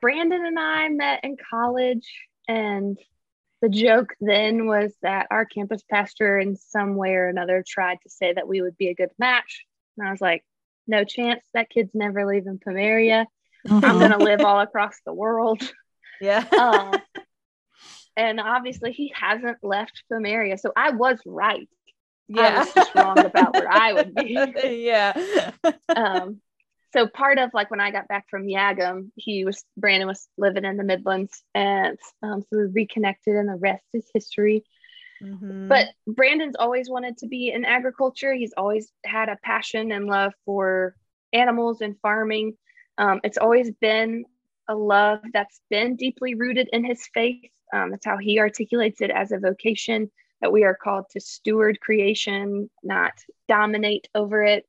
brandon 0.00 0.44
and 0.44 0.58
i 0.58 0.88
met 0.88 1.24
in 1.24 1.36
college 1.50 2.06
and 2.48 2.98
the 3.62 3.68
joke 3.68 4.14
then 4.20 4.66
was 4.66 4.94
that 5.02 5.26
our 5.30 5.44
campus 5.44 5.82
pastor 5.90 6.38
in 6.38 6.56
some 6.56 6.94
way 6.94 7.14
or 7.14 7.28
another 7.28 7.64
tried 7.66 7.98
to 8.02 8.10
say 8.10 8.32
that 8.32 8.46
we 8.46 8.60
would 8.60 8.76
be 8.76 8.88
a 8.88 8.94
good 8.94 9.10
match. 9.18 9.64
And 9.96 10.06
i 10.06 10.10
was 10.10 10.20
like 10.20 10.44
no 10.86 11.04
chance 11.04 11.42
that 11.54 11.70
kid's 11.70 11.94
never 11.94 12.26
leaving 12.26 12.58
Pomaria. 12.58 13.26
Mm-hmm. 13.66 13.84
I'm 13.84 13.98
gonna 13.98 14.18
live 14.18 14.40
all 14.40 14.60
across 14.60 14.94
the 15.04 15.14
world. 15.14 15.62
Yeah. 16.18 16.46
uh, 16.50 16.96
and 18.16 18.40
obviously 18.40 18.92
he 18.92 19.12
hasn't 19.14 19.58
left 19.62 20.02
Pomaria. 20.10 20.58
So 20.58 20.72
I 20.74 20.92
was 20.92 21.18
right. 21.26 21.68
Yeah. 22.26 22.42
I 22.42 22.58
was 22.60 22.72
just 22.72 22.94
wrong 22.94 23.18
about 23.18 23.52
where 23.52 23.70
I 23.70 23.92
would 23.92 24.14
be. 24.14 24.32
yeah. 24.64 25.52
um, 25.94 26.40
so 26.94 27.06
part 27.06 27.38
of 27.38 27.50
like 27.52 27.70
when 27.70 27.80
I 27.80 27.90
got 27.90 28.08
back 28.08 28.30
from 28.30 28.46
YAGM, 28.46 29.10
he 29.16 29.44
was 29.44 29.62
Brandon 29.76 30.08
was 30.08 30.26
living 30.38 30.64
in 30.64 30.78
the 30.78 30.84
Midlands 30.84 31.42
and 31.54 31.98
um, 32.22 32.42
so 32.48 32.60
we 32.60 32.64
reconnected 32.64 33.36
and 33.36 33.50
the 33.50 33.56
rest 33.56 33.84
is 33.92 34.10
history. 34.14 34.64
Mm-hmm. 35.22 35.68
But 35.68 35.88
Brandon's 36.06 36.56
always 36.56 36.90
wanted 36.90 37.18
to 37.18 37.26
be 37.26 37.50
in 37.50 37.64
agriculture. 37.64 38.34
He's 38.34 38.54
always 38.56 38.92
had 39.04 39.28
a 39.28 39.38
passion 39.42 39.92
and 39.92 40.06
love 40.06 40.32
for 40.44 40.94
animals 41.32 41.80
and 41.80 41.98
farming. 42.00 42.56
Um, 42.98 43.20
it's 43.24 43.38
always 43.38 43.70
been 43.72 44.24
a 44.68 44.74
love 44.74 45.20
that's 45.32 45.60
been 45.70 45.96
deeply 45.96 46.34
rooted 46.34 46.68
in 46.72 46.84
his 46.84 47.06
faith. 47.12 47.50
Um, 47.72 47.90
that's 47.90 48.06
how 48.06 48.16
he 48.18 48.38
articulates 48.38 49.00
it 49.00 49.10
as 49.10 49.32
a 49.32 49.38
vocation 49.38 50.10
that 50.40 50.52
we 50.52 50.64
are 50.64 50.74
called 50.76 51.06
to 51.10 51.20
steward 51.20 51.80
creation, 51.80 52.70
not 52.82 53.12
dominate 53.48 54.08
over 54.14 54.42
it. 54.44 54.66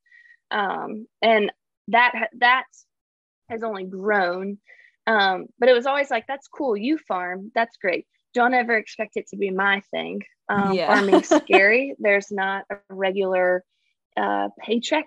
Um, 0.49 1.07
and 1.21 1.51
that 1.89 2.29
that 2.39 2.65
has 3.49 3.63
only 3.63 3.85
grown. 3.85 4.57
Um, 5.05 5.47
but 5.59 5.69
it 5.69 5.73
was 5.73 5.85
always 5.85 6.09
like, 6.09 6.27
that's 6.27 6.47
cool. 6.47 6.75
You 6.75 6.97
farm. 6.97 7.51
That's 7.53 7.77
great 7.77 8.07
don't 8.37 8.53
ever 8.53 8.77
expect 8.77 9.17
it 9.17 9.27
to 9.29 9.35
be 9.35 9.49
my 9.49 9.81
thing. 9.89 10.21
Um, 10.47 10.73
yeah. 10.73 10.93
Farming's 10.93 11.27
scary. 11.43 11.95
There's 11.97 12.31
not 12.31 12.65
a 12.69 12.77
regular 12.87 13.63
uh, 14.15 14.49
paycheck. 14.59 15.05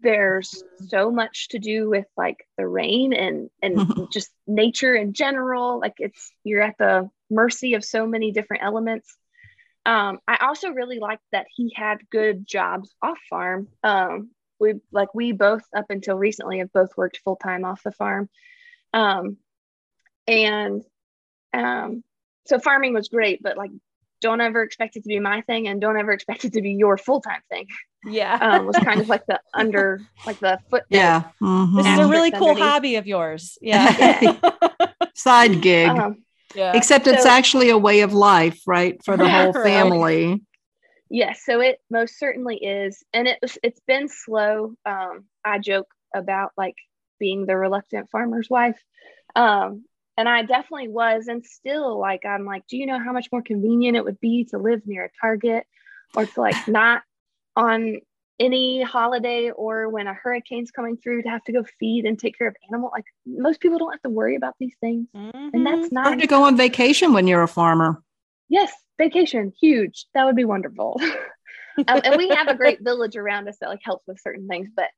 There's 0.00 0.50
mm-hmm. 0.50 0.84
so 0.84 1.10
much 1.10 1.48
to 1.48 1.58
do 1.58 1.88
with 1.88 2.04
like 2.18 2.46
the 2.58 2.68
rain 2.68 3.14
and 3.14 3.48
and 3.62 4.08
just 4.12 4.30
nature 4.46 4.94
in 4.94 5.14
general. 5.14 5.80
Like 5.80 5.94
it's 5.98 6.30
you're 6.44 6.60
at 6.60 6.76
the 6.78 7.08
mercy 7.30 7.74
of 7.74 7.82
so 7.82 8.06
many 8.06 8.30
different 8.30 8.62
elements. 8.62 9.16
Um, 9.86 10.18
I 10.28 10.36
also 10.42 10.68
really 10.68 10.98
liked 10.98 11.24
that 11.32 11.46
he 11.54 11.72
had 11.74 12.10
good 12.10 12.46
jobs 12.46 12.94
off 13.00 13.18
farm. 13.30 13.68
Um, 13.82 14.30
we 14.60 14.74
like 14.92 15.14
we 15.14 15.32
both 15.32 15.64
up 15.74 15.86
until 15.88 16.16
recently 16.16 16.58
have 16.58 16.72
both 16.74 16.94
worked 16.94 17.20
full 17.24 17.36
time 17.36 17.64
off 17.64 17.82
the 17.82 17.92
farm, 17.92 18.28
um, 18.92 19.38
and 20.26 20.82
um, 21.54 22.02
so 22.46 22.58
farming 22.58 22.94
was 22.94 23.08
great, 23.08 23.42
but 23.42 23.56
like 23.56 23.70
don't 24.20 24.40
ever 24.40 24.62
expect 24.62 24.96
it 24.96 25.02
to 25.02 25.08
be 25.08 25.20
my 25.20 25.42
thing 25.42 25.68
and 25.68 25.80
don't 25.80 25.98
ever 25.98 26.10
expect 26.10 26.46
it 26.46 26.54
to 26.54 26.62
be 26.62 26.72
your 26.72 26.96
full-time 26.96 27.42
thing. 27.50 27.66
Yeah. 28.06 28.38
Um, 28.40 28.66
was 28.66 28.76
kind 28.76 28.98
of 28.98 29.08
like 29.08 29.26
the 29.26 29.38
under 29.54 30.00
like 30.26 30.38
the 30.40 30.58
foot 30.70 30.84
yeah. 30.88 31.24
Mm-hmm. 31.42 31.76
this 31.76 31.86
is 31.86 31.98
a 31.98 32.06
really 32.06 32.30
cool 32.30 32.48
underneath. 32.48 32.70
hobby 32.70 32.96
of 32.96 33.06
yours. 33.06 33.58
Yeah, 33.60 34.18
yeah. 34.22 34.50
side 35.14 35.60
gig. 35.60 35.88
Um, 35.88 36.22
yeah. 36.54 36.72
except 36.74 37.06
it's 37.06 37.24
so, 37.24 37.28
actually 37.28 37.68
a 37.68 37.76
way 37.76 38.00
of 38.00 38.14
life 38.14 38.60
right 38.66 39.02
for 39.04 39.16
the 39.16 39.28
whole 39.28 39.52
family. 39.52 40.26
Right. 40.28 40.40
yes. 41.10 41.42
So 41.44 41.60
it 41.60 41.80
most 41.90 42.18
certainly 42.18 42.56
is. 42.56 43.02
And 43.12 43.26
it 43.28 43.38
was 43.42 43.58
it's 43.62 43.80
been 43.86 44.08
slow. 44.08 44.74
Um, 44.86 45.24
i 45.44 45.58
joke 45.58 45.88
about 46.14 46.52
like 46.56 46.76
being 47.18 47.44
the 47.44 47.56
reluctant 47.56 48.08
farmer's 48.10 48.48
wife. 48.48 48.80
Um, 49.36 49.84
and 50.16 50.28
I 50.28 50.42
definitely 50.42 50.88
was, 50.88 51.28
and 51.28 51.44
still 51.44 51.98
like 51.98 52.24
I'm 52.24 52.44
like, 52.44 52.66
do 52.66 52.76
you 52.76 52.86
know 52.86 52.98
how 52.98 53.12
much 53.12 53.28
more 53.32 53.42
convenient 53.42 53.96
it 53.96 54.04
would 54.04 54.20
be 54.20 54.44
to 54.50 54.58
live 54.58 54.82
near 54.86 55.06
a 55.06 55.10
Target 55.20 55.66
or 56.14 56.26
to 56.26 56.40
like 56.40 56.56
not 56.68 57.02
on 57.56 58.00
any 58.40 58.82
holiday 58.82 59.50
or 59.50 59.88
when 59.88 60.08
a 60.08 60.14
hurricane's 60.14 60.72
coming 60.72 60.96
through 60.96 61.22
to 61.22 61.28
have 61.28 61.44
to 61.44 61.52
go 61.52 61.64
feed 61.78 62.04
and 62.04 62.18
take 62.18 62.36
care 62.36 62.48
of 62.48 62.56
animal? 62.68 62.90
Like 62.92 63.04
most 63.26 63.60
people 63.60 63.78
don't 63.78 63.92
have 63.92 64.02
to 64.02 64.10
worry 64.10 64.36
about 64.36 64.54
these 64.58 64.74
things. 64.80 65.08
Mm-hmm. 65.14 65.48
and 65.52 65.66
that's 65.66 65.92
not 65.92 66.06
hard 66.06 66.20
to 66.20 66.26
go 66.26 66.44
on 66.44 66.56
vacation 66.56 67.12
when 67.12 67.26
you're 67.26 67.42
a 67.42 67.48
farmer. 67.48 68.02
Yes 68.48 68.72
vacation 68.98 69.52
huge. 69.60 70.06
That 70.14 70.24
would 70.24 70.36
be 70.36 70.44
wonderful. 70.44 71.00
Um, 71.78 71.86
and 72.04 72.16
we 72.16 72.28
have 72.28 72.48
a 72.48 72.54
great 72.54 72.80
village 72.82 73.16
around 73.16 73.48
us 73.48 73.58
that 73.60 73.68
like 73.68 73.80
helps 73.82 74.06
with 74.06 74.20
certain 74.20 74.46
things 74.46 74.68
but 74.74 74.88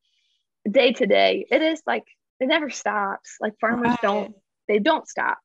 day 0.70 0.92
to 0.92 1.06
day 1.06 1.46
it 1.50 1.62
is 1.62 1.80
like 1.86 2.04
it 2.40 2.46
never 2.46 2.70
stops. 2.70 3.36
Like 3.40 3.54
farmers 3.60 3.88
right. 3.88 4.02
don't 4.02 4.34
they 4.68 4.78
don't 4.78 5.08
stop. 5.08 5.38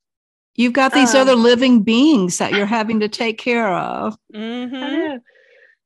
You've 0.56 0.74
got 0.74 0.94
these 0.94 1.16
um, 1.16 1.22
other 1.22 1.36
living 1.36 1.84
beings 1.84 2.38
that 2.40 2.52
you're 2.52 2.66
having 2.80 3.00
to 3.00 3.08
take 3.08 3.38
care 3.38 3.70
of. 3.74 4.18
Mm-hmm. 4.34 5.18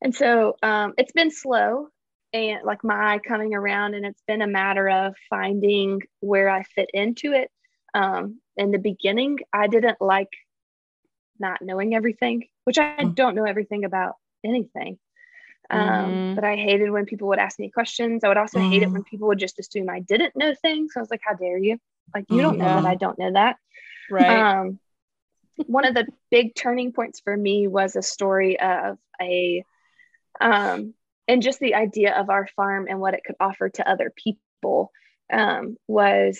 And 0.01 0.15
so 0.15 0.55
um, 0.63 0.93
it's 0.97 1.11
been 1.11 1.31
slow 1.31 1.87
and 2.33 2.59
like 2.65 2.83
my 2.83 3.19
coming 3.25 3.53
around, 3.53 3.93
and 3.93 4.05
it's 4.05 4.21
been 4.27 4.41
a 4.41 4.47
matter 4.47 4.89
of 4.89 5.15
finding 5.29 6.01
where 6.19 6.49
I 6.49 6.63
fit 6.63 6.89
into 6.93 7.31
it. 7.31 7.49
Um, 7.93 8.41
in 8.57 8.71
the 8.71 8.77
beginning, 8.77 9.39
I 9.53 9.67
didn't 9.67 10.01
like 10.01 10.29
not 11.39 11.61
knowing 11.61 11.95
everything, 11.95 12.47
which 12.65 12.77
I 12.77 12.97
mm. 12.99 13.15
don't 13.15 13.35
know 13.35 13.45
everything 13.45 13.85
about 13.85 14.15
anything. 14.43 14.97
Um, 15.69 15.81
mm-hmm. 15.81 16.35
But 16.35 16.43
I 16.43 16.55
hated 16.55 16.91
when 16.91 17.05
people 17.05 17.29
would 17.29 17.39
ask 17.39 17.57
me 17.57 17.71
questions. 17.71 18.23
I 18.23 18.27
would 18.27 18.37
also 18.37 18.59
mm-hmm. 18.59 18.71
hate 18.71 18.83
it 18.83 18.89
mm. 18.89 18.93
when 18.93 19.03
people 19.03 19.27
would 19.29 19.39
just 19.39 19.59
assume 19.59 19.89
I 19.89 20.01
didn't 20.01 20.35
know 20.35 20.53
things. 20.61 20.93
So 20.93 20.99
I 20.99 21.01
was 21.01 21.11
like, 21.11 21.21
how 21.23 21.35
dare 21.35 21.57
you? 21.57 21.79
Like, 22.13 22.25
you 22.29 22.41
don't 22.41 22.57
know 22.57 22.65
that 22.65 22.85
I 22.85 22.95
don't 22.95 23.19
know 23.19 23.33
that. 23.33 23.57
Right. 24.09 24.57
Um, 24.59 24.79
one 25.67 25.85
of 25.85 25.93
the 25.93 26.07
big 26.31 26.55
turning 26.55 26.91
points 26.91 27.21
for 27.21 27.35
me 27.35 27.67
was 27.67 27.95
a 27.95 28.01
story 28.01 28.59
of 28.59 28.97
a, 29.21 29.63
um, 30.39 30.93
and 31.27 31.41
just 31.41 31.59
the 31.59 31.75
idea 31.75 32.13
of 32.13 32.29
our 32.29 32.47
farm 32.55 32.87
and 32.89 32.99
what 32.99 33.13
it 33.13 33.23
could 33.25 33.35
offer 33.39 33.69
to 33.69 33.89
other 33.89 34.11
people 34.15 34.91
um, 35.31 35.77
was 35.87 36.39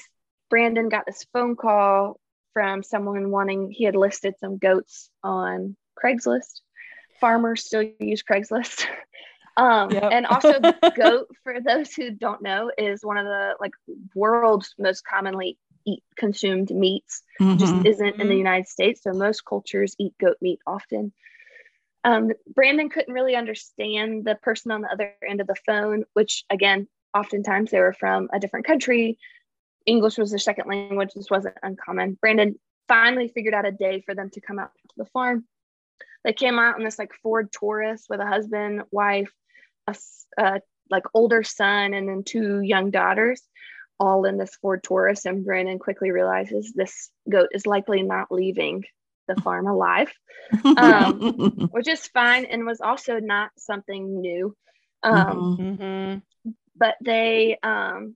Brandon 0.49 0.89
got 0.89 1.05
this 1.05 1.25
phone 1.33 1.55
call 1.55 2.19
from 2.53 2.83
someone 2.83 3.31
wanting, 3.31 3.71
he 3.71 3.83
had 3.83 3.95
listed 3.95 4.35
some 4.39 4.57
goats 4.57 5.09
on 5.23 5.75
Craigslist. 6.01 6.61
Farmers 7.19 7.65
still 7.65 7.83
use 7.99 8.23
Craigslist. 8.23 8.85
Um, 9.57 9.91
yep. 9.91 10.09
and 10.11 10.25
also 10.25 10.59
goat, 10.95 11.27
for 11.43 11.61
those 11.61 11.93
who 11.93 12.11
don't 12.11 12.41
know, 12.41 12.71
is 12.77 13.05
one 13.05 13.17
of 13.17 13.25
the 13.25 13.53
like 13.59 13.73
world's 14.13 14.75
most 14.77 15.05
commonly 15.05 15.57
eat 15.85 16.03
consumed 16.17 16.71
meats. 16.71 17.23
Mm-hmm. 17.39 17.57
Just 17.57 17.85
isn't 17.85 18.05
in 18.05 18.17
the 18.17 18.23
mm-hmm. 18.23 18.37
United 18.37 18.67
States. 18.67 19.01
So 19.03 19.11
most 19.11 19.45
cultures 19.45 19.95
eat 19.99 20.13
goat 20.19 20.37
meat 20.41 20.59
often. 20.67 21.13
Um, 22.03 22.31
Brandon 22.53 22.89
couldn't 22.89 23.13
really 23.13 23.35
understand 23.35 24.25
the 24.25 24.35
person 24.35 24.71
on 24.71 24.81
the 24.81 24.91
other 24.91 25.13
end 25.27 25.41
of 25.41 25.47
the 25.47 25.55
phone, 25.65 26.03
which 26.13 26.43
again, 26.49 26.87
oftentimes 27.15 27.71
they 27.71 27.79
were 27.79 27.93
from 27.93 28.29
a 28.31 28.39
different 28.39 28.67
country. 28.67 29.17
English 29.85 30.17
was 30.17 30.31
their 30.31 30.39
second 30.39 30.67
language. 30.67 31.13
This 31.15 31.31
wasn't 31.31 31.55
uncommon. 31.63 32.17
Brandon 32.19 32.59
finally 32.87 33.27
figured 33.27 33.53
out 33.53 33.65
a 33.65 33.71
day 33.71 34.01
for 34.05 34.13
them 34.13 34.29
to 34.31 34.41
come 34.41 34.59
out 34.59 34.71
to 34.89 34.93
the 34.97 35.05
farm. 35.05 35.45
they 36.23 36.33
came 36.33 36.59
out 36.59 36.77
in 36.77 36.83
this 36.83 36.99
like 36.99 37.13
Ford 37.23 37.51
Taurus 37.51 38.05
with 38.09 38.19
a 38.19 38.25
husband, 38.25 38.83
wife, 38.91 39.31
a, 39.87 39.95
a 40.37 40.61
like 40.89 41.03
older 41.13 41.43
son, 41.43 41.93
and 41.93 42.07
then 42.07 42.23
two 42.23 42.61
young 42.61 42.91
daughters, 42.91 43.41
all 43.99 44.25
in 44.25 44.37
this 44.37 44.55
Ford 44.61 44.83
Taurus. 44.83 45.25
And 45.25 45.45
Brandon 45.45 45.79
quickly 45.79 46.11
realizes 46.11 46.73
this 46.73 47.09
goat 47.29 47.49
is 47.51 47.65
likely 47.65 48.03
not 48.03 48.31
leaving 48.31 48.83
the 49.27 49.35
farm 49.41 49.67
alive, 49.67 50.11
um, 50.77 51.69
which 51.71 51.87
is 51.87 52.07
fine 52.07 52.45
and 52.45 52.65
was 52.65 52.81
also 52.81 53.19
not 53.19 53.51
something 53.57 54.21
new. 54.21 54.55
Um, 55.03 55.57
mm-hmm. 55.59 56.51
But 56.75 56.95
they, 57.01 57.57
um, 57.63 58.15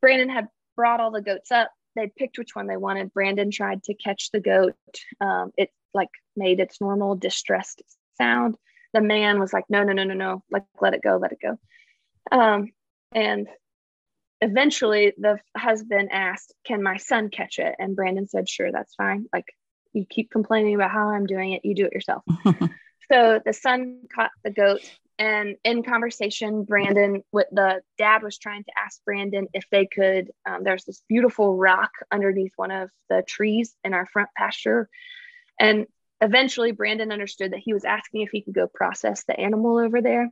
Brandon 0.00 0.28
had 0.28 0.48
brought 0.76 1.00
all 1.00 1.10
the 1.10 1.22
goats 1.22 1.50
up. 1.50 1.70
They 1.96 2.10
picked 2.16 2.38
which 2.38 2.54
one 2.54 2.66
they 2.66 2.76
wanted. 2.76 3.12
Brandon 3.12 3.50
tried 3.50 3.82
to 3.84 3.94
catch 3.94 4.30
the 4.30 4.40
goat. 4.40 4.74
Um, 5.20 5.50
it 5.56 5.70
like 5.92 6.10
made 6.36 6.60
its 6.60 6.80
normal 6.80 7.16
distressed 7.16 7.82
sound. 8.16 8.56
The 8.92 9.00
man 9.00 9.38
was 9.38 9.52
like, 9.52 9.64
no, 9.68 9.84
no, 9.84 9.92
no, 9.92 10.04
no, 10.04 10.14
no, 10.14 10.42
like 10.50 10.64
let 10.80 10.94
it 10.94 11.02
go, 11.02 11.16
let 11.16 11.32
it 11.32 11.38
go. 11.40 11.58
Um, 12.32 12.70
and 13.12 13.48
eventually 14.40 15.12
the 15.18 15.38
husband 15.56 16.10
asked, 16.12 16.54
Can 16.64 16.82
my 16.82 16.96
son 16.96 17.28
catch 17.30 17.58
it? 17.58 17.74
And 17.78 17.96
Brandon 17.96 18.26
said, 18.26 18.48
Sure, 18.48 18.72
that's 18.72 18.94
fine. 18.94 19.26
Like 19.32 19.46
you 19.92 20.04
keep 20.08 20.30
complaining 20.30 20.74
about 20.74 20.90
how 20.90 21.10
I'm 21.10 21.26
doing 21.26 21.52
it, 21.52 21.64
you 21.64 21.74
do 21.74 21.86
it 21.86 21.92
yourself. 21.92 22.22
so 23.12 23.40
the 23.44 23.52
son 23.52 24.02
caught 24.14 24.30
the 24.44 24.50
goat. 24.50 24.80
And 25.18 25.56
in 25.64 25.82
conversation, 25.82 26.64
Brandon, 26.64 27.22
with 27.30 27.48
the 27.52 27.82
dad 27.98 28.22
was 28.22 28.38
trying 28.38 28.64
to 28.64 28.72
ask 28.82 29.04
Brandon 29.04 29.48
if 29.52 29.66
they 29.70 29.84
could. 29.84 30.30
Um, 30.48 30.64
there's 30.64 30.84
this 30.84 31.02
beautiful 31.10 31.56
rock 31.56 31.90
underneath 32.10 32.52
one 32.56 32.70
of 32.70 32.88
the 33.10 33.22
trees 33.26 33.76
in 33.84 33.92
our 33.92 34.06
front 34.06 34.30
pasture. 34.34 34.88
And 35.58 35.86
eventually, 36.20 36.72
Brandon 36.72 37.12
understood 37.12 37.52
that 37.52 37.60
he 37.60 37.72
was 37.72 37.84
asking 37.84 38.22
if 38.22 38.30
he 38.30 38.42
could 38.42 38.54
go 38.54 38.66
process 38.66 39.24
the 39.24 39.38
animal 39.38 39.78
over 39.78 40.00
there. 40.00 40.28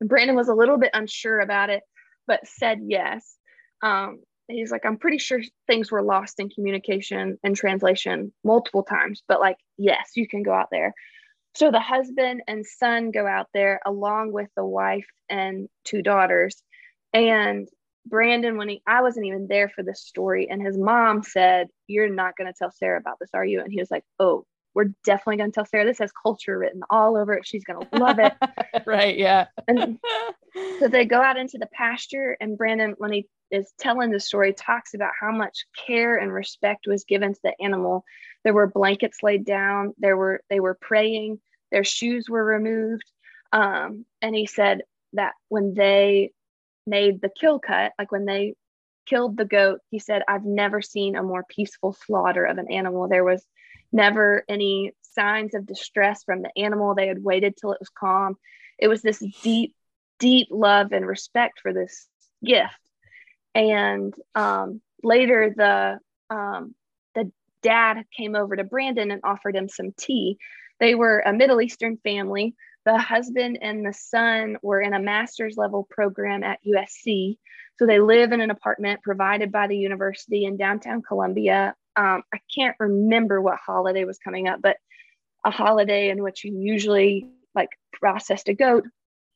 Brandon 0.00 0.36
was 0.36 0.48
a 0.48 0.54
little 0.54 0.78
bit 0.78 0.90
unsure 0.94 1.40
about 1.40 1.70
it, 1.70 1.82
but 2.26 2.46
said 2.46 2.80
yes. 2.82 3.36
Um, 3.82 4.20
he's 4.48 4.70
like, 4.70 4.84
I'm 4.84 4.98
pretty 4.98 5.18
sure 5.18 5.40
things 5.66 5.90
were 5.90 6.02
lost 6.02 6.40
in 6.40 6.48
communication 6.50 7.38
and 7.42 7.56
translation 7.56 8.32
multiple 8.42 8.82
times, 8.82 9.22
but 9.28 9.40
like, 9.40 9.56
yes, 9.78 10.12
you 10.16 10.28
can 10.28 10.42
go 10.42 10.52
out 10.52 10.68
there. 10.70 10.94
So 11.54 11.70
the 11.70 11.80
husband 11.80 12.42
and 12.48 12.66
son 12.66 13.12
go 13.12 13.26
out 13.26 13.48
there 13.54 13.80
along 13.86 14.32
with 14.32 14.48
the 14.56 14.64
wife 14.64 15.06
and 15.30 15.68
two 15.84 16.02
daughters. 16.02 16.62
And 17.12 17.68
Brandon, 18.06 18.56
when 18.56 18.68
he, 18.68 18.82
I 18.86 19.02
wasn't 19.02 19.26
even 19.26 19.46
there 19.48 19.68
for 19.68 19.82
this 19.82 20.02
story, 20.02 20.48
and 20.50 20.60
his 20.60 20.76
mom 20.76 21.22
said, 21.22 21.68
You're 21.86 22.10
not 22.10 22.36
going 22.36 22.52
to 22.52 22.58
tell 22.58 22.72
Sarah 22.72 22.98
about 22.98 23.18
this, 23.20 23.30
are 23.34 23.44
you? 23.44 23.60
And 23.60 23.72
he 23.72 23.78
was 23.78 23.90
like, 23.90 24.04
Oh, 24.18 24.44
we're 24.74 24.92
definitely 25.04 25.36
going 25.36 25.50
to 25.50 25.54
tell 25.54 25.64
Sarah. 25.64 25.84
This 25.84 25.98
has 25.98 26.12
culture 26.12 26.58
written 26.58 26.82
all 26.90 27.16
over 27.16 27.34
it. 27.34 27.46
She's 27.46 27.64
going 27.64 27.86
to 27.86 27.98
love 27.98 28.18
it. 28.18 28.32
right. 28.86 29.16
Yeah. 29.16 29.46
and 29.68 29.98
so 30.80 30.88
they 30.88 31.04
go 31.04 31.20
out 31.20 31.36
into 31.36 31.58
the 31.58 31.68
pasture, 31.72 32.36
and 32.40 32.58
Brandon, 32.58 32.94
when 32.98 33.12
he 33.12 33.28
is 33.50 33.72
telling 33.78 34.10
the 34.10 34.20
story, 34.20 34.52
talks 34.52 34.94
about 34.94 35.12
how 35.18 35.30
much 35.30 35.66
care 35.86 36.16
and 36.16 36.32
respect 36.32 36.86
was 36.86 37.04
given 37.04 37.34
to 37.34 37.40
the 37.44 37.54
animal. 37.62 38.04
There 38.42 38.54
were 38.54 38.66
blankets 38.66 39.18
laid 39.22 39.44
down. 39.44 39.94
There 39.98 40.16
were 40.16 40.42
they 40.50 40.60
were 40.60 40.76
praying. 40.80 41.40
Their 41.70 41.84
shoes 41.84 42.28
were 42.28 42.44
removed. 42.44 43.04
Um, 43.52 44.04
and 44.20 44.34
he 44.34 44.46
said 44.46 44.82
that 45.12 45.34
when 45.48 45.74
they 45.74 46.32
made 46.86 47.20
the 47.20 47.30
kill 47.30 47.58
cut, 47.58 47.92
like 47.98 48.12
when 48.12 48.26
they 48.26 48.54
killed 49.06 49.36
the 49.36 49.44
goat, 49.44 49.80
he 49.90 49.98
said, 49.98 50.22
I've 50.28 50.44
never 50.44 50.82
seen 50.82 51.16
a 51.16 51.22
more 51.22 51.44
peaceful 51.48 51.92
slaughter 52.06 52.44
of 52.44 52.58
an 52.58 52.70
animal. 52.70 53.08
There 53.08 53.24
was 53.24 53.44
never 53.92 54.44
any 54.48 54.92
signs 55.02 55.54
of 55.54 55.66
distress 55.66 56.24
from 56.24 56.42
the 56.42 56.50
animal. 56.56 56.94
They 56.94 57.06
had 57.06 57.22
waited 57.22 57.56
till 57.56 57.72
it 57.72 57.80
was 57.80 57.88
calm. 57.88 58.36
It 58.78 58.88
was 58.88 59.02
this 59.02 59.22
deep, 59.42 59.74
deep 60.18 60.48
love 60.50 60.92
and 60.92 61.06
respect 61.06 61.60
for 61.60 61.72
this 61.72 62.08
gift. 62.44 62.74
And 63.54 64.12
um, 64.34 64.80
later, 65.02 65.52
the 65.56 65.98
um, 66.34 66.74
the 67.14 67.30
dad 67.62 68.04
came 68.16 68.34
over 68.34 68.56
to 68.56 68.64
Brandon 68.64 69.10
and 69.10 69.20
offered 69.22 69.54
him 69.54 69.68
some 69.68 69.92
tea. 69.96 70.38
They 70.80 70.94
were 70.94 71.20
a 71.20 71.32
Middle 71.32 71.60
Eastern 71.60 71.98
family. 71.98 72.54
The 72.84 72.98
husband 72.98 73.58
and 73.62 73.84
the 73.84 73.92
son 73.92 74.58
were 74.62 74.80
in 74.80 74.92
a 74.92 75.00
master's 75.00 75.56
level 75.56 75.86
program 75.90 76.42
at 76.42 76.60
USC. 76.66 77.38
So 77.78 77.86
they 77.86 77.98
live 77.98 78.32
in 78.32 78.40
an 78.40 78.50
apartment 78.50 79.02
provided 79.02 79.50
by 79.50 79.66
the 79.66 79.76
university 79.76 80.44
in 80.44 80.56
downtown 80.56 81.02
Columbia 81.02 81.74
um, 81.96 82.22
I 82.32 82.38
can't 82.54 82.76
remember 82.80 83.40
what 83.40 83.58
holiday 83.58 84.04
was 84.04 84.18
coming 84.18 84.48
up, 84.48 84.60
but 84.60 84.76
a 85.44 85.50
holiday 85.50 86.10
in 86.10 86.22
which 86.22 86.44
you 86.44 86.56
usually 86.56 87.28
like 87.54 87.68
processed 87.92 88.48
a 88.48 88.54
goat 88.54 88.84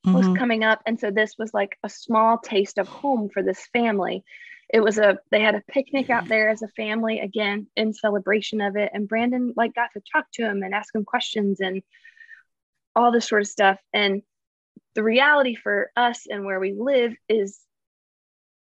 mm-hmm. 0.06 0.14
was 0.14 0.38
coming 0.38 0.64
up. 0.64 0.82
And 0.86 0.98
so 0.98 1.10
this 1.10 1.34
was 1.38 1.54
like 1.54 1.78
a 1.84 1.88
small 1.88 2.38
taste 2.38 2.78
of 2.78 2.88
home 2.88 3.28
for 3.32 3.42
this 3.42 3.66
family. 3.72 4.24
It 4.72 4.80
was 4.80 4.98
a 4.98 5.18
they 5.30 5.40
had 5.40 5.54
a 5.54 5.62
picnic 5.68 6.10
out 6.10 6.28
there 6.28 6.50
as 6.50 6.62
a 6.62 6.68
family 6.68 7.20
again 7.20 7.68
in 7.76 7.94
celebration 7.94 8.60
of 8.60 8.76
it. 8.76 8.90
And 8.92 9.08
Brandon 9.08 9.54
like 9.56 9.74
got 9.74 9.90
to 9.94 10.02
talk 10.12 10.26
to 10.34 10.44
him 10.44 10.62
and 10.62 10.74
ask 10.74 10.94
him 10.94 11.04
questions 11.04 11.60
and 11.60 11.82
all 12.98 13.12
this 13.12 13.28
sort 13.28 13.42
of 13.42 13.48
stuff. 13.48 13.78
And 13.92 14.22
the 14.94 15.04
reality 15.04 15.54
for 15.54 15.90
us 15.96 16.26
and 16.28 16.44
where 16.44 16.58
we 16.58 16.74
live 16.76 17.14
is 17.28 17.60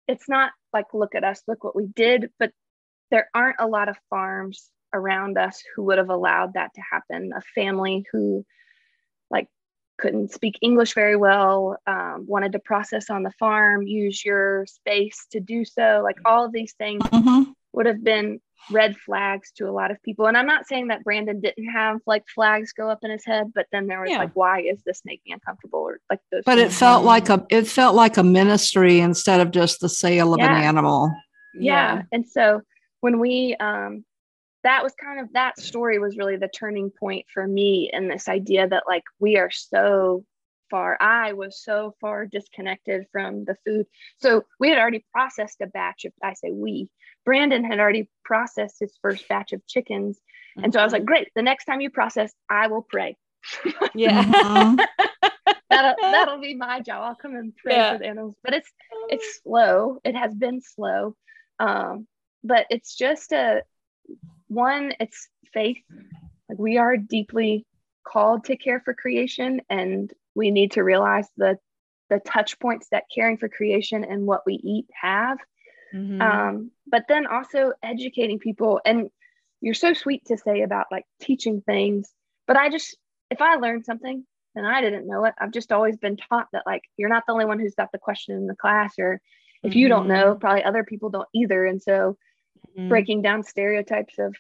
it's 0.07 0.27
not 0.27 0.51
like 0.73 0.93
look 0.93 1.15
at 1.15 1.23
us, 1.23 1.41
look 1.47 1.63
what 1.63 1.75
we 1.75 1.87
did, 1.87 2.29
but 2.37 2.51
there 3.11 3.29
aren't 3.33 3.59
a 3.59 3.67
lot 3.67 3.87
of 3.87 3.97
farms 4.09 4.69
around 4.93 5.37
us 5.37 5.63
who 5.75 5.83
would 5.83 5.97
have 5.97 6.09
allowed 6.09 6.55
that 6.55 6.73
to 6.75 6.81
happen. 6.81 7.31
A 7.35 7.41
family 7.55 8.05
who 8.11 8.45
like 9.31 9.47
couldn't 9.97 10.33
speak 10.33 10.57
English 10.61 10.93
very 10.93 11.15
well, 11.15 11.77
um, 11.87 12.25
wanted 12.27 12.51
to 12.51 12.59
process 12.59 13.09
on 13.09 13.23
the 13.23 13.31
farm, 13.39 13.83
use 13.83 14.25
your 14.25 14.65
space 14.65 15.27
to 15.31 15.39
do 15.39 15.63
so. 15.63 16.01
Like 16.03 16.17
all 16.25 16.45
of 16.45 16.51
these 16.51 16.73
things 16.73 17.03
mm-hmm. 17.03 17.51
Would 17.79 17.85
have 17.85 18.03
been 18.03 18.41
red 18.71 18.97
flags 18.97 19.53
to 19.53 19.65
a 19.65 19.71
lot 19.71 19.89
of 19.89 20.03
people. 20.03 20.25
And 20.25 20.35
I'm 20.35 20.45
not 20.45 20.67
saying 20.67 20.89
that 20.89 21.01
Brandon 21.05 21.39
didn't 21.39 21.69
have 21.69 22.01
like 22.05 22.25
flags 22.27 22.73
go 22.73 22.89
up 22.89 22.99
in 23.03 23.09
his 23.09 23.23
head, 23.23 23.53
but 23.55 23.67
then 23.71 23.87
there 23.87 24.01
was 24.01 24.09
yeah. 24.09 24.17
like, 24.17 24.35
why 24.35 24.59
is 24.59 24.83
this 24.85 25.01
making 25.05 25.31
uncomfortable? 25.31 25.79
Or 25.79 25.99
like 26.09 26.19
those. 26.29 26.43
But 26.45 26.57
it 26.59 26.73
felt 26.73 27.05
like 27.05 27.29
a 27.29 27.45
it 27.49 27.67
felt 27.67 27.95
like 27.95 28.17
a 28.17 28.23
ministry 28.23 28.99
instead 28.99 29.39
of 29.39 29.51
just 29.51 29.79
the 29.79 29.87
sale 29.87 30.33
of 30.33 30.39
yeah. 30.39 30.57
an 30.57 30.61
animal. 30.61 31.09
Yeah. 31.55 31.95
yeah. 31.95 32.01
And 32.11 32.27
so 32.27 32.61
when 32.99 33.17
we 33.17 33.55
um 33.61 34.03
that 34.65 34.83
was 34.83 34.93
kind 35.01 35.21
of 35.21 35.31
that 35.31 35.57
story 35.57 35.97
was 35.97 36.17
really 36.17 36.35
the 36.35 36.49
turning 36.49 36.91
point 36.91 37.27
for 37.33 37.47
me 37.47 37.89
and 37.93 38.11
this 38.11 38.27
idea 38.27 38.67
that 38.67 38.83
like 38.87 39.03
we 39.19 39.37
are 39.37 39.51
so 39.51 40.25
far. 40.69 40.97
I 41.01 41.33
was 41.33 41.61
so 41.61 41.95
far 42.01 42.25
disconnected 42.25 43.05
from 43.11 43.45
the 43.45 43.55
food. 43.65 43.85
So 44.17 44.45
we 44.59 44.69
had 44.69 44.77
already 44.77 45.05
processed 45.11 45.61
a 45.61 45.67
batch 45.67 46.05
of 46.05 46.13
i 46.23 46.33
say 46.33 46.51
we 46.51 46.89
brandon 47.25 47.63
had 47.63 47.79
already 47.79 48.09
processed 48.23 48.77
his 48.79 48.97
first 49.01 49.27
batch 49.27 49.53
of 49.53 49.65
chickens. 49.67 50.17
Mm-hmm. 50.17 50.63
and 50.65 50.73
so 50.73 50.79
i 50.79 50.83
was 50.83 50.93
like 50.93 51.05
great 51.05 51.29
the 51.35 51.41
next 51.41 51.65
time 51.65 51.81
you 51.81 51.89
process 51.89 52.33
i 52.49 52.67
will 52.67 52.81
pray. 52.81 53.17
Yeah. 53.93 54.75
That'll 55.69 55.95
that'll 56.01 56.41
be 56.41 56.55
my 56.55 56.79
job. 56.79 57.03
I'll 57.03 57.15
come 57.15 57.35
and 57.35 57.55
pray 57.55 57.75
yeah. 57.75 57.93
for 57.93 57.99
the 57.99 58.07
animals. 58.07 58.35
But 58.43 58.55
it's 58.55 58.71
it's 59.07 59.41
slow. 59.43 59.99
It 60.03 60.15
has 60.15 60.33
been 60.33 60.61
slow. 60.61 61.15
Um 61.59 62.07
but 62.43 62.65
it's 62.71 62.95
just 62.95 63.31
a 63.31 63.61
one 64.47 64.93
it's 64.99 65.29
faith. 65.53 65.77
Like 66.49 66.57
we 66.57 66.77
are 66.77 66.97
deeply 66.97 67.67
called 68.03 68.45
to 68.45 68.57
care 68.57 68.81
for 68.83 68.93
creation 68.93 69.61
and 69.69 70.11
we 70.39 70.51
need 70.51 70.71
to 70.71 70.83
realize 70.83 71.27
the 71.35 71.57
the 72.09 72.19
touch 72.19 72.57
points 72.59 72.87
that 72.91 73.03
caring 73.13 73.37
for 73.37 73.49
creation 73.49 74.03
and 74.05 74.25
what 74.25 74.41
we 74.45 74.53
eat 74.53 74.87
have 74.99 75.37
mm-hmm. 75.93 76.21
um, 76.21 76.71
but 76.87 77.03
then 77.09 77.27
also 77.27 77.73
educating 77.83 78.39
people 78.39 78.79
and 78.85 79.09
you're 79.61 79.73
so 79.73 79.93
sweet 79.93 80.25
to 80.25 80.37
say 80.37 80.61
about 80.61 80.85
like 80.89 81.03
teaching 81.21 81.61
things 81.61 82.09
but 82.47 82.55
i 82.55 82.69
just 82.69 82.97
if 83.29 83.41
i 83.41 83.55
learned 83.55 83.85
something 83.85 84.25
and 84.55 84.65
i 84.65 84.79
didn't 84.79 85.07
know 85.07 85.25
it 85.25 85.35
i've 85.39 85.51
just 85.51 85.73
always 85.73 85.97
been 85.97 86.15
taught 86.15 86.47
that 86.53 86.63
like 86.65 86.81
you're 86.95 87.09
not 87.09 87.23
the 87.27 87.33
only 87.33 87.45
one 87.45 87.59
who's 87.59 87.75
got 87.75 87.91
the 87.91 87.99
question 87.99 88.35
in 88.35 88.47
the 88.47 88.55
class 88.55 88.93
or 88.97 89.21
if 89.61 89.75
you 89.75 89.89
don't 89.89 90.07
know 90.07 90.31
mm-hmm. 90.31 90.39
probably 90.39 90.63
other 90.63 90.85
people 90.85 91.09
don't 91.09 91.27
either 91.35 91.65
and 91.65 91.81
so 91.81 92.17
mm-hmm. 92.77 92.87
breaking 92.87 93.21
down 93.21 93.43
stereotypes 93.43 94.17
of 94.17 94.33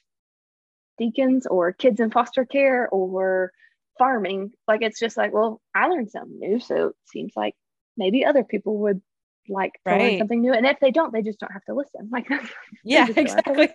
deacons 0.97 1.45
or 1.45 1.73
kids 1.73 1.99
in 1.99 2.09
foster 2.09 2.45
care 2.45 2.87
or 2.89 3.51
farming. 3.99 4.51
Like 4.67 4.81
it's 4.81 4.99
just 4.99 5.17
like, 5.17 5.31
well, 5.31 5.61
I 5.75 5.87
learned 5.87 6.09
something 6.09 6.39
new. 6.39 6.59
So 6.59 6.87
it 6.87 6.95
seems 7.05 7.33
like 7.35 7.53
maybe 7.95 8.25
other 8.25 8.43
people 8.43 8.79
would 8.79 9.01
like 9.47 9.73
to 9.73 9.79
right. 9.91 10.01
learn 10.01 10.17
something 10.17 10.41
new. 10.41 10.53
And 10.53 10.65
if 10.65 10.79
they 10.79 10.89
don't, 10.89 11.13
they 11.13 11.21
just 11.21 11.39
don't 11.39 11.51
have 11.51 11.65
to 11.65 11.75
listen. 11.75 12.09
Like 12.11 12.27
yeah, 12.83 13.07
exactly. 13.15 13.69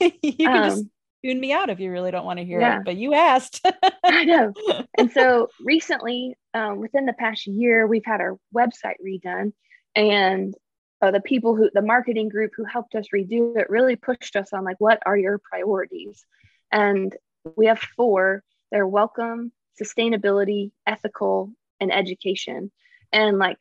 you 0.22 0.46
can 0.46 0.62
um, 0.62 0.70
just 0.70 0.84
tune 1.24 1.40
me 1.40 1.52
out 1.52 1.70
if 1.70 1.80
you 1.80 1.90
really 1.90 2.12
don't 2.12 2.24
want 2.24 2.38
to 2.38 2.44
hear 2.44 2.60
yeah. 2.60 2.78
it, 2.78 2.84
but 2.84 2.96
you 2.96 3.14
asked. 3.14 3.66
I 4.04 4.24
know. 4.24 4.52
And 4.96 5.10
so 5.10 5.48
recently, 5.60 6.36
um, 6.54 6.78
within 6.78 7.06
the 7.06 7.12
past 7.14 7.46
year, 7.48 7.86
we've 7.86 8.04
had 8.04 8.20
our 8.20 8.38
website 8.54 8.96
redone 9.04 9.52
and 9.96 10.54
uh, 11.00 11.10
the 11.10 11.20
people 11.20 11.56
who 11.56 11.68
the 11.74 11.82
marketing 11.82 12.28
group 12.28 12.52
who 12.56 12.64
helped 12.64 12.94
us 12.94 13.06
redo 13.12 13.56
it 13.56 13.68
really 13.68 13.96
pushed 13.96 14.36
us 14.36 14.52
on 14.52 14.62
like 14.62 14.76
what 14.78 15.02
are 15.04 15.16
your 15.16 15.38
priorities 15.38 16.24
and 16.70 17.14
we 17.56 17.66
have 17.66 17.78
four. 17.78 18.42
They're 18.70 18.86
welcome, 18.86 19.52
sustainability, 19.80 20.72
ethical, 20.86 21.50
and 21.80 21.92
education. 21.92 22.70
And 23.12 23.38
like 23.38 23.58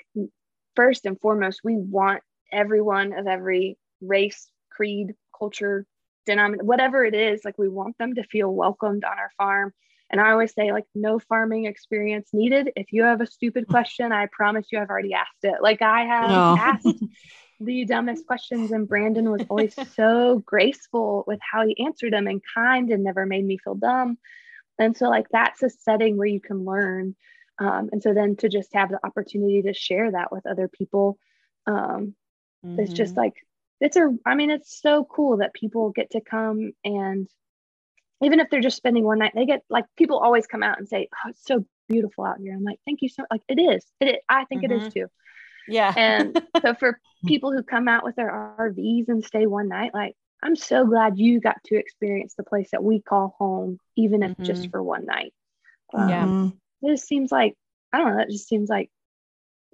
first 0.76 1.06
and 1.06 1.20
foremost, 1.20 1.62
we 1.64 1.76
want 1.76 2.24
everyone 2.52 3.14
of 3.14 3.28
every 3.28 3.78
race, 4.02 4.50
creed, 4.70 5.16
culture, 5.38 5.86
denomination, 6.26 6.68
whatever 6.68 7.04
it 7.04 7.14
is, 7.14 7.42
like 7.44 7.58
we 7.58 7.70
want 7.70 7.98
them 7.98 8.16
to 8.16 8.24
feel 8.24 8.54
welcomed 8.54 9.04
on 9.04 9.18
our 9.18 9.32
farm. 9.38 9.74
And 10.10 10.20
I 10.20 10.32
always 10.32 10.54
say, 10.54 10.74
like, 10.74 10.86
no 10.94 11.20
farming 11.20 11.66
experience 11.66 12.30
needed. 12.34 12.72
If 12.76 12.92
you 12.92 13.04
have 13.04 13.22
a 13.22 13.26
stupid 13.26 13.68
question, 13.68 14.12
I 14.12 14.28
promise 14.30 14.68
you 14.70 14.80
I've 14.80 14.90
already 14.90 15.14
asked 15.14 15.44
it. 15.44 15.62
Like 15.62 15.82
I 15.82 16.04
have 16.04 16.30
no. 16.30 16.58
asked 16.60 17.04
the 17.62 17.86
dumbest 17.86 18.26
questions, 18.28 18.72
and 18.72 18.88
Brandon 18.88 19.32
was 19.32 19.44
always 19.50 19.74
so 19.96 20.44
graceful 20.46 21.24
with 21.28 21.40
how 21.42 21.66
he 21.66 21.80
answered 21.84 22.14
them 22.14 22.28
and 22.28 22.42
kind 22.54 22.90
and 22.92 23.04
never 23.04 23.26
made 23.26 23.46
me 23.46 23.58
feel 23.58 23.76
dumb. 23.76 24.18
And 24.80 24.96
so, 24.96 25.10
like, 25.10 25.28
that's 25.32 25.64
a 25.64 25.70
setting 25.70 26.18
where 26.18 26.28
you 26.28 26.42
can 26.42 26.66
learn. 26.66 27.16
Um, 27.60 27.90
and 27.92 28.02
so 28.02 28.14
then 28.14 28.36
to 28.38 28.50
just 28.50 28.74
have 28.74 28.90
the 28.90 29.00
opportunity 29.06 29.62
to 29.64 29.74
share 29.74 30.12
that 30.12 30.32
with 30.32 30.48
other 30.48 30.68
people 30.68 31.20
um, 31.68 32.16
mm-hmm. 32.66 32.80
it's 32.80 32.94
just 32.94 33.16
like 33.16 33.34
it's 33.80 33.96
a 33.96 34.10
i 34.26 34.36
mean 34.36 34.50
it's 34.50 34.80
so 34.82 35.06
cool 35.06 35.38
that 35.38 35.54
people 35.54 35.92
get 35.92 36.12
to 36.12 36.22
come 36.22 36.72
and 36.84 37.28
even 38.24 38.40
if 38.40 38.50
they're 38.50 38.62
just 38.62 38.78
spending 38.78 39.04
one 39.04 39.20
night 39.20 39.34
they 39.36 39.46
get 39.46 39.64
like 39.70 39.86
people 39.98 40.20
always 40.20 40.48
come 40.48 40.64
out 40.64 40.78
and 40.78 40.88
say 40.88 41.08
oh 41.14 41.30
it's 41.30 41.46
so 41.46 41.66
beautiful 41.88 42.24
out 42.26 42.38
here 42.40 42.54
i'm 42.54 42.64
like 42.64 42.80
thank 42.86 43.02
you 43.02 43.10
so 43.10 43.24
like 43.30 43.42
it 43.48 43.60
is 43.60 43.86
it 44.00 44.06
is, 44.06 44.16
i 44.30 44.46
think 44.46 44.64
mm-hmm. 44.64 44.72
it 44.72 44.78
is 44.78 44.84
mm-hmm. 44.90 45.00
too 45.02 45.08
yeah 45.68 45.94
and 45.96 46.42
so 46.62 46.74
for 46.80 47.00
people 47.26 47.52
who 47.52 47.64
come 47.64 47.88
out 47.88 48.04
with 48.04 48.16
their 48.16 48.56
rvs 48.60 49.10
and 49.10 49.26
stay 49.26 49.46
one 49.46 49.68
night 49.68 49.92
like 49.94 50.16
i'm 50.44 50.56
so 50.56 50.86
glad 50.86 51.18
you 51.18 51.40
got 51.40 51.64
to 51.64 51.76
experience 51.76 52.34
the 52.36 52.44
place 52.44 52.70
that 52.72 52.84
we 52.84 53.02
call 53.02 53.36
home 53.38 53.78
even 53.96 54.24
if 54.24 54.32
mm-hmm. 54.32 54.44
just 54.44 54.70
for 54.70 54.82
one 54.82 55.06
night 55.06 55.34
um, 55.94 56.10
yeah 56.10 56.90
it 56.90 56.96
just 56.96 57.08
seems 57.08 57.32
like 57.32 57.56
i 57.94 57.98
don't 57.98 58.16
know 58.16 58.24
it 58.24 58.30
just 58.30 58.48
seems 58.48 58.70
like 58.70 58.90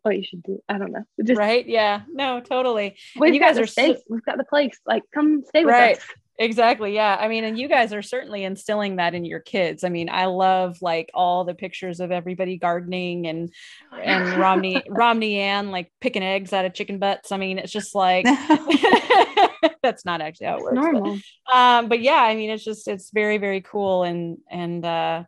what 0.08 0.18
you 0.18 0.24
should 0.24 0.44
do. 0.44 0.60
I 0.68 0.78
don't 0.78 0.92
know. 0.92 1.04
Just, 1.24 1.38
right? 1.38 1.68
Yeah. 1.68 2.02
No, 2.10 2.40
totally. 2.40 2.96
We've 3.18 3.34
you 3.34 3.40
guys 3.40 3.58
are 3.58 3.68
safe. 3.68 3.98
So, 3.98 4.04
we've 4.10 4.24
got 4.24 4.38
the 4.38 4.46
place. 4.46 4.80
Like, 4.86 5.04
come 5.14 5.44
stay 5.46 5.66
with 5.66 5.74
right. 5.74 5.98
us. 5.98 6.04
Exactly. 6.40 6.94
Yeah. 6.94 7.18
I 7.20 7.28
mean, 7.28 7.44
and 7.44 7.58
you 7.58 7.68
guys 7.68 7.94
are 7.94 8.04
certainly 8.04 8.44
instilling 8.44 8.98
that 8.98 9.16
in 9.16 9.26
your 9.26 9.40
kids. 9.40 9.84
I 9.84 9.90
mean, 9.90 10.08
I 10.08 10.26
love 10.26 10.78
like 10.82 11.10
all 11.14 11.46
the 11.46 11.56
pictures 11.56 12.00
of 12.00 12.12
everybody 12.12 12.58
gardening 12.58 13.26
and 13.26 13.52
and 13.92 14.40
Romney 14.40 14.84
Romney 14.90 15.40
Ann 15.40 15.72
like 15.72 15.92
picking 16.00 16.22
eggs 16.22 16.54
out 16.54 16.66
of 16.66 16.76
chicken 16.76 17.00
butts. 17.00 17.32
I 17.32 17.38
mean, 17.38 17.58
it's 17.58 17.72
just 17.72 17.96
like 17.96 18.26
that's 19.88 20.06
not 20.06 20.22
actually 20.22 20.48
how 20.48 20.58
it 20.58 20.64
works. 20.64 20.76
Normal. 20.76 21.20
But, 21.46 21.56
um, 21.56 21.90
but 21.90 22.02
yeah, 22.02 22.22
I 22.22 22.36
mean, 22.36 22.50
it's 22.50 22.64
just 22.64 22.88
it's 22.88 23.12
very 23.12 23.38
very 23.38 23.62
cool 23.62 24.04
and 24.04 24.38
and 24.50 24.86
uh, 24.86 25.24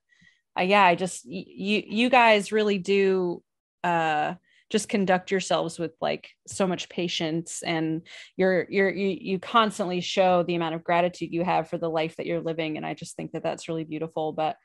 uh 0.57 0.63
yeah, 0.63 0.83
I 0.83 0.95
just 0.95 1.25
you 1.25 1.83
you 1.87 2.09
guys 2.09 2.51
really 2.51 2.77
do 2.77 3.41
uh 3.83 4.33
just 4.69 4.89
conduct 4.89 5.31
yourselves 5.31 5.79
with 5.79 5.93
like 5.99 6.29
so 6.47 6.67
much 6.67 6.89
patience 6.89 7.63
and 7.63 8.03
you're 8.37 8.67
you're 8.69 8.89
you, 8.89 9.17
you 9.19 9.39
constantly 9.39 10.01
show 10.01 10.43
the 10.43 10.55
amount 10.55 10.75
of 10.75 10.83
gratitude 10.83 11.33
you 11.33 11.43
have 11.43 11.69
for 11.69 11.77
the 11.77 11.89
life 11.89 12.15
that 12.17 12.27
you're 12.27 12.41
living 12.41 12.77
and 12.77 12.85
i 12.85 12.93
just 12.93 13.15
think 13.15 13.31
that 13.31 13.41
that's 13.41 13.67
really 13.67 13.83
beautiful 13.83 14.31
but 14.31 14.57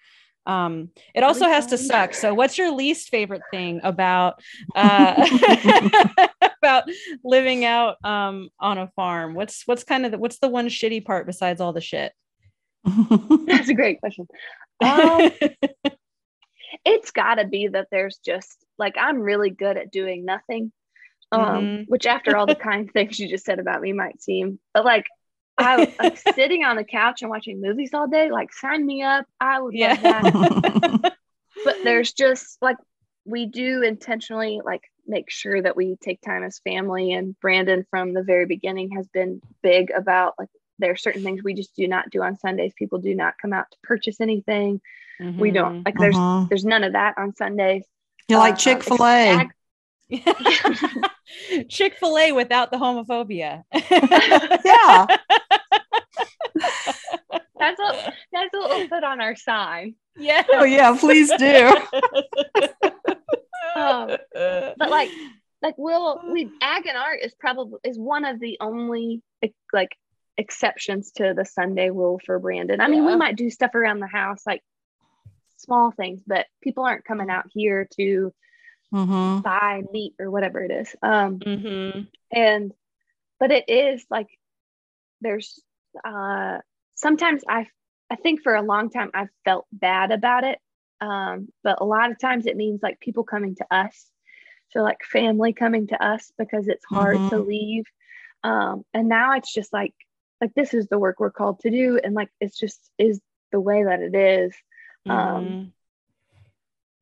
um 0.46 0.90
it 1.14 1.22
also 1.22 1.46
has 1.46 1.66
to 1.66 1.78
suck 1.78 2.14
so 2.14 2.34
what's 2.34 2.58
your 2.58 2.70
least 2.70 3.08
favorite 3.08 3.42
thing 3.50 3.80
about 3.82 4.40
uh 4.74 5.14
about 6.62 6.84
living 7.24 7.64
out 7.64 7.96
um 8.04 8.48
on 8.60 8.78
a 8.78 8.88
farm 8.96 9.34
what's 9.34 9.62
what's 9.66 9.84
kind 9.84 10.04
of 10.04 10.12
the, 10.12 10.18
what's 10.18 10.38
the 10.38 10.48
one 10.48 10.68
shitty 10.68 11.04
part 11.04 11.26
besides 11.26 11.60
all 11.60 11.72
the 11.72 11.80
shit 11.80 12.12
that's 13.46 13.68
a 13.68 13.74
great 13.74 14.00
question 14.00 14.26
um, 14.80 15.30
it's 16.84 17.10
got 17.10 17.36
to 17.36 17.46
be 17.46 17.68
that 17.68 17.88
there's 17.90 18.18
just 18.18 18.64
like 18.78 18.96
I'm 18.98 19.20
really 19.20 19.50
good 19.50 19.76
at 19.76 19.90
doing 19.90 20.24
nothing. 20.24 20.72
Um, 21.32 21.40
mm-hmm. 21.40 21.82
which 21.88 22.06
after 22.06 22.36
all 22.36 22.46
the 22.46 22.54
kind 22.54 22.88
things 22.92 23.18
you 23.18 23.28
just 23.28 23.44
said 23.44 23.58
about 23.58 23.80
me 23.80 23.92
might 23.92 24.22
seem, 24.22 24.60
but 24.72 24.84
like 24.84 25.06
I 25.58 25.92
like 25.98 26.18
sitting 26.34 26.64
on 26.64 26.76
the 26.76 26.84
couch 26.84 27.22
and 27.22 27.30
watching 27.30 27.60
movies 27.60 27.94
all 27.94 28.08
day, 28.08 28.30
like 28.30 28.52
sign 28.52 28.84
me 28.84 29.02
up. 29.02 29.26
I 29.40 29.60
would 29.60 29.74
yeah. 29.74 29.98
love 30.02 30.32
that. 30.32 31.16
but 31.64 31.76
there's 31.84 32.12
just 32.12 32.58
like 32.60 32.76
we 33.24 33.46
do 33.46 33.82
intentionally 33.82 34.60
like 34.64 34.82
make 35.06 35.30
sure 35.30 35.60
that 35.60 35.76
we 35.76 35.96
take 36.02 36.20
time 36.20 36.42
as 36.42 36.60
family 36.60 37.12
and 37.12 37.38
Brandon 37.40 37.86
from 37.90 38.14
the 38.14 38.22
very 38.22 38.46
beginning 38.46 38.90
has 38.92 39.06
been 39.08 39.40
big 39.62 39.90
about 39.90 40.34
like 40.38 40.48
there 40.78 40.90
are 40.90 40.96
certain 40.96 41.22
things 41.22 41.42
we 41.42 41.54
just 41.54 41.76
do 41.76 41.86
not 41.86 42.10
do 42.10 42.22
on 42.22 42.36
Sundays. 42.36 42.72
People 42.76 42.98
do 42.98 43.14
not 43.14 43.34
come 43.40 43.52
out 43.52 43.66
to 43.70 43.76
purchase 43.82 44.20
anything. 44.20 44.80
Mm-hmm. 45.20 45.38
We 45.38 45.50
don't 45.52 45.72
mm-hmm. 45.72 45.82
like 45.86 45.96
there's 45.98 46.16
uh-huh. 46.16 46.46
there's 46.48 46.64
none 46.64 46.84
of 46.84 46.92
that 46.94 47.14
on 47.16 47.34
Sundays. 47.36 47.84
You 48.28 48.36
uh, 48.36 48.40
like 48.40 48.58
Chick 48.58 48.82
Fil 48.82 49.04
A? 49.04 49.48
Chick 51.68 51.96
Fil 51.98 52.18
A 52.18 52.32
without 52.32 52.70
the 52.70 52.76
homophobia. 52.76 53.62
yeah. 53.72 55.06
That's 57.58 57.80
a 57.80 58.12
that's 58.32 58.52
what 58.52 58.70
we'll 58.70 58.88
put 58.88 59.04
on 59.04 59.20
our 59.20 59.36
sign. 59.36 59.94
Yeah. 60.16 60.44
Oh 60.52 60.64
yeah, 60.64 60.96
please 60.98 61.30
do. 61.38 61.66
um, 63.76 64.16
but 64.32 64.90
like 64.90 65.10
like 65.62 65.74
we'll 65.78 66.20
we 66.30 66.50
ag 66.60 66.86
and 66.86 66.96
art 66.96 67.20
is 67.22 67.34
probably 67.34 67.78
is 67.84 67.98
one 67.98 68.24
of 68.24 68.38
the 68.38 68.58
only 68.60 69.22
like 69.72 69.96
exceptions 70.36 71.12
to 71.12 71.32
the 71.34 71.44
Sunday 71.44 71.90
rule 71.90 72.20
for 72.24 72.38
Brandon. 72.38 72.80
I 72.80 72.88
mean, 72.88 73.06
we 73.06 73.16
might 73.16 73.36
do 73.36 73.50
stuff 73.50 73.74
around 73.74 74.00
the 74.00 74.06
house 74.06 74.42
like 74.46 74.62
small 75.58 75.90
things, 75.90 76.20
but 76.26 76.46
people 76.62 76.84
aren't 76.84 77.04
coming 77.04 77.30
out 77.30 77.46
here 77.52 77.88
to 77.96 78.32
mm-hmm. 78.94 79.40
buy 79.40 79.82
meat 79.92 80.14
or 80.18 80.30
whatever 80.30 80.62
it 80.62 80.70
is. 80.70 80.94
Um, 81.02 81.38
mm-hmm. 81.38 82.00
And, 82.32 82.72
but 83.40 83.50
it 83.50 83.68
is 83.68 84.04
like 84.10 84.28
there's 85.20 85.60
uh, 86.04 86.58
sometimes 86.94 87.42
I, 87.48 87.66
I 88.10 88.16
think 88.16 88.42
for 88.42 88.54
a 88.54 88.62
long 88.62 88.90
time 88.90 89.10
I've 89.12 89.30
felt 89.44 89.66
bad 89.72 90.12
about 90.12 90.44
it. 90.44 90.58
Um, 91.00 91.48
but 91.62 91.80
a 91.80 91.84
lot 91.84 92.10
of 92.10 92.18
times 92.18 92.46
it 92.46 92.56
means 92.56 92.80
like 92.82 93.00
people 93.00 93.24
coming 93.24 93.56
to 93.56 93.66
us. 93.70 94.06
So, 94.70 94.82
like 94.82 95.04
family 95.04 95.52
coming 95.52 95.86
to 95.88 96.02
us 96.04 96.32
because 96.38 96.68
it's 96.68 96.84
hard 96.84 97.16
mm-hmm. 97.16 97.28
to 97.30 97.38
leave. 97.38 97.84
Um, 98.42 98.84
and 98.92 99.08
now 99.08 99.34
it's 99.34 99.52
just 99.52 99.72
like, 99.72 99.94
like 100.40 100.52
this 100.54 100.74
is 100.74 100.88
the 100.88 100.98
work 100.98 101.20
we're 101.20 101.30
called 101.30 101.60
to 101.60 101.70
do. 101.70 101.98
And 102.02 102.14
like, 102.14 102.30
it's 102.40 102.58
just 102.58 102.80
is 102.98 103.20
the 103.52 103.60
way 103.60 103.84
that 103.84 104.00
it 104.00 104.14
is. 104.14 104.54
Um, 105.08 105.16
mm-hmm. 105.16 105.54
Um, 105.54 105.72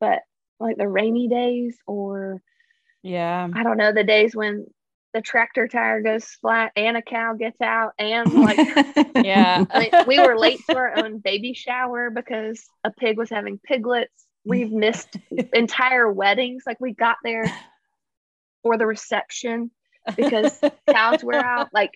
but 0.00 0.22
like 0.62 0.76
the 0.76 0.88
rainy 0.88 1.28
days 1.28 1.76
or 1.86 2.40
yeah, 3.02 3.48
I 3.52 3.62
don't 3.62 3.76
know, 3.76 3.92
the 3.92 4.04
days 4.04 4.34
when 4.34 4.66
the 5.12 5.20
tractor 5.20 5.68
tire 5.68 6.00
goes 6.00 6.24
flat 6.24 6.72
and 6.74 6.96
a 6.96 7.02
cow 7.02 7.34
gets 7.34 7.60
out 7.60 7.92
and 7.98 8.32
like 8.32 8.56
yeah. 9.16 9.64
I 9.70 9.78
mean, 9.78 9.90
we 10.06 10.18
were 10.18 10.38
late 10.38 10.60
to 10.68 10.76
our 10.76 10.98
own 10.98 11.18
baby 11.18 11.52
shower 11.52 12.10
because 12.10 12.64
a 12.84 12.90
pig 12.90 13.18
was 13.18 13.30
having 13.30 13.58
piglets. 13.58 14.26
We've 14.44 14.72
missed 14.72 15.16
entire 15.52 16.10
weddings. 16.10 16.64
Like 16.66 16.80
we 16.80 16.94
got 16.94 17.16
there 17.22 17.44
for 18.62 18.78
the 18.78 18.86
reception 18.86 19.70
because 20.16 20.58
cows 20.88 21.22
were 21.22 21.34
out. 21.34 21.68
Like 21.72 21.92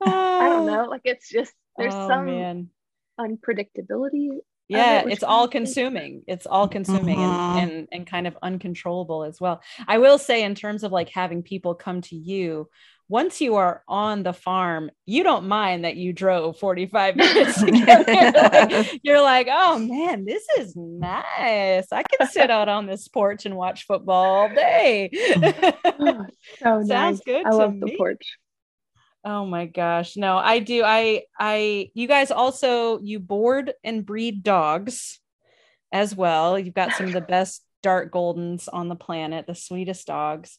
i 0.00 0.48
don't 0.48 0.66
know. 0.66 0.84
Like 0.84 1.02
it's 1.04 1.28
just 1.28 1.52
there's 1.76 1.94
oh, 1.94 2.08
some 2.08 2.26
man. 2.26 2.70
unpredictability 3.18 4.28
yeah 4.68 5.00
it, 5.00 5.12
it's 5.12 5.22
all 5.22 5.48
consuming 5.48 6.22
it's 6.26 6.46
all 6.46 6.68
consuming 6.68 7.18
mm-hmm. 7.18 7.58
and, 7.58 7.70
and 7.70 7.88
and 7.92 8.06
kind 8.06 8.26
of 8.26 8.36
uncontrollable 8.42 9.24
as 9.24 9.40
well 9.40 9.60
i 9.86 9.98
will 9.98 10.18
say 10.18 10.42
in 10.42 10.54
terms 10.54 10.82
of 10.82 10.92
like 10.92 11.08
having 11.08 11.42
people 11.42 11.74
come 11.74 12.00
to 12.00 12.16
you 12.16 12.68
once 13.08 13.40
you 13.40 13.54
are 13.54 13.82
on 13.86 14.22
the 14.22 14.32
farm 14.32 14.90
you 15.04 15.22
don't 15.22 15.46
mind 15.46 15.84
that 15.84 15.96
you 15.96 16.12
drove 16.12 16.58
45 16.58 17.16
minutes 17.16 17.60
to 17.60 17.70
get 17.70 18.06
there. 18.06 18.32
like, 18.32 19.00
you're 19.02 19.22
like 19.22 19.48
oh 19.50 19.78
man 19.78 20.24
this 20.24 20.44
is 20.58 20.74
nice 20.74 21.86
i 21.92 22.02
can 22.02 22.28
sit 22.28 22.50
out 22.50 22.68
on 22.68 22.86
this 22.86 23.06
porch 23.08 23.46
and 23.46 23.56
watch 23.56 23.86
football 23.86 24.24
all 24.24 24.48
day 24.48 25.10
oh, 25.14 26.26
so 26.58 26.82
sounds 26.84 26.88
nice. 26.88 27.20
good 27.20 27.46
i 27.46 27.50
love 27.50 27.74
me. 27.74 27.90
the 27.90 27.96
porch 27.96 28.38
Oh 29.28 29.44
my 29.44 29.66
gosh. 29.66 30.16
No, 30.16 30.38
I 30.38 30.60
do. 30.60 30.84
I 30.84 31.24
I 31.36 31.90
you 31.94 32.06
guys 32.06 32.30
also 32.30 33.00
you 33.00 33.18
board 33.18 33.74
and 33.82 34.06
breed 34.06 34.44
dogs 34.44 35.18
as 35.90 36.14
well. 36.14 36.56
You've 36.56 36.74
got 36.74 36.92
some 36.92 37.06
of 37.06 37.12
the 37.12 37.20
best 37.36 37.64
dark 37.82 38.12
goldens 38.12 38.68
on 38.72 38.88
the 38.88 38.94
planet, 38.94 39.48
the 39.48 39.56
sweetest 39.56 40.06
dogs. 40.06 40.56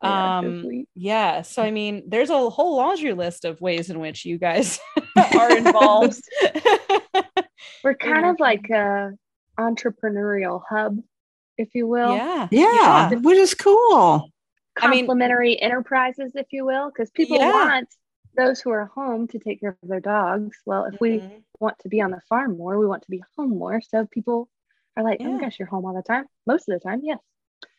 Yeah, 0.00 0.38
um 0.38 0.62
so 0.62 0.84
yeah, 0.94 1.42
so 1.42 1.60
I 1.60 1.72
mean, 1.72 2.04
there's 2.06 2.30
a 2.30 2.50
whole 2.50 2.76
laundry 2.76 3.14
list 3.14 3.44
of 3.44 3.60
ways 3.60 3.90
in 3.90 3.98
which 3.98 4.24
you 4.24 4.38
guys 4.38 4.78
are 5.36 5.56
involved. 5.56 6.22
We're 7.82 7.96
kind 7.96 8.26
of 8.26 8.38
like 8.38 8.70
a 8.70 9.10
entrepreneurial 9.58 10.62
hub, 10.68 10.98
if 11.58 11.74
you 11.74 11.88
will. 11.88 12.14
Yeah. 12.14 12.46
Yeah, 12.52 13.10
yeah. 13.10 13.14
which 13.16 13.38
is 13.38 13.54
cool. 13.54 14.30
Complementary 14.76 15.60
I 15.60 15.64
mean, 15.64 15.72
enterprises, 15.72 16.32
if 16.36 16.46
you 16.52 16.64
will, 16.64 16.90
because 16.90 17.10
people 17.10 17.38
yeah. 17.38 17.50
want 17.50 17.88
those 18.36 18.60
who 18.60 18.70
are 18.70 18.86
home 18.86 19.28
to 19.28 19.38
take 19.38 19.60
care 19.60 19.76
of 19.82 19.88
their 19.88 20.00
dogs. 20.00 20.56
Well, 20.66 20.84
if 20.84 20.94
mm-hmm. 20.94 21.26
we 21.28 21.44
want 21.60 21.78
to 21.80 21.88
be 21.88 22.00
on 22.00 22.10
the 22.10 22.20
farm 22.28 22.56
more. 22.56 22.78
We 22.78 22.86
want 22.86 23.02
to 23.02 23.10
be 23.10 23.22
home 23.36 23.58
more. 23.58 23.80
So 23.80 24.06
people 24.06 24.48
are 24.96 25.02
like, 25.02 25.20
yeah. 25.20 25.28
oh 25.28 25.32
my 25.32 25.40
gosh, 25.40 25.58
you're 25.58 25.68
home 25.68 25.84
all 25.84 25.94
the 25.94 26.02
time. 26.02 26.26
Most 26.46 26.68
of 26.68 26.74
the 26.74 26.88
time, 26.88 27.00
yes. 27.02 27.18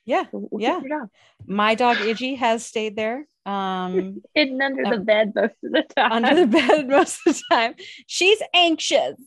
Yeah. 0.06 0.24
So 0.32 0.48
we'll 0.52 0.62
yeah. 0.62 1.06
My 1.46 1.76
dog 1.76 1.98
Iggy 1.98 2.38
has 2.38 2.66
stayed 2.66 2.96
there. 2.96 3.28
Um 3.46 4.22
hidden 4.34 4.62
under 4.62 4.86
um, 4.86 4.92
the 4.92 5.00
bed 5.00 5.34
most 5.36 5.56
of 5.64 5.72
the 5.72 5.84
time. 5.96 6.12
Under 6.12 6.36
the 6.36 6.48
bed 6.48 6.88
most 6.90 7.20
of 7.26 7.36
the 7.36 7.42
time. 7.52 7.76
She's 8.08 8.42
anxious. 8.54 9.20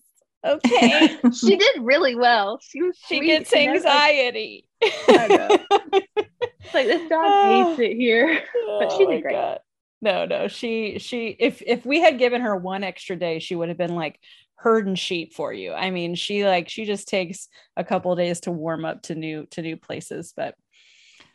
Okay. 0.45 1.19
she 1.33 1.57
did 1.57 1.83
really 1.83 2.15
well. 2.15 2.61
She 2.63 2.83
was 2.83 2.97
she 3.09 3.21
gets 3.21 3.53
anxiety. 3.55 4.67
I 4.83 5.27
know. 5.27 5.59
it's 5.93 6.75
like 6.75 6.87
this 6.87 7.09
dog 7.09 7.77
hates 7.77 7.81
it 7.81 7.97
here. 7.97 8.43
But 8.79 8.93
she 8.93 9.07
did 9.07 9.19
oh 9.19 9.21
great. 9.21 9.35
God. 9.35 9.59
No, 10.01 10.25
no. 10.25 10.49
She 10.49 10.99
she 10.99 11.37
if 11.39 11.63
if 11.67 11.85
we 11.85 12.01
had 12.01 12.19
given 12.19 12.43
her 12.43 12.57
one 12.57 12.85
extra 12.85 13.17
day, 13.17 13.39
she 13.39 13.57
would 13.57 13.69
have 13.69 13.79
been 13.79 13.95
like 13.95 14.21
herding 14.55 14.95
sheep 14.95 15.35
for 15.35 15.53
you. 15.53 15.73
I 15.73 15.91
mean, 15.91 16.15
she 16.15 16.45
like 16.45 16.69
she 16.69 16.85
just 16.85 17.09
takes 17.09 17.49
a 17.77 17.85
couple 17.85 18.15
days 18.17 18.41
to 18.41 18.53
warm 18.53 18.85
up 18.85 19.03
to 19.03 19.15
new 19.15 19.47
to 19.53 19.63
new 19.63 19.77
places, 19.77 20.33
but 20.37 20.55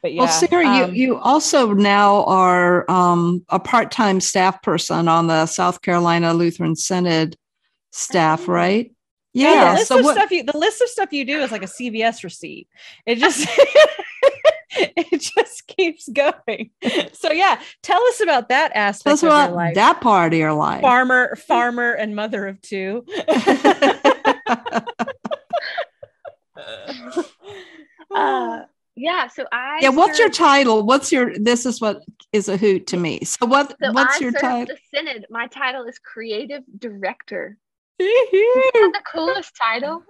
but 0.01 0.13
yeah. 0.13 0.23
Well, 0.23 0.27
Sarah, 0.29 0.67
um, 0.67 0.93
you 0.93 1.07
you 1.07 1.17
also 1.17 1.73
now 1.73 2.25
are 2.25 2.89
um, 2.91 3.45
a 3.49 3.59
part 3.59 3.91
time 3.91 4.19
staff 4.19 4.61
person 4.61 5.07
on 5.07 5.27
the 5.27 5.45
South 5.45 5.81
Carolina 5.81 6.33
Lutheran 6.33 6.75
Synod 6.75 7.37
staff, 7.91 8.47
oh. 8.47 8.51
right? 8.51 8.91
Yeah. 9.33 9.51
yeah 9.51 9.71
the 9.71 9.75
list 9.75 9.87
so 9.87 9.99
of 9.99 10.05
what, 10.05 10.15
stuff 10.15 10.31
you 10.31 10.43
the 10.43 10.57
list 10.57 10.81
of 10.81 10.89
stuff 10.89 11.11
you 11.11 11.25
do 11.25 11.39
is 11.39 11.51
like 11.51 11.63
a 11.63 11.67
CVS 11.67 12.23
receipt. 12.23 12.67
It 13.05 13.17
just 13.17 13.47
it 14.97 15.21
just 15.21 15.67
keeps 15.67 16.09
going. 16.09 16.71
So 17.13 17.31
yeah, 17.31 17.61
tell 17.81 18.01
us 18.07 18.21
about 18.21 18.49
that 18.49 18.71
aspect 18.75 19.03
Tell 19.03 19.13
us 19.13 19.23
about 19.23 19.49
your 19.49 19.57
life. 19.57 19.75
That 19.75 20.01
part 20.01 20.33
of 20.33 20.39
your 20.39 20.53
life. 20.53 20.81
Farmer, 20.81 21.35
farmer, 21.35 21.93
and 21.93 22.15
mother 22.15 22.47
of 22.47 22.61
two. 22.61 23.05
uh, 28.15 28.61
yeah, 28.95 29.27
so 29.27 29.45
I 29.51 29.79
Yeah, 29.81 29.89
what's 29.89 30.19
your 30.19 30.29
title? 30.29 30.83
What's 30.83 31.11
your 31.11 31.37
this 31.37 31.65
is 31.65 31.81
what 31.81 32.03
is 32.31 32.47
a 32.49 32.57
hoot 32.57 32.87
to 32.87 32.97
me. 32.97 33.23
So 33.23 33.45
what 33.45 33.75
so 33.81 33.91
what's 33.91 34.17
I 34.17 34.19
your 34.19 34.31
title? 34.31 34.75
The 34.75 34.77
Synod. 34.93 35.25
My 35.29 35.47
title 35.47 35.85
is 35.85 35.99
creative 35.99 36.63
director. 36.77 37.57
the 37.97 39.01
coolest 39.11 39.55
title. 39.55 40.03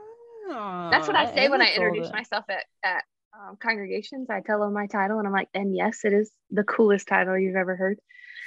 Oh, 0.50 0.90
That's 0.92 1.08
what 1.08 1.16
I 1.16 1.34
say 1.34 1.48
when 1.48 1.62
I 1.62 1.74
introduce 1.74 2.12
myself 2.12 2.46
at, 2.50 2.66
at 2.84 3.04
um, 3.34 3.58
congregations. 3.58 4.30
I 4.30 4.42
tell 4.42 4.60
them 4.60 4.74
my 4.74 4.88
title, 4.88 5.20
and 5.20 5.28
I'm 5.28 5.34
like, 5.34 5.50
and 5.54 5.76
yes, 5.76 6.00
it 6.04 6.14
is 6.14 6.32
the 6.52 6.64
coolest 6.64 7.08
title 7.08 7.38
you've 7.38 7.56
ever 7.56 7.76
heard. 7.76 8.00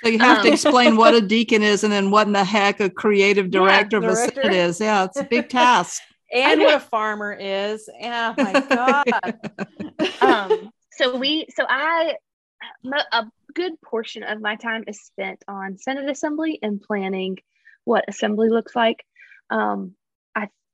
So 0.03 0.11
you 0.11 0.19
have 0.19 0.39
um, 0.39 0.45
to 0.45 0.53
explain 0.53 0.97
what 0.97 1.15
a 1.15 1.21
deacon 1.27 1.63
is, 1.63 1.85
and 1.85 1.93
then 1.93 2.11
what 2.11 2.27
in 2.27 2.33
the 2.33 2.45
heck 2.45 2.81
a 2.81 2.91
creative 2.91 3.51
director 3.51 4.01
yeah, 4.01 4.07
of 4.07 4.13
a 4.13 4.17
synod 4.17 4.53
is. 4.53 4.81
Yeah, 4.81 5.05
it's 5.05 5.19
a 5.19 5.25
big 5.25 5.49
task. 5.51 6.03
and 6.33 6.61
what 6.61 6.75
a 6.75 6.81
farmer 6.81 7.33
is. 7.33 7.89
Yeah, 7.99 8.35
oh 8.37 8.45
my 8.45 8.61
god. 8.61 10.21
um, 10.21 10.71
so 10.93 11.17
we, 11.17 11.47
so 11.55 11.65
I, 11.69 12.17
a 13.13 13.25
good 13.55 13.81
portion 13.83 14.23
of 14.23 14.41
my 14.41 14.57
time 14.57 14.85
is 14.87 15.01
spent 15.01 15.43
on 15.49 15.79
Synod 15.79 16.09
assembly 16.09 16.59
and 16.63 16.81
planning 16.81 17.39
what 17.85 18.05
assembly 18.09 18.51
looks 18.51 18.77
like. 18.77 19.05
Um, 19.51 19.93
I 19.93 19.96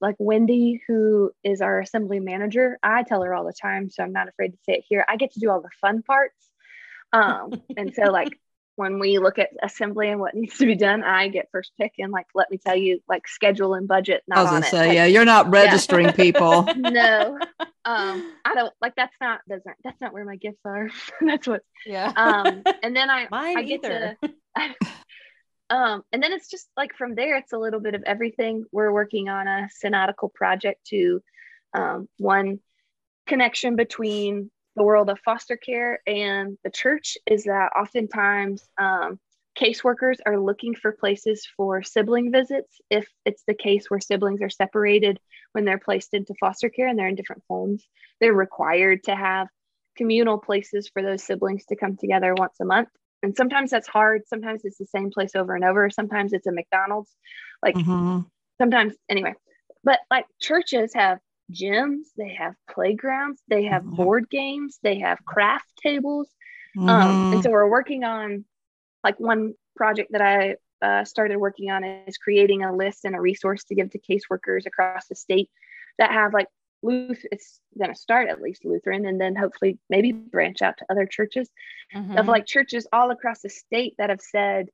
like 0.03 0.17
Wendy, 0.19 0.83
who 0.87 1.31
is 1.45 1.61
our 1.61 1.81
assembly 1.81 2.21
manager. 2.21 2.79
I 2.83 3.05
tell 3.05 3.23
her 3.23 3.33
all 3.33 3.45
the 3.45 3.53
time, 3.53 3.89
so 3.89 4.03
I'm 4.03 4.13
not 4.13 4.29
afraid 4.29 4.49
to 4.49 4.59
say 4.65 4.75
it 4.75 4.85
here. 4.89 5.05
I 5.09 5.17
get 5.17 5.33
to 5.33 5.41
do 5.41 5.49
all 5.49 5.63
the 5.63 5.71
fun 5.81 6.03
parts. 6.03 6.37
Um, 7.13 7.63
and 7.77 7.95
so 7.95 8.03
like 8.11 8.39
when 8.75 8.99
we 8.99 9.19
look 9.19 9.39
at 9.39 9.51
assembly 9.63 10.09
and 10.09 10.19
what 10.19 10.35
needs 10.35 10.59
to 10.59 10.67
be 10.67 10.75
done, 10.75 11.05
I 11.05 11.29
get 11.29 11.49
first 11.53 11.71
pick 11.81 11.93
and 11.99 12.11
like 12.11 12.27
let 12.35 12.51
me 12.51 12.59
tell 12.59 12.77
you, 12.77 13.01
like 13.09 13.29
schedule 13.29 13.75
and 13.75 13.87
budget. 13.87 14.25
Not 14.27 14.39
I 14.39 14.43
was 14.43 14.51
gonna 14.51 14.67
say, 14.67 14.89
like, 14.89 14.95
yeah, 14.97 15.07
you're 15.07 15.25
not 15.25 15.51
registering 15.51 16.07
yeah. 16.07 16.13
people. 16.13 16.63
no, 16.77 17.39
um, 17.85 18.33
I 18.45 18.55
don't 18.55 18.73
like 18.81 18.95
that's 18.97 19.15
not 19.21 19.41
that's 19.47 19.65
not 19.65 19.77
that's 19.85 20.01
not 20.01 20.13
where 20.13 20.25
my 20.25 20.37
gifts 20.37 20.61
are. 20.65 20.91
that's 21.21 21.47
what. 21.47 21.63
Yeah. 21.87 22.13
Um, 22.17 22.63
and 22.83 22.97
then 22.97 23.09
I 23.09 23.29
Mine 23.31 23.59
I 23.59 23.63
get 23.63 23.85
either. 23.85 24.19
to. 24.23 24.31
Um, 25.73 26.03
and 26.13 26.23
then 26.23 26.35
it's 26.35 26.51
just 26.51 26.69
like 26.77 26.95
from 26.95 27.15
there, 27.15 27.39
it's 27.39 27.55
a 27.55 27.59
little 27.59 27.81
bit 27.81 27.95
of 27.95 28.03
everything. 28.05 28.65
We're 28.73 28.93
working 28.93 29.31
on 29.31 29.49
a 29.49 29.71
synodical 29.83 30.29
project 30.35 30.87
to 30.89 31.23
um, 31.73 32.09
one 32.19 32.61
connection 33.27 33.75
between 33.75 34.51
the 34.77 34.83
world 34.83 35.09
of 35.09 35.19
foster 35.25 35.57
care 35.57 36.01
and 36.07 36.59
the 36.63 36.71
church 36.71 37.17
is 37.27 37.45
that 37.45 37.71
oftentimes 37.75 38.69
um, 38.79 39.19
caseworkers 39.59 40.17
are 40.27 40.39
looking 40.39 40.75
for 40.75 40.93
places 40.93 41.47
for 41.57 41.83
sibling 41.83 42.31
visits 42.31 42.79
if 42.91 43.07
it's 43.25 43.45
the 43.47 43.55
case 43.55 43.87
where 43.89 44.01
siblings 44.01 44.43
are 44.43 44.51
separated 44.51 45.21
when 45.53 45.65
they're 45.65 45.79
placed 45.79 46.15
into 46.15 46.35
foster 46.41 46.69
care 46.69 46.89
and 46.89 46.99
they're 46.99 47.09
in 47.09 47.15
different 47.15 47.43
homes 47.51 47.87
they're 48.19 48.33
required 48.33 49.05
to 49.05 49.15
have 49.15 49.47
communal 49.97 50.39
places 50.39 50.89
for 50.89 51.03
those 51.03 51.23
siblings 51.23 51.67
to 51.67 51.77
come 51.77 51.99
together 51.99 52.35
once 52.35 52.57
a 52.61 52.65
month 52.65 52.89
and 53.23 53.37
sometimes 53.37 53.71
that's 53.71 53.89
hard. 53.89 54.23
Sometimes 54.27 54.63
it's 54.65 54.79
the 54.79 54.87
same 54.87 55.11
place 55.11 55.35
over 55.35 55.55
and 55.55 55.65
over. 55.65 55.91
Sometimes 55.91 56.33
it's 56.33 56.47
a 56.47 56.53
mcdonald's. 56.53 57.11
Like 57.63 57.75
mm-hmm. 57.75 58.21
sometimes 58.59 58.95
anyway. 59.09 59.35
But 59.85 60.01
like 60.11 60.27
churches 60.41 60.93
have 60.95 61.19
gyms. 61.53 62.05
They 62.17 62.35
have 62.35 62.55
playgrounds. 62.71 63.41
They 63.49 63.65
have 63.65 63.83
mm-hmm. 63.83 63.97
board 63.97 64.31
games. 64.31 64.79
They 64.83 65.01
have 65.01 65.25
craft 65.25 65.71
tables. 65.83 66.29
Mm-hmm. 66.77 66.89
um, 66.89 67.33
and 67.35 67.43
so 67.43 67.51
we're 67.51 67.69
working 67.69 68.03
on 68.03 68.47
like 69.05 69.21
one 69.21 69.53
project 69.77 70.13
that 70.13 70.23
i 70.23 70.57
uh, 70.81 71.05
started 71.05 71.37
working 71.37 71.71
on 71.71 71.85
is 71.85 72.17
creating 72.17 72.65
a 72.65 72.75
list 72.75 73.05
and 73.05 73.15
a 73.15 73.21
resource 73.21 73.63
to 73.65 73.75
give 73.75 73.91
to 73.91 73.99
caseworkers 73.99 74.67
across 74.67 75.07
the 75.07 75.15
state 75.15 75.49
that 75.99 76.11
have 76.11 76.33
like 76.33 76.49
Lutheran, 76.83 77.29
it's 77.31 77.61
going 77.79 77.93
to 77.93 77.99
start 77.99 78.29
at 78.29 78.41
least 78.41 78.65
Lutheran 78.65 79.07
and 79.07 79.21
then 79.21 79.37
hopefully 79.37 79.79
maybe 79.89 80.13
branch 80.13 80.63
out 80.63 80.79
to 80.79 80.87
other 80.91 81.07
churches 81.07 81.49
mm-hmm. 81.95 82.19
of 82.19 82.27
like 82.27 82.47
churches 82.47 82.87
all 82.93 83.11
across 83.11 83.41
the 83.41 83.49
state 83.49 83.95
that 83.99 84.11
have 84.11 84.21
said, 84.21 84.69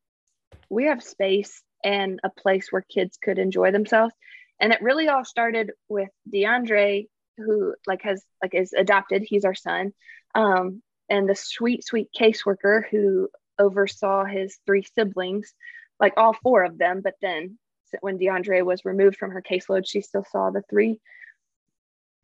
we 0.71 0.85
have 0.85 1.03
space 1.03 1.63
and 1.85 2.21
a 2.25 2.31
place 2.31 2.69
where 2.71 2.83
kids 2.83 3.19
could 3.23 3.39
enjoy 3.39 3.71
themselves. 3.71 4.15
And 4.61 4.73
it 4.73 4.83
really 4.83 5.09
all 5.09 5.25
started 5.25 5.73
with 5.89 6.09
DeAndre, 6.33 7.07
who 7.37 7.75
like 7.87 8.03
has 8.03 8.25
like 8.43 8.55
is 8.55 8.73
adopted. 8.73 9.23
He's 9.23 9.45
our 9.45 9.55
son. 9.55 9.93
Um, 10.35 10.83
and 11.09 11.29
the 11.29 11.37
sweet, 11.37 11.85
sweet 11.85 12.09
caseworker 12.19 12.83
who 12.91 13.29
oversaw 13.59 14.25
his 14.25 14.59
three 14.67 14.85
siblings, 14.95 15.55
like 16.01 16.15
all 16.17 16.35
four 16.43 16.65
of 16.65 16.79
them. 16.79 17.01
But 17.03 17.15
then 17.23 17.59
when 18.01 18.19
DeAndre 18.19 18.65
was 18.65 18.85
removed 18.85 19.17
from 19.17 19.31
her 19.31 19.43
caseload, 19.43 19.87
she 19.87 20.01
still 20.01 20.25
saw 20.31 20.51
the 20.51 20.63
three 20.69 21.01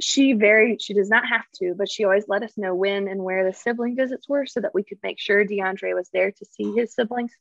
she 0.01 0.33
very 0.33 0.77
she 0.81 0.93
does 0.93 1.09
not 1.09 1.27
have 1.27 1.45
to 1.55 1.75
but 1.77 1.89
she 1.89 2.05
always 2.05 2.25
let 2.27 2.43
us 2.43 2.53
know 2.57 2.75
when 2.75 3.07
and 3.07 3.23
where 3.23 3.45
the 3.45 3.57
sibling 3.57 3.95
visits 3.95 4.29
were 4.29 4.45
so 4.45 4.61
that 4.61 4.75
we 4.75 4.83
could 4.83 4.99
make 5.03 5.21
sure 5.21 5.45
deandre 5.45 5.95
was 5.95 6.09
there 6.13 6.33
to 6.33 6.45
see 6.45 6.73
his 6.75 6.95
siblings. 6.95 7.33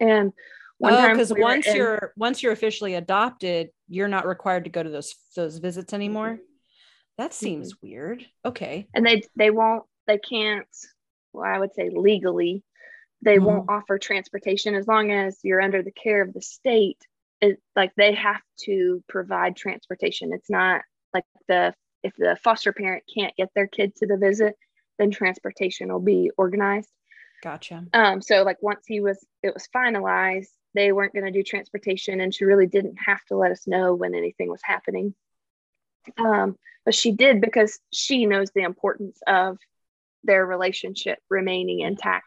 And 0.00 0.32
one 0.78 0.94
oh, 0.94 1.10
because 1.10 1.32
we 1.32 1.42
once 1.42 1.66
in, 1.66 1.76
you're 1.76 2.12
once 2.16 2.42
you're 2.42 2.52
officially 2.52 2.94
adopted 2.94 3.70
you're 3.88 4.08
not 4.08 4.26
required 4.26 4.64
to 4.64 4.70
go 4.70 4.82
to 4.82 4.90
those 4.90 5.14
those 5.36 5.58
visits 5.58 5.92
anymore? 5.92 6.38
That 7.18 7.34
seems 7.34 7.74
mm-hmm. 7.74 7.86
weird. 7.86 8.26
Okay. 8.44 8.88
And 8.94 9.04
they 9.04 9.22
they 9.36 9.50
won't 9.50 9.84
they 10.06 10.18
can't 10.18 10.66
well 11.32 11.44
i 11.44 11.58
would 11.58 11.74
say 11.74 11.90
legally 11.90 12.64
they 13.22 13.36
mm-hmm. 13.36 13.44
won't 13.44 13.70
offer 13.70 13.98
transportation 13.98 14.74
as 14.74 14.86
long 14.86 15.12
as 15.12 15.38
you're 15.42 15.60
under 15.60 15.82
the 15.82 15.92
care 15.92 16.22
of 16.22 16.34
the 16.34 16.42
state. 16.42 16.98
It, 17.40 17.60
like 17.74 17.92
they 17.96 18.14
have 18.14 18.40
to 18.64 19.02
provide 19.08 19.56
transportation. 19.56 20.32
It's 20.32 20.50
not 20.50 20.82
the 21.52 21.74
if 22.02 22.14
the 22.16 22.36
foster 22.42 22.72
parent 22.72 23.04
can't 23.12 23.36
get 23.36 23.50
their 23.54 23.66
kid 23.66 23.94
to 23.96 24.06
the 24.06 24.16
visit 24.16 24.56
then 24.98 25.10
transportation 25.10 25.90
will 25.90 26.00
be 26.00 26.30
organized. 26.36 26.90
Gotcha. 27.42 27.84
Um 27.92 28.22
so 28.22 28.42
like 28.42 28.58
once 28.62 28.84
he 28.86 29.00
was 29.00 29.24
it 29.42 29.54
was 29.54 29.68
finalized 29.74 30.48
they 30.74 30.90
weren't 30.90 31.12
going 31.12 31.26
to 31.26 31.30
do 31.30 31.42
transportation 31.42 32.20
and 32.20 32.34
she 32.34 32.46
really 32.46 32.66
didn't 32.66 32.96
have 33.04 33.22
to 33.26 33.36
let 33.36 33.52
us 33.52 33.66
know 33.66 33.94
when 33.94 34.14
anything 34.14 34.48
was 34.50 34.62
happening. 34.64 35.14
Um 36.18 36.56
but 36.84 36.94
she 36.94 37.12
did 37.12 37.40
because 37.40 37.78
she 37.92 38.26
knows 38.26 38.50
the 38.50 38.62
importance 38.62 39.20
of 39.26 39.58
their 40.24 40.44
relationship 40.46 41.18
remaining 41.28 41.80
intact. 41.80 42.26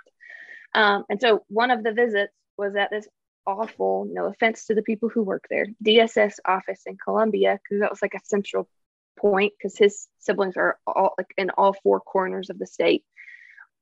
Um, 0.74 1.06
and 1.10 1.20
so 1.20 1.44
one 1.48 1.72
of 1.72 1.84
the 1.84 1.94
visits 1.94 2.34
was 2.58 2.76
at 2.76 2.90
this 2.92 3.08
awful, 3.48 4.08
no 4.12 4.26
offense 4.26 4.66
to 4.66 4.76
the 4.76 4.82
people 4.82 5.10
who 5.10 5.24
work 5.24 5.46
there, 5.50 5.68
DSS 5.84 6.36
office 6.46 6.82
in 6.86 6.98
Columbia, 6.98 7.60
because 7.64 7.82
that 7.82 7.92
was 7.92 8.02
like 8.02 8.14
a 8.14 8.26
central 8.26 8.68
point 9.18 9.54
because 9.58 9.78
his 9.78 10.08
siblings 10.20 10.58
are 10.58 10.78
all 10.86 11.14
like 11.18 11.34
in 11.38 11.50
all 11.52 11.74
four 11.84 12.00
corners 12.00 12.50
of 12.50 12.60
the 12.60 12.68
state. 12.68 13.04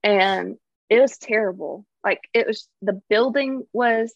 And 0.03 0.57
it 0.89 0.99
was 0.99 1.17
terrible. 1.17 1.85
Like 2.03 2.21
it 2.33 2.47
was 2.47 2.67
the 2.81 3.01
building 3.09 3.63
was 3.73 4.13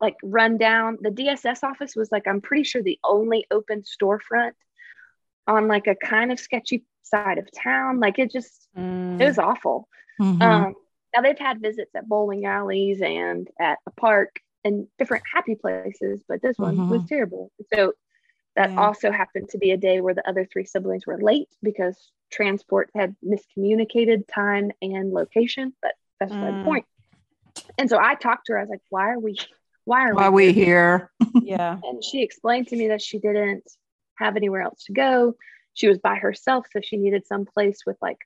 like 0.00 0.16
run 0.22 0.58
down. 0.58 0.98
The 1.00 1.10
DSS 1.10 1.62
office 1.62 1.94
was 1.94 2.10
like, 2.10 2.26
I'm 2.26 2.40
pretty 2.40 2.64
sure 2.64 2.82
the 2.82 2.98
only 3.04 3.46
open 3.50 3.82
storefront 3.82 4.52
on 5.46 5.68
like 5.68 5.86
a 5.86 5.94
kind 5.94 6.32
of 6.32 6.40
sketchy 6.40 6.84
side 7.02 7.38
of 7.38 7.48
town. 7.52 8.00
Like 8.00 8.18
it 8.18 8.32
just, 8.32 8.68
mm. 8.76 9.20
it 9.20 9.24
was 9.24 9.38
awful. 9.38 9.88
Mm-hmm. 10.20 10.42
Um, 10.42 10.74
now 11.14 11.22
they've 11.22 11.38
had 11.38 11.60
visits 11.60 11.94
at 11.94 12.08
bowling 12.08 12.46
alleys 12.46 13.00
and 13.00 13.48
at 13.60 13.78
a 13.86 13.90
park, 13.92 14.40
and 14.64 14.86
different 14.98 15.24
happy 15.32 15.54
places, 15.54 16.22
but 16.28 16.40
this 16.42 16.58
one 16.58 16.76
mm-hmm. 16.76 16.90
was 16.90 17.04
terrible. 17.08 17.50
So 17.74 17.92
that 18.56 18.70
yeah. 18.70 18.80
also 18.80 19.10
happened 19.10 19.48
to 19.50 19.58
be 19.58 19.70
a 19.70 19.76
day 19.76 20.00
where 20.00 20.14
the 20.14 20.28
other 20.28 20.44
three 20.44 20.64
siblings 20.64 21.06
were 21.06 21.20
late 21.20 21.48
because 21.62 21.96
transport 22.30 22.90
had 22.94 23.16
miscommunicated 23.24 24.24
time 24.32 24.70
and 24.80 25.12
location, 25.12 25.72
but 25.80 25.92
that's 26.20 26.32
mm. 26.32 26.58
the 26.58 26.64
point. 26.64 26.86
And 27.78 27.88
so 27.88 27.98
I 27.98 28.14
talked 28.14 28.46
to 28.46 28.52
her. 28.52 28.58
I 28.58 28.62
was 28.62 28.70
like, 28.70 28.82
"Why 28.88 29.10
are 29.10 29.18
we? 29.18 29.36
Why 29.84 30.08
are 30.08 30.14
why 30.14 30.28
we, 30.28 30.46
we 30.46 30.52
here?" 30.52 31.10
yeah. 31.42 31.78
And 31.82 32.02
she 32.02 32.22
explained 32.22 32.68
to 32.68 32.76
me 32.76 32.88
that 32.88 33.02
she 33.02 33.18
didn't 33.18 33.64
have 34.16 34.36
anywhere 34.36 34.62
else 34.62 34.84
to 34.84 34.92
go. 34.92 35.34
She 35.74 35.88
was 35.88 35.98
by 35.98 36.16
herself, 36.16 36.66
so 36.70 36.80
she 36.82 36.96
needed 36.96 37.26
some 37.26 37.46
place 37.46 37.80
with 37.86 37.96
like 38.02 38.18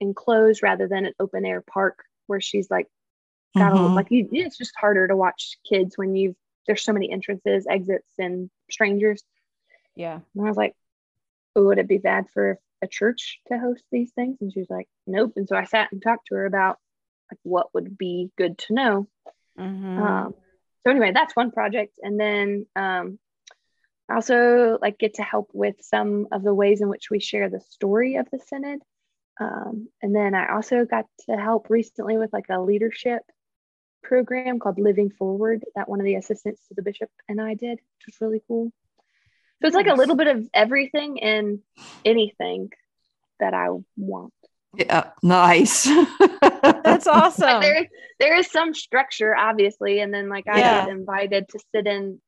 enclosed 0.00 0.62
rather 0.62 0.88
than 0.88 1.06
an 1.06 1.14
open 1.18 1.44
air 1.44 1.62
park 1.62 2.04
where 2.26 2.40
she's 2.40 2.70
like 2.70 2.86
got 3.56 3.72
mm-hmm. 3.72 3.94
like 3.94 4.08
you. 4.10 4.28
It's 4.32 4.58
just 4.58 4.76
harder 4.76 5.06
to 5.08 5.16
watch 5.16 5.58
kids 5.68 5.96
when 5.96 6.14
you've 6.14 6.36
there's 6.66 6.82
so 6.82 6.92
many 6.92 7.10
entrances, 7.10 7.66
exits, 7.68 8.12
and 8.18 8.50
strangers. 8.70 9.22
Yeah. 9.98 10.20
And 10.34 10.46
I 10.46 10.48
was 10.48 10.56
like, 10.56 10.74
would 11.56 11.78
it 11.78 11.88
be 11.88 11.98
bad 11.98 12.26
for 12.32 12.58
a 12.80 12.86
church 12.86 13.40
to 13.48 13.58
host 13.58 13.82
these 13.90 14.12
things? 14.12 14.38
And 14.40 14.52
she 14.52 14.60
was 14.60 14.70
like, 14.70 14.88
nope. 15.08 15.32
And 15.34 15.48
so 15.48 15.56
I 15.56 15.64
sat 15.64 15.90
and 15.90 16.00
talked 16.00 16.28
to 16.28 16.36
her 16.36 16.46
about 16.46 16.78
like 17.30 17.40
what 17.42 17.74
would 17.74 17.98
be 17.98 18.30
good 18.38 18.58
to 18.58 18.74
know. 18.74 19.08
Mm-hmm. 19.58 19.98
Um, 20.02 20.34
so 20.84 20.90
anyway, 20.92 21.10
that's 21.12 21.34
one 21.34 21.50
project. 21.50 21.98
And 22.00 22.18
then 22.18 22.66
um, 22.76 23.18
I 24.08 24.14
also 24.14 24.78
like 24.80 24.98
get 24.98 25.14
to 25.14 25.24
help 25.24 25.50
with 25.52 25.74
some 25.80 26.28
of 26.30 26.44
the 26.44 26.54
ways 26.54 26.80
in 26.80 26.88
which 26.88 27.10
we 27.10 27.18
share 27.18 27.50
the 27.50 27.60
story 27.60 28.16
of 28.16 28.28
the 28.30 28.38
synod. 28.38 28.78
Um, 29.40 29.88
and 30.00 30.14
then 30.14 30.36
I 30.36 30.54
also 30.54 30.84
got 30.84 31.06
to 31.28 31.36
help 31.36 31.70
recently 31.70 32.18
with 32.18 32.32
like 32.32 32.46
a 32.50 32.60
leadership 32.60 33.22
program 34.04 34.60
called 34.60 34.78
Living 34.78 35.10
Forward 35.10 35.64
that 35.74 35.88
one 35.88 35.98
of 35.98 36.06
the 36.06 36.14
assistants 36.14 36.62
to 36.68 36.74
the 36.74 36.82
bishop 36.82 37.10
and 37.28 37.40
I 37.40 37.54
did, 37.54 37.80
which 37.80 38.06
was 38.06 38.16
really 38.20 38.42
cool. 38.46 38.70
So 39.60 39.66
it's 39.66 39.76
like 39.76 39.88
a 39.88 39.94
little 39.94 40.14
bit 40.14 40.28
of 40.28 40.48
everything 40.54 41.22
and 41.22 41.60
anything 42.04 42.70
that 43.40 43.54
I 43.54 43.68
want. 43.96 44.32
Yeah, 44.76 45.10
nice. 45.22 45.84
That's 46.40 47.06
awesome. 47.06 47.48
Like 47.48 47.62
there, 47.62 47.88
there 48.20 48.36
is 48.36 48.50
some 48.50 48.74
structure, 48.74 49.36
obviously, 49.36 50.00
and 50.00 50.12
then 50.12 50.28
like 50.28 50.46
I 50.46 50.58
yeah. 50.58 50.84
get 50.84 50.90
invited 50.90 51.48
to 51.48 51.58
sit 51.74 51.86
in, 51.86 52.20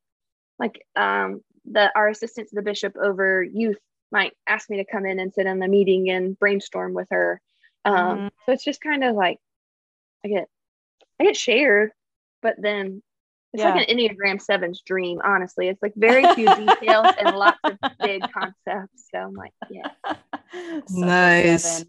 like 0.58 0.84
um, 0.96 1.42
the 1.70 1.92
our 1.94 2.08
assistant 2.08 2.48
to 2.48 2.56
the 2.56 2.62
bishop 2.62 2.96
over 2.96 3.42
youth 3.42 3.78
might 4.10 4.32
ask 4.46 4.68
me 4.68 4.78
to 4.78 4.90
come 4.90 5.06
in 5.06 5.20
and 5.20 5.32
sit 5.32 5.46
in 5.46 5.60
the 5.60 5.68
meeting 5.68 6.10
and 6.10 6.38
brainstorm 6.38 6.94
with 6.94 7.08
her. 7.10 7.40
Um, 7.84 7.94
mm-hmm. 7.94 8.26
So 8.46 8.52
it's 8.52 8.64
just 8.64 8.80
kind 8.80 9.04
of 9.04 9.14
like 9.14 9.38
I 10.24 10.28
get, 10.28 10.48
I 11.20 11.24
get 11.24 11.36
shared, 11.36 11.92
but 12.42 12.56
then 12.58 13.02
it's 13.52 13.62
yeah. 13.62 13.74
like 13.74 13.88
an 13.88 13.96
Enneagram 13.96 14.40
Seven's 14.40 14.80
dream, 14.82 15.20
honestly. 15.24 15.68
It's 15.68 15.82
like 15.82 15.94
very 15.96 16.22
few 16.34 16.46
details 16.54 17.08
and 17.18 17.36
lots 17.36 17.58
of 17.64 17.78
big 18.00 18.22
concepts. 18.32 19.08
So 19.12 19.18
I'm 19.18 19.34
like, 19.34 19.52
yeah. 19.70 19.90
nice. 20.90 21.84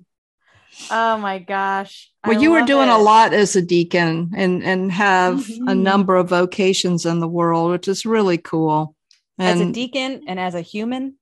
Oh 0.89 1.17
my 1.17 1.37
gosh. 1.37 2.11
Well, 2.25 2.37
I 2.37 2.41
you 2.41 2.51
were 2.51 2.63
doing 2.63 2.89
it. 2.89 2.93
a 2.93 2.97
lot 2.97 3.33
as 3.33 3.55
a 3.55 3.61
deacon 3.61 4.31
and 4.35 4.63
and 4.63 4.91
have 4.91 5.39
mm-hmm. 5.39 5.67
a 5.67 5.75
number 5.75 6.15
of 6.15 6.29
vocations 6.29 7.05
in 7.05 7.19
the 7.19 7.27
world, 7.27 7.71
which 7.71 7.87
is 7.87 8.05
really 8.05 8.37
cool. 8.37 8.95
And 9.37 9.61
as 9.61 9.67
a 9.67 9.71
deacon 9.71 10.23
and 10.27 10.39
as 10.39 10.55
a 10.55 10.61
human. 10.61 11.15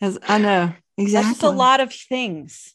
As 0.00 0.18
I 0.26 0.38
know. 0.38 0.72
Exactly. 0.96 1.12
That's 1.12 1.40
just 1.40 1.42
a 1.42 1.50
lot 1.50 1.80
of 1.80 1.92
things. 1.92 2.74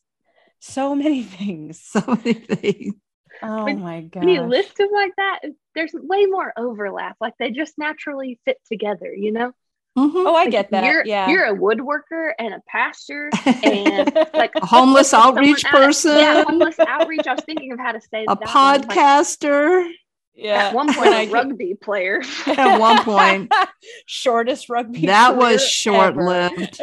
So 0.59 0.95
many 0.95 1.23
things. 1.37 1.81
So 1.81 2.03
many 2.07 2.33
things. 2.33 2.93
Oh 3.41 3.65
when, 3.65 3.79
my 3.81 4.01
god! 4.01 4.25
When 4.25 4.29
you 4.29 4.41
list 4.41 4.77
them 4.77 4.89
like 4.91 5.13
that, 5.17 5.39
there's 5.75 5.93
way 5.93 6.25
more 6.25 6.53
overlap. 6.57 7.17
Like 7.21 7.33
they 7.39 7.51
just 7.51 7.77
naturally 7.77 8.39
fit 8.45 8.57
together, 8.67 9.13
you 9.13 9.31
know. 9.31 9.53
Mm-hmm. 9.97 10.17
Oh, 10.17 10.35
I 10.35 10.49
get 10.49 10.71
that. 10.71 10.83
You're, 10.83 11.05
yeah, 11.05 11.29
you're 11.29 11.45
a 11.45 11.57
woodworker 11.57 12.31
and 12.37 12.53
a 12.53 12.61
pastor 12.67 13.29
and 13.45 14.13
like 14.33 14.51
a 14.55 14.65
homeless 14.65 15.13
outreach 15.13 15.65
person. 15.65 16.17
yeah, 16.17 16.43
homeless 16.43 16.79
outreach. 16.79 17.27
I 17.27 17.33
was 17.33 17.43
thinking 17.45 17.71
of 17.71 17.79
how 17.79 17.91
to 17.91 18.01
say 18.01 18.25
that. 18.27 18.41
a 18.41 18.45
podcaster. 18.45 19.85
Like, 19.85 19.95
yeah. 20.35 20.67
At 20.67 20.73
one 20.73 20.93
point, 20.93 21.09
a 21.09 21.29
rugby 21.29 21.75
player. 21.75 22.21
At 22.45 22.79
one 22.79 23.03
point, 23.03 23.51
shortest 24.05 24.69
rugby. 24.69 24.99
Player. 24.99 25.07
That 25.07 25.37
was 25.37 25.67
short 25.67 26.15
lived. 26.15 26.79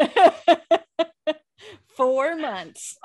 Four 1.97 2.37
months 2.37 2.99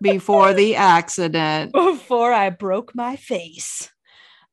before 0.00 0.54
the 0.54 0.76
accident. 0.76 1.72
Before 1.72 2.32
I 2.32 2.50
broke 2.50 2.94
my 2.94 3.16
face. 3.16 3.90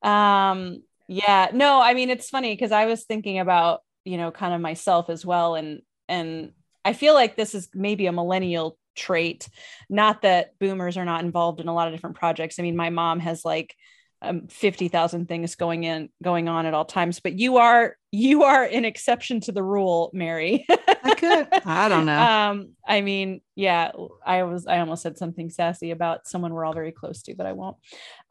Um, 0.02 0.84
yeah, 1.08 1.50
no, 1.54 1.82
I 1.82 1.94
mean 1.94 2.10
it's 2.10 2.30
funny 2.30 2.54
because 2.54 2.72
I 2.72 2.86
was 2.86 3.06
thinking 3.06 3.40
about, 3.40 3.82
you 4.04 4.18
know, 4.18 4.32
kind 4.32 4.54
of 4.54 4.62
myself 4.62 5.10
as 5.10 5.26
well. 5.26 5.56
And 5.56 5.82
and 6.08 6.52
I 6.84 6.94
feel 6.94 7.14
like 7.14 7.36
this 7.36 7.56
is 7.56 7.70
maybe 7.74 8.08
a 8.08 8.12
millennial 8.12 8.78
trait. 8.96 9.48
Not 9.90 10.24
that 10.24 10.58
boomers 10.60 10.98
are 10.98 11.06
not 11.06 11.24
involved 11.24 11.60
in 11.60 11.68
a 11.68 11.74
lot 11.74 11.88
of 11.88 11.94
different 11.94 12.18
projects. 12.18 12.60
I 12.60 12.64
mean, 12.64 12.76
my 12.76 12.90
mom 12.90 13.20
has 13.20 13.46
like 13.46 13.76
um, 14.22 14.48
50,000 14.48 15.28
things 15.28 15.56
going 15.56 15.84
in 15.84 16.10
going 16.24 16.50
on 16.50 16.66
at 16.66 16.74
all 16.74 16.86
times 16.86 17.20
but 17.20 17.38
you 17.38 17.58
are 17.58 17.96
you 18.12 18.46
are 18.46 18.64
an 18.64 18.84
exception 18.84 19.40
to 19.42 19.52
the 19.52 19.62
rule 19.62 20.10
Mary 20.12 20.66
could. 21.18 21.48
I 21.66 21.90
don't 21.90 22.06
know. 22.06 22.20
Um 22.20 22.70
I 22.88 23.02
mean 23.02 23.42
yeah 23.56 23.92
I 24.26 24.44
was 24.44 24.68
I 24.68 24.80
almost 24.80 25.02
said 25.04 25.18
something 25.18 25.50
sassy 25.50 25.92
about 25.92 26.28
someone 26.28 26.54
we're 26.54 26.66
all 26.66 26.74
very 26.74 26.92
close 26.92 27.22
to 27.24 27.36
but 27.36 27.46
I 27.46 27.54
won't. 27.54 27.78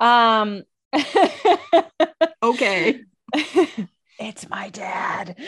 Um 0.00 0.62
okay. 2.42 3.02
It's 4.18 4.48
my 4.48 4.70
dad. 4.70 5.36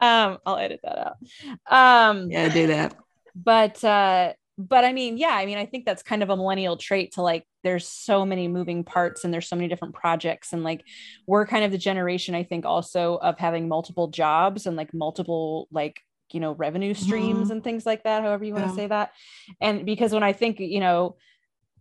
Um 0.00 0.38
I'll 0.46 0.58
edit 0.58 0.80
that 0.84 0.98
out. 0.98 1.16
Um 2.10 2.30
yeah 2.30 2.48
do 2.48 2.68
that. 2.68 2.94
but 3.34 3.82
uh 3.82 4.34
but 4.56 4.84
I 4.84 4.92
mean, 4.92 5.16
yeah, 5.16 5.34
I 5.34 5.46
mean, 5.46 5.58
I 5.58 5.66
think 5.66 5.84
that's 5.84 6.02
kind 6.02 6.22
of 6.22 6.30
a 6.30 6.36
millennial 6.36 6.76
trait 6.76 7.12
to 7.14 7.22
like, 7.22 7.44
there's 7.62 7.88
so 7.88 8.24
many 8.24 8.46
moving 8.46 8.84
parts 8.84 9.24
and 9.24 9.34
there's 9.34 9.48
so 9.48 9.56
many 9.56 9.68
different 9.68 9.94
projects. 9.94 10.52
And 10.52 10.62
like, 10.62 10.84
we're 11.26 11.46
kind 11.46 11.64
of 11.64 11.72
the 11.72 11.78
generation, 11.78 12.34
I 12.34 12.44
think, 12.44 12.64
also 12.64 13.16
of 13.16 13.38
having 13.38 13.68
multiple 13.68 14.08
jobs 14.08 14.66
and 14.66 14.76
like 14.76 14.94
multiple, 14.94 15.66
like, 15.72 16.00
you 16.32 16.40
know, 16.40 16.52
revenue 16.52 16.94
streams 16.94 17.44
mm-hmm. 17.44 17.52
and 17.52 17.64
things 17.64 17.84
like 17.84 18.04
that, 18.04 18.22
however 18.22 18.44
you 18.44 18.54
want 18.54 18.68
to 18.68 18.74
say 18.74 18.86
that. 18.86 19.12
And 19.60 19.84
because 19.84 20.12
when 20.12 20.22
I 20.22 20.32
think, 20.32 20.60
you 20.60 20.80
know, 20.80 21.16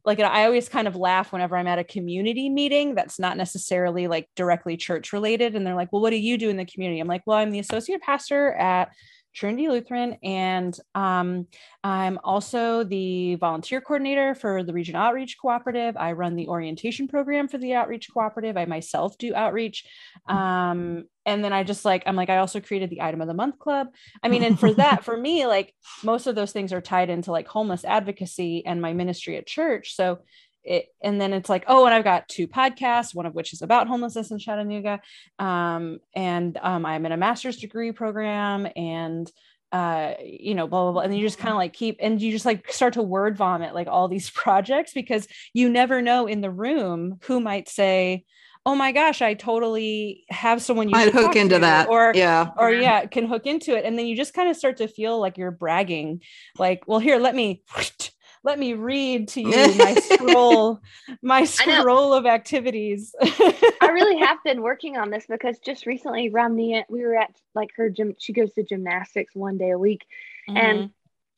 like 0.05 0.19
I 0.19 0.45
always 0.45 0.67
kind 0.67 0.87
of 0.87 0.95
laugh 0.95 1.31
whenever 1.31 1.55
I'm 1.55 1.67
at 1.67 1.79
a 1.79 1.83
community 1.83 2.49
meeting 2.49 2.93
that's 2.93 3.19
not 3.19 3.37
necessarily 3.37 4.07
like 4.07 4.27
directly 4.35 4.77
church 4.77 5.13
related. 5.13 5.55
And 5.55 5.65
they're 5.65 5.75
like, 5.75 5.93
well, 5.93 6.01
what 6.01 6.09
do 6.09 6.17
you 6.17 6.37
do 6.37 6.49
in 6.49 6.57
the 6.57 6.65
community? 6.65 6.99
I'm 6.99 7.07
like, 7.07 7.23
well, 7.25 7.37
I'm 7.37 7.51
the 7.51 7.59
associate 7.59 8.01
pastor 8.01 8.51
at 8.53 8.89
Trinity 9.34 9.68
Lutheran, 9.68 10.18
and 10.23 10.77
um, 10.93 11.47
I'm 11.84 12.19
also 12.23 12.84
the 12.84 13.35
volunteer 13.35 13.81
coordinator 13.81 14.35
for 14.35 14.64
the 14.64 14.73
Region 14.73 14.95
Outreach 14.95 15.38
Cooperative. 15.39 15.97
I 15.97 16.11
run 16.14 16.35
the 16.35 16.47
orientation 16.47 17.07
program 17.07 17.47
for 17.47 17.57
the 17.57 17.73
Outreach 17.73 18.10
Cooperative. 18.14 18.57
I 18.57 18.65
myself 18.65 19.18
do 19.18 19.34
outreach. 19.34 19.85
Um, 20.27 21.05
and 21.26 21.43
then 21.43 21.53
I 21.53 21.64
just 21.64 21.85
like, 21.85 22.03
I'm 22.05 22.15
like, 22.15 22.30
I 22.30 22.38
also 22.38 22.60
created 22.60 22.89
the 22.89 23.01
Item 23.01 23.22
of 23.22 23.27
the 23.27 23.34
Month 23.34 23.60
Club. 23.60 23.88
I 24.22 24.30
mean, 24.30 24.43
and 24.43 24.60
for 24.60 24.73
that, 24.76 25.03
for 25.03 25.18
me, 25.18 25.45
like 25.45 25.73
most 26.03 26.27
of 26.27 26.35
those 26.35 26.51
things 26.51 26.73
are 26.73 26.81
tied 26.81 27.10
into 27.10 27.31
like 27.31 27.47
homeless 27.47 27.85
advocacy 27.85 28.65
and 28.65 28.81
my 28.81 28.93
ministry 28.93 29.38
at 29.38 29.47
church. 29.47 29.95
So 29.95 30.19
it, 30.64 30.88
and 31.02 31.19
then 31.19 31.34
it's 31.34 31.49
like, 31.49 31.65
oh, 31.68 31.85
and 31.85 31.94
I've 31.94 32.03
got 32.03 32.27
two 32.27 32.48
podcasts, 32.48 33.14
one 33.14 33.26
of 33.26 33.35
which 33.35 33.53
is 33.53 33.61
about 33.61 33.88
homelessness 33.88 34.31
in 34.31 34.40
Chattanooga. 34.40 35.02
Um, 35.40 35.99
and 36.15 36.57
um, 36.61 36.85
I'm 36.85 37.06
in 37.06 37.11
a 37.11 37.18
master's 37.18 37.57
degree 37.57 37.91
program 37.91 38.68
and, 38.76 39.30
uh, 39.72 40.14
you 40.23 40.56
know, 40.56 40.68
blah, 40.68 40.84
blah, 40.84 40.91
blah. 40.94 41.02
And 41.02 41.18
you 41.18 41.26
just 41.26 41.40
kind 41.40 41.52
of 41.52 41.57
like 41.57 41.73
keep, 41.73 41.98
and 41.99 42.22
you 42.22 42.31
just 42.31 42.45
like 42.45 42.72
start 42.72 42.94
to 42.94 43.02
word 43.02 43.38
vomit 43.38 43.73
like 43.73 43.88
all 43.88 44.07
these 44.07 44.30
projects 44.31 44.94
because 44.94 45.27
you 45.53 45.69
never 45.69 46.02
know 46.02 46.27
in 46.27 46.41
the 46.41 46.52
room 46.52 47.19
who 47.23 47.40
might 47.40 47.68
say, 47.68 48.26
oh 48.65 48.76
my 48.76 48.94
gosh, 48.94 49.22
I 49.22 49.34
totally 49.34 50.23
have 50.30 50.61
someone 50.61 50.88
you 50.88 50.94
might 50.94 51.11
hook 51.11 51.35
into 51.35 51.60
that. 51.60 51.90
Or, 51.90 52.14
yeah, 52.15 52.52
or 52.57 52.72
yeah, 52.72 53.06
can 53.06 53.26
hook 53.26 53.45
into 53.45 53.76
it. 53.76 53.84
And 53.84 53.99
then 53.99 54.06
you 54.07 54.15
just 54.15 54.34
kind 54.34 54.49
of 54.49 54.56
start 54.56 54.77
to 54.77 54.88
feel 54.88 55.19
like 55.19 55.38
you're 55.38 55.52
bragging, 55.52 56.22
like, 56.57 56.88
well, 56.88 56.99
here, 56.99 57.18
let 57.18 57.35
me 57.35 57.61
let 58.43 58.59
me 58.59 58.73
read 58.73 59.27
to 59.29 59.41
you 59.41 59.75
my 59.77 59.95
scroll 60.01 60.79
my 61.21 61.45
scroll 61.45 62.13
of 62.13 62.25
activities 62.25 63.15
i 63.21 63.89
really 63.91 64.17
have 64.25 64.37
been 64.43 64.61
working 64.61 64.97
on 64.97 65.09
this 65.09 65.25
because 65.27 65.59
just 65.59 65.85
recently 65.85 66.29
ramnia 66.29 66.83
we 66.89 67.01
were 67.01 67.15
at 67.15 67.33
like 67.55 67.69
her 67.75 67.89
gym 67.89 68.13
she 68.19 68.33
goes 68.33 68.53
to 68.53 68.63
gymnastics 68.63 69.35
one 69.35 69.57
day 69.57 69.71
a 69.71 69.77
week 69.77 70.05
mm-hmm. 70.47 70.57
and 70.57 70.89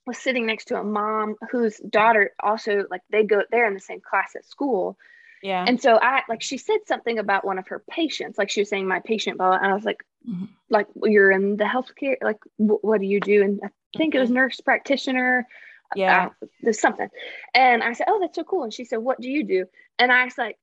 was 0.06 0.18
sitting 0.18 0.45
next 0.45 0.65
to 0.65 0.80
a 0.80 0.84
mom 0.84 1.36
whose 1.52 1.77
daughter 1.77 2.32
also 2.41 2.86
like 2.90 3.02
they 3.10 3.23
go 3.23 3.41
they're 3.52 3.68
in 3.68 3.73
the 3.73 3.80
same 3.80 4.02
class 4.02 4.36
at 4.36 4.45
school 4.45 4.98
yeah 5.41 5.65
and 5.68 5.82
so 5.82 5.98
i 6.02 6.22
like 6.30 6.41
she 6.41 6.57
said 6.57 6.80
something 6.86 7.19
about 7.19 7.45
one 7.45 7.57
of 7.57 7.68
her 7.68 7.84
patients 7.90 8.38
like 8.38 8.49
she 8.49 8.61
was 8.61 8.69
saying 8.69 8.88
my 8.88 8.99
patient 8.99 9.38
blah, 9.38 9.53
and 9.53 9.68
i 9.68 9.73
was 9.73 9.86
like 9.86 10.03
mm-hmm. 10.27 10.45
like 10.69 10.88
you're 11.03 11.32
in 11.32 11.57
the 11.57 11.64
healthcare 11.64 12.18
like 12.22 12.40
w- 12.60 12.80
what 12.82 12.99
do 12.99 13.07
you 13.07 13.19
do 13.19 13.44
and 13.44 13.60
i 13.64 13.69
think 13.98 14.14
mm-hmm. 14.14 14.18
it 14.18 14.22
was 14.22 14.30
nurse 14.30 14.61
practitioner 14.61 15.48
yeah 15.95 16.30
there's 16.62 16.80
something 16.80 17.10
and 17.53 17.84
i 17.84 17.94
said 17.94 18.06
oh 18.07 18.20
that's 18.20 18.36
so 18.36 18.44
cool 18.44 18.64
and 18.64 18.74
she 18.74 18.86
said 18.86 18.98
what 18.98 19.20
do 19.22 19.30
you 19.30 19.44
do 19.44 19.66
and 19.99 20.12
i 20.12 20.26
was 20.26 20.38
like 20.38 20.57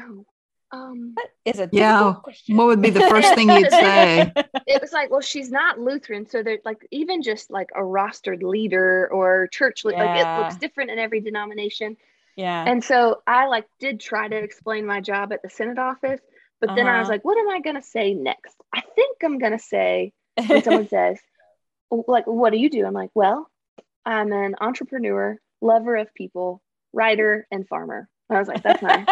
oh 0.00 0.24
um, 0.72 1.12
that 1.16 1.28
is 1.44 1.60
a 1.60 1.68
yeah. 1.70 2.14
What 2.48 2.66
would 2.66 2.80
be 2.80 2.88
the 2.88 3.00
first 3.00 3.34
thing 3.34 3.50
you'd 3.50 3.70
say? 3.70 4.32
it 4.66 4.80
was 4.80 4.92
like, 4.92 5.10
well, 5.10 5.20
she's 5.20 5.50
not 5.50 5.78
Lutheran, 5.78 6.26
so 6.26 6.42
they're 6.42 6.60
like 6.64 6.86
even 6.90 7.22
just 7.22 7.50
like 7.50 7.68
a 7.76 7.80
rostered 7.80 8.42
leader 8.42 9.06
or 9.12 9.48
church, 9.48 9.82
yeah. 9.84 9.90
like 9.90 10.20
it 10.20 10.40
looks 10.40 10.56
different 10.56 10.90
in 10.90 10.98
every 10.98 11.20
denomination. 11.20 11.96
Yeah. 12.36 12.64
And 12.66 12.82
so 12.82 13.22
I 13.26 13.48
like 13.48 13.66
did 13.80 14.00
try 14.00 14.28
to 14.28 14.36
explain 14.36 14.86
my 14.86 15.02
job 15.02 15.32
at 15.34 15.42
the 15.42 15.50
synod 15.50 15.78
office, 15.78 16.20
but 16.58 16.70
uh-huh. 16.70 16.76
then 16.76 16.86
I 16.86 17.00
was 17.00 17.04
uh-huh. 17.04 17.14
like, 17.14 17.24
what 17.24 17.36
am 17.36 17.50
I 17.50 17.60
gonna 17.60 17.82
say 17.82 18.14
next? 18.14 18.56
I 18.72 18.80
think 18.80 19.18
I'm 19.22 19.38
gonna 19.38 19.58
say 19.58 20.14
when 20.46 20.62
someone 20.62 20.88
says, 20.88 21.18
like, 21.90 22.26
what 22.26 22.50
do 22.50 22.58
you 22.58 22.70
do? 22.70 22.86
I'm 22.86 22.94
like, 22.94 23.10
well, 23.14 23.50
I'm 24.04 24.32
an 24.32 24.54
entrepreneur, 24.60 25.38
lover 25.60 25.96
of 25.96 26.12
people, 26.14 26.62
writer, 26.92 27.46
and 27.50 27.66
farmer. 27.68 28.08
I 28.30 28.38
was 28.38 28.48
like, 28.48 28.62
that's 28.62 28.82
my 28.82 29.04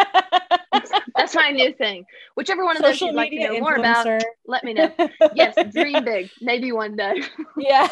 that's 1.15 1.35
my 1.35 1.51
new 1.51 1.73
thing. 1.73 2.07
Whichever 2.35 2.65
one 2.65 2.77
of 2.77 2.83
Social 2.83 3.09
those 3.09 3.13
you'd 3.13 3.17
like 3.17 3.31
to 3.31 3.39
know 3.39 3.55
influencer. 3.55 3.61
more 3.61 3.77
about, 3.77 4.25
let 4.47 4.65
me 4.65 4.75
know. 4.75 4.93
Yes, 5.35 5.55
dream 5.73 6.05
big. 6.05 6.31
Maybe 6.41 6.73
one 6.73 6.97
day. 6.97 7.23
yeah. 7.57 7.89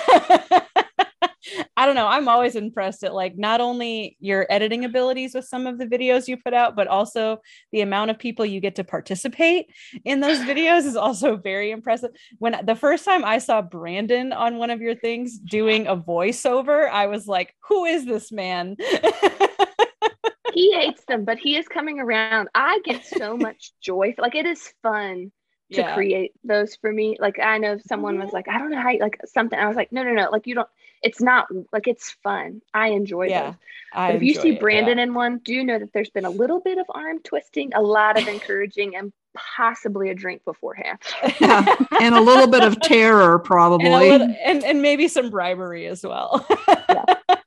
I 1.76 1.86
don't 1.86 1.94
know. 1.94 2.06
I'm 2.06 2.28
always 2.28 2.56
impressed 2.56 3.04
at 3.04 3.14
like 3.14 3.36
not 3.36 3.60
only 3.60 4.16
your 4.20 4.46
editing 4.50 4.84
abilities 4.84 5.34
with 5.34 5.44
some 5.44 5.66
of 5.66 5.78
the 5.78 5.86
videos 5.86 6.28
you 6.28 6.36
put 6.36 6.54
out, 6.54 6.76
but 6.76 6.86
also 6.86 7.38
the 7.72 7.80
amount 7.80 8.10
of 8.10 8.18
people 8.18 8.44
you 8.44 8.60
get 8.60 8.76
to 8.76 8.84
participate 8.84 9.66
in 10.04 10.20
those 10.20 10.38
videos 10.40 10.84
is 10.84 10.96
also 10.96 11.36
very 11.36 11.70
impressive. 11.70 12.10
When 12.38 12.56
the 12.64 12.76
first 12.76 13.04
time 13.04 13.24
I 13.24 13.38
saw 13.38 13.62
Brandon 13.62 14.32
on 14.32 14.58
one 14.58 14.70
of 14.70 14.80
your 14.80 14.94
things 14.94 15.38
doing 15.38 15.86
a 15.86 15.96
voiceover, 15.96 16.88
I 16.88 17.06
was 17.06 17.26
like, 17.26 17.54
who 17.68 17.84
is 17.84 18.04
this 18.04 18.30
man? 18.32 18.76
he 20.52 20.72
hates 20.74 21.04
them, 21.06 21.24
but 21.24 21.38
he 21.38 21.56
is 21.56 21.68
coming 21.68 22.00
around. 22.00 22.48
I 22.54 22.80
get 22.84 23.04
so 23.04 23.36
much 23.36 23.72
joy. 23.80 24.14
Like 24.18 24.34
it 24.34 24.46
is 24.46 24.72
fun 24.82 25.32
to 25.72 25.80
yeah. 25.80 25.94
create 25.94 26.32
those 26.44 26.76
for 26.76 26.92
me. 26.92 27.16
Like 27.20 27.38
I 27.38 27.58
know 27.58 27.78
someone 27.86 28.18
was 28.18 28.28
mm-hmm. 28.28 28.36
like, 28.36 28.48
I 28.48 28.58
don't 28.58 28.70
know 28.70 28.80
how 28.80 28.90
you, 28.90 29.00
like 29.00 29.20
something. 29.26 29.58
I 29.58 29.66
was 29.66 29.76
like, 29.76 29.92
no, 29.92 30.02
no, 30.02 30.12
no. 30.12 30.30
Like 30.30 30.46
you 30.46 30.54
don't. 30.54 30.68
It's 31.00 31.20
not 31.20 31.46
like 31.72 31.86
it's 31.86 32.10
fun. 32.24 32.60
I 32.74 32.88
enjoy 32.88 33.28
yeah, 33.28 33.42
those. 33.42 33.54
But 33.94 34.14
if 34.16 34.22
you 34.22 34.34
see 34.34 34.50
it, 34.54 34.60
Brandon 34.60 34.98
yeah. 34.98 35.04
in 35.04 35.14
one, 35.14 35.38
do 35.38 35.54
you 35.54 35.62
know 35.62 35.78
that 35.78 35.92
there's 35.92 36.10
been 36.10 36.24
a 36.24 36.30
little 36.30 36.60
bit 36.60 36.78
of 36.78 36.86
arm 36.90 37.20
twisting, 37.20 37.72
a 37.74 37.80
lot 37.80 38.20
of 38.20 38.26
encouraging, 38.26 38.96
and 38.96 39.12
possibly 39.34 40.10
a 40.10 40.14
drink 40.14 40.44
beforehand. 40.44 40.98
yeah, 41.40 41.76
and 42.00 42.14
a 42.14 42.20
little 42.20 42.48
bit 42.48 42.64
of 42.64 42.80
terror, 42.82 43.38
probably, 43.38 43.86
and, 43.86 44.10
little, 44.10 44.36
and, 44.44 44.64
and 44.64 44.82
maybe 44.82 45.06
some 45.06 45.30
bribery 45.30 45.86
as 45.86 46.02
well. 46.02 46.44
yeah. 46.68 47.04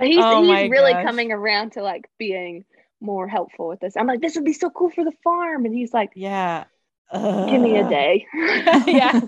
He's, 0.00 0.16
oh 0.20 0.42
he's 0.42 0.70
really 0.70 0.92
gosh. 0.92 1.04
coming 1.04 1.32
around 1.32 1.72
to 1.72 1.82
like 1.82 2.08
being 2.18 2.64
more 3.00 3.26
helpful 3.26 3.68
with 3.68 3.80
this. 3.80 3.96
I'm 3.96 4.06
like, 4.06 4.20
this 4.20 4.36
would 4.36 4.44
be 4.44 4.52
so 4.52 4.70
cool 4.70 4.90
for 4.90 5.04
the 5.04 5.12
farm. 5.24 5.64
And 5.64 5.74
he's 5.74 5.92
like, 5.92 6.12
Yeah. 6.14 6.64
Give 7.12 7.60
me 7.60 7.78
a 7.78 7.88
day. 7.88 8.26
yeah. 8.86 9.20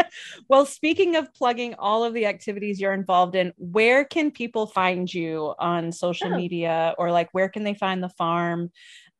well, 0.48 0.66
speaking 0.66 1.16
of 1.16 1.32
plugging 1.34 1.74
all 1.74 2.04
of 2.04 2.14
the 2.14 2.26
activities 2.26 2.80
you're 2.80 2.92
involved 2.92 3.36
in, 3.36 3.52
where 3.56 4.04
can 4.04 4.30
people 4.30 4.66
find 4.66 5.12
you 5.12 5.54
on 5.58 5.92
social 5.92 6.32
oh. 6.32 6.36
media 6.36 6.94
or 6.98 7.12
like 7.12 7.28
where 7.32 7.48
can 7.48 7.64
they 7.64 7.74
find 7.74 8.02
the 8.02 8.08
farm? 8.10 8.70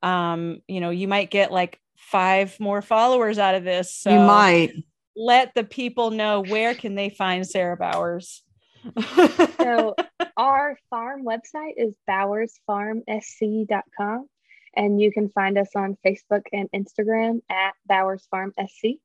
Um, 0.03 0.59
you 0.67 0.81
know, 0.81 0.89
you 0.89 1.07
might 1.07 1.29
get 1.29 1.51
like 1.51 1.79
five 1.95 2.59
more 2.59 2.81
followers 2.81 3.37
out 3.37 3.55
of 3.55 3.63
this. 3.63 3.95
So 3.95 4.11
you 4.11 4.19
might 4.19 4.73
let 5.15 5.53
the 5.55 5.63
people 5.63 6.11
know 6.11 6.41
where 6.41 6.75
can 6.75 6.95
they 6.95 7.09
find 7.09 7.47
Sarah 7.47 7.77
Bowers 7.77 8.43
so 9.59 9.95
our 10.37 10.77
farm 10.89 11.25
website 11.25 11.73
is 11.77 11.93
bowersfarmsc.com 12.09 14.27
and 14.75 15.01
you 15.01 15.11
can 15.11 15.29
find 15.29 15.57
us 15.57 15.69
on 15.75 15.97
Facebook 16.05 16.43
and 16.53 16.69
Instagram 16.71 17.41
at 17.49 17.73
Bowers 17.85 18.27
Farm 18.29 18.53
SC. 18.59 18.99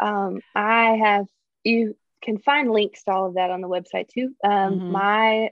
Um, 0.00 0.40
I 0.54 1.00
have 1.02 1.26
you 1.64 1.96
can 2.22 2.38
find 2.38 2.70
links 2.70 3.04
to 3.04 3.12
all 3.12 3.26
of 3.26 3.34
that 3.34 3.50
on 3.50 3.60
the 3.60 3.68
website 3.68 4.08
too. 4.08 4.34
Um, 4.44 4.74
mm-hmm. 4.74 4.92
My 4.92 5.50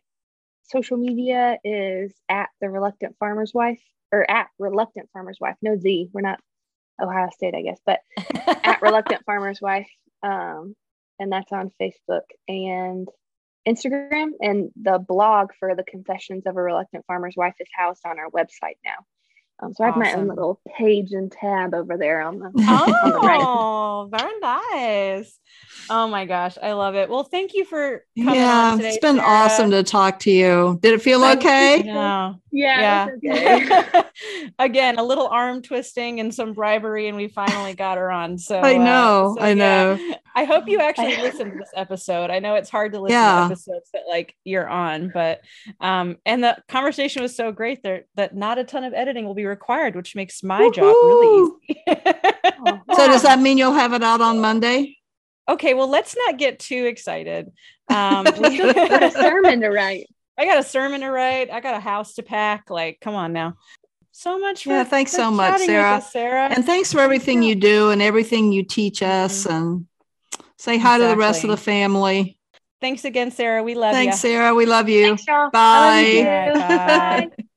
social 0.63 0.97
media 0.97 1.59
is 1.65 2.13
at 2.29 2.49
the 2.61 2.71
Reluctant 2.71 3.17
Farmer's 3.19 3.53
Wife 3.53 3.83
or 4.13 4.29
at 4.31 4.49
Reluctant 4.59 5.09
Farmer's 5.13 5.39
Wife. 5.41 5.57
No 5.63 5.77
Z. 5.77 6.11
We're 6.13 6.21
not 6.21 6.41
Ohio 7.01 7.29
State, 7.33 7.55
I 7.55 7.63
guess, 7.63 7.81
but 7.85 8.01
at 8.65 8.83
Reluctant 8.83 9.25
Farmer's 9.25 9.61
Wife. 9.61 9.91
Um, 10.23 10.75
and 11.19 11.33
that's 11.33 11.53
on 11.53 11.71
Facebook. 11.81 12.23
And 12.49 13.09
Instagram, 13.69 14.31
and 14.41 14.71
the 14.81 14.99
blog 14.99 15.51
for 15.59 15.75
the 15.75 15.85
Confessions 15.85 16.47
of 16.47 16.57
a 16.57 16.63
Reluctant 16.63 17.05
Farmer's 17.07 17.35
Wife 17.37 17.55
is 17.61 17.69
housed 17.77 18.03
on 18.07 18.19
our 18.19 18.31
website 18.31 18.79
now. 18.85 19.05
Um, 19.63 19.75
so 19.75 19.85
I 19.85 19.89
have 19.89 19.97
awesome. 19.97 20.13
my 20.13 20.21
own 20.21 20.29
little 20.29 20.61
page 20.79 21.13
and 21.13 21.31
tab 21.31 21.75
over 21.75 21.97
there 21.97 22.23
on 22.23 22.39
the. 22.39 22.51
Oh, 22.57 23.01
on 23.05 23.11
the 23.11 23.19
right. 23.19 23.41
Oh, 23.43 24.09
very 24.11 24.39
nice. 24.41 25.39
Oh 25.91 26.09
my 26.09 26.25
gosh, 26.25 26.57
I 26.63 26.73
love 26.73 26.95
it. 26.95 27.11
Well, 27.11 27.25
thank 27.25 27.53
you 27.55 27.65
for 27.65 28.05
yeah. 28.15 28.75
Today, 28.77 28.89
it's 28.89 28.99
been 28.99 29.17
Sarah. 29.17 29.29
awesome 29.29 29.71
to 29.73 29.83
talk 29.83 30.21
to 30.21 30.31
you. 30.31 30.79
Did 30.83 30.95
it 30.95 31.03
feel 31.03 31.25
okay? 31.25 31.83
Yeah, 31.85 32.35
yeah. 32.53 33.09
yeah. 33.23 33.87
Okay. 33.91 34.03
Again, 34.59 34.99
a 34.99 35.03
little 35.03 35.29
arm 35.29 35.63
twisting 35.63 36.21
and 36.21 36.35
some 36.35 36.53
bribery, 36.53 37.09
and 37.09 37.17
we 37.17 37.29
finally 37.29 37.75
got 37.75 37.97
her 37.99 38.11
on. 38.11 38.39
So 38.39 38.61
I 38.61 38.77
know, 38.77 39.37
uh, 39.39 39.41
so, 39.41 39.47
I 39.47 39.55
know. 39.55 39.99
Yeah. 40.01 40.15
I 40.35 40.45
hope 40.45 40.69
you 40.69 40.81
actually 40.81 41.17
listen 41.23 41.53
to 41.53 41.59
this 41.59 41.71
episode. 41.75 42.31
I 42.31 42.39
know 42.39 42.55
it's 42.55 42.71
hard 42.71 42.93
to 42.93 43.01
listen 43.01 43.15
yeah. 43.15 43.41
to 43.41 43.45
episodes 43.47 43.91
that 43.93 44.03
like 44.09 44.35
you're 44.45 44.69
on, 44.69 45.11
but 45.13 45.41
um, 45.81 46.17
and 46.27 46.43
the 46.43 46.57
conversation 46.69 47.23
was 47.23 47.35
so 47.35 47.53
great 47.53 47.83
there 47.83 48.05
that 48.17 48.35
not 48.35 48.59
a 48.59 48.65
ton 48.65 48.85
of 48.85 48.95
editing 48.95 49.25
will 49.25 49.35
be 49.35 49.47
required, 49.47 49.97
which 49.97 50.15
makes 50.15 50.43
my 50.43 50.61
Woo-hoo! 50.61 50.73
job 50.73 50.85
really 50.85 51.53
easy. 51.69 51.83
so 52.95 53.07
does 53.07 53.23
that 53.23 53.41
mean 53.41 53.59
you'll 53.59 53.73
have 53.73 53.93
it 53.93 54.03
out 54.03 54.21
on 54.21 54.41
Monday? 54.41 54.97
Okay, 55.49 55.75
well, 55.75 55.89
let's 55.89 56.17
not 56.27 56.39
get 56.39 56.61
too 56.61 56.87
excited. 56.87 57.51
Um, 57.89 58.25
got 58.25 59.03
a 59.03 59.11
sermon 59.11 59.61
to 59.63 59.69
write. 59.69 60.07
I 60.41 60.47
got 60.47 60.59
a 60.59 60.63
sermon 60.63 61.03
to 61.03 61.11
write. 61.11 61.51
I 61.51 61.61
got 61.61 61.75
a 61.75 61.81
house 61.81 62.15
to 62.15 62.23
pack. 62.23 62.71
Like, 62.71 62.99
come 63.03 63.15
on 63.15 63.35
now. 63.35 63.57
So 64.11 64.39
much. 64.39 64.65
For, 64.65 64.71
yeah, 64.71 64.85
thanks 64.85 65.13
so 65.13 65.31
much, 65.31 65.61
Sarah. 65.61 65.97
Us, 65.97 66.11
Sarah. 66.11 66.49
And 66.49 66.65
thanks 66.65 66.91
for 66.91 67.01
everything 67.01 67.43
you 67.43 67.55
do 67.55 67.91
and 67.91 68.01
everything 68.01 68.51
you 68.51 68.63
teach 68.63 69.03
us. 69.03 69.45
Mm-hmm. 69.45 69.55
And 69.55 69.87
say 70.57 70.79
hi 70.79 70.95
exactly. 70.95 71.05
to 71.05 71.09
the 71.11 71.17
rest 71.19 71.45
of 71.45 71.51
the 71.51 71.59
family. 71.59 72.39
Thanks 72.81 73.05
again, 73.05 73.31
Sarah. 73.31 73.63
We 73.63 73.75
love 73.75 73.91
you. 73.91 73.97
Thanks, 73.97 74.21
Sarah. 74.21 74.55
We 74.55 74.65
love 74.65 74.89
you. 74.89 75.19
Thanks, 75.19 75.27
Bye. 75.53 76.49
Love 76.49 76.55
you. 76.55 76.61
Bye. 76.61 77.31